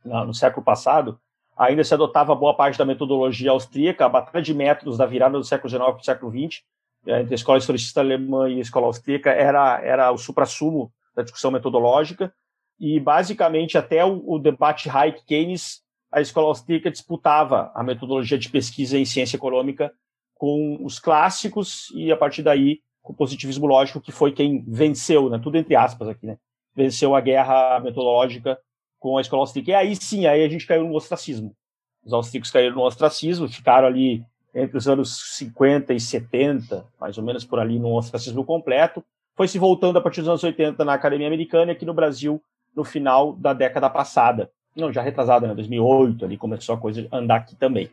no 0.03 0.33
século 0.33 0.65
passado, 0.65 1.21
ainda 1.57 1.85
se 1.85 1.95
adotava 1.95 2.35
boa 2.35 2.55
parte 2.55 2.79
da 2.79 2.85
metodologia 2.85 3.51
austríaca, 3.51 4.05
a 4.05 4.09
batalha 4.09 4.43
de 4.43 4.55
métodos 4.55 4.99
da 4.99 5.07
virada 5.07 5.39
do 5.39 5.45
século 5.45 5.69
XIX 5.69 5.85
para 5.85 5.97
o 5.97 6.05
século 6.05 6.31
XX, 6.31 6.63
eh, 7.07 7.21
entre 7.21 7.35
a 7.35 7.37
escola 7.37 7.59
historicista 7.59 8.01
alemã 8.01 8.49
e 8.49 8.59
a 8.59 8.61
escola 8.61 8.87
austríaca, 8.87 9.31
era, 9.31 9.81
era 9.83 10.13
o 10.13 10.19
suprassumo 10.19 10.93
da 11.15 11.23
discussão 11.23 11.51
metodológica, 11.51 12.33
e 12.81 12.99
basicamente 12.99 13.77
até 13.77 14.05
o, 14.05 14.23
o 14.27 14.39
debate 14.39 14.89
Hayek-Keynes, 14.89 15.83
a 16.11 16.21
escola 16.21 16.49
austríaca 16.49 16.91
disputava 16.91 17.71
a 17.75 17.83
metodologia 17.83 18.39
de 18.39 18.51
pesquisa 18.51 18.99
em 18.99 19.05
ciência 19.05 19.37
econômica 19.37 19.93
com 20.35 20.79
os 20.83 20.99
clássicos, 20.99 21.93
e 21.95 22.11
a 22.11 22.17
partir 22.17 22.43
daí 22.43 22.81
com 23.03 23.13
o 23.13 23.17
positivismo 23.17 23.67
lógico, 23.67 24.01
que 24.01 24.13
foi 24.13 24.33
quem 24.33 24.65
venceu, 24.67 25.29
né, 25.29 25.39
tudo 25.43 25.57
entre 25.57 25.75
aspas 25.75 26.09
aqui, 26.09 26.27
né, 26.27 26.39
venceu 26.75 27.15
a 27.15 27.21
guerra 27.21 27.81
metodológica 27.81 28.59
com 29.03 29.19
a 29.19 29.21
escola 29.21 29.43
austríaca. 29.43 29.73
E 29.73 29.75
aí 29.75 29.97
sim, 29.97 30.27
aí 30.27 30.45
a 30.45 30.49
gente 30.49 30.65
caiu 30.65 30.85
no 30.85 30.95
ostracismo. 30.95 31.53
Os 32.05 32.13
austríacos 32.13 32.53
caíram 32.53 32.77
no 32.77 32.83
ostracismo, 32.83 33.49
ficaram 33.49 33.89
ali 33.89 34.25
entre 34.55 34.79
os 34.79 34.87
anos 34.87 35.37
50 35.37 35.93
e 35.93 35.99
70, 35.99 36.87
mais 37.01 37.19
ou 37.19 37.25
menos 37.25 37.45
por 37.45 37.59
ali, 37.59 37.81
no 37.81 37.97
ostracismo 37.97 38.45
completo. 38.45 39.05
Foi 39.35 39.49
se 39.49 39.59
voltando 39.59 39.99
a 39.99 40.01
partir 40.01 40.21
dos 40.21 40.29
anos 40.29 40.45
80 40.45 40.85
na 40.85 40.95
Academia 40.95 41.27
Americana 41.27 41.73
e 41.73 41.75
aqui 41.75 41.85
no 41.85 41.93
Brasil 41.93 42.41
no 42.77 42.85
final 42.85 43.33
da 43.33 43.53
década 43.53 43.91
passada. 43.91 44.51
Não, 44.77 44.93
já 44.93 45.03
retrasada, 45.03 45.49
né, 45.49 45.55
2008, 45.55 46.25
ali 46.25 46.39
começou 46.39 46.75
a 46.75 46.79
coisa 46.79 47.07
a 47.11 47.17
andar 47.17 47.37
aqui 47.37 47.57
também. 47.57 47.91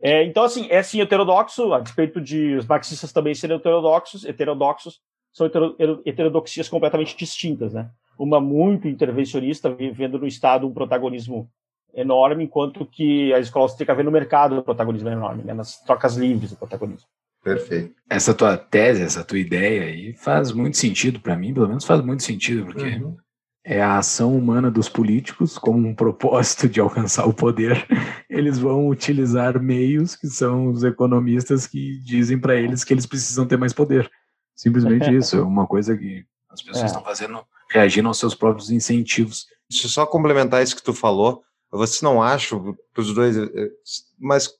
É, 0.00 0.22
então, 0.24 0.44
assim, 0.44 0.66
é 0.68 0.82
sim 0.82 1.00
heterodoxo, 1.00 1.72
a 1.72 1.80
despeito 1.80 2.20
de 2.20 2.56
os 2.56 2.66
marxistas 2.66 3.12
também 3.12 3.34
serem 3.34 3.56
heterodoxos, 3.56 4.24
heterodoxos 4.24 5.00
são 5.32 5.46
hetero, 5.46 5.76
heterodoxias 6.04 6.68
completamente 6.68 7.16
distintas, 7.16 7.72
né? 7.72 7.88
Uma 8.18 8.40
muito 8.40 8.86
intervencionista, 8.88 9.74
vivendo 9.74 10.18
no 10.18 10.26
Estado 10.26 10.66
um 10.66 10.72
protagonismo 10.72 11.48
enorme, 11.94 12.44
enquanto 12.44 12.86
que 12.86 13.32
a 13.34 13.38
escola 13.38 13.64
austríaca 13.66 13.94
vê 13.94 14.02
no 14.02 14.10
mercado 14.10 14.58
um 14.58 14.62
protagonismo 14.62 15.08
enorme, 15.08 15.42
né? 15.42 15.52
nas 15.52 15.80
trocas 15.82 16.16
livres 16.16 16.50
do 16.50 16.56
protagonismo. 16.56 17.06
Perfeito. 17.44 17.94
Essa 18.08 18.32
tua 18.32 18.56
tese, 18.56 19.02
essa 19.02 19.24
tua 19.24 19.38
ideia 19.38 19.82
aí 19.84 20.14
faz 20.14 20.52
muito 20.52 20.76
sentido 20.76 21.20
para 21.20 21.36
mim, 21.36 21.52
pelo 21.52 21.68
menos 21.68 21.84
faz 21.84 22.00
muito 22.00 22.22
sentido, 22.22 22.64
porque 22.66 22.84
Uhum. 22.84 23.16
é 23.64 23.82
a 23.82 23.98
ação 23.98 24.36
humana 24.36 24.70
dos 24.70 24.88
políticos 24.88 25.58
como 25.58 25.86
um 25.88 25.94
propósito 25.94 26.68
de 26.68 26.80
alcançar 26.80 27.26
o 27.26 27.34
poder. 27.34 27.84
Eles 28.30 28.58
vão 28.58 28.88
utilizar 28.88 29.60
meios 29.60 30.14
que 30.14 30.28
são 30.28 30.68
os 30.68 30.84
economistas 30.84 31.66
que 31.66 31.98
dizem 32.04 32.38
para 32.38 32.54
eles 32.54 32.84
que 32.84 32.94
eles 32.94 33.06
precisam 33.06 33.46
ter 33.46 33.58
mais 33.58 33.72
poder. 33.72 34.08
Simplesmente 34.54 35.10
isso, 35.14 35.36
é 35.36 35.42
uma 35.42 35.66
coisa 35.66 35.96
que 35.96 36.24
as 36.48 36.62
pessoas 36.62 36.84
É. 36.84 36.86
estão 36.86 37.02
fazendo, 37.02 37.44
reagindo 37.72 38.08
aos 38.08 38.18
seus 38.18 38.34
próprios 38.34 38.70
incentivos. 38.70 39.46
Deixa 39.68 39.86
eu 39.86 39.90
só 39.90 40.06
complementar 40.06 40.62
isso 40.62 40.76
que 40.76 40.82
tu 40.82 40.92
falou. 40.92 41.42
Vocês 41.70 42.02
não 42.02 42.22
acham, 42.22 42.76
os 42.96 43.14
dois, 43.14 43.36
eh, 43.36 43.50
eh, 43.54 43.70
mas 44.18 44.52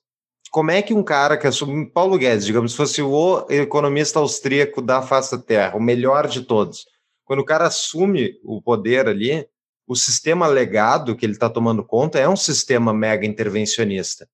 como 0.49 0.71
é 0.71 0.81
que 0.81 0.93
um 0.93 1.03
cara 1.03 1.37
que 1.37 1.45
assume, 1.45 1.89
Paulo 1.89 2.17
Guedes, 2.17 2.45
digamos, 2.45 2.75
fosse 2.75 3.01
o 3.01 3.45
economista 3.49 4.19
austríaco 4.19 4.81
da 4.81 5.01
face 5.01 5.37
terra, 5.43 5.77
o 5.77 5.81
melhor 5.81 6.27
de 6.27 6.41
todos, 6.41 6.85
quando 7.23 7.39
o 7.39 7.45
cara 7.45 7.67
assume 7.67 8.39
o 8.43 8.61
poder 8.61 9.07
ali, 9.07 9.47
o 9.87 9.95
sistema 9.95 10.47
legado 10.47 11.15
que 11.15 11.25
ele 11.25 11.33
está 11.33 11.49
tomando 11.49 11.83
conta 11.83 12.19
é 12.19 12.27
um 12.27 12.35
sistema 12.35 12.93
mega 12.93 13.25
intervencionista. 13.25 14.27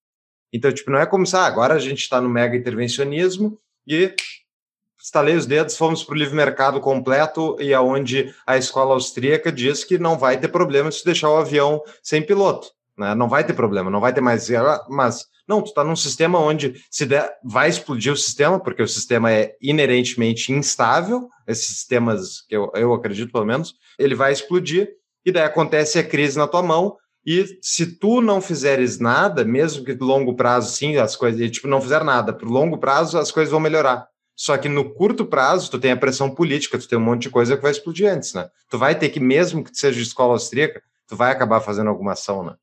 Então, 0.51 0.71
tipo, 0.71 0.89
não 0.89 0.99
é 0.99 1.05
como 1.05 1.25
se, 1.25 1.35
ah, 1.35 1.45
agora 1.45 1.73
a 1.73 1.79
gente 1.79 1.99
está 1.99 2.19
no 2.21 2.29
mega 2.29 2.55
intervencionismo 2.55 3.59
e 3.85 4.13
estalei 5.01 5.35
os 5.35 5.45
dedos, 5.45 5.77
fomos 5.77 6.03
para 6.03 6.13
o 6.13 6.17
livre 6.17 6.35
mercado 6.35 6.79
completo 6.79 7.55
e 7.59 7.73
aonde 7.73 8.33
a 8.45 8.57
escola 8.57 8.93
austríaca 8.93 9.51
diz 9.51 9.83
que 9.83 9.97
não 9.97 10.17
vai 10.17 10.39
ter 10.39 10.49
problema 10.49 10.91
se 10.91 11.05
deixar 11.05 11.29
o 11.29 11.37
avião 11.37 11.81
sem 12.03 12.21
piloto, 12.21 12.71
né? 12.97 13.15
Não 13.15 13.29
vai 13.29 13.43
ter 13.43 13.53
problema, 13.53 13.89
não 13.89 14.01
vai 14.01 14.13
ter 14.13 14.21
mais, 14.21 14.47
mas 14.89 15.25
não, 15.47 15.61
tu 15.61 15.69
está 15.69 15.83
num 15.83 15.95
sistema 15.95 16.37
onde 16.37 16.83
se 16.91 17.05
der, 17.05 17.31
vai 17.43 17.69
explodir 17.69 18.13
o 18.13 18.17
sistema, 18.17 18.59
porque 18.59 18.83
o 18.83 18.87
sistema 18.87 19.31
é 19.31 19.55
inerentemente 19.61 20.51
instável, 20.51 21.29
esses 21.47 21.65
sistemas 21.65 22.41
que 22.47 22.55
eu, 22.55 22.71
eu 22.75 22.93
acredito 22.93 23.31
pelo 23.31 23.45
menos, 23.45 23.73
ele 23.97 24.13
vai 24.13 24.31
explodir 24.31 24.89
e 25.25 25.31
daí 25.31 25.43
acontece 25.43 25.97
a 25.97 26.03
crise 26.03 26.37
na 26.37 26.47
tua 26.47 26.61
mão 26.61 26.97
E 27.25 27.59
se 27.61 27.97
tu 27.97 28.21
não 28.21 28.41
fizeres 28.41 28.99
nada, 28.99 29.43
mesmo 29.43 29.83
que 29.83 29.93
longo 29.93 30.35
prazo, 30.35 30.71
sim, 30.71 30.97
as 30.97 31.15
coisas, 31.15 31.51
tipo, 31.51 31.67
não 31.67 31.81
fizer 31.81 32.03
nada, 32.03 32.33
por 32.33 32.47
longo 32.47 32.77
prazo 32.77 33.17
as 33.17 33.31
coisas 33.31 33.51
vão 33.51 33.59
melhorar. 33.59 34.07
Só 34.39 34.57
que 34.57 34.69
no 34.69 34.89
curto 34.89 35.25
prazo, 35.25 35.69
tu 35.69 35.77
tem 35.77 35.91
a 35.91 35.97
pressão 35.97 36.33
política, 36.33 36.79
tu 36.79 36.87
tem 36.87 36.97
um 36.97 37.01
monte 37.01 37.23
de 37.23 37.29
coisa 37.29 37.57
que 37.57 37.61
vai 37.61 37.71
explodir 37.71 38.09
antes, 38.09 38.33
né? 38.33 38.49
Tu 38.69 38.77
vai 38.77 38.97
ter 38.97 39.09
que, 39.09 39.19
mesmo 39.19 39.61
que 39.61 39.77
seja 39.77 39.97
de 39.97 40.03
escola 40.03 40.31
austríaca, 40.31 40.81
tu 41.05 41.13
vai 41.13 41.29
acabar 41.29 41.59
fazendo 41.59 41.89
alguma 41.89 42.13
ação, 42.13 42.41
né? 42.41 42.55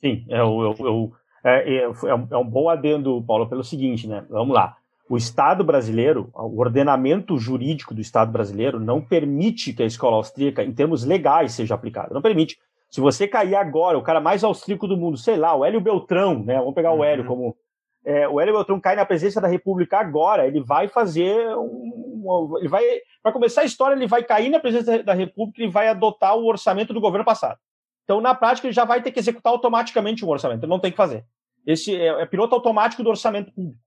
Sim, 0.00 0.26
é, 0.28 0.40
eu, 0.40 0.74
eu, 0.80 1.12
é, 1.44 1.72
é, 1.72 1.82
é 1.84 2.36
um 2.36 2.44
bom 2.44 2.68
adendo, 2.68 3.22
Paulo, 3.24 3.48
pelo 3.48 3.62
seguinte, 3.62 4.08
né? 4.08 4.24
Vamos 4.28 4.52
lá. 4.52 4.76
O 5.08 5.16
Estado 5.16 5.62
brasileiro, 5.62 6.30
o 6.34 6.58
ordenamento 6.58 7.38
jurídico 7.38 7.94
do 7.94 8.00
Estado 8.00 8.32
brasileiro 8.32 8.80
não 8.80 9.00
permite 9.00 9.72
que 9.72 9.84
a 9.84 9.86
escola 9.86 10.16
austríaca, 10.16 10.64
em 10.64 10.72
termos 10.72 11.04
legais, 11.04 11.52
seja 11.52 11.76
aplicada. 11.76 12.12
Não 12.12 12.20
permite. 12.20 12.58
Se 12.90 13.00
você 13.00 13.28
cair 13.28 13.54
agora, 13.54 13.96
o 13.96 14.02
cara 14.02 14.20
mais 14.20 14.42
austríaco 14.42 14.88
do 14.88 14.96
mundo, 14.96 15.16
sei 15.16 15.36
lá, 15.36 15.54
o 15.54 15.64
Hélio 15.64 15.80
Beltrão, 15.80 16.42
né? 16.42 16.58
Vamos 16.58 16.74
pegar 16.74 16.92
o 16.92 17.04
Hélio 17.04 17.22
Uhum. 17.22 17.28
como 17.28 17.56
é, 18.08 18.26
o 18.26 18.40
Hélio 18.40 18.54
Beltrão 18.54 18.80
cai 18.80 18.96
na 18.96 19.04
presidência 19.04 19.38
da 19.38 19.48
República 19.48 19.98
agora, 19.98 20.46
ele 20.46 20.62
vai 20.62 20.88
fazer 20.88 21.54
um, 21.56 22.22
um- 22.24 22.58
ele 22.58 22.68
vai 22.68 22.82
para 23.22 23.32
começar 23.32 23.60
a 23.60 23.64
história, 23.64 23.94
ele 23.94 24.06
vai 24.06 24.22
cair 24.22 24.48
na 24.48 24.58
presidência 24.58 25.04
da 25.04 25.12
República 25.12 25.62
e 25.62 25.68
vai 25.68 25.88
adotar 25.88 26.34
o 26.34 26.46
orçamento 26.46 26.94
do 26.94 27.00
governo 27.02 27.24
passado. 27.24 27.58
Então, 28.04 28.18
na 28.22 28.34
prática, 28.34 28.66
ele 28.66 28.72
já 28.72 28.86
vai 28.86 29.02
ter 29.02 29.12
que 29.12 29.18
executar 29.18 29.52
automaticamente 29.52 30.24
um 30.24 30.30
orçamento, 30.30 30.62
ele 30.62 30.70
não 30.70 30.80
tem 30.80 30.90
que 30.90 30.96
fazer. 30.96 31.26
Esse 31.66 31.94
é, 31.94 32.22
é 32.22 32.24
piloto 32.24 32.54
automático 32.54 33.02
do 33.02 33.10
orçamento 33.10 33.52
público. 33.52 33.78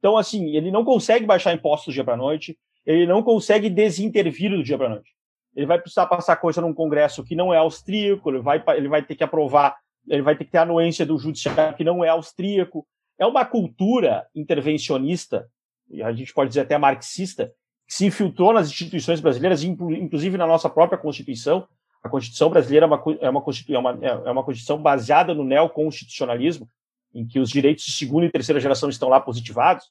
Então, 0.00 0.16
assim, 0.16 0.56
ele 0.56 0.72
não 0.72 0.84
consegue 0.84 1.24
baixar 1.24 1.52
impostos 1.54 1.92
do 1.92 1.94
dia 1.94 2.02
para 2.02 2.16
noite, 2.16 2.58
ele 2.84 3.06
não 3.06 3.22
consegue 3.22 3.70
desintervir 3.70 4.50
do 4.50 4.64
dia 4.64 4.76
para 4.76 4.88
noite. 4.88 5.12
Ele 5.54 5.66
vai 5.66 5.78
precisar 5.78 6.06
passar 6.06 6.34
coisa 6.36 6.60
num 6.60 6.74
congresso 6.74 7.22
que 7.22 7.36
não 7.36 7.54
é 7.54 7.58
austríaco, 7.58 8.30
ele 8.30 8.40
vai, 8.40 8.60
ele 8.76 8.88
vai 8.88 9.02
ter 9.02 9.14
que 9.14 9.22
aprovar, 9.22 9.76
ele 10.08 10.22
vai 10.22 10.34
ter 10.36 10.44
que 10.44 10.50
ter 10.50 10.58
a 10.58 10.62
anuência 10.62 11.06
do 11.06 11.16
judiciário 11.18 11.76
que 11.76 11.84
não 11.84 12.04
é 12.04 12.08
austríaco. 12.08 12.84
É 13.20 13.26
uma 13.26 13.44
cultura 13.44 14.26
intervencionista, 14.34 15.46
e 15.90 16.02
a 16.02 16.10
gente 16.12 16.32
pode 16.32 16.48
dizer 16.48 16.62
até 16.62 16.78
marxista, 16.78 17.52
que 17.86 17.94
se 17.94 18.06
infiltrou 18.06 18.52
nas 18.52 18.68
instituições 18.68 19.20
brasileiras, 19.20 19.62
inclu- 19.62 19.92
inclusive 19.92 20.38
na 20.38 20.46
nossa 20.46 20.70
própria 20.70 20.98
Constituição. 20.98 21.68
A 22.02 22.08
Constituição 22.08 22.48
brasileira 22.48 22.86
é 22.86 22.88
uma, 22.88 22.98
co- 22.98 23.18
é 23.20 23.28
uma, 23.28 23.42
é 23.68 23.78
uma, 23.78 23.90
é 24.00 24.30
uma 24.30 24.42
Constituição 24.42 24.80
baseada 24.80 25.34
no 25.34 25.44
neoconstitucionalismo, 25.44 26.66
em 27.12 27.26
que 27.26 27.38
os 27.38 27.50
direitos 27.50 27.84
de 27.84 27.92
segunda 27.92 28.24
e 28.24 28.30
terceira 28.30 28.58
geração 28.60 28.88
estão 28.88 29.08
lá 29.08 29.20
positivados, 29.20 29.84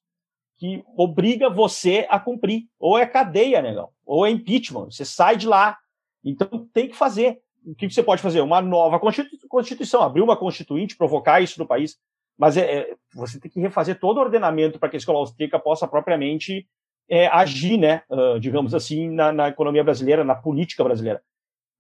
que 0.58 0.84
obriga 0.98 1.50
você 1.50 2.08
a 2.10 2.20
cumprir. 2.20 2.64
Ou 2.80 2.98
é 2.98 3.06
cadeia, 3.06 3.62
negão, 3.62 3.90
ou 4.06 4.26
é 4.26 4.32
impeachment, 4.32 4.86
você 4.86 5.06
sai 5.06 5.38
de 5.38 5.48
lá. 5.48 5.78
Então 6.24 6.68
tem 6.74 6.88
que 6.88 6.96
fazer. 6.96 7.40
O 7.64 7.76
que 7.76 7.90
você 7.90 8.02
pode 8.02 8.22
fazer? 8.22 8.42
Uma 8.42 8.62
nova 8.62 9.00
constitu- 9.00 9.38
Constituição, 9.48 10.02
abrir 10.02 10.22
uma 10.22 10.36
constituinte, 10.36 10.96
provocar 10.98 11.42
isso 11.42 11.60
no 11.60 11.68
país. 11.68 11.98
Mas 12.40 12.56
é, 12.56 12.62
é, 12.62 12.96
você 13.14 13.38
tem 13.38 13.52
que 13.52 13.60
refazer 13.60 14.00
todo 14.00 14.18
o 14.18 14.22
ordenamento 14.22 14.80
para 14.80 14.88
que 14.88 14.96
a 14.96 14.98
escola 14.98 15.20
austríaca 15.20 15.60
possa 15.60 15.86
propriamente 15.86 16.66
é, 17.10 17.28
agir, 17.28 17.78
né, 17.78 18.02
ah, 18.10 18.38
digamos 18.40 18.74
assim, 18.74 19.10
na, 19.10 19.34
na 19.34 19.50
economia 19.50 19.84
brasileira, 19.84 20.24
na 20.24 20.36
política 20.36 20.84
brasileira. 20.84 21.22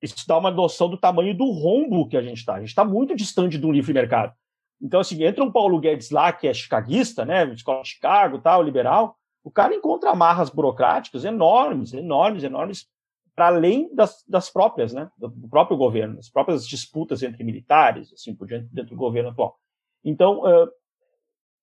Isso 0.01 0.27
dá 0.27 0.37
uma 0.37 0.51
noção 0.51 0.89
do 0.89 0.97
tamanho 0.97 1.35
do 1.35 1.49
rombo 1.49 2.07
que 2.07 2.17
a 2.17 2.21
gente 2.21 2.39
está. 2.39 2.55
A 2.55 2.59
gente 2.59 2.69
está 2.69 2.83
muito 2.83 3.15
distante 3.15 3.57
do 3.57 3.71
livre 3.71 3.93
mercado. 3.93 4.33
Então, 4.81 4.99
assim, 4.99 5.23
entra 5.23 5.43
um 5.43 5.51
Paulo 5.51 5.79
Guedes 5.79 6.09
lá, 6.09 6.31
que 6.33 6.47
é 6.47 6.53
chicaguista, 6.53 7.23
né, 7.23 7.45
escola 7.53 7.81
de 7.81 7.89
Chicago, 7.89 8.39
tal, 8.39 8.61
liberal, 8.61 9.15
o 9.43 9.51
cara 9.51 9.73
encontra 9.73 10.11
amarras 10.11 10.49
burocráticas 10.49 11.23
enormes, 11.23 11.93
enormes, 11.93 12.43
enormes, 12.43 12.85
para 13.33 13.47
além 13.47 13.93
das, 13.95 14.23
das 14.27 14.49
próprias, 14.49 14.93
né, 14.93 15.09
do 15.17 15.31
próprio 15.49 15.77
governo, 15.77 16.17
das 16.17 16.29
próprias 16.29 16.67
disputas 16.67 17.23
entre 17.23 17.43
militares, 17.43 18.11
assim 18.11 18.35
por 18.35 18.47
diante, 18.47 18.67
dentro 18.73 18.91
do 18.91 18.97
governo 18.97 19.29
atual. 19.29 19.57
Então, 20.03 20.41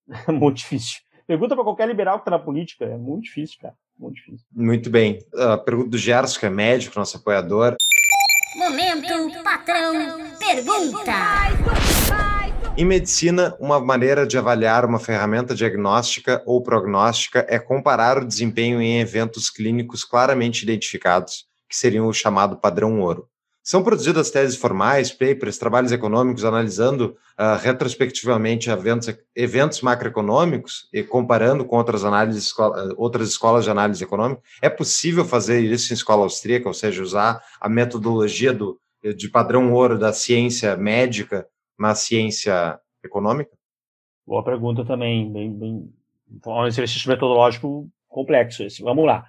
é 0.28 0.32
muito 0.32 0.58
difícil. 0.58 1.00
Pergunta 1.26 1.54
para 1.54 1.64
qualquer 1.64 1.88
liberal 1.88 2.18
que 2.18 2.22
está 2.22 2.30
na 2.30 2.38
política, 2.38 2.84
é 2.84 2.96
muito 2.96 3.24
difícil, 3.24 3.58
cara, 3.60 3.74
muito 3.98 4.16
difícil. 4.16 4.46
Muito 4.52 4.88
bem. 4.88 5.18
A 5.34 5.58
pergunta 5.58 5.90
do 5.90 5.98
Gerson, 5.98 6.38
que 6.38 6.46
é 6.46 6.50
médico, 6.50 6.98
nosso 6.98 7.16
apoiador. 7.16 7.76
Momento 8.56 9.42
patrão 9.42 9.92
pergunta. 10.38 11.12
Em 12.78 12.84
medicina, 12.84 13.56
uma 13.58 13.80
maneira 13.80 14.26
de 14.26 14.38
avaliar 14.38 14.84
uma 14.84 15.00
ferramenta 15.00 15.54
diagnóstica 15.54 16.42
ou 16.46 16.62
prognóstica 16.62 17.44
é 17.48 17.58
comparar 17.58 18.18
o 18.18 18.26
desempenho 18.26 18.80
em 18.80 19.00
eventos 19.00 19.50
clínicos 19.50 20.04
claramente 20.04 20.62
identificados, 20.62 21.46
que 21.68 21.76
seriam 21.76 22.06
o 22.06 22.12
chamado 22.12 22.56
padrão 22.56 23.00
ouro. 23.00 23.28
São 23.66 23.82
produzidas 23.82 24.30
teses 24.30 24.54
formais, 24.54 25.10
papers, 25.10 25.58
trabalhos 25.58 25.90
econômicos 25.90 26.44
analisando 26.44 27.16
ah, 27.36 27.56
retrospectivamente 27.56 28.70
eventos, 28.70 29.12
eventos 29.34 29.80
macroeconômicos 29.80 30.88
e 30.92 31.02
comparando 31.02 31.64
com 31.64 31.76
outras 31.76 32.04
análises, 32.04 32.44
escola- 32.44 32.94
outras 32.96 33.28
escolas 33.28 33.64
de 33.64 33.70
análise 33.72 34.04
econômica. 34.04 34.40
É 34.62 34.70
possível 34.70 35.24
fazer 35.24 35.58
isso 35.58 35.92
em 35.92 35.96
escola 35.96 36.22
austríaca, 36.22 36.68
ou 36.68 36.74
seja, 36.74 37.02
usar 37.02 37.42
a 37.60 37.68
metodologia 37.68 38.52
do, 38.52 38.78
de 39.16 39.28
padrão 39.28 39.72
ouro 39.72 39.98
da 39.98 40.12
ciência 40.12 40.76
médica 40.76 41.44
na 41.76 41.92
ciência 41.96 42.78
econômica? 43.04 43.50
Boa 44.24 44.44
pergunta 44.44 44.84
também, 44.84 45.32
bem, 45.32 45.52
bem, 45.52 45.92
um 46.46 46.66
exercício 46.68 47.10
metodológico 47.10 47.90
complexo 48.06 48.62
esse. 48.62 48.80
Vamos 48.80 49.04
lá. 49.04 49.28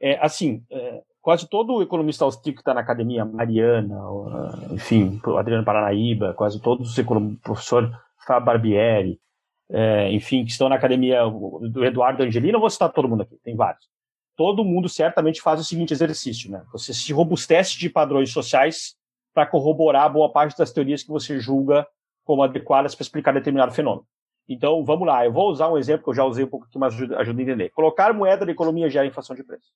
É, 0.00 0.18
assim, 0.18 0.64
é, 0.72 1.02
quase 1.26 1.48
todo 1.48 1.82
economista 1.82 2.24
austríaco 2.24 2.58
que 2.58 2.60
está 2.60 2.72
na 2.72 2.82
academia, 2.82 3.24
Mariana, 3.24 3.98
ah, 3.98 4.68
enfim, 4.70 5.20
Adriano 5.36 5.64
Paranaíba, 5.64 6.32
quase 6.34 6.60
todos 6.62 6.88
os 6.88 6.96
economistas, 6.96 7.42
professor 7.42 7.90
Fábio 8.24 8.46
Barbieri, 8.46 9.20
é, 9.68 10.12
enfim, 10.12 10.44
que 10.44 10.52
estão 10.52 10.68
na 10.68 10.76
academia 10.76 11.22
do 11.28 11.84
Eduardo 11.84 12.22
Angelino, 12.22 12.58
eu 12.58 12.60
vou 12.60 12.70
citar 12.70 12.92
todo 12.92 13.08
mundo 13.08 13.22
aqui, 13.22 13.36
tem 13.42 13.56
vários. 13.56 13.88
Todo 14.36 14.64
mundo 14.64 14.88
certamente 14.88 15.42
faz 15.42 15.58
o 15.58 15.64
seguinte 15.64 15.92
exercício, 15.92 16.48
né? 16.48 16.62
Você 16.70 16.94
se 16.94 17.12
robustece 17.12 17.76
de 17.76 17.90
padrões 17.90 18.30
sociais 18.30 18.94
para 19.34 19.46
corroborar 19.46 20.12
boa 20.12 20.30
parte 20.30 20.56
das 20.56 20.70
teorias 20.70 21.02
que 21.02 21.08
você 21.08 21.40
julga 21.40 21.84
como 22.24 22.44
adequadas 22.44 22.94
para 22.94 23.02
explicar 23.02 23.34
determinado 23.34 23.74
fenômeno. 23.74 24.06
Então, 24.48 24.84
vamos 24.84 25.08
lá, 25.08 25.24
eu 25.24 25.32
vou 25.32 25.50
usar 25.50 25.68
um 25.72 25.76
exemplo 25.76 26.04
que 26.04 26.10
eu 26.10 26.14
já 26.14 26.24
usei 26.24 26.44
um 26.44 26.48
pouco 26.48 26.66
aqui, 26.66 26.78
mas 26.78 26.94
ajuda, 26.94 27.18
ajuda 27.18 27.40
a 27.40 27.42
entender. 27.42 27.70
Colocar 27.70 28.14
moeda 28.14 28.46
na 28.46 28.52
economia 28.52 28.88
gera 28.88 29.08
inflação 29.08 29.34
de 29.34 29.42
preço. 29.42 29.72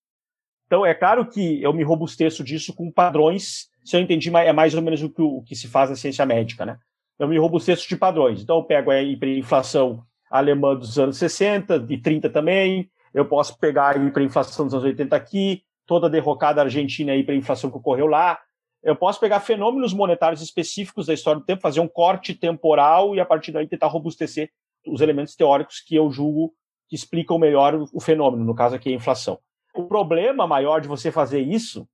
Então, 0.71 0.87
é 0.87 0.95
claro 0.95 1.27
que 1.27 1.61
eu 1.61 1.73
me 1.73 1.83
robusteço 1.83 2.45
disso 2.45 2.73
com 2.73 2.93
padrões, 2.93 3.69
se 3.85 3.97
eu 3.97 4.01
entendi, 4.01 4.31
é 4.37 4.53
mais 4.53 4.73
ou 4.73 4.81
menos 4.81 5.03
o 5.03 5.11
que, 5.11 5.21
o 5.21 5.43
que 5.43 5.57
se 5.57 5.67
faz 5.67 5.91
na 5.91 5.97
ciência 5.97 6.25
médica, 6.25 6.65
né? 6.65 6.79
Eu 7.19 7.27
me 7.27 7.37
robusteço 7.37 7.89
de 7.89 7.97
padrões. 7.97 8.41
Então, 8.41 8.59
eu 8.59 8.63
pego 8.63 8.93
a 8.93 9.03
hiperinflação 9.03 10.05
alemã 10.31 10.77
dos 10.77 10.97
anos 10.97 11.17
60 11.17 11.87
e 11.89 11.99
30 11.99 12.31
também, 12.31 12.89
eu 13.13 13.25
posso 13.25 13.59
pegar 13.59 13.97
a 13.97 13.99
hiperinflação 13.99 14.65
dos 14.65 14.75
anos 14.75 14.87
80 14.87 15.17
aqui, 15.17 15.65
toda 15.85 16.07
a 16.07 16.11
derrocada 16.11 16.63
argentina 16.63 17.11
e 17.11 17.17
a 17.17 17.19
hiperinflação 17.19 17.69
que 17.69 17.77
ocorreu 17.77 18.07
lá, 18.07 18.39
eu 18.81 18.95
posso 18.95 19.19
pegar 19.19 19.41
fenômenos 19.41 19.93
monetários 19.93 20.41
específicos 20.41 21.07
da 21.07 21.15
história 21.15 21.41
do 21.41 21.45
tempo, 21.45 21.61
fazer 21.61 21.81
um 21.81 21.89
corte 21.89 22.33
temporal 22.33 23.13
e 23.17 23.19
a 23.19 23.27
partir 23.27 23.51
daí 23.51 23.67
tentar 23.67 23.89
robustecer 23.89 24.49
os 24.87 25.01
elementos 25.01 25.35
teóricos 25.35 25.81
que 25.81 25.97
eu 25.97 26.09
julgo 26.13 26.55
que 26.89 26.95
explicam 26.95 27.41
melhor 27.41 27.75
o 27.93 28.01
fenômeno, 28.01 28.45
no 28.45 28.55
caso 28.55 28.77
aqui 28.77 28.89
a 28.89 28.95
inflação. 28.95 29.41
O 29.75 29.85
problema 29.85 30.47
maior 30.47 30.81
de 30.81 30.89
você 30.89 31.13
fazer 31.13 31.41
isso 31.41 31.89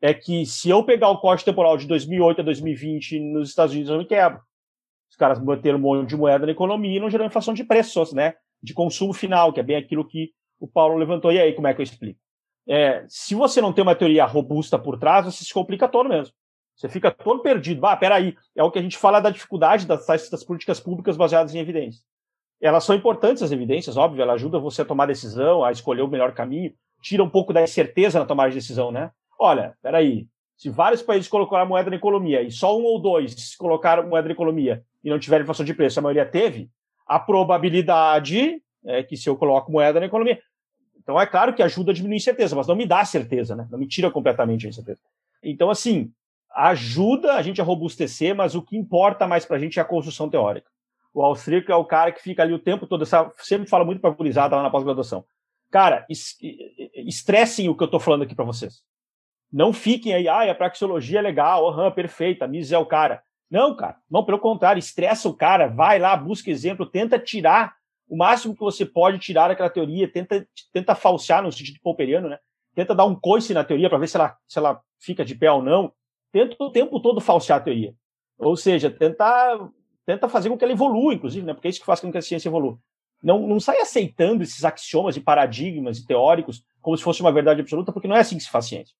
é 0.00 0.14
que 0.14 0.46
se 0.46 0.70
eu 0.70 0.82
pegar 0.82 1.10
o 1.10 1.18
corte 1.18 1.44
temporal 1.44 1.76
de 1.76 1.86
2008 1.86 2.40
a 2.40 2.44
2020 2.44 3.20
nos 3.20 3.50
Estados 3.50 3.72
Unidos, 3.72 3.90
eu 3.90 3.98
me 3.98 4.06
quebro. 4.06 4.40
Os 5.10 5.16
caras 5.16 5.38
manteram 5.38 5.78
um 5.78 5.82
monte 5.82 6.08
de 6.08 6.16
moeda 6.16 6.46
na 6.46 6.52
economia 6.52 6.96
e 6.96 7.00
não 7.00 7.10
geraram 7.10 7.28
inflação 7.28 7.52
de 7.52 7.64
preços, 7.64 8.12
né? 8.12 8.34
De 8.62 8.72
consumo 8.72 9.12
final, 9.12 9.52
que 9.52 9.60
é 9.60 9.62
bem 9.62 9.76
aquilo 9.76 10.06
que 10.06 10.32
o 10.58 10.66
Paulo 10.66 10.96
levantou. 10.96 11.32
E 11.32 11.40
aí, 11.40 11.52
como 11.52 11.66
é 11.66 11.74
que 11.74 11.80
eu 11.80 11.84
explico? 11.84 12.18
É, 12.68 13.04
se 13.08 13.34
você 13.34 13.60
não 13.60 13.72
tem 13.72 13.82
uma 13.82 13.96
teoria 13.96 14.24
robusta 14.24 14.78
por 14.78 14.98
trás, 14.98 15.24
você 15.24 15.44
se 15.44 15.52
complica 15.52 15.88
todo 15.88 16.08
mesmo. 16.08 16.34
Você 16.76 16.88
fica 16.88 17.10
todo 17.10 17.42
perdido. 17.42 17.84
Ah, 17.84 17.96
peraí, 17.96 18.34
é 18.56 18.62
o 18.62 18.70
que 18.70 18.78
a 18.78 18.82
gente 18.82 18.96
fala 18.96 19.20
da 19.20 19.28
dificuldade 19.28 19.86
das, 19.86 20.06
das 20.06 20.44
políticas 20.44 20.80
públicas 20.80 21.16
baseadas 21.16 21.54
em 21.54 21.58
evidências. 21.58 22.02
Elas 22.60 22.84
são 22.84 22.94
importantes, 22.94 23.42
as 23.42 23.52
evidências, 23.52 23.96
óbvio, 23.96 24.22
ela 24.22 24.34
ajuda 24.34 24.58
você 24.58 24.82
a 24.82 24.84
tomar 24.84 25.06
decisão, 25.06 25.64
a 25.64 25.72
escolher 25.72 26.02
o 26.02 26.08
melhor 26.08 26.32
caminho, 26.32 26.72
tira 27.00 27.22
um 27.22 27.28
pouco 27.28 27.52
da 27.52 27.62
incerteza 27.62 28.18
na 28.18 28.26
tomada 28.26 28.50
de 28.50 28.56
decisão, 28.56 28.90
né? 28.90 29.10
Olha, 29.38 29.74
peraí, 29.82 30.26
se 30.56 30.68
vários 30.68 31.02
países 31.02 31.28
colocaram 31.28 31.66
moeda 31.66 31.88
na 31.90 31.96
economia 31.96 32.42
e 32.42 32.50
só 32.50 32.78
um 32.78 32.84
ou 32.84 33.00
dois 33.00 33.56
colocaram 33.56 34.06
moeda 34.08 34.28
na 34.28 34.34
economia 34.34 34.84
e 35.02 35.08
não 35.08 35.18
tiveram 35.18 35.42
inflação 35.42 35.64
de 35.64 35.72
preço, 35.74 35.98
a 35.98 36.02
maioria 36.02 36.26
teve, 36.26 36.70
a 37.06 37.18
probabilidade 37.18 38.62
é 38.84 39.02
que 39.02 39.16
se 39.16 39.28
eu 39.28 39.36
coloco 39.36 39.72
moeda 39.72 40.00
na 40.00 40.06
economia. 40.06 40.40
Então 41.02 41.20
é 41.20 41.26
claro 41.26 41.54
que 41.54 41.62
ajuda 41.62 41.90
a 41.90 41.94
diminuir 41.94 42.16
a 42.16 42.18
incerteza, 42.18 42.54
mas 42.54 42.66
não 42.66 42.76
me 42.76 42.86
dá 42.86 43.04
certeza, 43.04 43.56
né? 43.56 43.66
Não 43.70 43.78
me 43.78 43.86
tira 43.86 44.10
completamente 44.10 44.66
a 44.66 44.68
incerteza. 44.68 45.00
Então, 45.42 45.70
assim, 45.70 46.12
ajuda 46.54 47.34
a 47.34 47.42
gente 47.42 47.60
a 47.60 47.64
robustecer, 47.64 48.34
mas 48.34 48.54
o 48.54 48.62
que 48.62 48.76
importa 48.76 49.26
mais 49.26 49.44
para 49.44 49.56
a 49.56 49.58
gente 49.58 49.78
é 49.78 49.82
a 49.82 49.84
construção 49.84 50.28
teórica. 50.28 50.68
O 51.12 51.22
austríaco 51.22 51.72
é 51.72 51.74
o 51.74 51.84
cara 51.84 52.12
que 52.12 52.22
fica 52.22 52.42
ali 52.42 52.52
o 52.52 52.58
tempo 52.58 52.86
todo, 52.86 53.02
essa- 53.02 53.32
sempre 53.38 53.68
fala 53.68 53.84
muito 53.84 54.00
para 54.00 54.10
a 54.10 54.46
lá 54.48 54.62
na 54.62 54.70
pós-graduação. 54.70 55.24
Cara, 55.70 56.04
es- 56.08 56.36
estressem 56.94 57.68
o 57.68 57.76
que 57.76 57.82
eu 57.82 57.86
estou 57.86 58.00
falando 58.00 58.22
aqui 58.22 58.34
para 58.34 58.44
vocês. 58.44 58.82
Não 59.52 59.72
fiquem 59.72 60.12
aí, 60.14 60.28
ah, 60.28 60.50
a 60.50 60.54
praxeologia 60.54 61.18
é 61.18 61.22
legal, 61.22 61.68
aham, 61.68 61.90
perfeita, 61.90 62.46
Mises 62.46 62.72
é 62.72 62.78
o 62.78 62.86
cara. 62.86 63.22
Não, 63.50 63.76
cara, 63.76 63.96
não, 64.08 64.24
pelo 64.24 64.38
contrário, 64.38 64.78
estressa 64.78 65.28
o 65.28 65.34
cara, 65.34 65.66
vai 65.66 65.98
lá, 65.98 66.16
busca 66.16 66.50
exemplo, 66.50 66.86
tenta 66.86 67.18
tirar 67.18 67.74
o 68.08 68.16
máximo 68.16 68.54
que 68.54 68.60
você 68.60 68.84
pode 68.86 69.18
tirar 69.18 69.48
daquela 69.48 69.70
teoria, 69.70 70.10
tenta, 70.10 70.46
tenta 70.72 70.94
falsear 70.94 71.42
no 71.42 71.50
sentido 71.52 71.78
pouperiano, 71.82 72.28
né? 72.28 72.38
Tenta 72.74 72.94
dar 72.94 73.04
um 73.04 73.14
coice 73.14 73.52
na 73.52 73.64
teoria 73.64 73.88
para 73.88 73.98
ver 73.98 74.08
se 74.08 74.16
ela, 74.16 74.36
se 74.46 74.58
ela 74.58 74.80
fica 75.00 75.24
de 75.24 75.34
pé 75.34 75.50
ou 75.50 75.62
não. 75.62 75.92
Tenta 76.32 76.56
o 76.60 76.70
tempo 76.70 77.00
todo 77.00 77.20
falsear 77.20 77.58
a 77.58 77.62
teoria. 77.62 77.94
Ou 78.38 78.56
seja, 78.56 78.90
tentar 78.90 79.58
tenta 80.06 80.28
fazer 80.28 80.48
com 80.48 80.56
que 80.56 80.64
ela 80.64 80.72
evolua, 80.72 81.14
inclusive, 81.14 81.44
né? 81.46 81.54
Porque 81.54 81.68
é 81.68 81.70
isso 81.70 81.80
que 81.80 81.86
faz 81.86 82.00
com 82.00 82.10
que 82.10 82.18
a 82.18 82.22
ciência 82.22 82.48
evolua. 82.48 82.78
Não, 83.22 83.46
não 83.46 83.60
sai 83.60 83.78
aceitando 83.78 84.42
esses 84.42 84.64
axiomas 84.64 85.16
e 85.16 85.20
paradigmas 85.20 85.98
e 85.98 86.06
teóricos 86.06 86.64
como 86.80 86.96
se 86.96 87.02
fosse 87.02 87.20
uma 87.20 87.32
verdade 87.32 87.60
absoluta, 87.60 87.92
porque 87.92 88.08
não 88.08 88.16
é 88.16 88.20
assim 88.20 88.36
que 88.36 88.42
se 88.42 88.50
faz 88.50 88.66
ciência. 88.66 88.94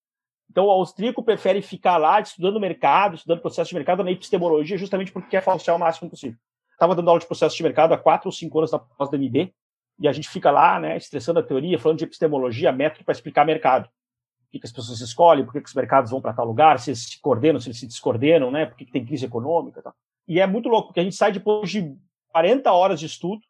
Então, 0.51 0.67
o 0.67 0.71
austríaco 0.71 1.23
prefere 1.23 1.63
ficar 1.63 1.97
lá 1.97 2.21
estudando 2.21 2.57
o 2.57 2.61
mercado, 2.61 3.15
estudando 3.15 3.41
processo 3.41 3.69
de 3.69 3.75
mercado 3.77 4.03
na 4.03 4.11
epistemologia, 4.11 4.77
justamente 4.77 5.13
porque 5.13 5.29
quer 5.29 5.43
falsear 5.43 5.77
o 5.77 5.81
máximo 5.81 6.11
possível. 6.11 6.37
Estava 6.73 6.95
dando 6.95 7.09
aula 7.09 7.21
de 7.21 7.27
processo 7.27 7.57
de 7.57 7.63
mercado 7.63 7.95
há 7.95 7.99
quatro 7.99 8.29
ou 8.29 8.33
cinco 8.33 8.59
anos 8.59 8.75
após 8.75 9.11
da 9.11 9.17
MB, 9.17 9.55
e 10.01 10.09
a 10.09 10.13
gente 10.13 10.29
fica 10.29 10.51
lá, 10.51 10.81
né, 10.81 10.97
estressando 10.97 11.39
a 11.39 11.43
teoria, 11.43 11.79
falando 11.79 11.99
de 11.99 12.05
epistemologia, 12.05 12.73
método 12.73 13.05
para 13.05 13.13
explicar 13.13 13.47
mercado. 13.47 13.85
Por 13.85 14.51
que, 14.51 14.59
que 14.59 14.67
as 14.67 14.73
pessoas 14.73 15.01
escolhem, 15.01 15.45
por 15.45 15.53
que, 15.53 15.61
que 15.61 15.69
os 15.69 15.75
mercados 15.75 16.11
vão 16.11 16.21
para 16.21 16.33
tal 16.33 16.47
lugar, 16.47 16.81
se 16.81 16.91
eles 16.91 17.05
se 17.05 17.21
coordenam, 17.21 17.61
se 17.61 17.69
eles 17.69 17.79
se 17.79 17.87
descoordenam, 17.87 18.51
né, 18.51 18.67
por 18.67 18.77
que, 18.77 18.87
que 18.87 18.93
tem 18.93 19.05
crise 19.05 19.27
econômica 19.27 19.79
e 19.79 19.83
tal. 19.83 19.95
E 20.27 20.41
é 20.41 20.47
muito 20.47 20.69
louco, 20.69 20.89
porque 20.89 21.01
a 21.01 21.05
gente 21.05 21.15
sai 21.15 21.31
depois 21.31 21.71
de 21.71 21.97
40 22.33 22.73
horas 22.73 22.99
de 22.99 23.07
estudo 23.07 23.41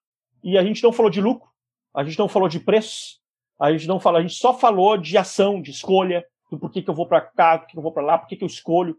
e 0.43 0.57
a 0.59 0.65
gente 0.65 0.83
não 0.83 0.93
falou 0.93 1.11
de 1.11 1.21
lucro, 1.21 1.49
a 1.95 2.05
gente 2.05 2.19
não 2.19 2.29
falou 2.29 2.49
de 2.49 2.61
preços, 2.61 3.21
a 3.59 3.73
gente 3.73 3.87
não 3.87 4.01
falou, 4.01 4.19
a 4.19 4.23
gente 4.23 4.35
só 4.35 4.55
falou 4.55 4.97
de 4.97 5.17
ação, 5.19 5.61
de 5.61 5.71
escolha, 5.71 6.25
do 6.51 6.59
por 6.59 6.71
que, 6.71 6.85
eu 6.87 6.95
vou 6.95 7.07
para 7.07 7.21
cá, 7.21 7.59
por 7.59 7.69
que, 7.69 7.79
eu 7.79 7.83
vou 7.83 7.93
para 7.93 8.03
lá, 8.03 8.19
por 8.19 8.27
que, 8.27 8.37
que 8.37 8.45
eu 8.45 8.49
escolho. 8.49 8.97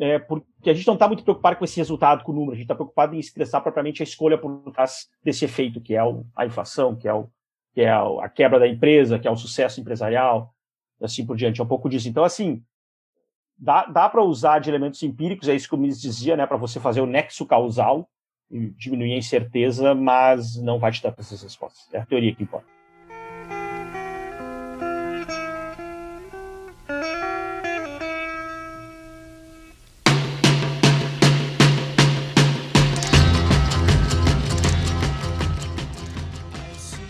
É, 0.00 0.18
porque 0.18 0.70
a 0.70 0.74
gente 0.74 0.86
não 0.86 0.94
está 0.94 1.08
muito 1.08 1.24
preocupado 1.24 1.56
com 1.56 1.64
esse 1.64 1.76
resultado, 1.76 2.22
com 2.22 2.30
o 2.30 2.34
número, 2.34 2.52
a 2.52 2.54
gente 2.54 2.64
está 2.64 2.74
preocupado 2.74 3.16
em 3.16 3.18
estressar 3.18 3.60
propriamente 3.62 4.00
a 4.02 4.04
escolha 4.04 4.38
por 4.38 4.70
trás 4.72 5.08
desse 5.22 5.44
efeito, 5.44 5.80
que 5.80 5.94
é 5.94 6.00
a 6.36 6.46
inflação, 6.46 6.94
que 6.94 7.08
é, 7.08 7.12
o, 7.12 7.28
que 7.74 7.80
é 7.80 7.90
a 7.90 8.28
quebra 8.28 8.60
da 8.60 8.68
empresa, 8.68 9.18
que 9.18 9.26
é 9.26 9.30
o 9.30 9.36
sucesso 9.36 9.80
empresarial, 9.80 10.54
e 11.00 11.04
assim 11.04 11.26
por 11.26 11.36
diante. 11.36 11.60
É 11.60 11.64
um 11.64 11.68
pouco 11.68 11.88
disso. 11.88 12.08
Então, 12.08 12.22
assim, 12.22 12.62
dá, 13.56 13.86
dá 13.86 14.08
para 14.08 14.22
usar 14.22 14.60
de 14.60 14.70
elementos 14.70 15.02
empíricos, 15.02 15.48
é 15.48 15.54
isso 15.54 15.68
que 15.68 15.74
o 15.74 15.78
Mises 15.78 16.00
dizia, 16.00 16.36
né, 16.36 16.46
para 16.46 16.56
você 16.56 16.78
fazer 16.78 17.00
o 17.00 17.06
nexo 17.06 17.44
causal 17.44 18.08
diminuir 18.50 19.14
a 19.14 19.18
incerteza, 19.18 19.94
mas 19.94 20.56
não 20.56 20.78
vai 20.78 20.90
te 20.90 21.02
dar 21.02 21.14
essas 21.18 21.42
respostas. 21.42 21.88
É 21.92 21.98
a 21.98 22.06
teoria 22.06 22.34
que 22.34 22.42
importa. 22.42 22.66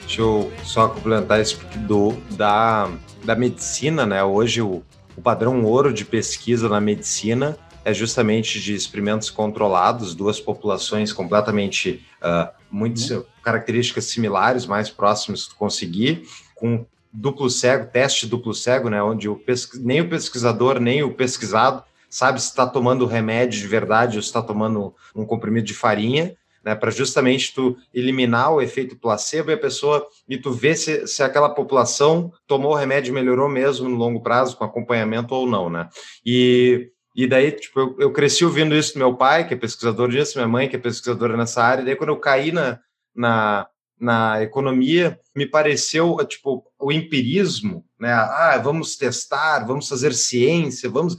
Deixa 0.01 0.23
eu 0.23 0.53
só 0.65 0.89
complementar 0.89 1.41
isso 1.41 1.65
do, 1.87 2.13
da, 2.37 2.91
da 3.25 3.37
medicina, 3.37 4.05
né? 4.05 4.25
Hoje 4.25 4.61
o, 4.61 4.83
o 5.17 5.23
padrão 5.23 5.63
ouro 5.65 5.93
de 5.93 6.05
pesquisa 6.05 6.69
na 6.69 6.81
medicina 6.81 7.57
é 7.89 7.95
justamente 7.95 8.61
de 8.61 8.75
experimentos 8.75 9.31
controlados, 9.31 10.15
duas 10.15 10.39
populações 10.39 11.11
completamente 11.11 12.05
uh, 12.23 12.53
muito 12.71 13.01
uhum. 13.15 13.25
características 13.43 14.05
similares, 14.05 14.67
mais 14.67 14.91
próximas 14.91 15.49
que 15.49 15.55
conseguir, 15.55 16.29
com 16.55 16.85
duplo 17.11 17.49
cego, 17.49 17.91
teste 17.91 18.27
duplo 18.27 18.53
cego, 18.53 18.91
né, 18.91 19.03
onde 19.03 19.27
o 19.27 19.41
nem 19.81 20.03
o 20.03 20.09
pesquisador 20.11 20.79
nem 20.79 21.03
o 21.03 21.15
pesquisado 21.15 21.83
sabe 22.11 22.43
se 22.43 22.51
está 22.51 22.67
tomando 22.67 23.07
remédio 23.07 23.59
de 23.59 23.67
verdade 23.67 24.19
ou 24.19 24.23
se 24.23 24.29
está 24.29 24.43
tomando 24.43 24.95
um 25.17 25.25
comprimido 25.25 25.67
de 25.67 25.73
farinha, 25.73 26.37
né, 26.63 26.75
para 26.75 26.91
justamente 26.91 27.55
tu 27.55 27.75
eliminar 27.95 28.53
o 28.53 28.61
efeito 28.61 28.97
placebo 28.97 29.51
e 29.51 29.55
a 29.55 29.59
pessoa 29.59 30.07
e 30.29 30.37
tu 30.37 30.53
ver 30.53 30.77
se, 30.77 31.07
se 31.07 31.23
aquela 31.23 31.49
população 31.49 32.31
tomou 32.47 32.73
o 32.73 32.77
remédio 32.77 33.13
e 33.13 33.15
melhorou 33.15 33.49
mesmo 33.49 33.89
no 33.89 33.97
longo 33.97 34.21
prazo 34.21 34.59
com 34.59 34.65
acompanhamento 34.65 35.35
ou 35.35 35.49
não, 35.49 35.71
né? 35.71 35.89
E 36.27 36.91
e 37.19 37.27
daí, 37.27 37.51
tipo, 37.51 37.81
eu, 37.81 37.97
eu, 37.99 38.13
cresci 38.13 38.45
ouvindo 38.45 38.77
isso 38.77 38.93
do 38.93 39.01
meu 39.01 39.13
pai, 39.17 39.45
que 39.45 39.53
é 39.53 39.57
pesquisador 39.57 40.09
disso, 40.09 40.39
minha 40.39 40.47
mãe, 40.47 40.69
que 40.69 40.77
é 40.77 40.79
pesquisadora 40.79 41.37
nessa 41.37 41.61
área. 41.61 41.83
E 41.83 41.85
daí, 41.85 41.97
quando 41.97 42.11
eu 42.11 42.21
caí 42.21 42.53
na, 42.53 42.79
na, 43.13 43.67
na 43.99 44.41
economia, 44.41 45.19
me 45.35 45.45
pareceu, 45.45 46.17
tipo, 46.29 46.65
o 46.79 46.93
empirismo, 46.93 47.85
né? 47.99 48.13
Ah, 48.13 48.61
vamos 48.63 48.97
testar, 48.97 49.67
vamos 49.67 49.89
fazer 49.89 50.15
ciência, 50.15 50.89
vamos... 50.89 51.17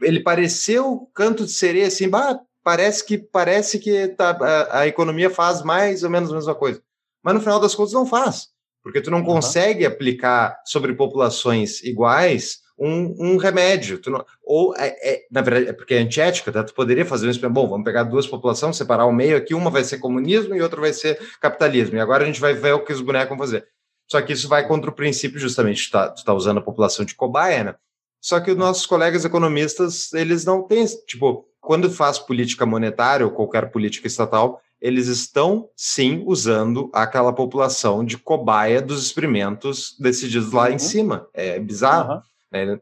Ele 0.00 0.20
pareceu 0.20 1.10
canto 1.14 1.44
de 1.44 1.52
sereia, 1.52 1.88
assim, 1.88 2.08
bah, 2.08 2.40
parece 2.64 3.04
que 3.04 3.18
parece 3.18 3.78
que 3.78 4.08
tá, 4.08 4.30
a, 4.30 4.78
a, 4.80 4.86
economia 4.86 5.28
faz 5.28 5.62
mais 5.62 6.02
ou 6.02 6.08
menos 6.08 6.32
a 6.32 6.36
mesma 6.36 6.54
coisa. 6.54 6.82
Mas 7.22 7.34
no 7.34 7.40
final 7.40 7.60
das 7.60 7.74
contas 7.74 7.92
não 7.92 8.06
faz, 8.06 8.48
porque 8.82 9.02
tu 9.02 9.10
não 9.10 9.18
uhum. 9.18 9.26
consegue 9.26 9.84
aplicar 9.84 10.58
sobre 10.64 10.94
populações 10.94 11.82
iguais 11.82 12.60
um, 12.78 13.14
um 13.18 13.36
remédio. 13.36 14.00
Não, 14.06 14.24
ou, 14.44 14.74
é, 14.76 14.96
é, 15.02 15.26
na 15.30 15.40
verdade, 15.40 15.68
é 15.68 15.72
porque 15.72 15.94
é 15.94 15.98
antiética, 15.98 16.52
tá? 16.52 16.62
tu 16.62 16.74
poderia 16.74 17.04
fazer 17.04 17.26
um 17.26 17.30
experimento. 17.30 17.60
Bom, 17.60 17.68
vamos 17.68 17.84
pegar 17.84 18.04
duas 18.04 18.26
populações, 18.26 18.76
separar 18.76 19.06
o 19.06 19.12
meio 19.12 19.36
aqui, 19.36 19.54
uma 19.54 19.70
vai 19.70 19.84
ser 19.84 19.98
comunismo 19.98 20.54
e 20.54 20.62
outra 20.62 20.80
vai 20.80 20.92
ser 20.92 21.18
capitalismo. 21.40 21.96
E 21.96 22.00
agora 22.00 22.24
a 22.24 22.26
gente 22.26 22.40
vai 22.40 22.54
ver 22.54 22.72
o 22.72 22.84
que 22.84 22.92
os 22.92 23.00
bonecos 23.00 23.30
vão 23.30 23.38
fazer. 23.38 23.66
Só 24.06 24.22
que 24.22 24.32
isso 24.32 24.48
vai 24.48 24.66
contra 24.66 24.90
o 24.90 24.94
princípio, 24.94 25.38
justamente, 25.38 25.88
tu 25.88 25.92
tá, 25.92 26.08
tu 26.08 26.24
tá 26.24 26.32
usando 26.32 26.58
a 26.58 26.62
população 26.62 27.04
de 27.04 27.14
cobaia, 27.14 27.64
né? 27.64 27.74
Só 28.20 28.40
que 28.40 28.50
os 28.50 28.56
nossos 28.56 28.86
colegas 28.86 29.24
economistas, 29.24 30.12
eles 30.12 30.44
não 30.44 30.62
têm, 30.62 30.84
tipo, 31.06 31.46
quando 31.60 31.90
faz 31.90 32.18
política 32.18 32.64
monetária 32.64 33.24
ou 33.24 33.32
qualquer 33.32 33.70
política 33.70 34.06
estatal, 34.06 34.60
eles 34.80 35.08
estão 35.08 35.68
sim 35.76 36.22
usando 36.26 36.88
aquela 36.92 37.32
população 37.32 38.04
de 38.04 38.16
cobaia 38.16 38.80
dos 38.80 39.04
experimentos 39.04 39.96
decididos 39.98 40.52
lá 40.52 40.68
uhum. 40.68 40.74
em 40.74 40.78
cima. 40.78 41.28
É 41.34 41.58
bizarro. 41.58 42.14
Uhum. 42.14 42.20
Né? 42.50 42.78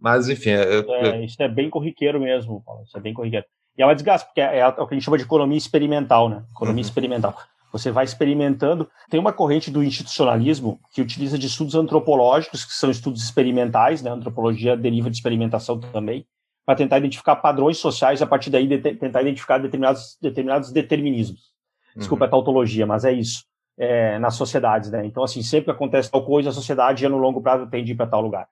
Mas, 0.00 0.28
enfim. 0.28 0.50
Eu, 0.50 0.90
é, 0.94 1.24
Isso 1.24 1.42
é 1.42 1.48
bem 1.48 1.68
corriqueiro 1.68 2.20
mesmo, 2.20 2.62
Paulo. 2.64 2.84
Isso 2.84 2.96
é 2.96 3.00
bem 3.00 3.12
corriqueiro. 3.12 3.46
E 3.76 3.82
é 3.82 3.84
uma 3.86 3.94
desgaste, 3.94 4.26
porque 4.26 4.40
é, 4.40 4.58
é 4.58 4.66
o 4.66 4.86
que 4.86 4.94
a 4.94 4.96
gente 4.96 5.04
chama 5.04 5.18
de 5.18 5.24
economia 5.24 5.58
experimental, 5.58 6.28
né? 6.28 6.44
Economia 6.50 6.82
uhum. 6.82 6.88
experimental. 6.88 7.36
Você 7.72 7.90
vai 7.90 8.04
experimentando. 8.04 8.88
Tem 9.10 9.20
uma 9.20 9.32
corrente 9.32 9.70
do 9.70 9.84
institucionalismo 9.84 10.80
que 10.92 11.02
utiliza 11.02 11.38
de 11.38 11.46
estudos 11.46 11.74
antropológicos, 11.74 12.64
que 12.64 12.72
são 12.72 12.90
estudos 12.90 13.22
experimentais, 13.22 14.02
né? 14.02 14.10
A 14.10 14.14
antropologia 14.14 14.76
deriva 14.76 15.10
de 15.10 15.16
experimentação 15.16 15.78
também, 15.78 16.26
para 16.64 16.76
tentar 16.76 16.98
identificar 16.98 17.36
padrões 17.36 17.78
sociais 17.78 18.20
e 18.20 18.24
a 18.24 18.26
partir 18.26 18.50
daí 18.50 18.66
de 18.66 18.78
tentar 18.78 19.22
identificar 19.22 19.58
determinados, 19.58 20.16
determinados 20.20 20.72
determinismos. 20.72 21.52
Desculpa 21.96 22.24
uhum. 22.24 22.28
a 22.28 22.30
tautologia, 22.30 22.86
mas 22.86 23.04
é 23.04 23.12
isso. 23.12 23.44
É, 23.76 24.18
nas 24.18 24.34
sociedades, 24.34 24.90
né? 24.90 25.06
Então, 25.06 25.22
assim, 25.22 25.40
sempre 25.40 25.66
que 25.66 25.70
acontece 25.70 26.10
tal 26.10 26.24
coisa, 26.24 26.50
a 26.50 26.52
sociedade, 26.52 27.08
no 27.08 27.16
longo 27.16 27.40
prazo, 27.40 27.68
tende 27.68 27.92
a 27.92 27.94
ir 27.94 27.96
para 27.96 28.08
tal 28.08 28.20
lugar 28.20 28.48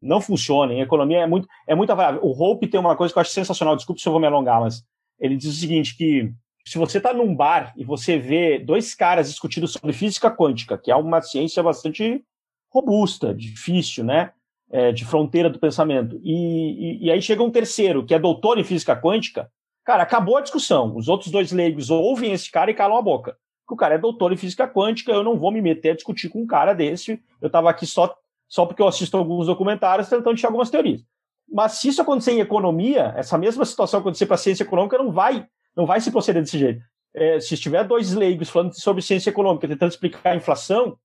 não 0.00 0.20
funciona. 0.20 0.72
Em 0.72 0.80
economia 0.80 1.18
é 1.18 1.26
muito, 1.26 1.48
é 1.66 1.74
muito 1.74 1.94
variável. 1.94 2.20
O 2.24 2.30
Hope 2.30 2.66
tem 2.66 2.80
uma 2.80 2.96
coisa 2.96 3.12
que 3.12 3.18
eu 3.18 3.20
acho 3.20 3.32
sensacional, 3.32 3.76
desculpe 3.76 4.00
se 4.00 4.08
eu 4.08 4.12
vou 4.12 4.20
me 4.20 4.26
alongar, 4.26 4.60
mas 4.60 4.82
ele 5.18 5.36
diz 5.36 5.54
o 5.54 5.60
seguinte, 5.60 5.96
que 5.96 6.32
se 6.64 6.78
você 6.78 6.98
está 6.98 7.12
num 7.12 7.34
bar 7.34 7.72
e 7.76 7.84
você 7.84 8.18
vê 8.18 8.58
dois 8.58 8.94
caras 8.94 9.28
discutindo 9.28 9.66
sobre 9.66 9.92
física 9.92 10.30
quântica, 10.30 10.78
que 10.78 10.90
é 10.90 10.96
uma 10.96 11.20
ciência 11.20 11.62
bastante 11.62 12.24
robusta, 12.72 13.34
difícil, 13.34 14.04
né? 14.04 14.32
É, 14.72 14.92
de 14.92 15.04
fronteira 15.04 15.50
do 15.50 15.58
pensamento, 15.58 16.20
e, 16.22 17.00
e, 17.02 17.06
e 17.06 17.10
aí 17.10 17.20
chega 17.20 17.42
um 17.42 17.50
terceiro, 17.50 18.06
que 18.06 18.14
é 18.14 18.20
doutor 18.20 18.56
em 18.56 18.62
física 18.62 18.94
quântica, 18.94 19.50
cara, 19.84 20.04
acabou 20.04 20.36
a 20.36 20.40
discussão. 20.40 20.94
Os 20.96 21.08
outros 21.08 21.32
dois 21.32 21.50
leigos 21.50 21.90
ouvem 21.90 22.30
esse 22.30 22.48
cara 22.48 22.70
e 22.70 22.74
calam 22.74 22.96
a 22.96 23.02
boca. 23.02 23.36
Porque 23.66 23.74
o 23.74 23.76
cara 23.76 23.96
é 23.96 23.98
doutor 23.98 24.32
em 24.32 24.36
física 24.36 24.68
quântica, 24.68 25.10
eu 25.10 25.24
não 25.24 25.36
vou 25.36 25.50
me 25.50 25.60
meter 25.60 25.90
a 25.90 25.94
discutir 25.96 26.28
com 26.28 26.42
um 26.42 26.46
cara 26.46 26.72
desse. 26.72 27.20
Eu 27.40 27.48
estava 27.48 27.68
aqui 27.68 27.84
só 27.84 28.14
só 28.50 28.66
porque 28.66 28.82
eu 28.82 28.88
assisto 28.88 29.16
alguns 29.16 29.46
documentários 29.46 30.10
tentando 30.10 30.36
tirar 30.36 30.48
algumas 30.48 30.68
teorias. 30.68 31.02
Mas 31.50 31.72
se 31.72 31.88
isso 31.88 32.02
acontecer 32.02 32.32
em 32.32 32.40
economia, 32.40 33.14
essa 33.16 33.38
mesma 33.38 33.64
situação 33.64 34.00
acontecer 34.00 34.26
para 34.26 34.34
a 34.34 34.38
ciência 34.38 34.64
econômica, 34.64 34.98
não 34.98 35.10
vai, 35.10 35.46
não 35.74 35.86
vai 35.86 36.00
se 36.00 36.10
proceder 36.10 36.42
desse 36.42 36.58
jeito. 36.58 36.82
É, 37.14 37.40
se 37.40 37.54
estiver 37.54 37.84
dois 37.84 38.12
leigos 38.12 38.50
falando 38.50 38.72
sobre 38.74 39.02
ciência 39.02 39.30
econômica, 39.30 39.66
tentando 39.66 39.90
explicar 39.90 40.32
a 40.32 40.36
inflação, 40.36 40.98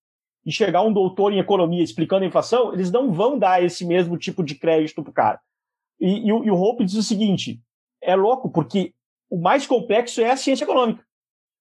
e 0.46 0.52
chegar 0.52 0.84
um 0.84 0.94
doutor 0.94 1.34
em 1.34 1.40
economia 1.40 1.84
explicando 1.84 2.24
a 2.24 2.28
inflação, 2.28 2.72
eles 2.72 2.92
não 2.92 3.12
vão 3.12 3.38
dar 3.38 3.64
esse 3.64 3.84
mesmo 3.84 4.16
tipo 4.16 4.44
de 4.44 4.54
crédito 4.56 5.02
para 5.02 5.10
o 5.10 5.14
cara. 5.14 5.40
E, 6.00 6.20
e, 6.20 6.28
e 6.28 6.52
o 6.52 6.62
Hope 6.62 6.86
diz 6.86 6.96
o 6.96 7.04
seguinte: 7.04 7.60
é 8.02 8.16
louco, 8.16 8.50
porque 8.52 8.94
o 9.30 9.38
mais 9.38 9.66
complexo 9.66 10.22
é 10.22 10.30
a 10.30 10.38
ciência 10.38 10.64
econômica. 10.64 11.04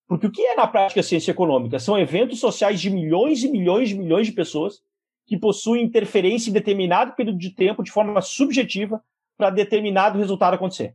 Porque 0.06 0.26
o 0.26 0.30
que 0.30 0.42
é 0.42 0.54
na 0.54 0.66
prática 0.66 1.02
ciência 1.02 1.30
econômica? 1.30 1.78
São 1.78 1.98
eventos 1.98 2.38
sociais 2.38 2.78
de 2.78 2.90
milhões 2.90 3.42
e 3.42 3.48
milhões 3.48 3.90
e 3.90 3.94
milhões 3.94 4.26
de 4.26 4.34
pessoas 4.34 4.82
que 5.26 5.36
possuem 5.36 5.84
interferência 5.84 6.50
em 6.50 6.52
determinado 6.52 7.14
período 7.14 7.38
de 7.38 7.50
tempo 7.50 7.82
de 7.82 7.90
forma 7.90 8.20
subjetiva 8.20 9.02
para 9.36 9.50
determinado 9.50 10.18
resultado 10.18 10.54
acontecer. 10.54 10.94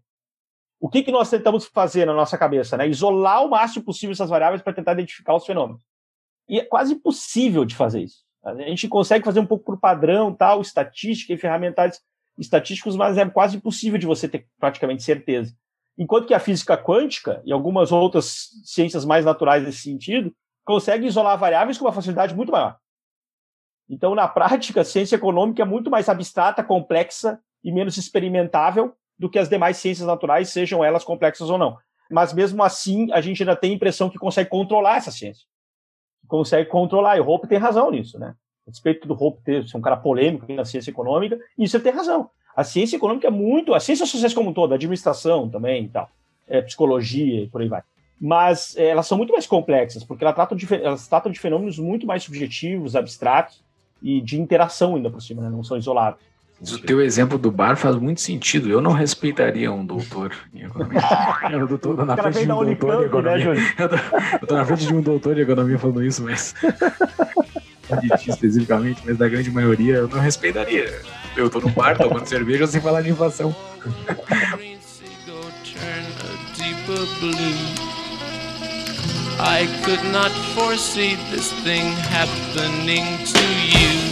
O 0.80 0.88
que, 0.88 1.04
que 1.04 1.12
nós 1.12 1.30
tentamos 1.30 1.66
fazer 1.66 2.06
na 2.06 2.14
nossa 2.14 2.38
cabeça? 2.38 2.78
Né? 2.78 2.88
Isolar 2.88 3.44
o 3.44 3.50
máximo 3.50 3.84
possível 3.84 4.14
essas 4.14 4.30
variáveis 4.30 4.62
para 4.62 4.74
tentar 4.74 4.94
identificar 4.94 5.36
os 5.36 5.46
fenômenos. 5.46 5.82
E 6.48 6.60
é 6.60 6.66
quase 6.66 6.94
impossível 6.94 7.66
de 7.66 7.76
fazer 7.76 8.02
isso. 8.02 8.24
A 8.44 8.56
gente 8.56 8.88
consegue 8.88 9.26
fazer 9.26 9.40
um 9.40 9.46
pouco 9.46 9.66
por 9.66 9.80
padrão, 9.80 10.34
tal, 10.34 10.62
estatística 10.62 11.34
e 11.34 11.38
ferramentais 11.38 12.02
estatísticos, 12.38 12.96
mas 12.96 13.18
é 13.18 13.30
quase 13.30 13.58
impossível 13.58 14.00
de 14.00 14.06
você 14.06 14.30
ter 14.30 14.48
praticamente 14.58 15.04
certeza. 15.04 15.54
Enquanto 15.98 16.28
que 16.28 16.34
a 16.34 16.40
física 16.40 16.78
quântica 16.78 17.42
e 17.44 17.52
algumas 17.52 17.92
outras 17.92 18.48
ciências 18.64 19.04
mais 19.04 19.26
naturais 19.26 19.64
nesse 19.64 19.80
sentido 19.80 20.34
conseguem 20.64 21.10
isolar 21.10 21.38
variáveis 21.38 21.78
com 21.78 21.86
uma 21.86 21.92
facilidade 21.92 22.34
muito 22.34 22.54
maior. 22.54 22.78
Então, 23.90 24.14
na 24.14 24.28
prática, 24.28 24.82
a 24.82 24.86
ciência 24.86 25.16
econômica 25.16 25.64
é 25.64 25.66
muito 25.66 25.90
mais 25.90 26.08
abstrata, 26.08 26.64
complexa 26.64 27.40
e 27.64 27.72
menos 27.72 27.98
experimentável 27.98 28.94
do 29.18 29.30
que 29.30 29.40
as 29.40 29.50
demais 29.50 29.78
ciências 29.78 30.08
naturais, 30.08 30.50
sejam 30.50 30.84
elas 30.84 31.04
complexas 31.04 31.50
ou 31.50 31.58
não. 31.58 31.78
Mas 32.10 32.32
mesmo 32.32 32.64
assim, 32.64 33.12
a 33.12 33.20
gente 33.20 33.42
ainda 33.42 33.56
tem 33.56 33.72
a 33.72 33.76
impressão 33.76 34.10
que 34.10 34.18
consegue 34.18 34.50
controlar 34.50 34.98
essa 34.98 35.12
ciência. 35.12 35.46
Consegue 36.28 36.70
controlar, 36.70 37.18
e 37.18 37.20
o 37.20 37.28
Hope 37.28 37.48
tem 37.48 37.58
razão 37.58 37.90
nisso, 37.90 38.20
né? 38.20 38.36
A 38.68 38.70
respeito 38.70 39.08
do 39.08 39.16
Hope 39.16 39.42
ter, 39.44 39.68
ser 39.68 39.78
um 39.78 39.82
cara 39.82 39.98
polêmico 39.98 40.52
na 40.54 40.64
ciência 40.64 40.92
econômica, 40.92 41.40
isso 41.58 41.76
ele 41.76 41.84
tem 41.84 41.92
razão. 41.92 42.30
A 42.56 42.64
ciência 42.64 42.96
econômica 42.96 43.28
é 43.28 43.32
muito, 43.32 43.74
a 43.74 43.80
ciência 43.80 44.06
sociais 44.06 44.34
como 44.34 44.52
um 44.52 44.54
todo, 44.54 44.74
administração 44.74 45.50
também 45.50 45.86
e 45.86 45.90
tal, 45.90 46.10
é, 46.48 46.62
psicologia 46.62 47.44
e 47.44 47.48
por 47.48 47.62
aí 47.62 47.68
vai. 47.68 47.82
Mas 48.22 48.76
é, 48.78 48.88
elas 48.90 49.08
são 49.08 49.18
muito 49.18 49.34
mais 49.34 49.48
complexas, 49.48 50.04
porque 50.04 50.24
elas 50.24 50.36
tratam, 50.36 50.56
de, 50.56 50.74
elas 50.76 51.08
tratam 51.08 51.32
de 51.32 51.40
fenômenos 51.40 51.80
muito 51.80 52.06
mais 52.06 52.24
subjetivos, 52.24 52.96
abstratos 52.96 53.64
e 54.02 54.22
de 54.22 54.40
interação 54.40 54.96
ainda 54.96 55.10
por 55.10 55.22
cima, 55.22 55.42
né? 55.42 55.50
não 55.50 55.64
são 55.64 55.78
isolados. 55.78 56.20
O 56.62 56.78
teu 56.80 57.02
exemplo 57.02 57.38
do 57.38 57.50
bar 57.50 57.78
faz 57.78 57.96
muito 57.96 58.20
sentido. 58.20 58.70
Eu 58.70 58.82
não 58.82 58.92
respeitaria 58.92 59.72
um 59.72 59.86
doutor 59.86 60.34
em 60.54 60.64
economia. 60.64 61.00
Eu 61.52 61.78
tô, 61.78 61.94
na 61.94 62.18
frente 62.18 62.46
de 62.46 62.52
um 62.52 62.66
doutor 62.66 63.02
em 63.02 63.06
economia. 63.06 63.54
Eu, 63.78 63.90
tô, 63.90 63.96
eu 64.42 64.48
tô 64.48 64.56
na 64.56 64.66
frente 64.66 64.86
de 64.86 64.94
um 64.94 65.02
doutor 65.02 65.38
em 65.38 65.42
economia 65.42 65.80
falando 65.80 66.04
isso, 66.04 66.22
mas. 66.22 66.54
de 68.02 68.10
ti 68.18 68.30
especificamente, 68.30 69.02
mas 69.06 69.18
da 69.18 69.28
grande 69.28 69.50
maioria 69.50 69.96
eu 69.96 70.08
não 70.08 70.20
respeitaria. 70.20 71.02
Eu 71.36 71.50
tô 71.50 71.60
no 71.60 71.70
bar 71.70 71.98
tomando 71.98 72.26
cerveja 72.28 72.68
sem 72.68 72.82
falar 72.82 73.02
de 73.02 73.10
inflação. 73.10 73.56
I 79.42 79.68
could 79.86 80.04
not 80.12 80.32
foresee 80.54 81.16
this 81.32 81.54
thing 81.64 81.94
happening 82.12 83.06
to 83.24 83.40
you. 83.40 84.10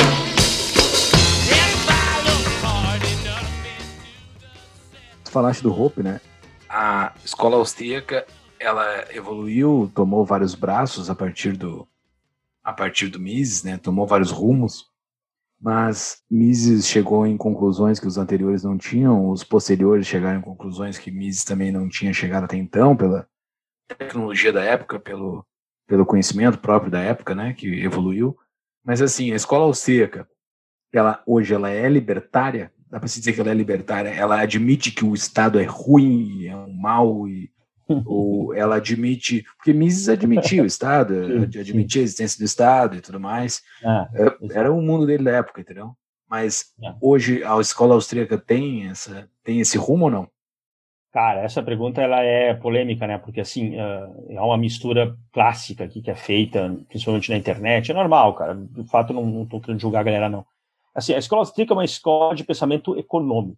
Tu 5.25 5.31
falaste 5.31 5.61
do 5.61 5.69
Hope, 5.69 6.01
né? 6.01 6.21
A 6.69 7.11
escola 7.25 7.57
austríaca, 7.57 8.25
ela 8.57 9.03
evoluiu, 9.13 9.91
tomou 9.93 10.25
vários 10.25 10.55
braços 10.55 11.09
a 11.09 11.15
partir 11.15 11.57
do 11.57 11.85
a 12.63 12.71
partir 12.71 13.09
do 13.09 13.19
Mises, 13.19 13.63
né? 13.63 13.77
Tomou 13.77 14.07
vários 14.07 14.31
rumos. 14.31 14.85
Mas 15.59 16.21
Mises 16.31 16.87
chegou 16.87 17.27
em 17.27 17.35
conclusões 17.35 17.99
que 17.99 18.07
os 18.07 18.17
anteriores 18.17 18.63
não 18.63 18.77
tinham, 18.77 19.29
os 19.29 19.43
posteriores 19.43 20.07
chegaram 20.07 20.39
em 20.39 20.43
conclusões 20.43 20.97
que 20.97 21.11
Mises 21.11 21.43
também 21.43 21.69
não 21.69 21.89
tinha 21.89 22.13
chegado 22.13 22.45
até 22.45 22.55
então 22.55 22.95
pela 22.95 23.27
tecnologia 23.95 24.51
da 24.51 24.63
época, 24.63 24.99
pelo, 24.99 25.45
pelo 25.87 26.05
conhecimento 26.05 26.57
próprio 26.57 26.91
da 26.91 26.99
época, 26.99 27.33
né, 27.33 27.53
que 27.53 27.81
evoluiu. 27.81 28.37
Mas 28.83 29.01
assim, 29.01 29.31
a 29.31 29.35
escola 29.35 29.65
austríaca, 29.65 30.27
ela 30.93 31.21
hoje 31.25 31.53
ela 31.53 31.69
é 31.69 31.87
libertária, 31.89 32.71
dá 32.89 32.99
para 32.99 33.07
se 33.07 33.19
dizer 33.19 33.33
que 33.33 33.41
ela 33.41 33.51
é 33.51 33.53
libertária, 33.53 34.09
ela 34.09 34.39
admite 34.39 34.91
que 34.91 35.05
o 35.05 35.13
Estado 35.13 35.59
é 35.59 35.65
ruim, 35.65 36.45
é 36.45 36.55
um 36.55 36.73
mal 36.73 37.27
e 37.27 37.51
ou 38.05 38.53
ela 38.53 38.75
admite, 38.77 39.45
porque 39.55 39.71
Mises 39.71 40.09
admitia 40.09 40.61
o 40.61 40.65
Estado, 40.65 41.15
admitia 41.59 42.01
a 42.01 42.03
existência 42.03 42.37
do 42.37 42.45
Estado 42.45 42.97
e 42.97 43.01
tudo 43.01 43.19
mais. 43.19 43.61
Ah, 43.83 44.09
era 44.51 44.71
o 44.71 44.81
mundo 44.81 45.05
dele 45.05 45.23
da 45.23 45.31
época, 45.31 45.61
entendeu? 45.61 45.95
Mas 46.29 46.73
hoje 47.01 47.43
a 47.43 47.57
escola 47.61 47.95
austríaca 47.95 48.37
tem 48.37 48.89
essa 48.89 49.29
tem 49.43 49.61
esse 49.61 49.77
rumo 49.77 50.05
ou 50.05 50.11
não? 50.11 50.29
Cara, 51.17 51.41
essa 51.41 51.63
pergunta 51.63 51.99
ela 51.99 52.21
é 52.21 52.53
polêmica, 52.53 53.07
né? 53.07 53.17
Porque 53.17 53.41
assim, 53.41 53.75
uh, 53.75 54.25
é 54.29 54.39
uma 54.39 54.55
mistura 54.55 55.17
clássica 55.33 55.83
aqui 55.83 55.99
que 55.99 56.11
é 56.11 56.15
feita, 56.15 56.77
principalmente 56.87 57.31
na 57.31 57.37
internet. 57.37 57.89
É 57.89 57.93
normal, 57.95 58.35
cara. 58.35 58.53
De 58.53 58.83
fato, 58.83 59.13
não, 59.13 59.43
tô 59.43 59.59
querendo 59.59 59.81
julgar 59.81 60.01
a 60.01 60.03
galera, 60.03 60.29
não. 60.29 60.45
Assim, 60.93 61.15
a 61.15 61.17
escola 61.17 61.41
austríaca 61.41 61.73
é 61.73 61.75
uma 61.75 61.83
escola 61.83 62.35
de 62.35 62.43
pensamento 62.43 62.95
econômico. 62.99 63.57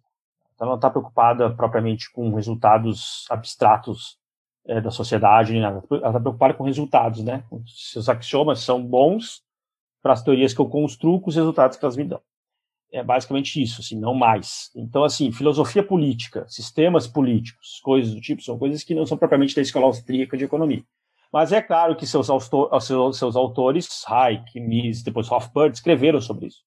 Então, 0.54 0.64
ela 0.64 0.70
não 0.70 0.76
está 0.76 0.88
preocupada 0.88 1.50
propriamente 1.50 2.10
com 2.10 2.34
resultados 2.34 3.26
abstratos 3.28 4.16
é, 4.66 4.80
da 4.80 4.90
sociedade, 4.90 5.54
ela 5.58 5.82
está 5.92 6.18
preocupada 6.18 6.54
com 6.54 6.64
resultados, 6.64 7.22
né? 7.22 7.44
Se 7.66 7.98
os 7.98 8.08
axiomas 8.08 8.60
são 8.60 8.82
bons 8.82 9.42
para 10.02 10.14
as 10.14 10.22
teorias 10.22 10.54
que 10.54 10.60
eu 10.62 10.66
construo, 10.66 11.20
com 11.20 11.28
os 11.28 11.36
resultados 11.36 11.76
que 11.76 11.84
elas 11.84 11.98
me 11.98 12.04
dão 12.04 12.22
é 12.92 13.02
basicamente 13.02 13.62
isso, 13.62 13.80
assim, 13.80 13.98
não 13.98 14.14
mais. 14.14 14.70
Então, 14.74 15.04
assim, 15.04 15.30
filosofia 15.32 15.82
política, 15.82 16.44
sistemas 16.48 17.06
políticos, 17.06 17.80
coisas 17.82 18.14
do 18.14 18.20
tipo, 18.20 18.42
são 18.42 18.58
coisas 18.58 18.82
que 18.82 18.94
não 18.94 19.06
são 19.06 19.16
propriamente 19.16 19.54
da 19.54 19.62
escola 19.62 19.86
austríaca 19.86 20.36
de 20.36 20.44
economia. 20.44 20.82
Mas 21.32 21.52
é 21.52 21.62
claro 21.62 21.94
que 21.94 22.06
seus, 22.06 22.26
seus, 22.82 23.18
seus 23.18 23.36
autores, 23.36 24.04
Hayek, 24.08 24.58
Mises, 24.58 25.02
depois 25.02 25.30
Hofbard, 25.30 25.76
escreveram 25.76 26.20
sobre 26.20 26.48
isso. 26.48 26.58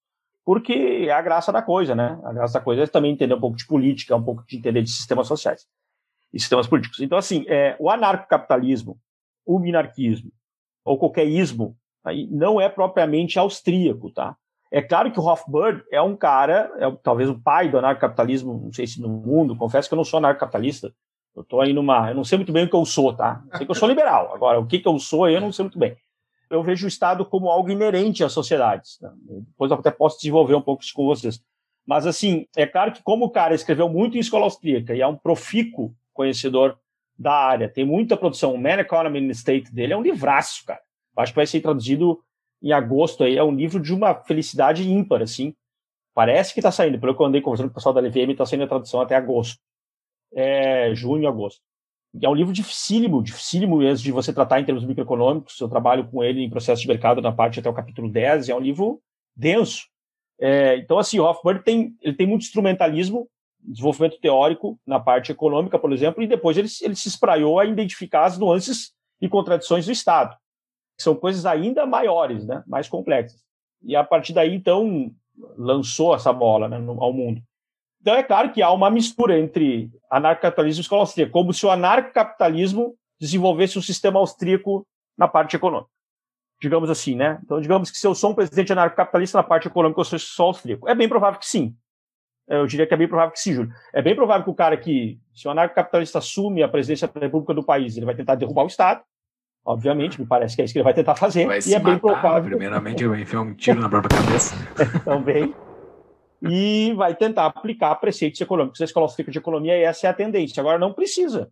Porque 0.46 0.74
é 1.08 1.12
a 1.12 1.22
graça 1.22 1.52
da 1.52 1.62
coisa, 1.62 1.94
né? 1.96 2.20
A 2.24 2.34
graça 2.34 2.56
da 2.56 2.62
coisa 2.64 2.84
é 2.84 2.88
também 2.88 3.12
entender 3.12 3.34
um 3.34 3.40
pouco 3.40 3.58
de 3.58 3.68
política, 3.68 4.16
um 4.16 4.24
pouco 4.24 4.46
de 4.48 4.58
entender 4.58 4.82
de 4.82 4.90
sistemas 4.90 5.28
sociais 5.28 5.68
e 6.34 6.40
sistemas 6.40 6.68
políticos. 6.68 7.00
Então, 7.02 7.18
assim, 7.18 7.46
é, 7.48 7.76
o 7.80 7.90
anarcocapitalismo, 7.90 8.98
o 9.46 9.60
minarquismo, 9.60 10.32
ou 10.84 10.98
qualquer 10.98 11.26
ismo, 11.26 11.78
aí, 12.04 12.28
não 12.28 12.60
é 12.60 12.68
propriamente 12.68 13.38
austríaco, 13.38 14.12
tá? 14.12 14.36
É 14.74 14.82
claro 14.82 15.12
que 15.12 15.20
o 15.20 15.24
Hofbird 15.24 15.84
é 15.92 16.02
um 16.02 16.16
cara, 16.16 16.72
é 16.80 16.92
talvez 17.04 17.30
o 17.30 17.40
pai 17.40 17.70
do 17.70 17.78
anarcocapitalismo, 17.78 18.60
não 18.60 18.74
sei 18.74 18.88
se 18.88 19.00
no 19.00 19.08
mundo, 19.08 19.56
confesso 19.56 19.88
que 19.88 19.94
eu 19.94 19.98
não 19.98 20.04
sou 20.04 20.18
anarcocapitalista. 20.18 20.92
Eu 21.36 21.44
estou 21.44 21.62
aí 21.62 21.72
numa. 21.72 22.10
Eu 22.10 22.16
não 22.16 22.24
sei 22.24 22.40
muito 22.40 22.52
bem 22.52 22.66
o 22.66 22.70
que 22.70 22.76
eu 22.76 22.84
sou, 22.84 23.14
tá? 23.14 23.44
Eu 23.52 23.58
sei 23.58 23.66
que 23.68 23.72
eu 23.72 23.76
sou 23.76 23.88
liberal. 23.88 24.34
Agora, 24.34 24.60
o 24.60 24.66
que, 24.66 24.80
que 24.80 24.88
eu 24.88 24.98
sou, 24.98 25.30
eu 25.30 25.40
não 25.40 25.52
sei 25.52 25.62
muito 25.62 25.78
bem. 25.78 25.96
Eu 26.50 26.64
vejo 26.64 26.86
o 26.86 26.88
Estado 26.88 27.24
como 27.24 27.50
algo 27.50 27.70
inerente 27.70 28.24
às 28.24 28.32
sociedades. 28.32 28.98
Tá? 28.98 29.14
Depois 29.28 29.70
eu 29.70 29.78
até 29.78 29.92
posso 29.92 30.18
desenvolver 30.18 30.56
um 30.56 30.62
pouco 30.62 30.82
isso 30.82 30.94
com 30.96 31.06
vocês. 31.06 31.40
Mas, 31.86 32.08
assim, 32.08 32.48
é 32.56 32.66
claro 32.66 32.94
que, 32.94 33.04
como 33.04 33.26
o 33.26 33.30
cara 33.30 33.54
escreveu 33.54 33.88
muito 33.88 34.18
em 34.18 34.22
escola 34.22 34.46
austríaca 34.46 34.96
e 34.96 35.02
é 35.02 35.08
um 35.08 35.16
profícuo 35.16 35.94
conhecedor 36.14 36.80
da 37.18 37.34
área, 37.34 37.70
tem 37.70 37.86
muita 37.86 38.18
produção, 38.18 38.56
o 38.56 38.58
Man 38.58 38.80
Economy 38.80 39.20
and 39.20 39.32
State 39.32 39.72
dele 39.72 39.94
é 39.94 39.98
um 39.98 40.02
livraço, 40.02 40.66
cara. 40.66 40.82
Acho 41.18 41.32
que 41.32 41.38
vai 41.38 41.46
ser 41.46 41.62
traduzido 41.62 42.20
em 42.64 42.72
agosto 42.72 43.26
aí, 43.26 43.38
é 43.38 43.44
um 43.44 43.54
livro 43.54 43.80
de 43.82 43.94
uma 43.94 44.16
felicidade 44.16 44.90
ímpar, 44.90 45.22
assim. 45.22 45.54
Parece 46.14 46.54
que 46.54 46.62
está 46.62 46.72
saindo, 46.72 46.98
pelo 46.98 47.14
que 47.14 47.22
eu 47.22 47.26
andei 47.26 47.42
conversando 47.42 47.68
com 47.68 47.74
o 47.74 47.76
pessoal 47.76 47.94
da 47.94 48.00
LVM, 48.00 48.32
está 48.32 48.46
saindo 48.46 48.64
a 48.64 48.68
tradução 48.68 49.02
até 49.02 49.16
agosto. 49.16 49.60
É, 50.34 50.96
junho, 50.96 51.28
agosto. 51.28 51.62
É 52.22 52.30
um 52.30 52.34
livro 52.34 52.54
dificílimo, 52.54 53.22
dificílimo 53.22 53.78
mesmo 53.78 54.04
de 54.04 54.12
você 54.12 54.32
tratar 54.32 54.62
em 54.62 54.66
termos 54.66 54.86
microeconômicos. 54.86 55.60
Eu 55.60 55.68
trabalho 55.68 56.08
com 56.08 56.24
ele 56.24 56.42
em 56.42 56.50
processo 56.50 56.82
de 56.82 56.88
mercado 56.88 57.22
na 57.22 57.32
parte 57.32 57.60
até 57.60 57.70
o 57.70 57.74
capítulo 57.74 58.10
10, 58.10 58.48
e 58.48 58.52
é 58.52 58.56
um 58.56 58.60
livro 58.60 59.02
denso. 59.36 59.88
É, 60.40 60.78
então, 60.78 60.98
assim, 60.98 61.20
o 61.20 61.26
Hofbard 61.26 61.64
tem, 61.64 61.96
ele 62.02 62.16
tem 62.16 62.28
muito 62.28 62.44
instrumentalismo, 62.44 63.28
desenvolvimento 63.60 64.20
teórico 64.20 64.80
na 64.86 65.00
parte 65.00 65.32
econômica, 65.32 65.78
por 65.78 65.92
exemplo, 65.92 66.24
e 66.24 66.28
depois 66.28 66.58
ele, 66.58 66.68
ele 66.82 66.96
se 66.96 67.10
espraiou 67.10 67.60
a 67.60 67.66
identificar 67.66 68.26
as 68.26 68.38
nuances 68.38 68.94
e 69.20 69.28
contradições 69.28 69.86
do 69.86 69.92
Estado 69.92 70.38
são 70.98 71.16
coisas 71.16 71.46
ainda 71.46 71.86
maiores, 71.86 72.46
né, 72.46 72.64
mais 72.68 72.88
complexas. 72.88 73.42
E 73.82 73.96
a 73.96 74.04
partir 74.04 74.34
daí, 74.34 74.54
então, 74.54 75.12
lançou 75.58 76.16
essa 76.16 76.32
bola 76.32 76.70
né, 76.70 76.78
ao 76.78 77.14
mundo. 77.14 77.42
Então, 78.02 78.16
é 78.16 78.24
claro 78.24 78.52
que 78.52 78.62
há 78.62 78.72
uma 78.72 78.90
mistura 78.90 79.40
entre 79.40 79.90
anarcocapitalismo 80.10 80.82
e 80.82 80.84
escola 80.84 81.02
austríaca, 81.04 81.32
como 81.32 81.54
se 81.54 81.66
o 81.66 81.72
anarcocapitalismo 81.72 82.96
desenvolvesse 83.20 83.80
um 83.80 83.82
sistema 83.82 84.20
austríaco 84.20 84.86
na 85.18 85.28
parte 85.28 85.56
econômica. 85.56 85.90
Digamos 86.62 86.90
assim, 86.90 87.16
né? 87.16 87.40
Então, 87.44 87.60
digamos 87.62 87.90
que 87.90 87.98
se 87.98 88.06
eu 88.06 88.14
sou 88.14 88.32
um 88.32 88.36
presidente 88.36 88.72
anarcocapitalista 88.72 89.38
na 89.38 89.44
parte 89.44 89.68
econômica, 89.68 90.02
eu 90.02 90.20
sou 90.20 90.48
austríaco. 90.48 90.88
É 90.88 90.96
bem 90.96 91.08
provável 91.08 91.40
que 91.40 91.48
sim. 91.48 91.76
Eu 92.48 92.68
diria 92.68 92.86
que 92.86 92.94
é 92.94 92.98
bem 92.98 93.08
provável 93.08 93.32
que 93.32 93.40
sim, 93.40 93.54
Júlio. 93.54 93.72
É 93.94 94.02
bem 94.02 94.16
provável 94.16 94.44
que 94.44 94.50
o 94.50 94.56
cara 94.56 94.76
que, 94.76 95.18
se 95.34 95.48
o 95.48 95.52
anarcocapitalista 95.52 96.20
assume 96.20 96.62
a 96.62 96.68
presidência 96.68 97.08
da 97.08 97.22
República 97.22 97.54
do 97.54 97.64
país, 97.64 97.96
ele 97.96 98.06
vai 98.06 98.16
tentar 98.16 98.36
derrubar 98.36 98.64
o 98.64 98.68
Estado, 98.68 99.02
Obviamente, 99.66 100.20
me 100.20 100.28
parece 100.28 100.56
que 100.56 100.62
é 100.62 100.66
isso 100.66 100.74
que 100.74 100.80
ele 100.80 100.84
vai 100.84 100.94
tentar 100.94 101.16
fazer. 101.16 101.48
Vai 101.48 101.60
e 101.66 101.74
é 101.74 101.80
bem 101.80 101.94
matar, 101.94 102.00
provável. 102.00 102.50
Primeiramente, 102.50 103.06
vai 103.08 103.22
enfiar 103.22 103.42
um 103.42 103.54
tiro 103.54 103.80
na 103.80 103.90
própria 103.90 104.22
cabeça. 104.22 104.56
também. 105.06 105.56
E 106.42 106.94
vai 106.96 107.16
tentar 107.16 107.46
aplicar 107.46 107.96
preceitos 107.96 108.42
econômicos. 108.42 108.82
Escola 108.82 109.06
austríaca 109.06 109.32
de 109.32 109.38
economia, 109.38 109.78
essa 109.78 110.08
é 110.08 110.10
a 110.10 110.14
tendência. 110.14 110.60
Agora, 110.60 110.78
não 110.78 110.92
precisa. 110.92 111.50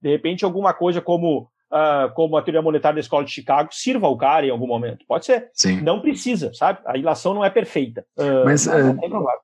De 0.00 0.10
repente, 0.10 0.44
alguma 0.44 0.74
coisa 0.74 1.00
como, 1.00 1.48
uh, 1.70 2.12
como 2.14 2.36
a 2.36 2.42
teoria 2.42 2.60
monetária 2.60 2.96
da 2.96 3.00
escola 3.00 3.24
de 3.24 3.30
Chicago 3.30 3.68
sirva 3.70 4.08
ao 4.08 4.16
cara 4.16 4.44
em 4.44 4.50
algum 4.50 4.66
momento. 4.66 5.04
Pode 5.06 5.26
ser. 5.26 5.48
Sim. 5.54 5.80
Não 5.82 6.00
precisa, 6.00 6.52
sabe? 6.52 6.80
A 6.84 6.98
ilação 6.98 7.32
não 7.32 7.44
é 7.44 7.50
perfeita. 7.50 8.04
Uh, 8.18 8.44
Mas, 8.44 8.66
é 8.66 8.82
uh, 8.82 8.94
bem 8.94 9.08
provável. 9.08 9.40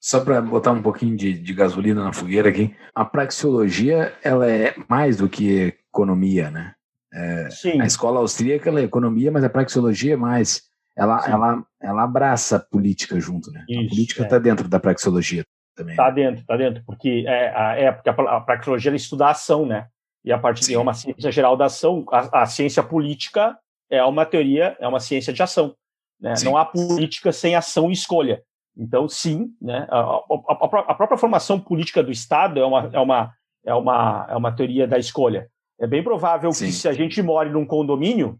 Só 0.00 0.20
para 0.20 0.40
botar 0.40 0.72
um 0.72 0.82
pouquinho 0.82 1.16
de, 1.16 1.34
de 1.34 1.52
gasolina 1.52 2.04
na 2.04 2.12
fogueira 2.12 2.48
aqui, 2.48 2.74
a 2.94 3.04
praxeologia 3.04 4.14
ela 4.22 4.50
é 4.50 4.74
mais 4.88 5.18
do 5.18 5.28
que 5.28 5.74
economia, 5.90 6.50
né? 6.50 6.74
É, 7.14 7.48
Sim. 7.50 7.80
a 7.80 7.86
escola 7.86 8.18
austríaca 8.18 8.68
ela 8.68 8.80
é 8.80 8.84
economia, 8.84 9.30
mas 9.30 9.44
a 9.44 9.48
praxeologia 9.48 10.14
é 10.14 10.16
mais. 10.16 10.62
Ela, 10.96 11.20
Sim. 11.20 11.30
ela, 11.30 11.64
ela 11.80 12.02
abraça 12.02 12.56
a 12.56 12.60
política 12.60 13.18
junto, 13.20 13.52
né? 13.52 13.64
a 13.68 13.72
Isso, 13.72 13.88
política 13.90 14.22
é. 14.22 14.24
está 14.24 14.38
dentro 14.38 14.68
da 14.68 14.80
praxeologia. 14.80 15.44
também. 15.76 15.96
Tá 15.96 16.10
dentro, 16.10 16.44
tá 16.44 16.56
dentro, 16.56 16.82
porque 16.84 17.24
é, 17.26 17.56
a, 17.56 17.76
é 17.76 17.92
porque 17.92 18.08
a, 18.08 18.12
a 18.12 18.40
praxeologia 18.40 18.90
ela 18.90 18.96
estuda 18.96 19.26
a 19.26 19.30
ação, 19.30 19.64
né? 19.64 19.86
E 20.24 20.32
a 20.32 20.38
partir 20.38 20.66
de 20.66 20.74
é 20.74 20.78
uma 20.78 20.94
ciência 20.94 21.30
geral 21.30 21.56
da 21.56 21.66
ação, 21.66 22.04
a, 22.10 22.42
a, 22.42 22.46
ciência 22.46 22.82
política 22.82 23.56
é 23.90 24.02
uma 24.02 24.24
teoria, 24.24 24.76
é 24.80 24.88
uma 24.88 24.98
ciência 24.98 25.32
de 25.32 25.42
ação. 25.42 25.76
Né? 26.18 26.32
Não 26.42 26.56
há 26.56 26.64
política 26.64 27.30
sem 27.30 27.54
ação 27.54 27.90
e 27.90 27.92
escolha. 27.92 28.42
Então, 28.76 29.08
sim, 29.08 29.50
né? 29.60 29.86
A, 29.90 30.00
a, 30.00 30.82
a, 30.88 30.94
própria 30.94 31.18
formação 31.18 31.60
política 31.60 32.02
do 32.02 32.10
Estado 32.10 32.58
é 32.58 32.64
uma, 32.64 32.90
é 32.92 32.98
uma, 32.98 33.32
é 33.66 33.74
uma, 33.74 34.26
é 34.30 34.36
uma 34.36 34.52
teoria 34.52 34.88
da 34.88 34.98
escolha. 34.98 35.48
É 35.80 35.86
bem 35.86 36.02
provável 36.02 36.52
sim. 36.52 36.66
que 36.66 36.72
se 36.72 36.88
a 36.88 36.92
gente 36.92 37.22
more 37.22 37.50
num 37.50 37.66
condomínio 37.66 38.38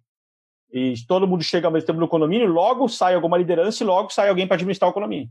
e 0.72 0.94
todo 1.06 1.26
mundo 1.26 1.42
chega 1.42 1.68
ao 1.68 1.72
mesmo 1.72 1.86
tempo 1.86 2.00
no 2.00 2.08
condomínio, 2.08 2.48
logo 2.48 2.88
sai 2.88 3.14
alguma 3.14 3.38
liderança 3.38 3.82
e 3.82 3.86
logo 3.86 4.10
sai 4.10 4.28
alguém 4.28 4.46
para 4.46 4.56
administrar 4.56 4.90
o 4.90 4.92
condomínio. 4.92 5.28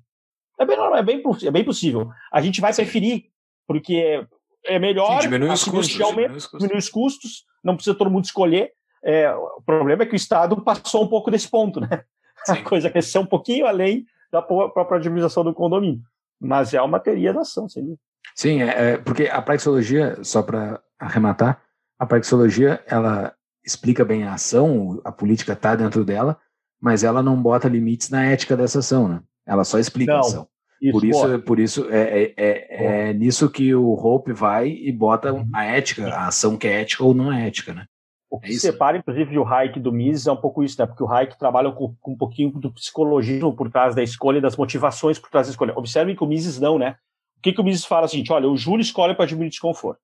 É 0.59 0.65
bem, 0.65 0.77
normal, 0.77 0.99
é 0.99 1.03
bem, 1.03 1.21
é 1.43 1.51
bem 1.51 1.63
possível. 1.63 2.09
A 2.31 2.41
gente 2.41 2.61
vai 2.61 2.73
preferir, 2.73 3.25
porque 3.67 4.25
é 4.65 4.79
melhor. 4.79 5.21
Sim, 5.21 5.29
diminui 5.29 5.49
os 5.49 5.63
custos. 5.63 5.97
Diminui 5.97 6.37
os 6.37 6.45
custos. 6.45 6.59
diminui 6.59 6.77
os 6.77 6.89
custos, 6.89 7.45
não 7.63 7.75
precisa 7.75 7.97
todo 7.97 8.11
mundo 8.11 8.25
escolher. 8.25 8.71
É, 9.03 9.33
o 9.33 9.61
problema 9.65 10.03
é 10.03 10.05
que 10.05 10.13
o 10.13 10.15
Estado 10.15 10.61
passou 10.61 11.03
um 11.03 11.07
pouco 11.07 11.29
desse 11.29 11.49
ponto, 11.49 11.81
né? 11.81 12.03
Sim. 12.45 12.53
A 12.53 12.63
coisa 12.63 12.89
cresceu 12.89 13.21
um 13.21 13.25
pouquinho 13.25 13.65
além 13.65 14.05
da 14.31 14.41
própria 14.41 14.97
administração 14.97 15.43
do 15.43 15.53
condomínio. 15.53 16.01
Mas 16.39 16.73
é 16.73 16.81
uma 16.81 16.99
teoria 16.99 17.31
da 17.31 17.41
ação, 17.41 17.69
sim. 17.69 17.95
Sim, 18.35 18.63
é, 18.63 18.93
é 18.93 18.97
porque 18.97 19.27
a 19.27 19.41
praxeologia, 19.41 20.21
só 20.23 20.41
para 20.41 20.81
arrematar, 20.99 21.62
a 22.03 22.05
praxeologia, 22.05 22.83
ela 22.85 23.33
explica 23.65 24.03
bem 24.03 24.23
a 24.23 24.33
ação, 24.33 25.01
a 25.03 25.11
política 25.11 25.53
está 25.53 25.75
dentro 25.75 26.03
dela, 26.03 26.37
mas 26.81 27.03
ela 27.03 27.23
não 27.23 27.41
bota 27.41 27.69
limites 27.69 28.09
na 28.09 28.25
ética 28.25 28.57
dessa 28.57 28.79
ação, 28.79 29.07
né? 29.07 29.21
Ela 29.45 29.63
só 29.63 29.79
explica 29.79 30.11
não. 30.11 30.17
a 30.17 30.21
ação. 30.21 30.47
Isso, 30.81 30.91
por 30.91 31.05
isso, 31.05 31.39
por 31.39 31.59
isso 31.59 31.89
é, 31.89 32.23
é, 32.23 32.33
é, 32.35 32.85
é, 33.09 33.13
nisso 33.13 33.49
que 33.49 33.73
o 33.73 33.93
Hope 33.93 34.33
vai 34.33 34.67
e 34.67 34.91
bota 34.91 35.31
uhum. 35.31 35.49
a 35.53 35.63
ética, 35.63 36.09
a 36.09 36.27
ação 36.27 36.57
que 36.57 36.67
é 36.67 36.81
ética 36.81 37.05
ou 37.05 37.13
não 37.13 37.31
é 37.31 37.47
ética, 37.47 37.73
né? 37.73 37.85
O 38.29 38.37
que 38.37 38.51
é 38.51 38.55
separa, 38.55 38.97
inclusive, 38.97 39.37
o 39.37 39.47
Hayek 39.47 39.79
do 39.79 39.93
Mises 39.93 40.27
é 40.27 40.31
um 40.31 40.37
pouco 40.37 40.61
isso, 40.61 40.75
né? 40.81 40.85
Porque 40.85 41.03
o 41.03 41.09
Hayek 41.09 41.39
trabalha 41.39 41.71
com, 41.71 41.95
com, 42.01 42.11
um 42.11 42.17
pouquinho 42.17 42.51
do 42.51 42.69
psicologismo 42.73 43.55
por 43.55 43.71
trás 43.71 43.95
da 43.95 44.03
escolha 44.03 44.39
e 44.39 44.41
das 44.41 44.57
motivações 44.57 45.17
por 45.17 45.29
trás 45.29 45.47
da 45.47 45.51
escolha. 45.51 45.73
Observem 45.77 46.15
que 46.15 46.23
o 46.23 46.27
Mises 46.27 46.59
não, 46.59 46.77
né? 46.77 46.97
O 47.37 47.41
que, 47.41 47.53
que 47.53 47.61
o 47.61 47.63
Mises 47.63 47.85
fala? 47.85 48.03
É 48.03 48.07
o 48.07 48.09
seguinte, 48.09 48.33
olha, 48.33 48.49
o 48.49 48.57
Júlio 48.57 48.81
escolhe 48.81 49.15
para 49.15 49.25
diminuir 49.25 49.49
desconforto. 49.49 50.01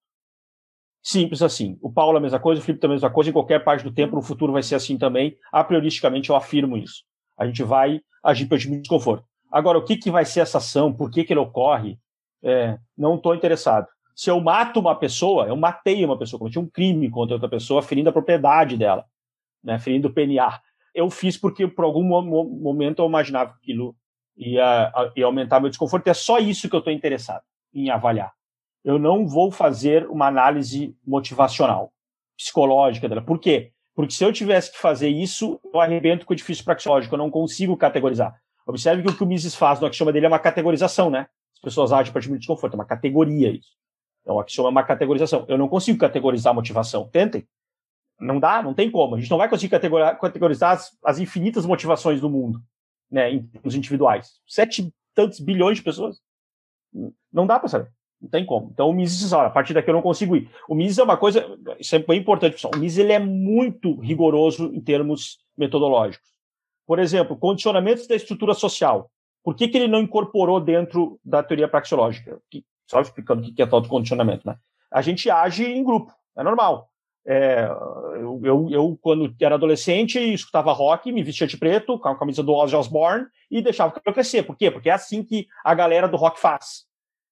Simples 1.10 1.42
assim. 1.42 1.76
O 1.82 1.92
Paulo 1.92 2.20
a 2.20 2.22
mesma 2.22 2.40
coisa, 2.40 2.62
o 2.62 2.64
Felipe 2.64 2.86
a 2.86 2.90
mesma 2.90 3.10
coisa, 3.10 3.32
em 3.32 3.34
qualquer 3.34 3.64
parte 3.64 3.84
do 3.84 3.92
tempo, 3.92 4.16
no 4.16 4.22
futuro 4.22 4.54
vai 4.54 4.62
ser 4.62 4.76
assim 4.76 4.96
também. 4.96 5.36
A 5.52 5.64
prioristicamente 5.64 6.30
eu 6.30 6.36
afirmo 6.36 6.78
isso. 6.78 7.04
A 7.36 7.48
gente 7.48 7.64
vai 7.64 8.00
agir 8.24 8.46
para 8.46 8.60
diminuir 8.60 8.82
desconforto. 8.82 9.26
Agora, 9.52 9.80
o 9.80 9.84
que, 9.84 9.98
que 9.98 10.12
vai 10.12 10.24
ser 10.24 10.42
essa 10.42 10.60
ação? 10.60 10.94
Por 10.94 11.10
que, 11.10 11.24
que 11.24 11.34
ele 11.34 11.40
ocorre? 11.40 11.98
É, 12.44 12.78
não 12.96 13.16
estou 13.16 13.34
interessado. 13.34 13.88
Se 14.16 14.30
eu 14.30 14.40
mato 14.40 14.80
uma 14.80 14.94
pessoa, 14.94 15.48
eu 15.48 15.56
matei 15.56 16.06
uma 16.06 16.16
pessoa, 16.16 16.38
cometi 16.38 16.60
um 16.60 16.70
crime 16.70 17.10
contra 17.10 17.38
outra 17.38 17.50
pessoa, 17.50 17.82
ferindo 17.82 18.10
a 18.10 18.14
propriedade 18.14 18.78
dela, 18.78 19.04
né, 19.64 19.80
ferindo 19.80 20.10
o 20.10 20.14
PNA. 20.14 20.62
Eu 20.94 21.10
fiz 21.10 21.36
porque, 21.36 21.68
por 21.68 21.86
algum 21.86 22.04
momento, 22.04 23.02
eu 23.02 23.08
imaginava 23.08 23.54
que 23.54 23.58
aquilo 23.64 23.96
ia, 24.38 24.94
ia 25.16 25.26
aumentar 25.26 25.60
meu 25.60 25.72
desconforto. 25.72 26.08
É 26.08 26.14
só 26.14 26.38
isso 26.38 26.70
que 26.70 26.76
eu 26.76 26.80
estou 26.80 26.94
interessado 26.94 27.42
em 27.74 27.90
avaliar. 27.90 28.32
Eu 28.84 28.98
não 28.98 29.28
vou 29.28 29.52
fazer 29.52 30.08
uma 30.10 30.28
análise 30.28 30.96
motivacional, 31.06 31.92
psicológica 32.38 33.10
dela. 33.10 33.22
Por 33.22 33.40
quê? 33.40 33.72
Porque 33.94 34.14
se 34.14 34.24
eu 34.24 34.32
tivesse 34.32 34.72
que 34.72 34.78
fazer 34.78 35.10
isso, 35.10 35.60
eu 35.74 35.80
arrebento 35.82 36.26
com 36.26 36.32
o 36.32 36.36
edifício 36.36 36.64
praxeológico, 36.64 37.14
eu 37.14 37.20
não 37.20 37.30
consigo 37.30 37.76
categorizar. 37.76 38.34
Observe 38.66 39.04
que 39.04 39.10
o 39.10 39.18
que 39.18 39.24
o 39.24 39.28
Mises 39.28 39.56
faz 39.56 39.80
no 39.80 39.88
axioma 39.88 40.14
dele 40.14 40.26
é 40.26 40.30
uma 40.30 40.40
categorização, 40.40 41.10
né? 41.10 41.28
As 41.56 41.60
pessoas 41.60 41.92
agem 41.92 42.14
para 42.14 42.22
diminuir 42.22 42.40
desconforto, 42.40 42.74
é 42.74 42.76
uma 42.76 42.86
categoria 42.86 43.50
isso. 43.50 43.76
Então, 44.22 44.36
o 44.36 44.40
axioma 44.40 44.70
é 44.70 44.72
uma 44.72 44.84
categorização. 44.84 45.46
Eu 45.50 45.58
não 45.58 45.68
consigo 45.68 45.98
categorizar 45.98 46.52
a 46.52 46.54
motivação. 46.54 47.10
Tentem. 47.10 47.48
Não 48.20 48.40
dá, 48.40 48.62
não 48.62 48.74
tem 48.74 48.92
como. 48.92 49.16
A 49.16 49.20
gente 49.20 49.30
não 49.30 49.38
vai 49.38 49.50
conseguir 49.50 49.70
categorizar 49.70 50.72
as, 50.72 50.98
as 51.04 51.20
infinitas 51.20 51.66
motivações 51.66 52.22
do 52.22 52.30
mundo, 52.30 52.62
né, 53.10 53.32
em 53.32 53.50
individuais. 53.66 54.40
Sete 54.48 54.94
tantos 55.14 55.40
bilhões 55.40 55.78
de 55.78 55.84
pessoas. 55.84 56.22
Não 57.32 57.48
dá 57.48 57.60
para 57.60 57.70
saber. 57.70 57.92
Não 58.22 58.30
tem 58.30 58.46
como. 58.46 58.70
Então 58.74 58.90
o 58.90 58.94
Mises 58.94 59.20
diz, 59.20 59.32
olha, 59.32 59.48
a 59.48 59.52
partir 59.52 59.74
daqui 59.74 59.90
eu 59.90 59.94
não 59.94 60.02
consigo 60.02 60.36
ir. 60.36 60.50
O 60.68 60.76
Mises 60.76 60.98
é 60.98 61.04
uma 61.04 61.18
coisa, 61.18 61.46
isso 61.80 61.96
é 61.96 62.00
bem 62.00 62.20
importante, 62.20 62.54
pessoal. 62.54 62.74
O 62.76 62.80
Mises 62.80 62.98
ele 62.98 63.14
é 63.14 63.20
muito 63.20 64.00
rigoroso 64.00 64.72
em 64.74 64.82
termos 64.82 65.40
metodológicos. 65.58 66.30
Por 66.86 67.00
exemplo, 67.00 67.38
condicionamentos 67.38 68.08
da 68.08 68.16
estrutura 68.16 68.54
social. 68.54 69.10
Por 69.44 69.56
que, 69.56 69.68
que 69.68 69.78
ele 69.78 69.88
não 69.88 70.02
incorporou 70.02 70.60
dentro 70.60 71.20
da 71.24 71.42
teoria 71.42 71.68
praxeológica? 71.68 72.40
Só 72.90 73.00
explicando 73.00 73.48
o 73.48 73.54
que 73.54 73.62
é 73.62 73.66
tal 73.66 73.80
de 73.80 73.88
condicionamento. 73.88 74.46
Né? 74.46 74.56
A 74.92 75.02
gente 75.02 75.30
age 75.30 75.64
em 75.64 75.84
grupo, 75.84 76.12
é 76.38 76.44
normal. 76.44 76.90
É, 77.26 77.70
eu, 78.16 78.42
eu, 78.44 78.68
eu, 78.72 79.00
quando 79.02 79.34
era 79.40 79.56
adolescente, 79.56 80.18
escutava 80.18 80.74
rock, 80.74 81.12
me 81.12 81.24
vestia 81.24 81.46
de 81.46 81.58
preto, 81.58 82.00
com 82.00 82.10
a 82.10 82.18
camisa 82.18 82.42
do 82.42 82.54
Ozzy 82.54 82.76
Osbourne, 82.76 83.28
e 83.52 83.62
deixava 83.62 83.92
o 83.92 83.94
cabelo 83.94 84.16
crescer. 84.16 84.44
Por 84.44 84.58
quê? 84.58 84.72
Porque 84.72 84.90
é 84.90 84.94
assim 84.94 85.24
que 85.24 85.48
a 85.64 85.76
galera 85.76 86.08
do 86.08 86.18
rock 86.18 86.40
faz. 86.40 86.89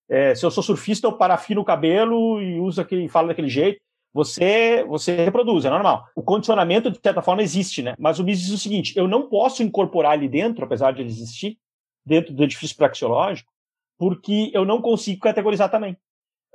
É, 0.10 0.34
se 0.36 0.46
eu 0.46 0.52
sou 0.52 0.64
surfista, 0.64 1.08
eu 1.08 1.14
parafino 1.14 1.62
o 1.62 1.66
cabelo 1.66 2.42
e 2.42 2.60
uso 2.60 2.82
aquele, 2.82 3.10
falo 3.10 3.28
daquele 3.28 3.50
jeito 3.50 3.80
você 4.18 4.84
você 4.86 5.16
reproduz, 5.26 5.64
é 5.64 5.70
normal. 5.70 6.08
O 6.16 6.24
condicionamento, 6.24 6.90
de 6.90 7.00
certa 7.00 7.22
forma, 7.22 7.44
existe, 7.44 7.84
né? 7.84 7.94
Mas 8.00 8.18
o 8.18 8.24
Mises 8.24 8.46
diz 8.46 8.54
o 8.54 8.58
seguinte: 8.58 8.98
eu 8.98 9.08
não 9.08 9.30
posso 9.30 9.62
incorporar 9.62 10.14
ali 10.14 10.28
dentro, 10.28 10.66
apesar 10.66 10.92
de 10.92 11.02
ele 11.02 11.10
existir, 11.10 11.58
dentro 12.04 12.34
do 12.34 12.44
edifício 12.44 12.76
praxeológico, 12.76 13.52
porque 13.96 14.50
eu 14.56 14.66
não 14.66 14.82
consigo 14.82 15.22
categorizar 15.22 15.70
também. 15.70 15.96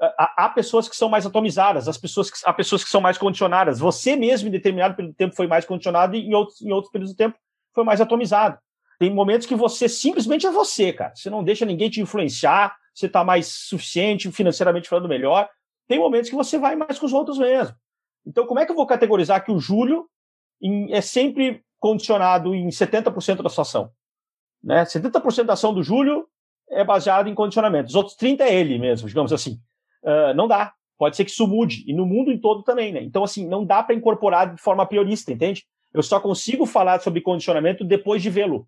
Há, 0.01 0.47
há 0.47 0.49
pessoas 0.49 0.89
que 0.89 0.97
são 0.97 1.09
mais 1.09 1.25
atomizadas, 1.25 1.87
as 1.87 1.97
pessoas 1.97 2.29
que, 2.29 2.39
há 2.45 2.53
pessoas 2.53 2.83
que 2.83 2.91
são 2.91 3.01
mais 3.01 3.17
condicionadas. 3.17 3.79
Você 3.79 4.17
mesmo, 4.17 4.49
em 4.49 4.51
determinado 4.53 4.97
período 4.97 5.13
de 5.13 5.19
tempo, 5.19 5.37
foi 5.37 5.47
mais 5.47 5.65
condicionado 5.65 6.17
e 6.17 6.27
em 6.27 6.35
outros, 6.35 6.61
em 6.61 6.73
outros 6.73 6.91
períodos 6.91 7.13
de 7.13 7.19
tempo 7.19 7.39
foi 7.73 7.85
mais 7.85 8.01
atomizado. 8.01 8.59
Tem 8.99 9.09
momentos 9.09 9.47
que 9.47 9.55
você 9.55 9.89
simplesmente 9.89 10.47
é 10.47 10.51
você, 10.51 10.93
cara. 10.93 11.15
Você 11.15 11.31
não 11.31 11.45
deixa 11.45 11.65
ninguém 11.65 11.89
te 11.89 12.01
influenciar, 12.01 12.75
você 12.95 13.07
está 13.07 13.25
mais 13.25 13.47
suficiente, 13.47 14.31
financeiramente 14.31 14.89
falando 14.89 15.09
melhor 15.09 15.49
tem 15.93 15.99
momentos 15.99 16.31
que 16.31 16.37
você 16.37 16.59
vai 16.59 16.77
mais 16.77 16.99
com 16.99 17.05
os 17.07 17.13
outros 17.13 17.39
mesmo. 17.39 17.77
Então, 18.27 18.47
como 18.47 18.61
é 18.61 18.65
que 18.65 18.73
eu 18.73 18.77
vou 18.77 18.87
categorizar 18.87 19.45
que 19.45 19.53
o 19.53 19.61
em, 20.61 20.93
é 20.93 21.01
sempre 21.01 21.63
condicionado 21.79 22.55
em 22.55 22.69
70% 22.69 23.43
da 23.43 23.49
sua 23.51 23.63
ação? 23.63 23.91
Né? 24.63 24.85
70% 24.85 25.45
da 25.45 25.53
ação 25.55 25.75
do 25.75 25.83
Júlio 25.83 26.27
é 26.71 26.85
baseado 26.85 27.29
em 27.29 27.35
condicionamento. 27.35 27.89
Os 27.89 27.95
outros 27.95 28.17
30% 28.17 28.41
é 28.41 28.55
ele 28.55 28.79
mesmo, 28.79 29.09
digamos 29.09 29.33
assim. 29.33 29.61
Uh, 30.03 30.33
não 30.35 30.49
dá. 30.49 30.73
Pode 30.97 31.17
ser 31.17 31.25
que 31.25 31.31
isso 31.31 31.47
mude. 31.47 31.85
E 31.87 31.93
no 31.93 32.07
mundo 32.07 32.31
em 32.31 32.41
todo 32.41 32.63
também, 32.63 32.93
né? 32.93 33.03
Então, 33.03 33.25
assim, 33.25 33.47
não 33.47 33.65
dá 33.65 33.83
para 33.83 33.95
incorporar 33.95 34.55
de 34.55 34.63
forma 34.63 34.87
priorista, 34.87 35.33
entende? 35.33 35.65
Eu 35.93 36.03
só 36.03 36.21
consigo 36.21 36.65
falar 36.65 37.01
sobre 37.01 37.21
condicionamento 37.21 37.85
depois 37.85 38.23
de 38.23 38.31
vê-lo. 38.31 38.67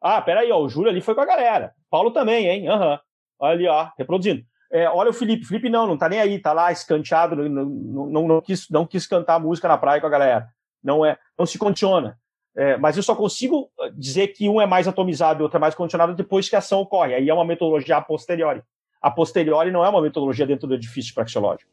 Ah, 0.00 0.20
peraí, 0.20 0.50
ó, 0.50 0.58
o 0.58 0.68
Júlio 0.68 0.90
ali 0.90 1.00
foi 1.00 1.14
com 1.14 1.20
a 1.20 1.26
galera. 1.26 1.74
Paulo 1.90 2.10
também, 2.10 2.48
hein? 2.48 2.68
Aham. 2.68 2.92
Uhum. 2.92 2.98
Ali, 3.40 3.66
ó, 3.66 3.88
reproduzindo. 3.98 4.44
É, 4.70 4.88
olha 4.88 5.10
o 5.10 5.14
Felipe. 5.14 5.46
Felipe 5.46 5.68
não, 5.68 5.86
não 5.86 5.96
tá 5.96 6.08
nem 6.08 6.20
aí, 6.20 6.38
tá 6.38 6.52
lá 6.52 6.72
escanteado, 6.72 7.36
não, 7.36 7.48
não, 7.48 8.06
não, 8.06 8.28
não, 8.28 8.40
quis, 8.40 8.68
não 8.68 8.86
quis 8.86 9.06
cantar 9.06 9.38
música 9.38 9.68
na 9.68 9.78
praia 9.78 10.00
com 10.00 10.06
a 10.06 10.10
galera. 10.10 10.48
Não 10.82 11.04
é, 11.04 11.18
não 11.38 11.46
se 11.46 11.58
condiciona. 11.58 12.18
É, 12.56 12.76
mas 12.78 12.96
eu 12.96 13.02
só 13.02 13.14
consigo 13.14 13.70
dizer 13.94 14.28
que 14.28 14.48
um 14.48 14.60
é 14.60 14.66
mais 14.66 14.88
atomizado 14.88 15.40
e 15.40 15.42
outro 15.42 15.58
é 15.58 15.60
mais 15.60 15.74
condicionado 15.74 16.14
depois 16.14 16.48
que 16.48 16.56
a 16.56 16.60
ação 16.60 16.80
ocorre. 16.80 17.14
Aí 17.14 17.28
é 17.28 17.34
uma 17.34 17.44
metodologia 17.44 17.98
a 17.98 18.00
posteriori. 18.00 18.62
A 19.00 19.10
posteriori 19.10 19.70
não 19.70 19.84
é 19.84 19.88
uma 19.88 20.00
metodologia 20.00 20.46
dentro 20.46 20.66
do 20.66 20.74
edifício 20.74 21.14
praxeológico. 21.14 21.70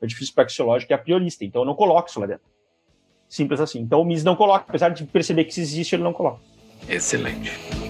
O 0.00 0.04
edifício 0.04 0.34
praxeológico 0.34 0.92
é 0.92 0.96
a 0.96 0.98
priorista, 0.98 1.44
então 1.44 1.62
eu 1.62 1.66
não 1.66 1.74
coloco 1.74 2.08
isso 2.10 2.20
lá 2.20 2.26
dentro. 2.26 2.44
Simples 3.28 3.60
assim. 3.60 3.80
Então 3.80 4.02
o 4.02 4.04
MIS 4.04 4.22
não 4.22 4.36
coloca, 4.36 4.66
apesar 4.68 4.90
de 4.90 5.04
perceber 5.04 5.44
que 5.44 5.52
isso 5.52 5.60
existe, 5.60 5.96
ele 5.96 6.02
não 6.02 6.12
coloca. 6.12 6.40
Excelente. 6.86 7.85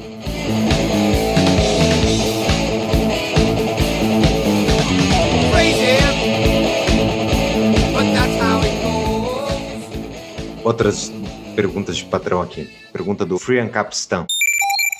Outras 10.66 11.12
perguntas 11.55 11.97
de 11.97 12.05
patrão 12.06 12.43
aqui. 12.43 12.68
Pergunta 12.93 13.24
do 13.24 13.38
Free 13.38 13.68
Capistan. 13.68 14.26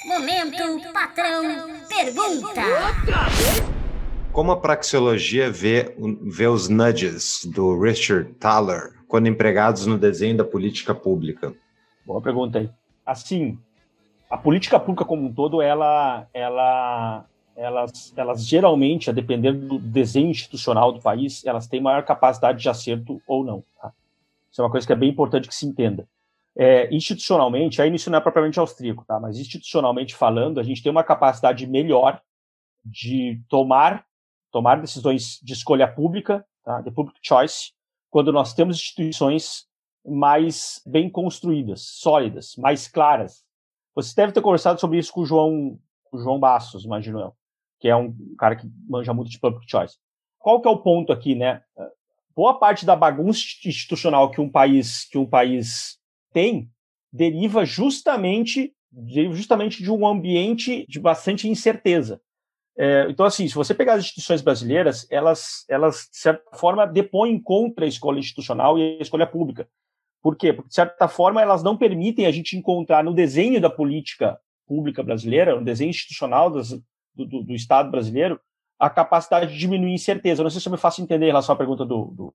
Momento 0.07 0.93
patrão 0.93 1.43
pergunta. 1.89 2.63
Como 4.31 4.53
a 4.53 4.61
praxeologia 4.61 5.51
vê, 5.51 5.93
vê 6.23 6.47
os 6.47 6.69
nudges 6.69 7.45
do 7.47 7.77
Richard 7.81 8.33
Thaler 8.35 8.93
quando 9.09 9.27
empregados 9.27 9.87
no 9.87 9.99
desenho 9.99 10.37
da 10.37 10.45
política 10.45 10.95
pública? 10.95 11.53
Boa 12.07 12.23
pergunta 12.23 12.61
aí. 12.61 12.71
Assim, 13.05 13.59
a 14.31 14.39
política 14.39 14.79
pública 14.79 15.05
como 15.05 15.27
um 15.27 15.33
todo, 15.33 15.61
ela, 15.61 16.29
ela, 16.33 17.25
elas, 17.57 18.15
elas 18.17 18.47
geralmente, 18.47 19.11
a 19.11 19.13
depender 19.13 19.51
do 19.51 19.81
desenho 19.81 20.31
institucional 20.31 20.93
do 20.93 21.01
país, 21.01 21.45
elas 21.45 21.67
têm 21.67 21.81
maior 21.81 22.05
capacidade 22.05 22.63
de 22.63 22.69
acerto 22.69 23.21
ou 23.27 23.43
não. 23.43 23.65
Tá? 23.83 23.93
Isso 24.57 24.63
é 24.63 24.65
uma 24.65 24.71
coisa 24.71 24.87
que 24.87 24.93
é 24.95 24.97
bem 24.97 25.11
importante 25.11 25.49
que 25.49 25.55
se 25.55 25.67
entenda. 25.67 26.09
É, 26.57 26.89
institucionalmente, 26.95 27.83
aí 27.83 27.95
isso 27.95 28.11
não 28.11 28.17
é 28.17 28.23
propriamente 28.23 28.59
austríaco, 28.59 29.05
tá? 29.05 29.21
mas 29.21 29.39
institucionalmente 29.39 30.15
falando, 30.15 30.59
a 30.59 30.63
gente 30.63 30.83
tem 30.83 30.91
uma 30.91 31.05
capacidade 31.05 31.67
melhor 31.67 32.23
de 32.83 33.43
tomar 33.51 34.07
tomar 34.51 34.81
decisões 34.81 35.39
de 35.43 35.53
escolha 35.53 35.87
pública, 35.87 36.43
tá? 36.65 36.81
de 36.81 36.91
public 36.91 37.19
choice, 37.21 37.73
quando 38.09 38.33
nós 38.33 38.55
temos 38.55 38.79
instituições 38.79 39.67
mais 40.03 40.81
bem 40.87 41.11
construídas, 41.11 41.83
sólidas, 41.83 42.57
mais 42.57 42.89
claras. 42.89 43.45
Você 43.95 44.15
deve 44.17 44.33
ter 44.33 44.41
conversado 44.41 44.81
sobre 44.81 44.99
isso 44.99 45.13
com 45.13 45.21
o 45.21 45.27
João, 45.27 45.79
com 46.05 46.17
o 46.17 46.21
João 46.21 46.41
Bastos, 46.41 46.87
imagino 46.87 47.21
eu, 47.21 47.37
que 47.79 47.89
é 47.89 47.95
um 47.95 48.17
cara 48.39 48.57
que 48.57 48.67
manja 48.89 49.13
muito 49.13 49.31
de 49.31 49.39
public 49.39 49.71
choice. 49.71 49.99
Qual 50.39 50.63
que 50.63 50.69
é 50.69 50.71
o 50.71 50.79
ponto 50.79 51.13
aqui, 51.13 51.35
né? 51.35 51.63
Boa 52.37 52.59
parte 52.59 52.85
da 52.85 52.95
bagunça 52.95 53.41
institucional 53.65 54.31
que 54.31 54.41
um 54.41 54.51
país 54.51 55.09
que 55.09 55.17
um 55.17 55.25
país 55.25 55.99
tem 56.33 56.71
deriva 57.11 57.65
justamente 57.65 58.75
deriva 58.93 59.35
justamente 59.35 59.83
de 59.83 59.91
um 59.91 60.07
ambiente 60.07 60.85
de 60.89 61.01
bastante 61.01 61.49
incerteza. 61.49 62.21
É, 62.79 63.07
então, 63.09 63.25
assim, 63.25 63.49
se 63.49 63.55
você 63.55 63.75
pegar 63.75 63.95
as 63.95 64.01
instituições 64.01 64.43
brasileiras, 64.43 65.07
elas, 65.11 65.65
elas, 65.69 66.09
de 66.13 66.19
certa 66.19 66.57
forma, 66.57 66.87
depõem 66.87 67.41
contra 67.41 67.87
a 67.87 67.89
escolha 67.89 68.19
institucional 68.19 68.79
e 68.79 68.99
a 68.99 69.03
escolha 69.03 69.27
pública. 69.27 69.67
Por 70.23 70.37
quê? 70.37 70.53
Porque, 70.53 70.69
de 70.69 70.75
certa 70.75 71.09
forma, 71.09 71.41
elas 71.41 71.63
não 71.63 71.77
permitem 71.77 72.27
a 72.27 72.31
gente 72.31 72.57
encontrar 72.57 73.03
no 73.03 73.15
desenho 73.15 73.61
da 73.61 73.71
política 73.71 74.39
pública 74.67 75.03
brasileira, 75.03 75.55
no 75.57 75.65
desenho 75.65 75.91
institucional 75.91 76.51
das, 76.51 76.71
do, 77.15 77.25
do, 77.25 77.43
do, 77.45 77.55
Estado 77.55 77.91
brasileiro, 77.91 78.39
a 78.79 78.91
capacidade 78.91 79.53
de 79.53 79.59
diminuir 79.59 79.93
incerteza. 79.93 80.43
Não 80.43 80.51
sei 80.51 80.61
se 80.61 80.69
eu 80.69 80.73
me 80.73 80.79
faço 80.79 81.03
entender 81.03 81.27
em 81.27 81.29
relação 81.29 81.55
à 81.55 81.59
pergunta 81.59 81.85
do, 81.85 82.35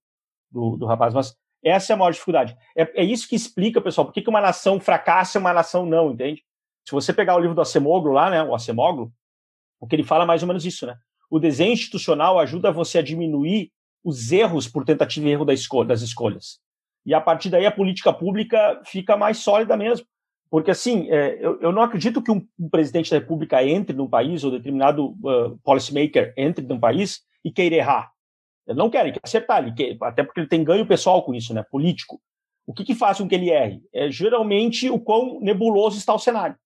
do, 0.51 0.77
do 0.77 0.85
rapaz, 0.85 1.13
mas 1.13 1.35
essa 1.63 1.93
é 1.93 1.95
a 1.95 1.97
maior 1.97 2.11
dificuldade. 2.11 2.57
É, 2.75 3.01
é 3.01 3.03
isso 3.03 3.27
que 3.27 3.35
explica, 3.35 3.79
pessoal, 3.79 4.05
por 4.05 4.13
que 4.13 4.27
uma 4.27 4.41
nação 4.41 4.79
fracassa 4.79 5.37
e 5.37 5.41
uma 5.41 5.53
nação 5.53 5.85
não, 5.85 6.11
entende? 6.11 6.43
Se 6.87 6.91
você 6.91 7.13
pegar 7.13 7.35
o 7.35 7.39
livro 7.39 7.55
do 7.55 7.61
Acemoglu 7.61 8.11
lá, 8.11 8.29
né, 8.29 8.43
o 8.43 8.55
Acemoglu, 8.55 9.11
o 9.79 9.87
que 9.87 9.95
ele 9.95 10.03
fala 10.03 10.23
é 10.23 10.27
mais 10.27 10.41
ou 10.41 10.47
menos 10.47 10.65
isso, 10.65 10.85
né? 10.85 10.97
O 11.29 11.39
desenho 11.39 11.73
institucional 11.73 12.39
ajuda 12.39 12.71
você 12.71 12.97
a 12.97 13.01
diminuir 13.01 13.71
os 14.03 14.31
erros 14.31 14.67
por 14.67 14.83
tentativa 14.83 15.27
e 15.27 15.31
erro 15.31 15.45
das 15.45 16.01
escolhas. 16.01 16.59
E 17.05 17.13
a 17.13 17.21
partir 17.21 17.49
daí 17.49 17.65
a 17.65 17.71
política 17.71 18.11
pública 18.11 18.81
fica 18.85 19.15
mais 19.15 19.37
sólida 19.37 19.77
mesmo. 19.77 20.05
Porque, 20.51 20.69
assim, 20.69 21.09
é, 21.09 21.39
eu, 21.41 21.71
não 21.71 21.81
acredito 21.81 22.21
que 22.21 22.29
um, 22.29 22.45
presidente 22.69 23.09
da 23.09 23.17
república 23.17 23.63
entre 23.63 23.95
num 23.95 24.09
país, 24.09 24.43
ou 24.43 24.51
determinado 24.51 25.11
uh, 25.23 25.57
policymaker 25.63 26.33
entre 26.35 26.67
num 26.67 26.77
país 26.77 27.21
e 27.41 27.49
queira 27.49 27.77
errar. 27.77 28.11
Não 28.67 28.89
quer, 28.89 29.05
ele 29.05 29.13
quer 29.13 29.21
acertar, 29.23 29.63
ele 29.63 29.73
quer, 29.73 29.97
até 30.01 30.23
porque 30.23 30.41
ele 30.41 30.49
tem 30.49 30.61
ganho 30.61 30.85
pessoal 30.85 31.23
com 31.23 31.33
isso, 31.33 31.53
né? 31.53 31.63
Político. 31.71 32.21
O 32.67 32.73
que, 32.73 32.83
que 32.83 32.93
faz 32.93 33.17
com 33.17 33.29
que 33.29 33.33
ele 33.33 33.49
erre? 33.49 33.81
É 33.93 34.11
geralmente 34.11 34.89
o 34.89 34.99
quão 34.99 35.39
nebuloso 35.39 35.97
está 35.97 36.13
o 36.13 36.19
cenário. 36.19 36.57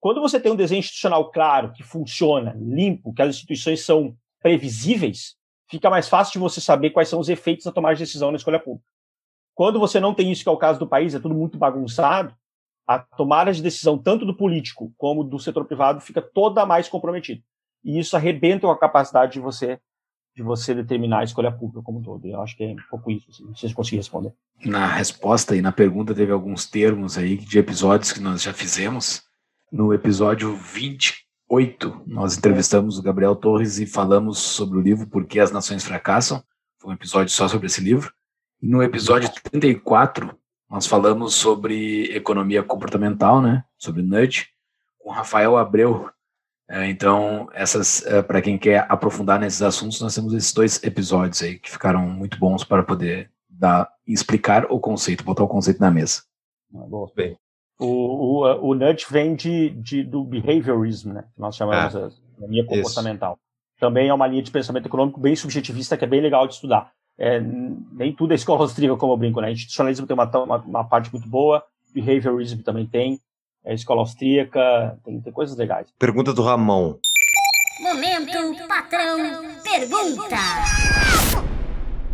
Quando 0.00 0.22
você 0.22 0.40
tem 0.40 0.50
um 0.50 0.56
desenho 0.56 0.78
institucional 0.78 1.30
claro, 1.30 1.72
que 1.72 1.82
funciona, 1.82 2.56
limpo, 2.58 3.12
que 3.12 3.20
as 3.20 3.36
instituições 3.36 3.82
são 3.82 4.16
previsíveis, 4.42 5.36
fica 5.68 5.90
mais 5.90 6.08
fácil 6.08 6.32
de 6.32 6.38
você 6.38 6.58
saber 6.58 6.88
quais 6.88 7.10
são 7.10 7.20
os 7.20 7.28
efeitos 7.28 7.66
da 7.66 7.72
tomada 7.72 7.96
de 7.96 8.02
decisão 8.02 8.30
na 8.30 8.38
escolha 8.38 8.58
pública. 8.58 8.86
Quando 9.54 9.78
você 9.78 10.00
não 10.00 10.14
tem 10.14 10.32
isso, 10.32 10.42
que 10.42 10.48
é 10.48 10.52
o 10.52 10.56
caso 10.56 10.78
do 10.78 10.86
país, 10.86 11.14
é 11.14 11.20
tudo 11.20 11.34
muito 11.34 11.58
bagunçado, 11.58 12.34
a 12.86 12.98
tomada 12.98 13.52
de 13.52 13.62
decisão, 13.62 13.98
tanto 13.98 14.24
do 14.24 14.36
político 14.36 14.92
como 14.96 15.24
do 15.24 15.38
setor 15.38 15.64
privado, 15.64 16.00
fica 16.00 16.22
toda 16.22 16.64
mais 16.64 16.88
comprometida. 16.88 17.42
E 17.84 17.98
isso 17.98 18.16
arrebenta 18.16 18.70
a 18.70 18.78
capacidade 18.78 19.34
de 19.34 19.40
você 19.40 19.80
de 20.36 20.42
você 20.42 20.74
determinar 20.74 21.20
a 21.20 21.24
escolha 21.24 21.50
pública 21.50 21.80
como 21.82 21.98
um 21.98 22.02
todo. 22.02 22.26
Eu 22.26 22.42
acho 22.42 22.54
que 22.54 22.62
é 22.62 22.66
um 22.68 22.76
pouco 22.90 23.10
isso, 23.10 23.30
assim. 23.30 23.42
não 23.42 23.54
sei 23.54 23.70
se 23.70 23.74
consegui 23.74 23.96
responder. 23.96 24.34
Na 24.66 24.86
resposta 24.86 25.56
e 25.56 25.62
na 25.62 25.72
pergunta 25.72 26.14
teve 26.14 26.30
alguns 26.30 26.66
termos 26.66 27.16
aí 27.16 27.38
de 27.38 27.58
episódios 27.58 28.12
que 28.12 28.20
nós 28.20 28.42
já 28.42 28.52
fizemos 28.52 29.22
no 29.72 29.92
episódio 29.94 30.54
28, 30.54 32.02
nós 32.06 32.36
entrevistamos 32.36 32.98
o 32.98 33.02
Gabriel 33.02 33.34
Torres 33.34 33.78
e 33.78 33.86
falamos 33.86 34.38
sobre 34.38 34.78
o 34.78 34.80
livro 34.80 35.06
Por 35.06 35.26
que 35.26 35.40
as 35.40 35.50
Nações 35.50 35.84
Fracassam. 35.84 36.42
Foi 36.78 36.90
um 36.90 36.94
episódio 36.94 37.32
só 37.32 37.48
sobre 37.48 37.66
esse 37.66 37.80
livro. 37.80 38.12
E 38.62 38.68
no 38.68 38.82
episódio 38.82 39.30
34, 39.50 40.36
nós 40.68 40.86
falamos 40.86 41.34
sobre 41.34 42.14
economia 42.14 42.62
comportamental, 42.62 43.40
né? 43.40 43.64
Sobre 43.78 44.02
nudge, 44.02 44.48
com 44.98 45.10
Rafael 45.10 45.56
Abreu. 45.56 46.10
É, 46.68 46.90
então, 46.90 47.48
essas, 47.54 48.04
é, 48.06 48.20
para 48.22 48.42
quem 48.42 48.58
quer 48.58 48.84
aprofundar 48.88 49.38
nesses 49.38 49.62
assuntos, 49.62 50.00
nós 50.00 50.14
temos 50.14 50.34
esses 50.34 50.52
dois 50.52 50.82
episódios 50.82 51.40
aí 51.42 51.58
que 51.58 51.70
ficaram 51.70 52.02
muito 52.08 52.38
bons 52.38 52.64
para 52.64 52.82
poder 52.82 53.30
dar, 53.48 53.88
explicar 54.06 54.66
o 54.68 54.80
conceito, 54.80 55.22
botar 55.22 55.44
o 55.44 55.48
conceito 55.48 55.80
na 55.80 55.90
mesa. 55.90 56.22
Ah, 56.74 56.84
bom, 56.88 57.08
bem. 57.14 57.38
O, 57.78 58.42
o, 58.42 58.70
o 58.70 58.74
nudge 58.74 59.06
vem 59.08 59.36
de, 59.36 59.70
de, 59.70 60.02
do 60.02 60.24
behaviorism, 60.24 61.12
né? 61.12 61.24
Que 61.34 61.40
nós 61.40 61.54
chamamos 61.54 61.94
ah, 61.94 62.08
de 62.08 62.14
economia 62.32 62.66
comportamental. 62.66 63.34
Isso. 63.34 63.78
Também 63.78 64.08
é 64.08 64.14
uma 64.14 64.26
linha 64.26 64.42
de 64.42 64.50
pensamento 64.50 64.86
econômico 64.86 65.20
bem 65.20 65.36
subjetivista 65.36 65.96
que 65.96 66.04
é 66.04 66.08
bem 66.08 66.20
legal 66.20 66.48
de 66.48 66.54
estudar. 66.54 66.90
É, 67.18 67.40
nem 67.40 68.14
tudo 68.14 68.32
é 68.32 68.34
escola 68.34 68.60
austríaca, 68.64 68.96
como 68.96 69.12
eu 69.12 69.16
brinco, 69.16 69.40
né? 69.40 69.52
Institucionalismo 69.52 70.06
tem 70.06 70.14
uma, 70.14 70.30
uma, 70.38 70.56
uma, 70.58 70.84
parte 70.84 71.12
muito 71.12 71.28
boa, 71.28 71.62
behaviorism 71.92 72.60
também 72.62 72.86
tem, 72.86 73.20
é 73.64 73.74
escola 73.74 74.00
austríaca, 74.00 74.98
tem, 75.04 75.20
tem 75.20 75.32
coisas 75.32 75.56
legais. 75.56 75.88
Pergunta 75.98 76.32
do 76.32 76.42
Ramon. 76.42 76.96
Momento, 77.80 78.66
patrão, 78.68 79.18
pergunta. 79.62 80.36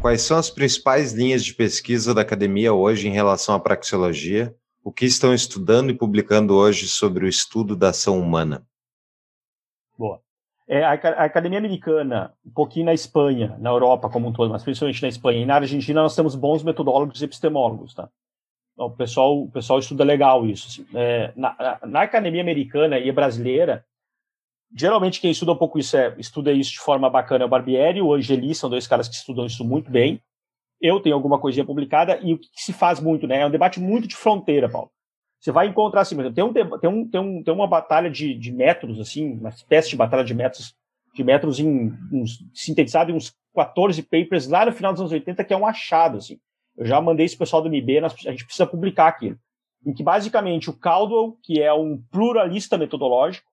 Quais 0.01 0.23
são 0.23 0.37
as 0.37 0.51
principais 0.51 1.13
linhas 1.13 1.45
de 1.45 1.55
pesquisa 1.55 2.13
da 2.13 2.23
academia 2.23 2.73
hoje 2.73 3.07
em 3.07 3.13
relação 3.13 3.55
à 3.55 3.61
praxeologia 3.61 4.55
o 4.85 4.93
que 4.93 5.05
estão 5.05 5.33
estudando 5.33 5.91
e 5.91 5.95
publicando 5.95 6.55
hoje 6.55 6.89
sobre 6.89 7.25
o 7.25 7.29
estudo 7.29 7.77
da 7.77 7.91
ação 7.91 8.19
humana? 8.19 8.67
É, 10.69 10.85
a, 10.85 10.93
a, 10.93 11.25
Academia 11.25 11.59
Americana, 11.59 12.33
um 12.45 12.51
pouquinho 12.51 12.87
na 12.87 12.95
Espanha, 12.95 13.57
na 13.59 13.71
Europa 13.71 14.09
como 14.09 14.29
um 14.29 14.33
todo, 14.33 14.51
mas 14.51 14.63
principalmente 14.63 15.03
na 15.03 15.09
Espanha 15.09 15.41
e 15.41 15.47
na 15.47 15.57
Argentina, 15.57 16.03
nós 16.03 16.15
temos 16.15 16.35
bons 16.35 16.63
metodólogos 16.63 17.21
e 17.21 17.25
epistemólogos, 17.25 17.95
tá? 17.95 18.09
Então, 18.75 18.87
o, 18.87 18.91
pessoal, 18.91 19.43
o 19.43 19.51
pessoal 19.51 19.79
estuda 19.79 20.05
legal 20.05 20.47
isso. 20.47 20.69
Assim. 20.69 20.87
É, 20.95 21.33
na, 21.37 21.79
na, 21.85 22.03
Academia 22.03 22.41
Americana 22.41 22.99
e 22.99 23.11
brasileira, 23.13 23.85
geralmente 24.75 25.21
quem 25.21 25.31
estuda 25.31 25.53
um 25.53 25.57
pouco 25.57 25.79
isso 25.79 25.97
é, 25.97 26.15
estuda 26.19 26.53
isso 26.53 26.73
de 26.73 26.81
forma 26.81 27.11
bacana 27.11 27.45
é 27.45 27.47
o 27.47 27.51
Barbieri 27.51 27.99
e 27.99 28.03
o 28.03 28.15
Angeli, 28.15 28.55
são 28.55 28.71
dois 28.71 28.87
caras 28.87 29.09
que 29.09 29.15
estudam 29.15 29.45
isso 29.45 29.65
muito 29.65 29.91
bem 29.91 30.23
eu 30.83 30.99
tenho 30.99 31.15
alguma 31.15 31.39
coisinha 31.39 31.65
publicada, 31.65 32.19
e 32.21 32.35
o 32.35 32.39
que 32.39 32.49
se 32.57 32.73
faz 32.73 32.99
muito, 32.99 33.27
né? 33.27 33.41
É 33.41 33.47
um 33.47 33.51
debate 33.51 33.79
muito 33.79 34.09
de 34.09 34.17
fronteira, 34.17 34.69
Paulo. 34.69 34.91
Você 35.43 35.51
vai 35.51 35.67
encontrar 35.67 36.03
assim, 36.03 36.17
tem, 36.33 36.45
um, 36.45 36.53
tem, 36.53 36.63
um, 36.89 37.09
tem, 37.09 37.21
um, 37.21 37.43
tem 37.43 37.53
uma 37.53 37.67
batalha 37.67 38.09
de, 38.09 38.33
de 38.33 38.53
métodos, 38.53 39.01
assim, 39.01 39.33
uma 39.33 39.49
espécie 39.49 39.91
de 39.91 39.97
batalha 39.97 40.23
de 40.23 40.33
métodos, 40.33 40.73
de 41.13 41.25
métodos 41.25 41.59
em, 41.59 41.93
uns, 42.13 42.45
sintetizado 42.55 43.11
em 43.11 43.15
uns 43.15 43.35
14 43.53 44.01
papers 44.05 44.47
lá 44.47 44.65
no 44.65 44.73
final 44.73 44.93
dos 44.93 45.01
anos 45.01 45.11
80, 45.11 45.43
que 45.43 45.53
é 45.53 45.57
um 45.57 45.67
achado, 45.67 46.19
assim. 46.19 46.39
Eu 46.77 46.87
já 46.87 47.01
mandei 47.01 47.27
esse 47.27 47.37
pessoal 47.37 47.61
do 47.61 47.69
MB, 47.69 48.03
nós, 48.03 48.15
a 48.25 48.31
gente 48.31 48.45
precisa 48.45 48.69
publicar 48.69 49.09
aquilo. 49.09 49.37
Em 49.85 49.93
que, 49.93 50.05
basicamente, 50.05 50.71
o 50.71 50.79
Caldwell, 50.79 51.37
que 51.43 51.61
é 51.61 51.75
um 51.75 52.01
pluralista 52.13 52.79
metodológico, 52.79 53.51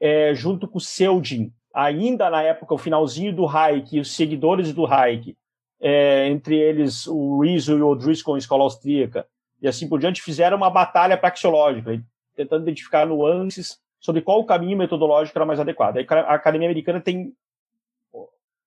é, 0.00 0.32
junto 0.32 0.68
com 0.68 0.78
o 0.78 0.80
Seldin, 0.80 1.52
ainda 1.74 2.30
na 2.30 2.40
época, 2.40 2.72
o 2.72 2.78
finalzinho 2.78 3.34
do 3.34 3.48
Hayek, 3.48 3.96
e 3.96 4.00
os 4.00 4.14
seguidores 4.14 4.72
do 4.72 4.86
Hayek, 4.86 5.36
é, 5.80 6.28
entre 6.28 6.56
eles 6.56 7.04
o 7.08 7.40
Rizzo 7.40 7.76
e 7.76 7.82
o 7.82 7.96
Driscoll 7.96 8.38
escola 8.38 8.62
austríaca, 8.62 9.26
e 9.60 9.68
assim 9.68 9.88
por 9.88 9.98
diante, 9.98 10.22
fizeram 10.22 10.56
uma 10.56 10.70
batalha 10.70 11.16
praxeológica, 11.16 12.02
tentando 12.34 12.62
identificar 12.62 13.06
nuances 13.06 13.78
sobre 13.98 14.20
qual 14.20 14.40
o 14.40 14.44
caminho 14.44 14.76
metodológico 14.76 15.36
era 15.38 15.46
mais 15.46 15.58
adequado. 15.58 15.98
A 15.98 16.34
Academia 16.34 16.68
Americana 16.68 17.00
tem 17.00 17.32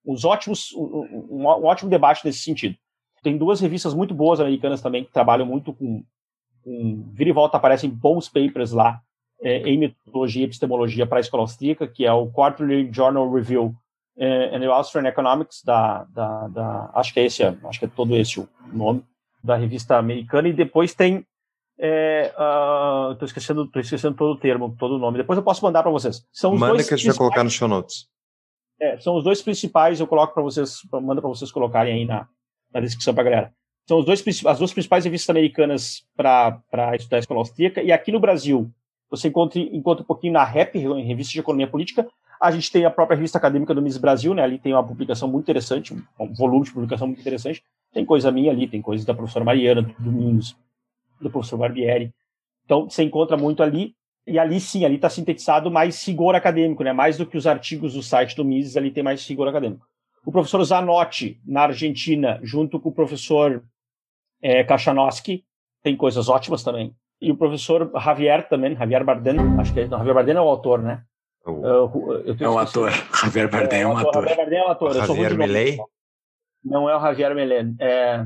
uns 0.06 0.26
ótimos, 0.26 0.74
um, 0.74 1.28
um, 1.30 1.45
ótimo 1.45 1.90
debate 1.90 2.26
nesse 2.26 2.40
sentido. 2.40 2.76
Tem 3.22 3.38
duas 3.38 3.60
revistas 3.60 3.94
muito 3.94 4.14
boas 4.14 4.40
americanas 4.40 4.82
também, 4.82 5.03
que 5.03 5.11
trabalham 5.11 5.45
muito 5.45 5.74
com, 5.74 6.03
com 6.64 7.03
vira 7.14 7.30
e 7.30 7.34
volta 7.34 7.57
aparecem 7.57 7.90
bons 7.90 8.28
papers 8.28 8.72
lá 8.72 9.02
é, 9.41 9.60
em 9.70 9.78
metodologia 9.78 10.41
e 10.41 10.45
epistemologia 10.45 11.06
para 11.06 11.20
a 11.20 11.22
escola 11.22 11.44
austríaca, 11.44 11.88
que 11.88 12.06
é 12.06 12.11
o 12.11 12.28
Quarterly 12.28 12.90
Journal 12.91 13.32
Review 13.32 13.76
é, 14.18 14.56
and 14.56 14.70
Austrian 14.72 15.07
Economics, 15.07 15.64
da, 15.64 16.03
da, 16.06 16.48
da, 16.48 16.91
acho 16.94 17.14
que 17.14 17.20
é 17.20 17.26
esse, 17.26 17.44
acho 17.44 17.80
que 17.80 17.86
é 17.86 17.90
todo 17.90 18.16
esse 18.16 18.40
o 18.40 18.49
nome, 18.74 19.03
da 19.44 19.56
revista 19.56 19.98
americana, 19.98 20.48
e 20.48 20.53
depois 20.53 20.94
tem, 20.94 21.26
estou 21.78 23.22
é, 23.22 23.26
esquecendo, 23.26 23.68
tô 23.68 23.80
esquecendo 23.80 24.16
todo 24.16 24.32
o 24.32 24.40
termo, 24.40 24.76
todo 24.78 24.95
o 24.95 24.99
nome, 24.99 25.18
depois 25.18 25.38
eu 25.38 25.44
posso 25.44 25.64
mandar 25.64 25.82
para 25.82 25.91
vocês. 25.91 26.26
São 26.32 26.53
os 26.53 26.60
Manda 26.60 26.74
dois 26.74 26.88
que 26.88 26.94
a 26.94 26.98
gente 26.98 27.07
vai 27.07 27.18
colocar 27.18 27.44
no 27.44 27.49
show 27.49 27.68
notes. 27.68 28.07
É, 28.80 28.98
são 28.99 29.16
os 29.18 29.24
dois 29.24 29.41
principais, 29.41 29.99
eu 29.99 30.07
coloco 30.07 30.34
para 30.34 30.44
vocês, 30.44 30.80
manda 30.91 31.22
para 31.22 31.30
vocês 31.30 31.52
colocarem 31.52 31.94
aí 31.94 32.06
na, 32.06 32.28
na 32.74 32.80
descrição 32.80 33.14
para 33.14 33.24
galera. 33.24 33.53
São 33.88 33.99
os 33.99 34.06
dois, 34.06 34.24
as 34.45 34.57
duas 34.60 34.72
principais 34.72 35.03
revistas 35.03 35.30
americanas 35.30 36.03
para 36.16 36.95
estudar 36.95 37.18
a 37.18 37.20
escola 37.20 37.40
austríaca, 37.40 37.82
e 37.82 37.91
aqui 37.91 38.11
no 38.11 38.20
Brasil, 38.20 38.70
você 39.10 39.28
encontra, 39.28 39.60
encontra 39.60 40.03
um 40.03 40.07
pouquinho 40.07 40.34
na 40.34 40.44
REP, 40.44 40.76
Revista 40.76 41.34
de 41.34 41.40
Economia 41.40 41.68
Política, 41.68 42.07
a 42.40 42.52
gente 42.52 42.72
tem 42.72 42.86
a 42.86 42.91
própria 42.91 43.18
revista 43.18 43.38
acadêmica 43.38 43.74
do 43.74 43.82
Miss 43.82 43.98
Brasil, 43.98 44.34
né? 44.34 44.41
Ali 44.41 44.57
tem 44.57 44.74
uma 44.74 44.86
publicação 44.86 45.28
muito 45.28 45.44
interessante, 45.44 45.94
um 45.94 46.34
volume 46.34 46.64
de 46.64 46.72
publicação 46.72 47.06
muito 47.06 47.20
interessante. 47.20 47.61
Tem 47.94 48.06
coisa 48.06 48.32
minha 48.32 48.52
ali, 48.52 48.68
tem 48.68 48.82
coisas 48.82 49.06
da 49.06 49.14
professora 49.14 49.44
Mariana, 49.45 49.82
do 49.82 49.94
Domingos, 49.99 50.56
do 51.20 51.30
professor 51.30 51.57
Barbieri. 51.57 52.11
Então, 52.66 52.90
você 52.90 53.03
encontra 53.03 53.36
muito 53.38 53.64
ali. 53.64 53.94
E 54.28 54.38
ali 54.38 54.60
sim, 54.60 54.86
ali 54.86 54.95
está 54.95 55.10
sintetizado 55.10 55.72
mais 55.72 56.06
rigor 56.07 56.36
acadêmico, 56.36 56.84
né? 56.84 56.94
Mais 56.94 57.18
do 57.18 57.26
que 57.26 57.36
os 57.38 57.48
artigos 57.48 57.94
do 57.95 58.03
site 58.03 58.36
do 58.36 58.45
Mises, 58.45 58.78
ali 58.78 58.91
tem 58.91 59.02
mais 59.03 59.28
rigor 59.28 59.48
acadêmico. 59.48 59.84
O 60.24 60.32
professor 60.32 60.64
Zanotti, 60.64 61.40
na 61.44 61.61
Argentina, 61.64 62.40
junto 62.44 62.80
com 62.80 62.90
o 62.90 62.94
professor 62.94 63.64
é, 64.41 64.64
Kachanowski, 64.64 65.44
tem 65.82 65.95
coisas 65.98 66.30
ótimas 66.30 66.61
também. 66.64 66.94
E 67.20 67.32
o 67.32 67.36
professor 67.38 67.90
Javier 67.99 68.48
também, 68.48 68.76
Javier 68.76 69.03
Bardem, 69.03 69.40
acho 69.60 69.74
que 69.74 69.80
é, 69.80 69.88
não, 69.88 69.98
Javier 69.98 70.14
Bardem 70.16 70.36
é 70.36 70.41
o 70.41 70.48
autor, 70.48 70.82
né? 70.84 71.02
O- 71.45 71.66
Eu- 71.66 71.91
É 72.40 72.49
um 72.49 72.60
esquecido. 72.61 72.86
ator. 72.86 72.91
Javier 73.24 73.49
Bardem 73.49 73.82
é 73.82 73.88
um 73.88 73.98
ator. 73.98 74.14
Javier 74.28 74.38
Bardem 74.38 74.60
é 74.60 74.64
um 74.64 74.70
ator. 74.70 74.94
Javier. 74.94 75.38
Milei? 75.38 75.78
Não 76.64 76.90
é 76.90 76.95
o 76.95 76.99
Javier 76.99 77.34
Milei. 77.36 77.73
É 77.80 78.26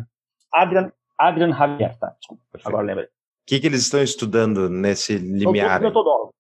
Adrian, 0.54 0.92
Adrian 1.18 1.54
Javier, 1.54 1.98
tá? 1.98 2.16
Desculpa, 2.20 2.44
Perfeito. 2.52 2.68
agora 2.70 2.86
lembrei. 2.86 3.06
O 3.06 3.10
que, 3.46 3.60
que 3.60 3.68
eles 3.68 3.82
estão 3.82 4.02
estudando 4.02 4.70
nesse 4.70 5.18
São 5.18 5.38
limiar? 5.38 5.80
todos 5.80 5.88
metodólogos. 5.90 6.36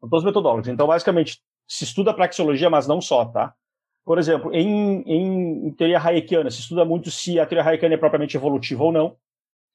São 0.00 0.08
todos 0.08 0.24
metodólogos. 0.24 0.68
Então, 0.68 0.86
basicamente, 0.86 1.40
se 1.66 1.84
estuda 1.84 2.14
praxeologia, 2.14 2.70
mas 2.70 2.86
não 2.86 3.00
só, 3.00 3.24
tá? 3.24 3.54
Por 4.04 4.18
exemplo, 4.18 4.54
em, 4.54 5.02
em, 5.02 5.66
em 5.66 5.72
teoria 5.72 5.98
hayekiana, 5.98 6.50
se 6.50 6.60
estuda 6.60 6.84
muito 6.84 7.10
se 7.10 7.40
a 7.40 7.46
teoria 7.46 7.68
hayekiana 7.68 7.94
é 7.94 7.98
propriamente 7.98 8.36
evolutiva 8.36 8.84
ou 8.84 8.92
não. 8.92 9.16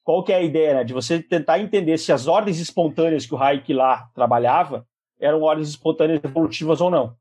Qual 0.02 0.24
que 0.24 0.32
é 0.32 0.36
a 0.36 0.42
ideia, 0.42 0.74
né? 0.74 0.84
De 0.84 0.92
você 0.92 1.22
tentar 1.22 1.60
entender 1.60 1.98
se 1.98 2.12
as 2.12 2.26
ordens 2.26 2.58
espontâneas 2.58 3.26
que 3.26 3.34
o 3.34 3.38
Hayek 3.38 3.72
lá 3.72 4.08
trabalhava 4.14 4.86
eram 5.20 5.42
ordens 5.42 5.68
espontâneas 5.68 6.20
evolutivas 6.24 6.80
ou 6.80 6.90
não. 6.90 7.14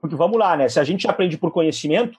Porque 0.00 0.16
vamos 0.16 0.36
lá, 0.36 0.56
né? 0.56 0.68
Se 0.68 0.80
a 0.80 0.84
gente 0.84 1.08
aprende 1.08 1.38
por 1.38 1.52
conhecimento 1.52 2.18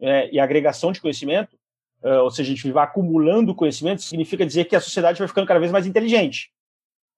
é, 0.00 0.32
e 0.32 0.38
agregação 0.38 0.92
de 0.92 1.00
conhecimento, 1.00 1.56
é, 2.02 2.18
ou 2.20 2.30
seja, 2.30 2.52
a 2.52 2.54
gente 2.54 2.70
vai 2.70 2.84
acumulando 2.84 3.54
conhecimento, 3.54 4.02
significa 4.02 4.44
dizer 4.44 4.66
que 4.66 4.76
a 4.76 4.80
sociedade 4.80 5.18
vai 5.18 5.28
ficando 5.28 5.46
cada 5.46 5.60
vez 5.60 5.72
mais 5.72 5.86
inteligente. 5.86 6.50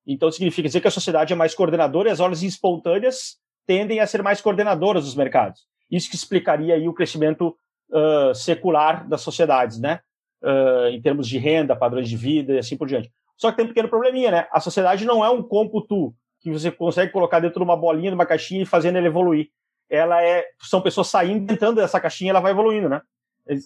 Então 0.07 0.31
significa 0.33 0.69
dizer 0.69 0.81
que 0.81 0.89
a 0.89 0.93
sociedade 0.93 1.33
é 1.33 1.37
mais 1.37 1.55
coordenadora 1.55 2.09
e 2.09 2.13
as 2.13 2.21
ordens 2.21 2.43
espontâneas 2.43 3.37
tendem 3.67 4.01
a 4.01 4.07
ser 4.07 4.23
mais 4.23 4.41
coordenadoras 4.41 5.05
dos 5.05 5.15
mercados. 5.15 5.67
Isso 5.91 6.09
que 6.09 6.17
explicaria 6.17 6.75
aí 6.75 6.89
o 6.89 6.95
crescimento 6.95 7.55
ah, 7.93 8.33
secular 8.35 9.07
das 9.09 9.21
sociedades, 9.21 9.79
né? 9.79 10.01
Ah, 10.43 10.89
em 10.91 11.01
termos 11.01 11.29
de 11.29 11.39
renda, 11.39 11.77
padrões 11.77 12.09
de 12.09 12.17
vida 12.17 12.55
e 12.55 12.59
assim 12.59 12.77
por 12.77 12.89
diante. 12.89 13.11
Só 13.37 13.51
que 13.51 13.57
tem 13.57 13.65
um 13.65 13.69
pequeno 13.69 13.89
probleminha, 13.89 14.31
né? 14.31 14.49
A 14.51 14.61
sociedade 14.61 15.05
não 15.05 15.25
é 15.25 15.31
um 15.31 15.43
cômputo 15.43 16.15
que 16.41 16.51
você 16.51 16.71
consegue 16.71 17.13
colocar 17.13 17.41
dentro 17.41 17.59
de 17.61 17.65
uma 17.65 17.77
bolinha, 17.77 18.11
de 18.11 18.15
uma 18.15 18.27
caixinha 18.27 18.63
e 18.63 18.67
fazendo 18.67 18.97
ele 18.97 19.07
evoluir. 19.07 19.49
Ela 19.89 20.23
é, 20.23 20.45
são 20.61 20.81
pessoas 20.81 21.09
saindo, 21.09 21.51
entrando 21.53 21.77
dessa 21.77 22.01
caixinha, 22.01 22.31
ela 22.31 22.41
vai 22.41 22.53
evoluindo, 22.53 22.89
né? 22.89 23.01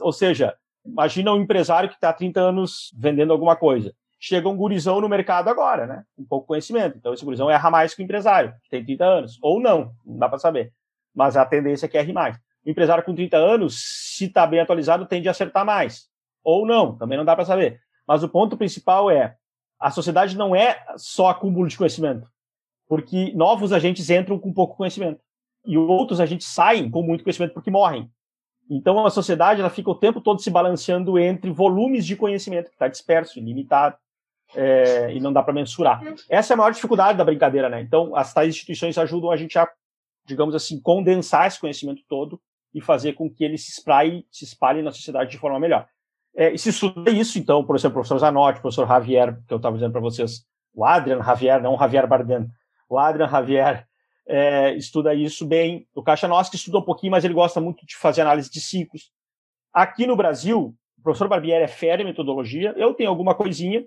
Ou 0.00 0.12
seja, 0.12 0.56
imagina 0.84 1.32
um 1.32 1.42
empresário 1.42 1.88
que 1.88 1.96
está 1.96 2.10
há 2.10 2.12
30 2.12 2.40
anos 2.40 2.92
vendendo 2.96 3.32
alguma 3.32 3.56
coisa 3.56 3.92
chega 4.22 4.48
um 4.48 4.56
gurizão 4.56 5.00
no 5.00 5.08
mercado 5.08 5.48
agora, 5.48 5.84
né? 5.84 6.04
Com 6.16 6.24
pouco 6.24 6.46
conhecimento. 6.46 6.96
Então, 6.96 7.12
esse 7.12 7.24
gurizão 7.24 7.50
erra 7.50 7.68
mais 7.72 7.92
que 7.92 8.00
o 8.00 8.04
empresário, 8.04 8.54
que 8.62 8.70
tem 8.70 8.84
30 8.84 9.04
anos. 9.04 9.38
Ou 9.42 9.58
não, 9.58 9.92
não 10.06 10.16
dá 10.16 10.28
para 10.28 10.38
saber. 10.38 10.72
Mas 11.12 11.36
a 11.36 11.44
tendência 11.44 11.86
é 11.86 11.88
que 11.88 11.98
erre 11.98 12.12
mais. 12.12 12.36
O 12.64 12.70
empresário 12.70 13.02
com 13.02 13.12
30 13.12 13.36
anos, 13.36 13.82
se 14.16 14.26
está 14.26 14.46
bem 14.46 14.60
atualizado, 14.60 15.06
tende 15.06 15.26
a 15.26 15.32
acertar 15.32 15.66
mais. 15.66 16.08
Ou 16.44 16.64
não, 16.64 16.96
também 16.96 17.18
não 17.18 17.24
dá 17.24 17.34
para 17.34 17.44
saber. 17.44 17.80
Mas 18.06 18.22
o 18.22 18.28
ponto 18.28 18.56
principal 18.56 19.10
é, 19.10 19.34
a 19.76 19.90
sociedade 19.90 20.36
não 20.36 20.54
é 20.54 20.84
só 20.96 21.28
acúmulo 21.28 21.66
de 21.66 21.76
conhecimento. 21.76 22.28
Porque 22.86 23.32
novos 23.34 23.72
agentes 23.72 24.08
entram 24.08 24.38
com 24.38 24.52
pouco 24.52 24.76
conhecimento. 24.76 25.20
E 25.64 25.78
outros 25.78 26.20
agentes 26.20 26.46
saem 26.48 26.90
com 26.90 27.02
muito 27.02 27.22
conhecimento 27.22 27.54
porque 27.54 27.70
morrem. 27.70 28.10
Então, 28.70 29.04
a 29.04 29.10
sociedade 29.10 29.60
ela 29.60 29.70
fica 29.70 29.90
o 29.90 29.94
tempo 29.94 30.20
todo 30.20 30.40
se 30.40 30.50
balanceando 30.50 31.18
entre 31.18 31.50
volumes 31.50 32.06
de 32.06 32.16
conhecimento 32.16 32.68
que 32.68 32.74
está 32.74 32.88
disperso, 32.88 33.38
ilimitado 33.38 33.96
é, 34.54 35.12
e 35.12 35.20
não 35.20 35.32
dá 35.32 35.42
para 35.42 35.52
mensurar. 35.52 36.00
Essa 36.28 36.52
é 36.52 36.54
a 36.54 36.56
maior 36.56 36.72
dificuldade 36.72 37.18
da 37.18 37.24
brincadeira, 37.24 37.68
né? 37.68 37.80
Então, 37.80 38.16
as 38.16 38.32
tais 38.32 38.48
instituições 38.48 38.96
ajudam 38.98 39.30
a 39.30 39.36
gente 39.36 39.58
a, 39.58 39.68
digamos 40.26 40.54
assim, 40.54 40.80
condensar 40.80 41.46
esse 41.46 41.60
conhecimento 41.60 42.02
todo 42.08 42.40
e 42.74 42.80
fazer 42.80 43.12
com 43.12 43.30
que 43.30 43.44
ele 43.44 43.58
se 43.58 43.70
espalhe, 43.70 44.26
se 44.30 44.44
espalhe 44.44 44.82
na 44.82 44.90
sociedade 44.90 45.30
de 45.30 45.38
forma 45.38 45.60
melhor. 45.60 45.86
É, 46.34 46.52
e 46.52 46.58
se 46.58 46.70
estuda 46.70 47.10
isso, 47.10 47.38
então, 47.38 47.62
por 47.64 47.76
exemplo, 47.76 47.92
o 47.92 48.00
professor 48.00 48.18
Zanotti, 48.18 48.58
o 48.58 48.62
professor 48.62 48.88
Javier, 48.88 49.38
que 49.46 49.52
eu 49.52 49.58
estava 49.58 49.76
dizendo 49.76 49.92
para 49.92 50.00
vocês, 50.00 50.46
o 50.74 50.84
Adrian 50.84 51.22
Javier, 51.22 51.60
não 51.60 51.74
o 51.74 51.78
Javier 51.78 52.06
Bardem, 52.06 52.48
o 52.88 52.98
Adrian 52.98 53.28
Javier 53.28 53.86
é, 54.26 54.74
estuda 54.74 55.14
isso 55.14 55.46
bem. 55.46 55.86
O 55.94 56.02
Kachanowski 56.02 56.56
estuda 56.56 56.78
um 56.78 56.82
pouquinho, 56.82 57.10
mas 57.10 57.24
ele 57.24 57.34
gosta 57.34 57.60
muito 57.60 57.84
de 57.86 57.96
fazer 57.96 58.22
análise 58.22 58.50
de 58.50 58.60
ciclos. 58.60 59.10
Aqui 59.72 60.06
no 60.06 60.16
Brasil, 60.16 60.74
o 60.98 61.02
professor 61.02 61.28
Barbieri 61.28 61.64
é 61.64 61.68
férreo 61.68 62.04
em 62.04 62.06
metodologia, 62.06 62.74
eu 62.76 62.94
tenho 62.94 63.10
alguma 63.10 63.34
coisinha, 63.34 63.84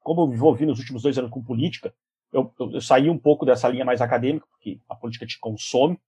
como 0.00 0.22
eu 0.22 0.26
me 0.26 0.34
envolvi 0.34 0.66
nos 0.66 0.78
últimos 0.78 1.02
dois 1.02 1.18
anos 1.18 1.30
com 1.30 1.42
política, 1.42 1.92
eu, 2.32 2.52
eu, 2.58 2.72
eu, 2.72 2.80
saí 2.80 3.08
um 3.08 3.18
pouco 3.18 3.46
dessa 3.46 3.68
linha 3.68 3.84
mais 3.84 4.00
acadêmica, 4.00 4.46
porque 4.50 4.78
a 4.88 4.94
política 4.94 5.26
te 5.26 5.38
consome. 5.38 5.98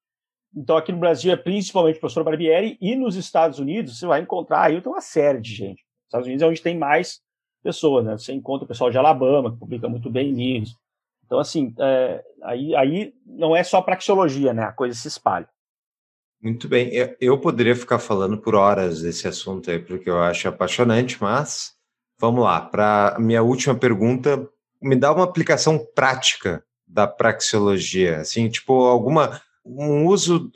Então, 0.55 0.77
aqui 0.77 0.93
no 0.93 0.99
Brasil 0.99 1.33
é 1.33 1.37
principalmente 1.37 1.97
o 1.97 2.01
professor 2.01 2.25
Barbieri, 2.25 2.77
e 2.81 2.95
nos 2.95 3.17
Estados 3.17 3.59
Unidos 3.59 3.99
você 3.99 4.07
vai 4.07 4.21
encontrar, 4.21 4.63
aí 4.63 4.81
tem 4.81 4.93
uma 4.93 5.01
série 5.01 5.41
de 5.41 5.55
gente. 5.55 5.83
Nos 5.83 6.07
Estados 6.07 6.27
Unidos 6.27 6.43
é 6.43 6.47
onde 6.47 6.63
tem 6.63 6.77
mais 6.77 7.21
pessoas, 7.63 8.05
né? 8.05 8.17
Você 8.17 8.33
encontra 8.33 8.65
o 8.65 8.69
pessoal 8.69 8.91
de 8.91 8.99
Alabama, 8.99 9.53
que 9.53 9.59
publica 9.59 9.89
muito 9.89 10.11
bem 10.11 10.33
livros. 10.33 10.77
Então, 11.29 11.39
assim, 11.39 11.75
é, 11.79 12.25
aí, 12.43 12.75
aí 12.75 13.15
não 13.27 13.55
é 13.55 13.63
só 13.63 13.83
praxeologia, 13.83 14.55
né? 14.55 14.63
A 14.63 14.73
coisa 14.73 14.99
se 14.99 15.09
espalha. 15.09 15.47
Muito 16.43 16.67
bem. 16.67 16.89
Eu, 16.89 17.17
eu 17.21 17.39
poderia 17.39 17.77
ficar 17.77 17.99
falando 17.99 18.39
por 18.39 18.55
horas 18.55 19.03
desse 19.03 19.29
assunto 19.29 19.71
aí, 19.71 19.79
porque 19.79 20.09
eu 20.09 20.23
acho 20.23 20.49
apaixonante, 20.49 21.21
mas 21.21 21.75
vamos 22.19 22.43
lá. 22.43 22.63
Para 22.63 23.19
minha 23.19 23.43
última 23.43 23.75
pergunta, 23.75 24.49
me 24.81 24.97
dá 24.97 25.13
uma 25.13 25.25
aplicação 25.25 25.79
prática 25.95 26.65
da 26.87 27.07
praxeologia, 27.07 28.21
assim, 28.21 28.49
tipo 28.49 28.87
alguma 28.87 29.43
um 29.63 30.07
uso 30.07 30.51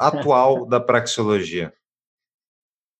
atual 0.00 0.66
da 0.66 0.80
praxeologia. 0.80 1.72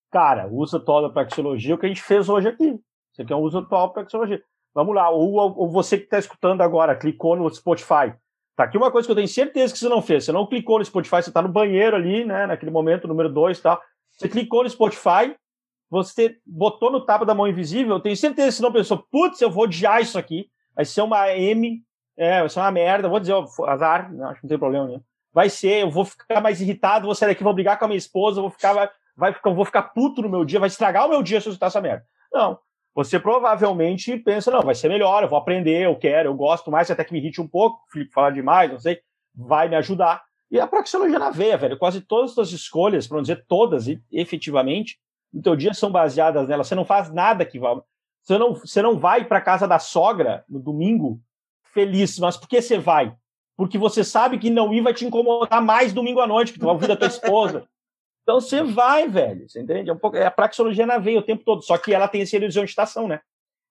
Cara, 0.09 0.47
o 0.47 0.55
uso 0.55 0.77
atual 0.77 1.01
da 1.01 1.09
praxeologia 1.09 1.73
é 1.73 1.75
o 1.75 1.77
que 1.77 1.85
a 1.85 1.89
gente 1.89 2.01
fez 2.01 2.29
hoje 2.29 2.47
aqui. 2.47 2.79
Isso 3.11 3.21
aqui 3.21 3.33
é 3.33 3.35
um 3.35 3.41
uso 3.41 3.57
atual 3.57 3.87
da 3.87 3.93
praxeologia. 3.95 4.41
Vamos 4.73 4.95
lá, 4.95 5.09
ou, 5.09 5.33
ou 5.35 5.69
você 5.69 5.97
que 5.97 6.03
está 6.05 6.19
escutando 6.19 6.61
agora, 6.61 6.95
clicou 6.95 7.35
no 7.35 7.49
Spotify. 7.53 8.13
Tá 8.55 8.65
aqui 8.65 8.77
uma 8.77 8.91
coisa 8.91 9.07
que 9.07 9.11
eu 9.11 9.15
tenho 9.15 9.27
certeza 9.27 9.73
que 9.73 9.79
você 9.79 9.89
não 9.89 10.01
fez. 10.01 10.25
Você 10.25 10.31
não 10.31 10.45
clicou 10.45 10.79
no 10.79 10.85
Spotify, 10.85 11.23
você 11.23 11.29
está 11.29 11.41
no 11.41 11.49
banheiro 11.49 11.95
ali, 11.95 12.25
né? 12.25 12.45
Naquele 12.45 12.71
momento, 12.71 13.07
número 13.07 13.29
2 13.29 13.57
e 13.57 13.61
tal. 13.61 13.81
Você 14.11 14.27
clicou 14.27 14.63
no 14.63 14.69
Spotify, 14.69 15.33
você 15.89 16.37
botou 16.45 16.91
no 16.91 17.05
tapa 17.05 17.25
da 17.25 17.33
mão 17.33 17.47
invisível, 17.47 17.95
eu 17.95 17.99
tenho 17.99 18.17
certeza 18.17 18.49
que 18.49 18.53
você 18.55 18.61
não 18.61 18.71
pensou, 18.71 18.97
putz, 19.09 19.41
eu 19.41 19.49
vou 19.49 19.63
odiar 19.63 20.01
isso 20.01 20.19
aqui. 20.19 20.49
Vai 20.75 20.85
ser 20.85 21.01
uma 21.01 21.33
M, 21.33 21.81
é, 22.17 22.41
vai 22.41 22.49
ser 22.49 22.59
uma 22.59 22.71
merda, 22.71 23.09
vou 23.09 23.19
dizer, 23.19 23.33
azar, 23.65 24.13
não, 24.13 24.29
acho 24.29 24.41
que 24.41 24.45
não 24.45 24.49
tem 24.49 24.59
problema 24.59 24.87
nenhum. 24.87 25.01
Vai 25.33 25.49
ser, 25.49 25.83
eu 25.83 25.89
vou 25.89 26.05
ficar 26.05 26.41
mais 26.41 26.59
irritado, 26.59 27.05
vou 27.05 27.15
sair 27.15 27.29
daqui, 27.29 27.43
vou 27.43 27.53
brigar 27.53 27.79
com 27.79 27.85
a 27.85 27.87
minha 27.87 27.97
esposa, 27.97 28.41
vou 28.41 28.49
ficar, 28.49 28.73
vai, 28.73 28.89
vai, 29.15 29.35
vou 29.41 29.65
ficar 29.65 29.83
puto 29.83 30.21
no 30.21 30.29
meu 30.29 30.43
dia, 30.43 30.59
vai 30.59 30.67
estragar 30.67 31.05
o 31.05 31.09
meu 31.09 31.23
dia 31.23 31.39
se 31.39 31.47
eu 31.47 31.51
escutar 31.51 31.67
essa 31.67 31.81
merda. 31.81 32.05
Não. 32.31 32.59
Você 32.95 33.19
provavelmente 33.19 34.17
pensa, 34.17 34.51
não, 34.51 34.61
vai 34.61 34.75
ser 34.75 34.89
melhor, 34.89 35.23
eu 35.23 35.29
vou 35.29 35.37
aprender, 35.37 35.85
eu 35.85 35.95
quero, 35.95 36.29
eu 36.29 36.33
gosto 36.33 36.71
mais, 36.71 36.89
até 36.89 37.03
que 37.03 37.13
me 37.13 37.19
irrite 37.19 37.39
um 37.39 37.47
pouco, 37.47 37.81
Felipe 37.91 38.11
fala 38.11 38.31
demais, 38.31 38.71
não 38.71 38.79
sei, 38.79 38.99
vai 39.33 39.69
me 39.69 39.75
ajudar. 39.75 40.23
E 40.51 40.59
a 40.59 40.65
praxeologia 40.65 41.19
na 41.19 41.29
veia, 41.29 41.57
velho, 41.57 41.77
quase 41.77 42.01
todas 42.01 42.37
as 42.37 42.51
escolhas, 42.51 43.07
para 43.07 43.17
não 43.17 43.21
dizer 43.21 43.45
todas, 43.47 43.85
efetivamente, 44.11 44.99
no 45.31 45.41
teu 45.41 45.55
dia 45.55 45.73
são 45.73 45.91
baseadas 45.91 46.47
nela. 46.47 46.63
Você 46.63 46.73
não 46.73 46.83
faz 46.85 47.11
nada 47.13 47.45
que 47.45 47.59
vá. 47.59 47.79
Você 48.23 48.37
não, 48.37 48.55
você 48.55 48.81
não 48.81 48.97
vai 48.97 49.25
para 49.25 49.41
casa 49.41 49.67
da 49.67 49.77
sogra 49.79 50.43
no 50.49 50.59
domingo 50.59 51.21
feliz, 51.63 52.17
mas 52.17 52.35
por 52.35 52.49
que 52.49 52.61
você 52.61 52.79
vai? 52.79 53.15
Porque 53.55 53.77
você 53.77 54.03
sabe 54.03 54.39
que 54.39 54.49
não 54.49 54.73
ir 54.73 54.81
vai 54.81 54.93
te 54.93 55.05
incomodar 55.05 55.61
mais 55.61 55.93
domingo 55.93 56.19
à 56.19 56.27
noite, 56.27 56.53
que 56.53 56.59
tu 56.59 56.65
vai 56.65 56.73
ouvir 56.73 56.87
da 56.87 56.95
tua 56.95 57.07
esposa. 57.07 57.67
Então 58.29 58.39
você 58.39 58.61
vai, 58.61 59.07
velho. 59.07 59.49
Você 59.49 59.59
entende? 59.59 59.89
É, 59.89 59.93
um 59.93 59.97
pouco, 59.97 60.15
é 60.15 60.23
a 60.23 60.29
praxeologia 60.29 60.85
na 60.85 60.99
veia 60.99 61.17
o 61.17 61.23
tempo 61.23 61.43
todo. 61.43 61.63
Só 61.63 61.79
que 61.79 61.95
ela 61.95 62.07
tem 62.07 62.21
esse 62.21 62.35
horizonte 62.35 62.65
de 62.65 62.69
estação, 62.69 63.07
né? 63.07 63.21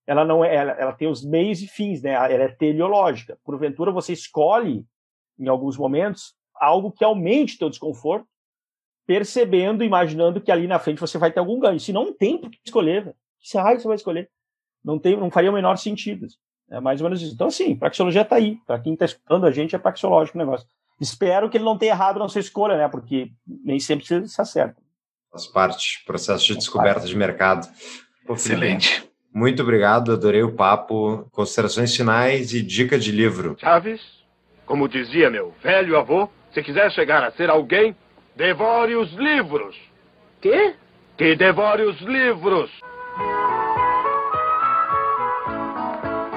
Ela 0.05 0.25
não 0.25 0.45
é, 0.45 0.53
ela, 0.53 0.73
ela 0.73 0.93
tem 0.93 1.07
os 1.07 1.25
meios 1.25 1.63
e 1.63 1.69
fins, 1.69 2.03
né? 2.03 2.11
Ela 2.11 2.43
é 2.43 2.49
teleológica. 2.49 3.39
Porventura 3.45 3.93
você 3.93 4.13
escolhe, 4.13 4.85
em 5.39 5.47
alguns 5.47 5.79
momentos, 5.79 6.35
algo 6.57 6.91
que 6.91 7.05
aumente 7.05 7.57
teu 7.57 7.71
desconforto, 7.71 8.27
percebendo, 9.07 9.85
imaginando 9.85 10.41
que 10.41 10.51
ali 10.51 10.67
na 10.67 10.81
frente 10.81 11.01
você 11.01 11.19
vai 11.19 11.31
ter 11.31 11.39
algum 11.39 11.61
ganho. 11.61 11.79
Se 11.79 11.93
não 11.93 12.13
tem 12.13 12.37
por 12.37 12.51
que 12.51 12.59
escolher, 12.67 13.05
velho. 13.05 13.17
Que 13.41 13.59
raio 13.59 13.79
você 13.79 13.87
vai 13.87 13.95
escolher? 13.95 14.29
Não, 14.85 14.99
tem, 14.99 15.17
não 15.17 15.31
faria 15.31 15.51
o 15.51 15.55
menor 15.55 15.79
sentido. 15.79 16.27
É 16.69 16.81
mais 16.81 17.01
ou 17.01 17.05
menos 17.05 17.23
isso. 17.23 17.33
Então, 17.33 17.47
assim, 17.47 17.77
praxeologia 17.77 18.23
está 18.23 18.35
aí. 18.35 18.57
Para 18.67 18.81
quem 18.81 18.95
está 18.95 19.05
escutando 19.05 19.47
a 19.47 19.53
gente, 19.53 19.77
é 19.77 19.79
praxeológico 19.79 20.37
o 20.37 20.41
negócio. 20.41 20.67
Espero 21.01 21.49
que 21.49 21.57
ele 21.57 21.65
não 21.65 21.79
tenha 21.79 21.93
errado 21.93 22.19
na 22.19 22.29
sua 22.29 22.41
escolha, 22.41 22.77
né? 22.77 22.89
Porque 22.89 23.31
nem 23.47 23.79
sempre 23.79 24.05
se 24.27 24.41
acerta. 24.41 24.77
Faz 25.31 25.47
parte, 25.47 26.03
processo 26.07 26.47
de 26.47 26.55
descoberta 26.57 27.07
de 27.07 27.17
mercado. 27.17 27.69
Pô, 28.27 28.35
Excelente. 28.35 29.09
Muito 29.33 29.63
obrigado, 29.63 30.13
adorei 30.13 30.43
o 30.43 30.55
papo. 30.55 31.29
Considerações 31.31 31.95
finais 31.95 32.53
e 32.53 32.63
dica 32.63 32.99
de 32.99 33.13
livro. 33.13 33.57
Chaves, 33.61 34.01
como 34.67 34.89
dizia 34.89 35.31
meu 35.31 35.55
velho 35.63 35.97
avô, 35.99 36.29
se 36.53 36.63
quiser 36.63 36.91
chegar 36.93 37.23
a 37.23 37.31
ser 37.31 37.51
alguém, 37.51 37.95
devore 38.35 38.97
os 38.97 39.13
livros. 39.13 39.77
Quê? 40.41 40.75
Que 41.17 41.37
devore 41.37 41.83
os 41.83 42.01
livros. 42.01 42.71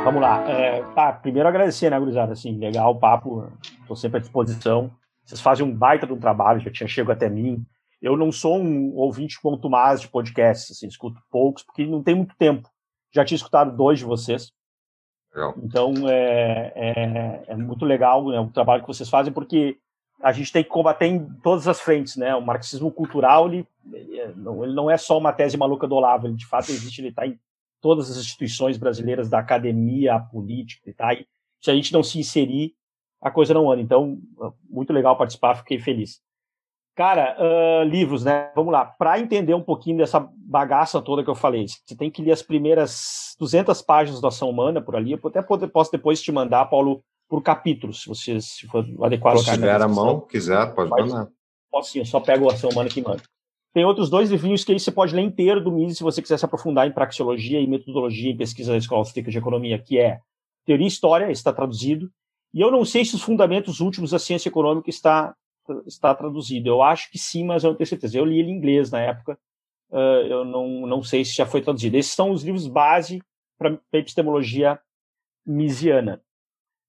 Vamos 0.04 0.20
lá. 0.20 0.50
É, 0.50 0.82
tá, 0.96 1.14
primeiro 1.14 1.48
agradecer, 1.48 1.92
né, 1.92 2.00
gurizada? 2.00 2.34
Assim, 2.34 2.58
legal 2.58 2.92
o 2.92 3.00
papo, 3.00 3.48
estou 3.82 3.96
sempre 3.96 4.18
à 4.18 4.20
disposição. 4.20 4.92
Vocês 5.24 5.40
fazem 5.40 5.64
um 5.64 5.72
baita 5.72 6.08
de 6.08 6.14
um 6.14 6.20
trabalho, 6.20 6.60
já 6.60 6.72
tinha 6.72 6.88
chego 6.88 7.12
até 7.12 7.30
mim. 7.30 7.64
Eu 8.02 8.18
não 8.18 8.32
sou 8.32 8.58
um 8.58 8.96
ouvinte 8.96 9.40
quanto 9.40 9.70
mais 9.70 10.02
de 10.02 10.08
podcasts, 10.08 10.72
assim, 10.72 10.88
escuto 10.88 11.22
poucos, 11.30 11.62
porque 11.62 11.86
não 11.86 12.02
tem 12.02 12.16
muito 12.16 12.36
tempo. 12.36 12.68
Já 13.14 13.24
tinha 13.24 13.36
escutado 13.36 13.78
dois 13.78 14.00
de 14.00 14.06
vocês. 14.06 14.52
Legal. 15.36 15.54
Então, 15.64 15.94
é, 16.10 16.74
é, 16.76 17.44
é 17.50 17.56
muito 17.56 17.86
legal 17.86 18.28
né, 18.28 18.40
o 18.40 18.50
trabalho 18.50 18.82
que 18.82 18.88
vocês 18.88 19.08
fazem, 19.08 19.32
porque 19.32 19.78
a 20.20 20.32
gente 20.32 20.52
tem 20.52 20.64
que 20.64 20.70
combater 20.70 21.06
em 21.06 21.24
todas 21.44 21.68
as 21.68 21.80
frentes, 21.80 22.16
né? 22.16 22.36
O 22.36 22.42
marxismo 22.42 22.92
cultural, 22.92 23.48
ele, 23.48 23.68
ele 23.94 24.34
não, 24.36 24.64
ele 24.64 24.74
não 24.74 24.90
é 24.90 24.98
só 24.98 25.18
uma 25.18 25.32
tese 25.32 25.58
maluca 25.58 25.88
do 25.88 25.96
Olavo, 25.96 26.26
ele 26.26 26.36
de 26.36 26.48
fato 26.48 26.72
existe, 26.72 27.02
ele 27.02 27.10
está 27.10 27.28
em 27.28 27.40
todas 27.82 28.10
as 28.12 28.18
instituições 28.18 28.78
brasileiras, 28.78 29.30
da 29.30 29.40
academia, 29.40 30.16
a 30.16 30.20
política, 30.20 30.90
e 30.90 30.94
tá? 30.94 31.14
E 31.14 31.26
se 31.62 31.72
a 31.72 31.74
gente 31.76 31.92
não 31.92 32.04
se 32.04 32.20
inserir, 32.20 32.74
a 33.22 33.30
coisa 33.30 33.54
não 33.54 33.70
anda. 33.72 33.82
Então, 33.82 34.20
muito 34.70 34.94
legal 34.94 35.18
participar, 35.18 35.56
fiquei 35.56 35.80
feliz. 35.80 36.22
Cara, 36.96 37.38
uh, 37.40 37.84
livros, 37.84 38.26
né? 38.26 38.52
Vamos 38.56 38.72
lá. 38.72 38.86
Para 38.86 39.20
entender 39.20 39.54
um 39.54 39.64
pouquinho 39.64 39.98
dessa 39.98 40.28
bagaça 40.36 41.02
toda 41.02 41.24
que 41.24 41.30
eu 41.30 41.36
falei, 41.36 41.66
você 41.68 41.96
tem 41.96 42.12
que 42.12 42.22
ler 42.22 42.34
as 42.34 42.42
primeiras 42.42 43.36
200 43.40 43.82
páginas 43.82 44.20
da 44.22 44.28
Ação 44.28 44.50
Humana 44.50 44.82
por 44.82 44.96
ali. 44.96 45.14
Eu 45.14 45.20
até 45.24 45.42
posso 45.42 45.92
depois 45.92 46.22
te 46.22 46.32
mandar, 46.32 46.66
Paulo, 46.66 47.02
por 47.30 47.42
capítulos, 47.42 48.02
se 48.02 48.10
você 48.10 48.42
se 48.42 48.68
for 48.68 48.86
adequado. 49.04 49.38
Se 49.38 49.52
tiver 49.52 49.82
a 49.82 49.88
mão, 49.88 50.20
quiser, 50.20 50.74
pode 50.76 50.90
mandar. 50.90 51.30
Posso 51.72 51.92
sim, 51.92 52.00
eu 52.00 52.06
só 52.06 52.20
pego 52.20 52.50
a 52.50 52.54
Ação 52.54 52.70
Humana 52.70 52.90
que 52.90 53.02
manda. 53.02 53.24
Tem 53.74 53.86
outros 53.86 54.10
dois 54.10 54.30
livrinhos 54.30 54.64
que 54.64 54.72
aí 54.72 54.80
você 54.80 54.92
pode 54.92 55.16
ler 55.16 55.22
inteiro 55.22 55.64
do 55.64 55.72
Mises 55.72 55.98
se 55.98 56.04
você 56.04 56.22
quiser 56.22 56.38
se 56.38 56.44
aprofundar 56.44 56.88
em 56.88 56.92
praxeologia 56.92 57.60
e 57.60 57.68
metodologia 57.68 58.32
em 58.32 58.38
pesquisa 58.38 58.74
da 58.74 58.78
Escola 58.78 59.02
Austríaca 59.02 59.32
de 59.32 59.38
Economia, 59.38 59.80
que 59.80 59.98
é 59.98 60.20
Teoria 60.66 60.86
e 60.86 60.88
História, 60.88 61.32
está 61.32 61.54
traduzido. 61.54 62.12
E 62.54 62.60
eu 62.60 62.70
não 62.70 62.84
sei 62.84 63.06
se 63.06 63.16
os 63.16 63.22
fundamentos 63.22 63.80
últimos 63.80 64.12
da 64.12 64.20
ciência 64.20 64.50
econômica 64.50 64.90
está, 64.90 65.34
está 65.86 66.14
traduzido. 66.14 66.68
Eu 66.68 66.82
acho 66.82 67.10
que 67.10 67.18
sim, 67.18 67.46
mas 67.46 67.64
eu 67.64 67.70
não 67.70 67.78
tenho 67.78 67.88
certeza. 67.88 68.18
Eu 68.18 68.26
li 68.26 68.40
ele 68.40 68.52
em 68.52 68.58
inglês 68.58 68.92
na 68.92 69.00
época, 69.00 69.40
uh, 69.90 70.28
eu 70.28 70.44
não, 70.44 70.86
não 70.86 71.02
sei 71.02 71.24
se 71.24 71.34
já 71.34 71.46
foi 71.46 71.62
traduzido. 71.62 71.96
Esses 71.96 72.12
são 72.12 72.32
os 72.32 72.44
livros 72.44 72.68
base 72.68 73.22
para 73.58 73.80
epistemologia 73.94 74.78
misiana. 75.46 76.22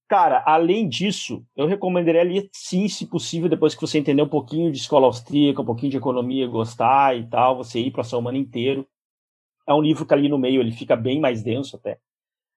Cara, 0.08 0.42
além 0.44 0.88
disso, 0.88 1.44
eu 1.56 1.66
recomendaria 1.66 2.22
ler 2.22 2.48
sim, 2.52 2.86
se 2.86 3.06
possível, 3.06 3.48
depois 3.48 3.74
que 3.74 3.80
você 3.80 3.98
entender 3.98 4.22
um 4.22 4.28
pouquinho 4.28 4.70
de 4.70 4.78
escola 4.78 5.06
austríaca, 5.06 5.62
um 5.62 5.64
pouquinho 5.64 5.90
de 5.90 5.96
economia, 5.96 6.46
gostar 6.46 7.16
e 7.16 7.26
tal, 7.26 7.56
você 7.56 7.80
ir 7.80 7.90
para 7.90 8.02
a 8.02 8.04
semana 8.04 8.36
inteiro. 8.36 8.86
É 9.66 9.72
um 9.72 9.80
livro 9.80 10.04
que 10.04 10.12
ali 10.12 10.28
no 10.28 10.38
meio 10.38 10.60
ele 10.60 10.72
fica 10.72 10.94
bem 10.96 11.20
mais 11.20 11.42
denso 11.42 11.76
até. 11.76 11.98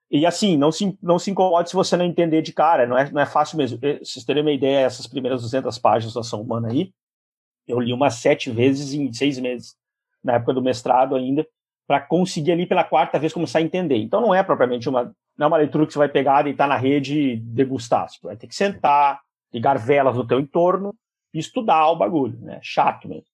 E 0.09 0.25
assim, 0.25 0.57
não 0.57 0.71
se, 0.71 0.97
não 1.01 1.17
se 1.17 1.31
incomode 1.31 1.69
se 1.69 1.75
você 1.75 1.97
não 1.97 2.05
entender 2.05 2.41
de 2.41 2.53
cara, 2.53 2.85
não 2.85 2.97
é, 2.97 3.09
não 3.09 3.21
é 3.21 3.25
fácil 3.25 3.57
mesmo. 3.57 3.79
Se 3.79 3.99
vocês 4.05 4.25
terem 4.25 4.43
uma 4.43 4.51
ideia, 4.51 4.85
essas 4.85 5.07
primeiras 5.07 5.41
200 5.41 5.77
páginas 5.79 6.13
da 6.13 6.21
ação 6.21 6.41
humana 6.41 6.69
aí, 6.69 6.93
eu 7.67 7.79
li 7.79 7.91
umas 7.91 8.15
sete 8.15 8.51
vezes 8.51 8.93
em 8.93 9.11
seis 9.11 9.39
meses, 9.39 9.75
na 10.23 10.35
época 10.35 10.53
do 10.53 10.61
mestrado 10.61 11.15
ainda, 11.15 11.47
para 11.87 11.99
conseguir 11.99 12.51
ali 12.51 12.65
pela 12.65 12.83
quarta 12.83 13.19
vez 13.19 13.33
começar 13.33 13.59
a 13.59 13.61
entender. 13.61 13.97
Então 13.97 14.21
não 14.21 14.33
é 14.33 14.41
propriamente 14.41 14.89
uma, 14.89 15.13
não 15.37 15.45
é 15.45 15.47
uma 15.47 15.57
leitura 15.57 15.85
que 15.85 15.93
você 15.93 15.99
vai 15.99 16.09
pegar, 16.09 16.43
deitar 16.43 16.67
na 16.67 16.77
rede 16.77 17.19
e 17.19 17.37
degustar. 17.37 18.09
Você 18.09 18.19
vai 18.21 18.35
ter 18.35 18.47
que 18.47 18.55
sentar, 18.55 19.19
ligar 19.53 19.77
velas 19.77 20.15
no 20.15 20.25
teu 20.25 20.39
entorno 20.39 20.93
e 21.33 21.39
estudar 21.39 21.89
o 21.89 21.95
bagulho, 21.95 22.37
né? 22.41 22.59
Chato 22.61 23.07
mesmo. 23.07 23.25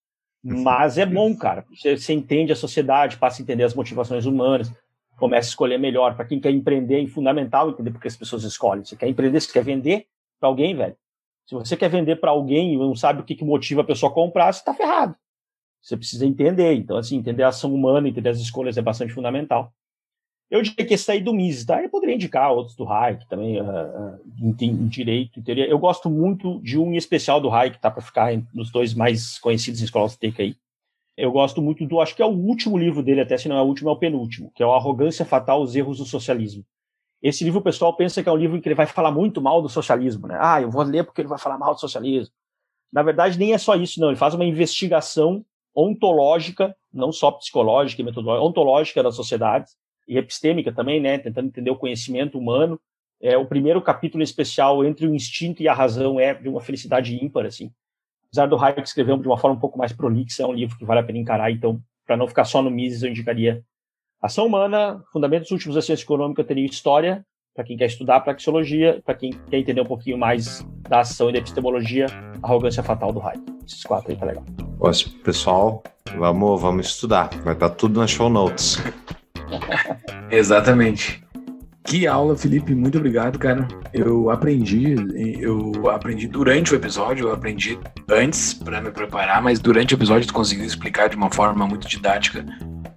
Mas 0.44 0.98
é 0.98 1.06
bom, 1.06 1.36
cara. 1.36 1.64
Você, 1.70 1.98
você 1.98 2.14
entende 2.14 2.52
a 2.52 2.56
sociedade, 2.56 3.18
passa 3.18 3.42
a 3.42 3.44
entender 3.44 3.64
as 3.64 3.76
motivações 3.76 4.26
humanas, 4.26 4.74
começa 5.18 5.48
a 5.48 5.52
escolher 5.52 5.78
melhor. 5.78 6.16
Para 6.16 6.26
quem 6.26 6.40
quer 6.40 6.50
empreender, 6.50 7.04
é 7.04 7.08
fundamental 7.08 7.70
entender 7.70 7.92
porque 7.92 8.08
as 8.08 8.16
pessoas 8.16 8.44
escolhem. 8.44 8.84
Você 8.84 8.96
quer 8.96 9.08
empreender, 9.08 9.40
você 9.40 9.52
quer 9.52 9.64
vender 9.64 10.08
para 10.40 10.50
alguém, 10.50 10.76
velho. 10.76 10.96
Se 11.46 11.54
você 11.54 11.78
quer 11.78 11.90
vender 11.90 12.16
para 12.16 12.32
alguém 12.32 12.74
e 12.74 12.78
não 12.78 12.96
sabe 12.96 13.22
o 13.22 13.24
que, 13.24 13.36
que 13.36 13.46
motiva 13.46 13.82
a 13.82 13.84
pessoa 13.84 14.12
a 14.12 14.16
comprar, 14.16 14.52
você 14.52 14.60
está 14.60 14.74
ferrado. 14.74 15.16
Você 15.82 15.98
precisa 15.98 16.26
entender. 16.26 16.74
Então, 16.74 16.98
assim, 16.98 17.18
entender 17.18 17.44
a 17.44 17.50
ação 17.50 17.74
humana, 17.74 18.08
entender 18.08 18.30
as 18.30 18.40
escolhas 18.40 18.78
é 18.78 18.82
bastante 18.82 19.14
fundamental. 19.14 19.74
Eu 20.50 20.62
diria 20.62 20.86
que 20.86 20.94
esse 20.94 21.10
aí 21.10 21.22
do 21.22 21.34
Mises, 21.34 21.66
tá? 21.66 21.82
Eu 21.82 21.90
poderia 21.90 22.16
indicar 22.16 22.52
outros 22.52 22.76
do 22.76 22.88
Hayek 22.88 23.26
também, 23.30 23.62
uh, 23.62 23.64
uh, 23.64 24.20
em, 24.38 24.54
em, 24.70 24.88
direito, 24.88 25.40
em 25.40 25.44
teoria. 25.44 25.66
Eu 25.66 25.80
gosto 25.80 26.10
muito 26.10 26.60
de 26.62 26.78
um 26.78 26.94
especial 26.94 27.40
do 27.40 27.50
Hayek, 27.50 27.80
tá? 27.80 27.90
Para 27.90 28.02
ficar 28.02 28.32
nos 28.54 28.70
dois 28.70 28.94
mais 28.94 29.40
conhecidos 29.40 29.80
em 29.80 29.86
escola 29.86 30.06
austríaca 30.06 30.44
aí. 30.44 30.56
Eu 31.18 31.32
gosto 31.32 31.62
muito 31.62 31.86
do, 31.86 32.02
acho 32.02 32.16
que 32.16 32.22
é 32.22 32.26
o 32.26 32.30
último 32.30 32.78
livro 32.78 33.02
dele, 33.02 33.22
até 33.22 33.38
se 33.38 33.48
não 33.48 33.56
é 33.56 33.62
o 33.62 33.66
último, 33.66 33.90
é 33.90 33.94
o 33.94 33.98
penúltimo, 33.98 34.52
que 34.54 34.62
é 34.62 34.66
o 34.66 34.74
Arrogância 34.74 35.24
Fatal, 35.24 35.62
os 35.62 35.76
Erros 35.76 36.00
do 36.00 36.06
Socialismo. 36.06 36.66
Esse 37.22 37.44
livro 37.44 37.60
o 37.60 37.64
pessoal 37.64 37.96
pensa 37.96 38.22
que 38.22 38.28
é 38.28 38.32
um 38.32 38.38
livro 38.38 38.58
em 38.58 38.62
que 38.62 38.68
ele 38.68 38.76
vai 38.76 38.88
falar 38.88 39.12
muito 39.12 39.42
mal 39.42 39.62
do 39.62 39.70
socialismo, 39.70 40.28
né? 40.28 40.38
Ah, 40.42 40.62
eu 40.62 40.72
vou 40.72 40.84
ler 40.84 41.04
porque 41.04 41.22
ele 41.22 41.28
vai 41.28 41.38
falar 41.38 41.58
mal 41.58 41.74
do 41.74 41.80
socialismo. 41.80 42.34
Na 42.92 43.04
verdade, 43.04 43.38
nem 43.38 43.54
é 43.54 43.58
só 43.58 43.76
isso, 43.76 44.02
não. 44.02 44.10
Ele 44.10 44.18
faz 44.18 44.34
uma 44.34 44.44
investigação 44.44 45.46
ontológica, 45.76 46.76
não 46.94 47.12
só 47.12 47.32
psicológica 47.32 48.02
e 48.02 48.06
metodológica, 48.06 48.46
ontológica 48.46 49.04
das 49.04 49.16
sociedades, 49.16 49.76
e 50.08 50.18
epistêmica 50.18 50.74
também, 50.74 51.00
né, 51.00 51.18
tentando 51.18 51.48
entender 51.48 51.72
o 51.72 51.78
conhecimento 51.78 52.38
humano. 52.38 52.80
É, 53.22 53.38
o 53.38 53.46
primeiro 53.46 53.82
capítulo 53.82 54.24
especial 54.24 54.84
entre 54.84 55.08
o 55.08 55.16
instinto 55.16 55.62
e 55.62 55.68
a 55.68 55.74
razão 55.74 56.20
é 56.20 56.34
de 56.34 56.50
uma 56.50 56.60
felicidade 56.60 57.16
ímpar, 57.16 57.46
assim. 57.46 57.72
Apesar 58.26 58.48
do 58.48 58.58
Hayek 58.58 58.82
escrever 58.82 59.18
de 59.20 59.28
uma 59.28 59.38
forma 59.38 59.56
um 59.56 59.60
pouco 59.60 59.78
mais 59.78 59.94
prolixa, 59.94 60.44
é 60.44 60.46
um 60.46 60.54
livro 60.54 60.78
que 60.78 60.86
vale 60.86 61.00
a 61.00 61.04
pena 61.04 61.20
encarar, 61.20 61.52
então, 61.52 61.80
para 62.06 62.18
não 62.18 62.28
ficar 62.28 62.46
só 62.46 62.62
no 62.62 62.72
Mises, 62.72 63.04
eu 63.04 63.10
indicaria 63.10 63.64
Ação 64.22 64.46
Humana, 64.46 65.04
Fundamentos 65.12 65.50
Últimos 65.52 65.76
da 65.76 65.82
Ciência 65.82 66.04
Econômica, 66.04 66.44
teria 66.44 66.66
História, 66.66 67.26
para 67.54 67.64
quem 67.66 67.78
quer 67.78 67.86
estudar 67.86 68.22
praxeologia, 68.22 69.02
para 69.06 69.16
quem 69.16 69.32
quer 69.50 69.60
entender 69.60 69.82
um 69.82 69.86
pouquinho 69.86 70.18
mais 70.18 70.66
da 70.90 71.02
ação 71.02 71.30
e 71.30 71.34
da 71.34 71.40
epistemologia, 71.40 72.06
Arrogância 72.42 72.82
Fatal 72.82 73.12
do 73.12 73.22
Hayek. 73.22 73.44
Esses 73.68 73.84
quatro 73.84 74.12
aí 74.12 74.18
tá 74.18 74.26
legal. 74.26 74.44
Pessoal, 75.24 75.84
vamos, 76.18 76.62
vamos 76.62 76.88
estudar. 76.88 77.30
Vai 77.44 77.54
estar 77.54 77.70
tudo 77.70 78.00
nas 78.00 78.10
show 78.10 78.30
notes. 78.30 78.78
Exatamente. 80.32 81.24
Que 81.84 82.08
aula, 82.08 82.38
Felipe. 82.38 82.74
Muito 82.74 82.98
obrigado, 82.98 83.38
cara. 83.38 83.68
Eu 83.92 84.30
aprendi, 84.30 84.96
eu 85.40 85.90
aprendi 85.90 86.28
durante 86.28 86.74
o 86.74 86.76
episódio, 86.76 87.28
eu 87.28 87.34
aprendi 87.34 87.78
antes 88.10 88.54
para 88.54 88.80
me 88.80 88.92
preparar, 88.92 89.42
mas 89.42 89.60
durante 89.60 89.94
o 89.94 89.98
episódio 89.98 90.28
tu 90.28 90.34
conseguiu 90.34 90.66
explicar 90.66 91.10
de 91.10 91.16
uma 91.16 91.30
forma 91.30 91.68
muito 91.68 91.88
didática 91.88 92.46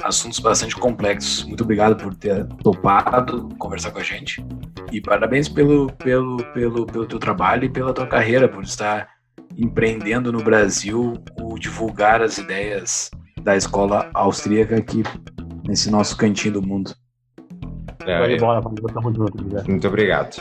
assuntos 0.03 0.39
bastante 0.39 0.77
complexos. 0.77 1.45
Muito 1.45 1.63
obrigado 1.63 1.97
por 1.97 2.15
ter 2.15 2.47
topado 2.63 3.49
conversar 3.59 3.91
com 3.91 3.99
a 3.99 4.03
gente. 4.03 4.45
E 4.93 5.01
parabéns 5.01 5.49
pelo, 5.49 5.93
pelo, 5.95 6.37
pelo, 6.53 6.87
pelo 6.87 7.07
teu 7.07 7.19
trabalho 7.19 7.65
e 7.65 7.69
pela 7.69 7.93
tua 7.93 8.07
carreira, 8.07 8.49
por 8.49 8.65
estar 8.65 9.09
empreendendo 9.57 10.33
no 10.33 10.43
Brasil 10.43 11.15
o 11.41 11.59
divulgar 11.59 12.23
as 12.23 12.39
ideias 12.39 13.11
da 13.43 13.57
escola 13.57 14.11
austríaca 14.15 14.77
aqui 14.77 15.03
nesse 15.67 15.91
nosso 15.91 16.17
cantinho 16.17 16.55
do 16.55 16.63
mundo. 16.63 16.95
É, 18.07 18.19
Vai 18.19 18.35
embora, 18.35 18.61
vamos 18.61 18.81
tamo 18.93 19.15
junto, 19.15 19.45
Guilherme. 19.45 19.71
Muito 19.71 19.89
obrigado. 19.89 20.37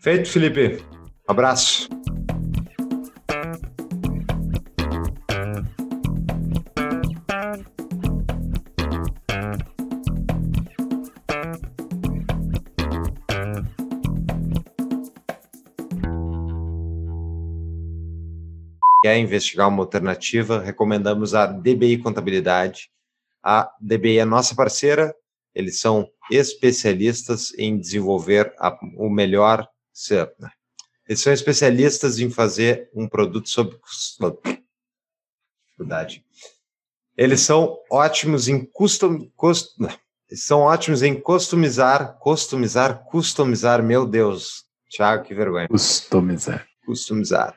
Feito, 0.00 0.28
Felipe. 0.28 0.82
Um 1.28 1.32
abraço. 1.32 1.88
Quer 19.06 19.18
investigar 19.18 19.68
uma 19.68 19.84
alternativa? 19.84 20.58
Recomendamos 20.58 21.32
a 21.32 21.46
DBI 21.46 21.98
Contabilidade. 21.98 22.90
A 23.40 23.72
DBI 23.80 24.18
é 24.18 24.24
nossa 24.24 24.52
parceira, 24.52 25.14
eles 25.54 25.78
são 25.78 26.10
especialistas 26.28 27.54
em 27.56 27.78
desenvolver 27.78 28.52
a, 28.58 28.76
o 28.96 29.08
melhor. 29.08 29.64
Eles 31.08 31.20
são 31.20 31.32
especialistas 31.32 32.18
em 32.18 32.30
fazer 32.30 32.90
um 32.92 33.08
produto 33.08 33.48
sob 33.48 33.78
dificuldade. 35.64 36.24
Eles 37.16 37.42
são 37.42 37.78
ótimos 37.88 38.48
em 38.48 38.64
custom, 38.64 39.30
cost, 39.36 39.72
são 40.32 40.62
ótimos 40.62 41.04
em 41.04 41.14
customizar, 41.14 42.18
customizar, 42.18 43.04
customizar. 43.04 43.84
Meu 43.84 44.04
Deus, 44.04 44.64
Thiago, 44.90 45.22
que 45.22 45.32
vergonha. 45.32 45.68
Customizar. 45.68 46.66
Customizar. 46.84 47.56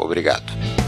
Obrigado. 0.00 0.79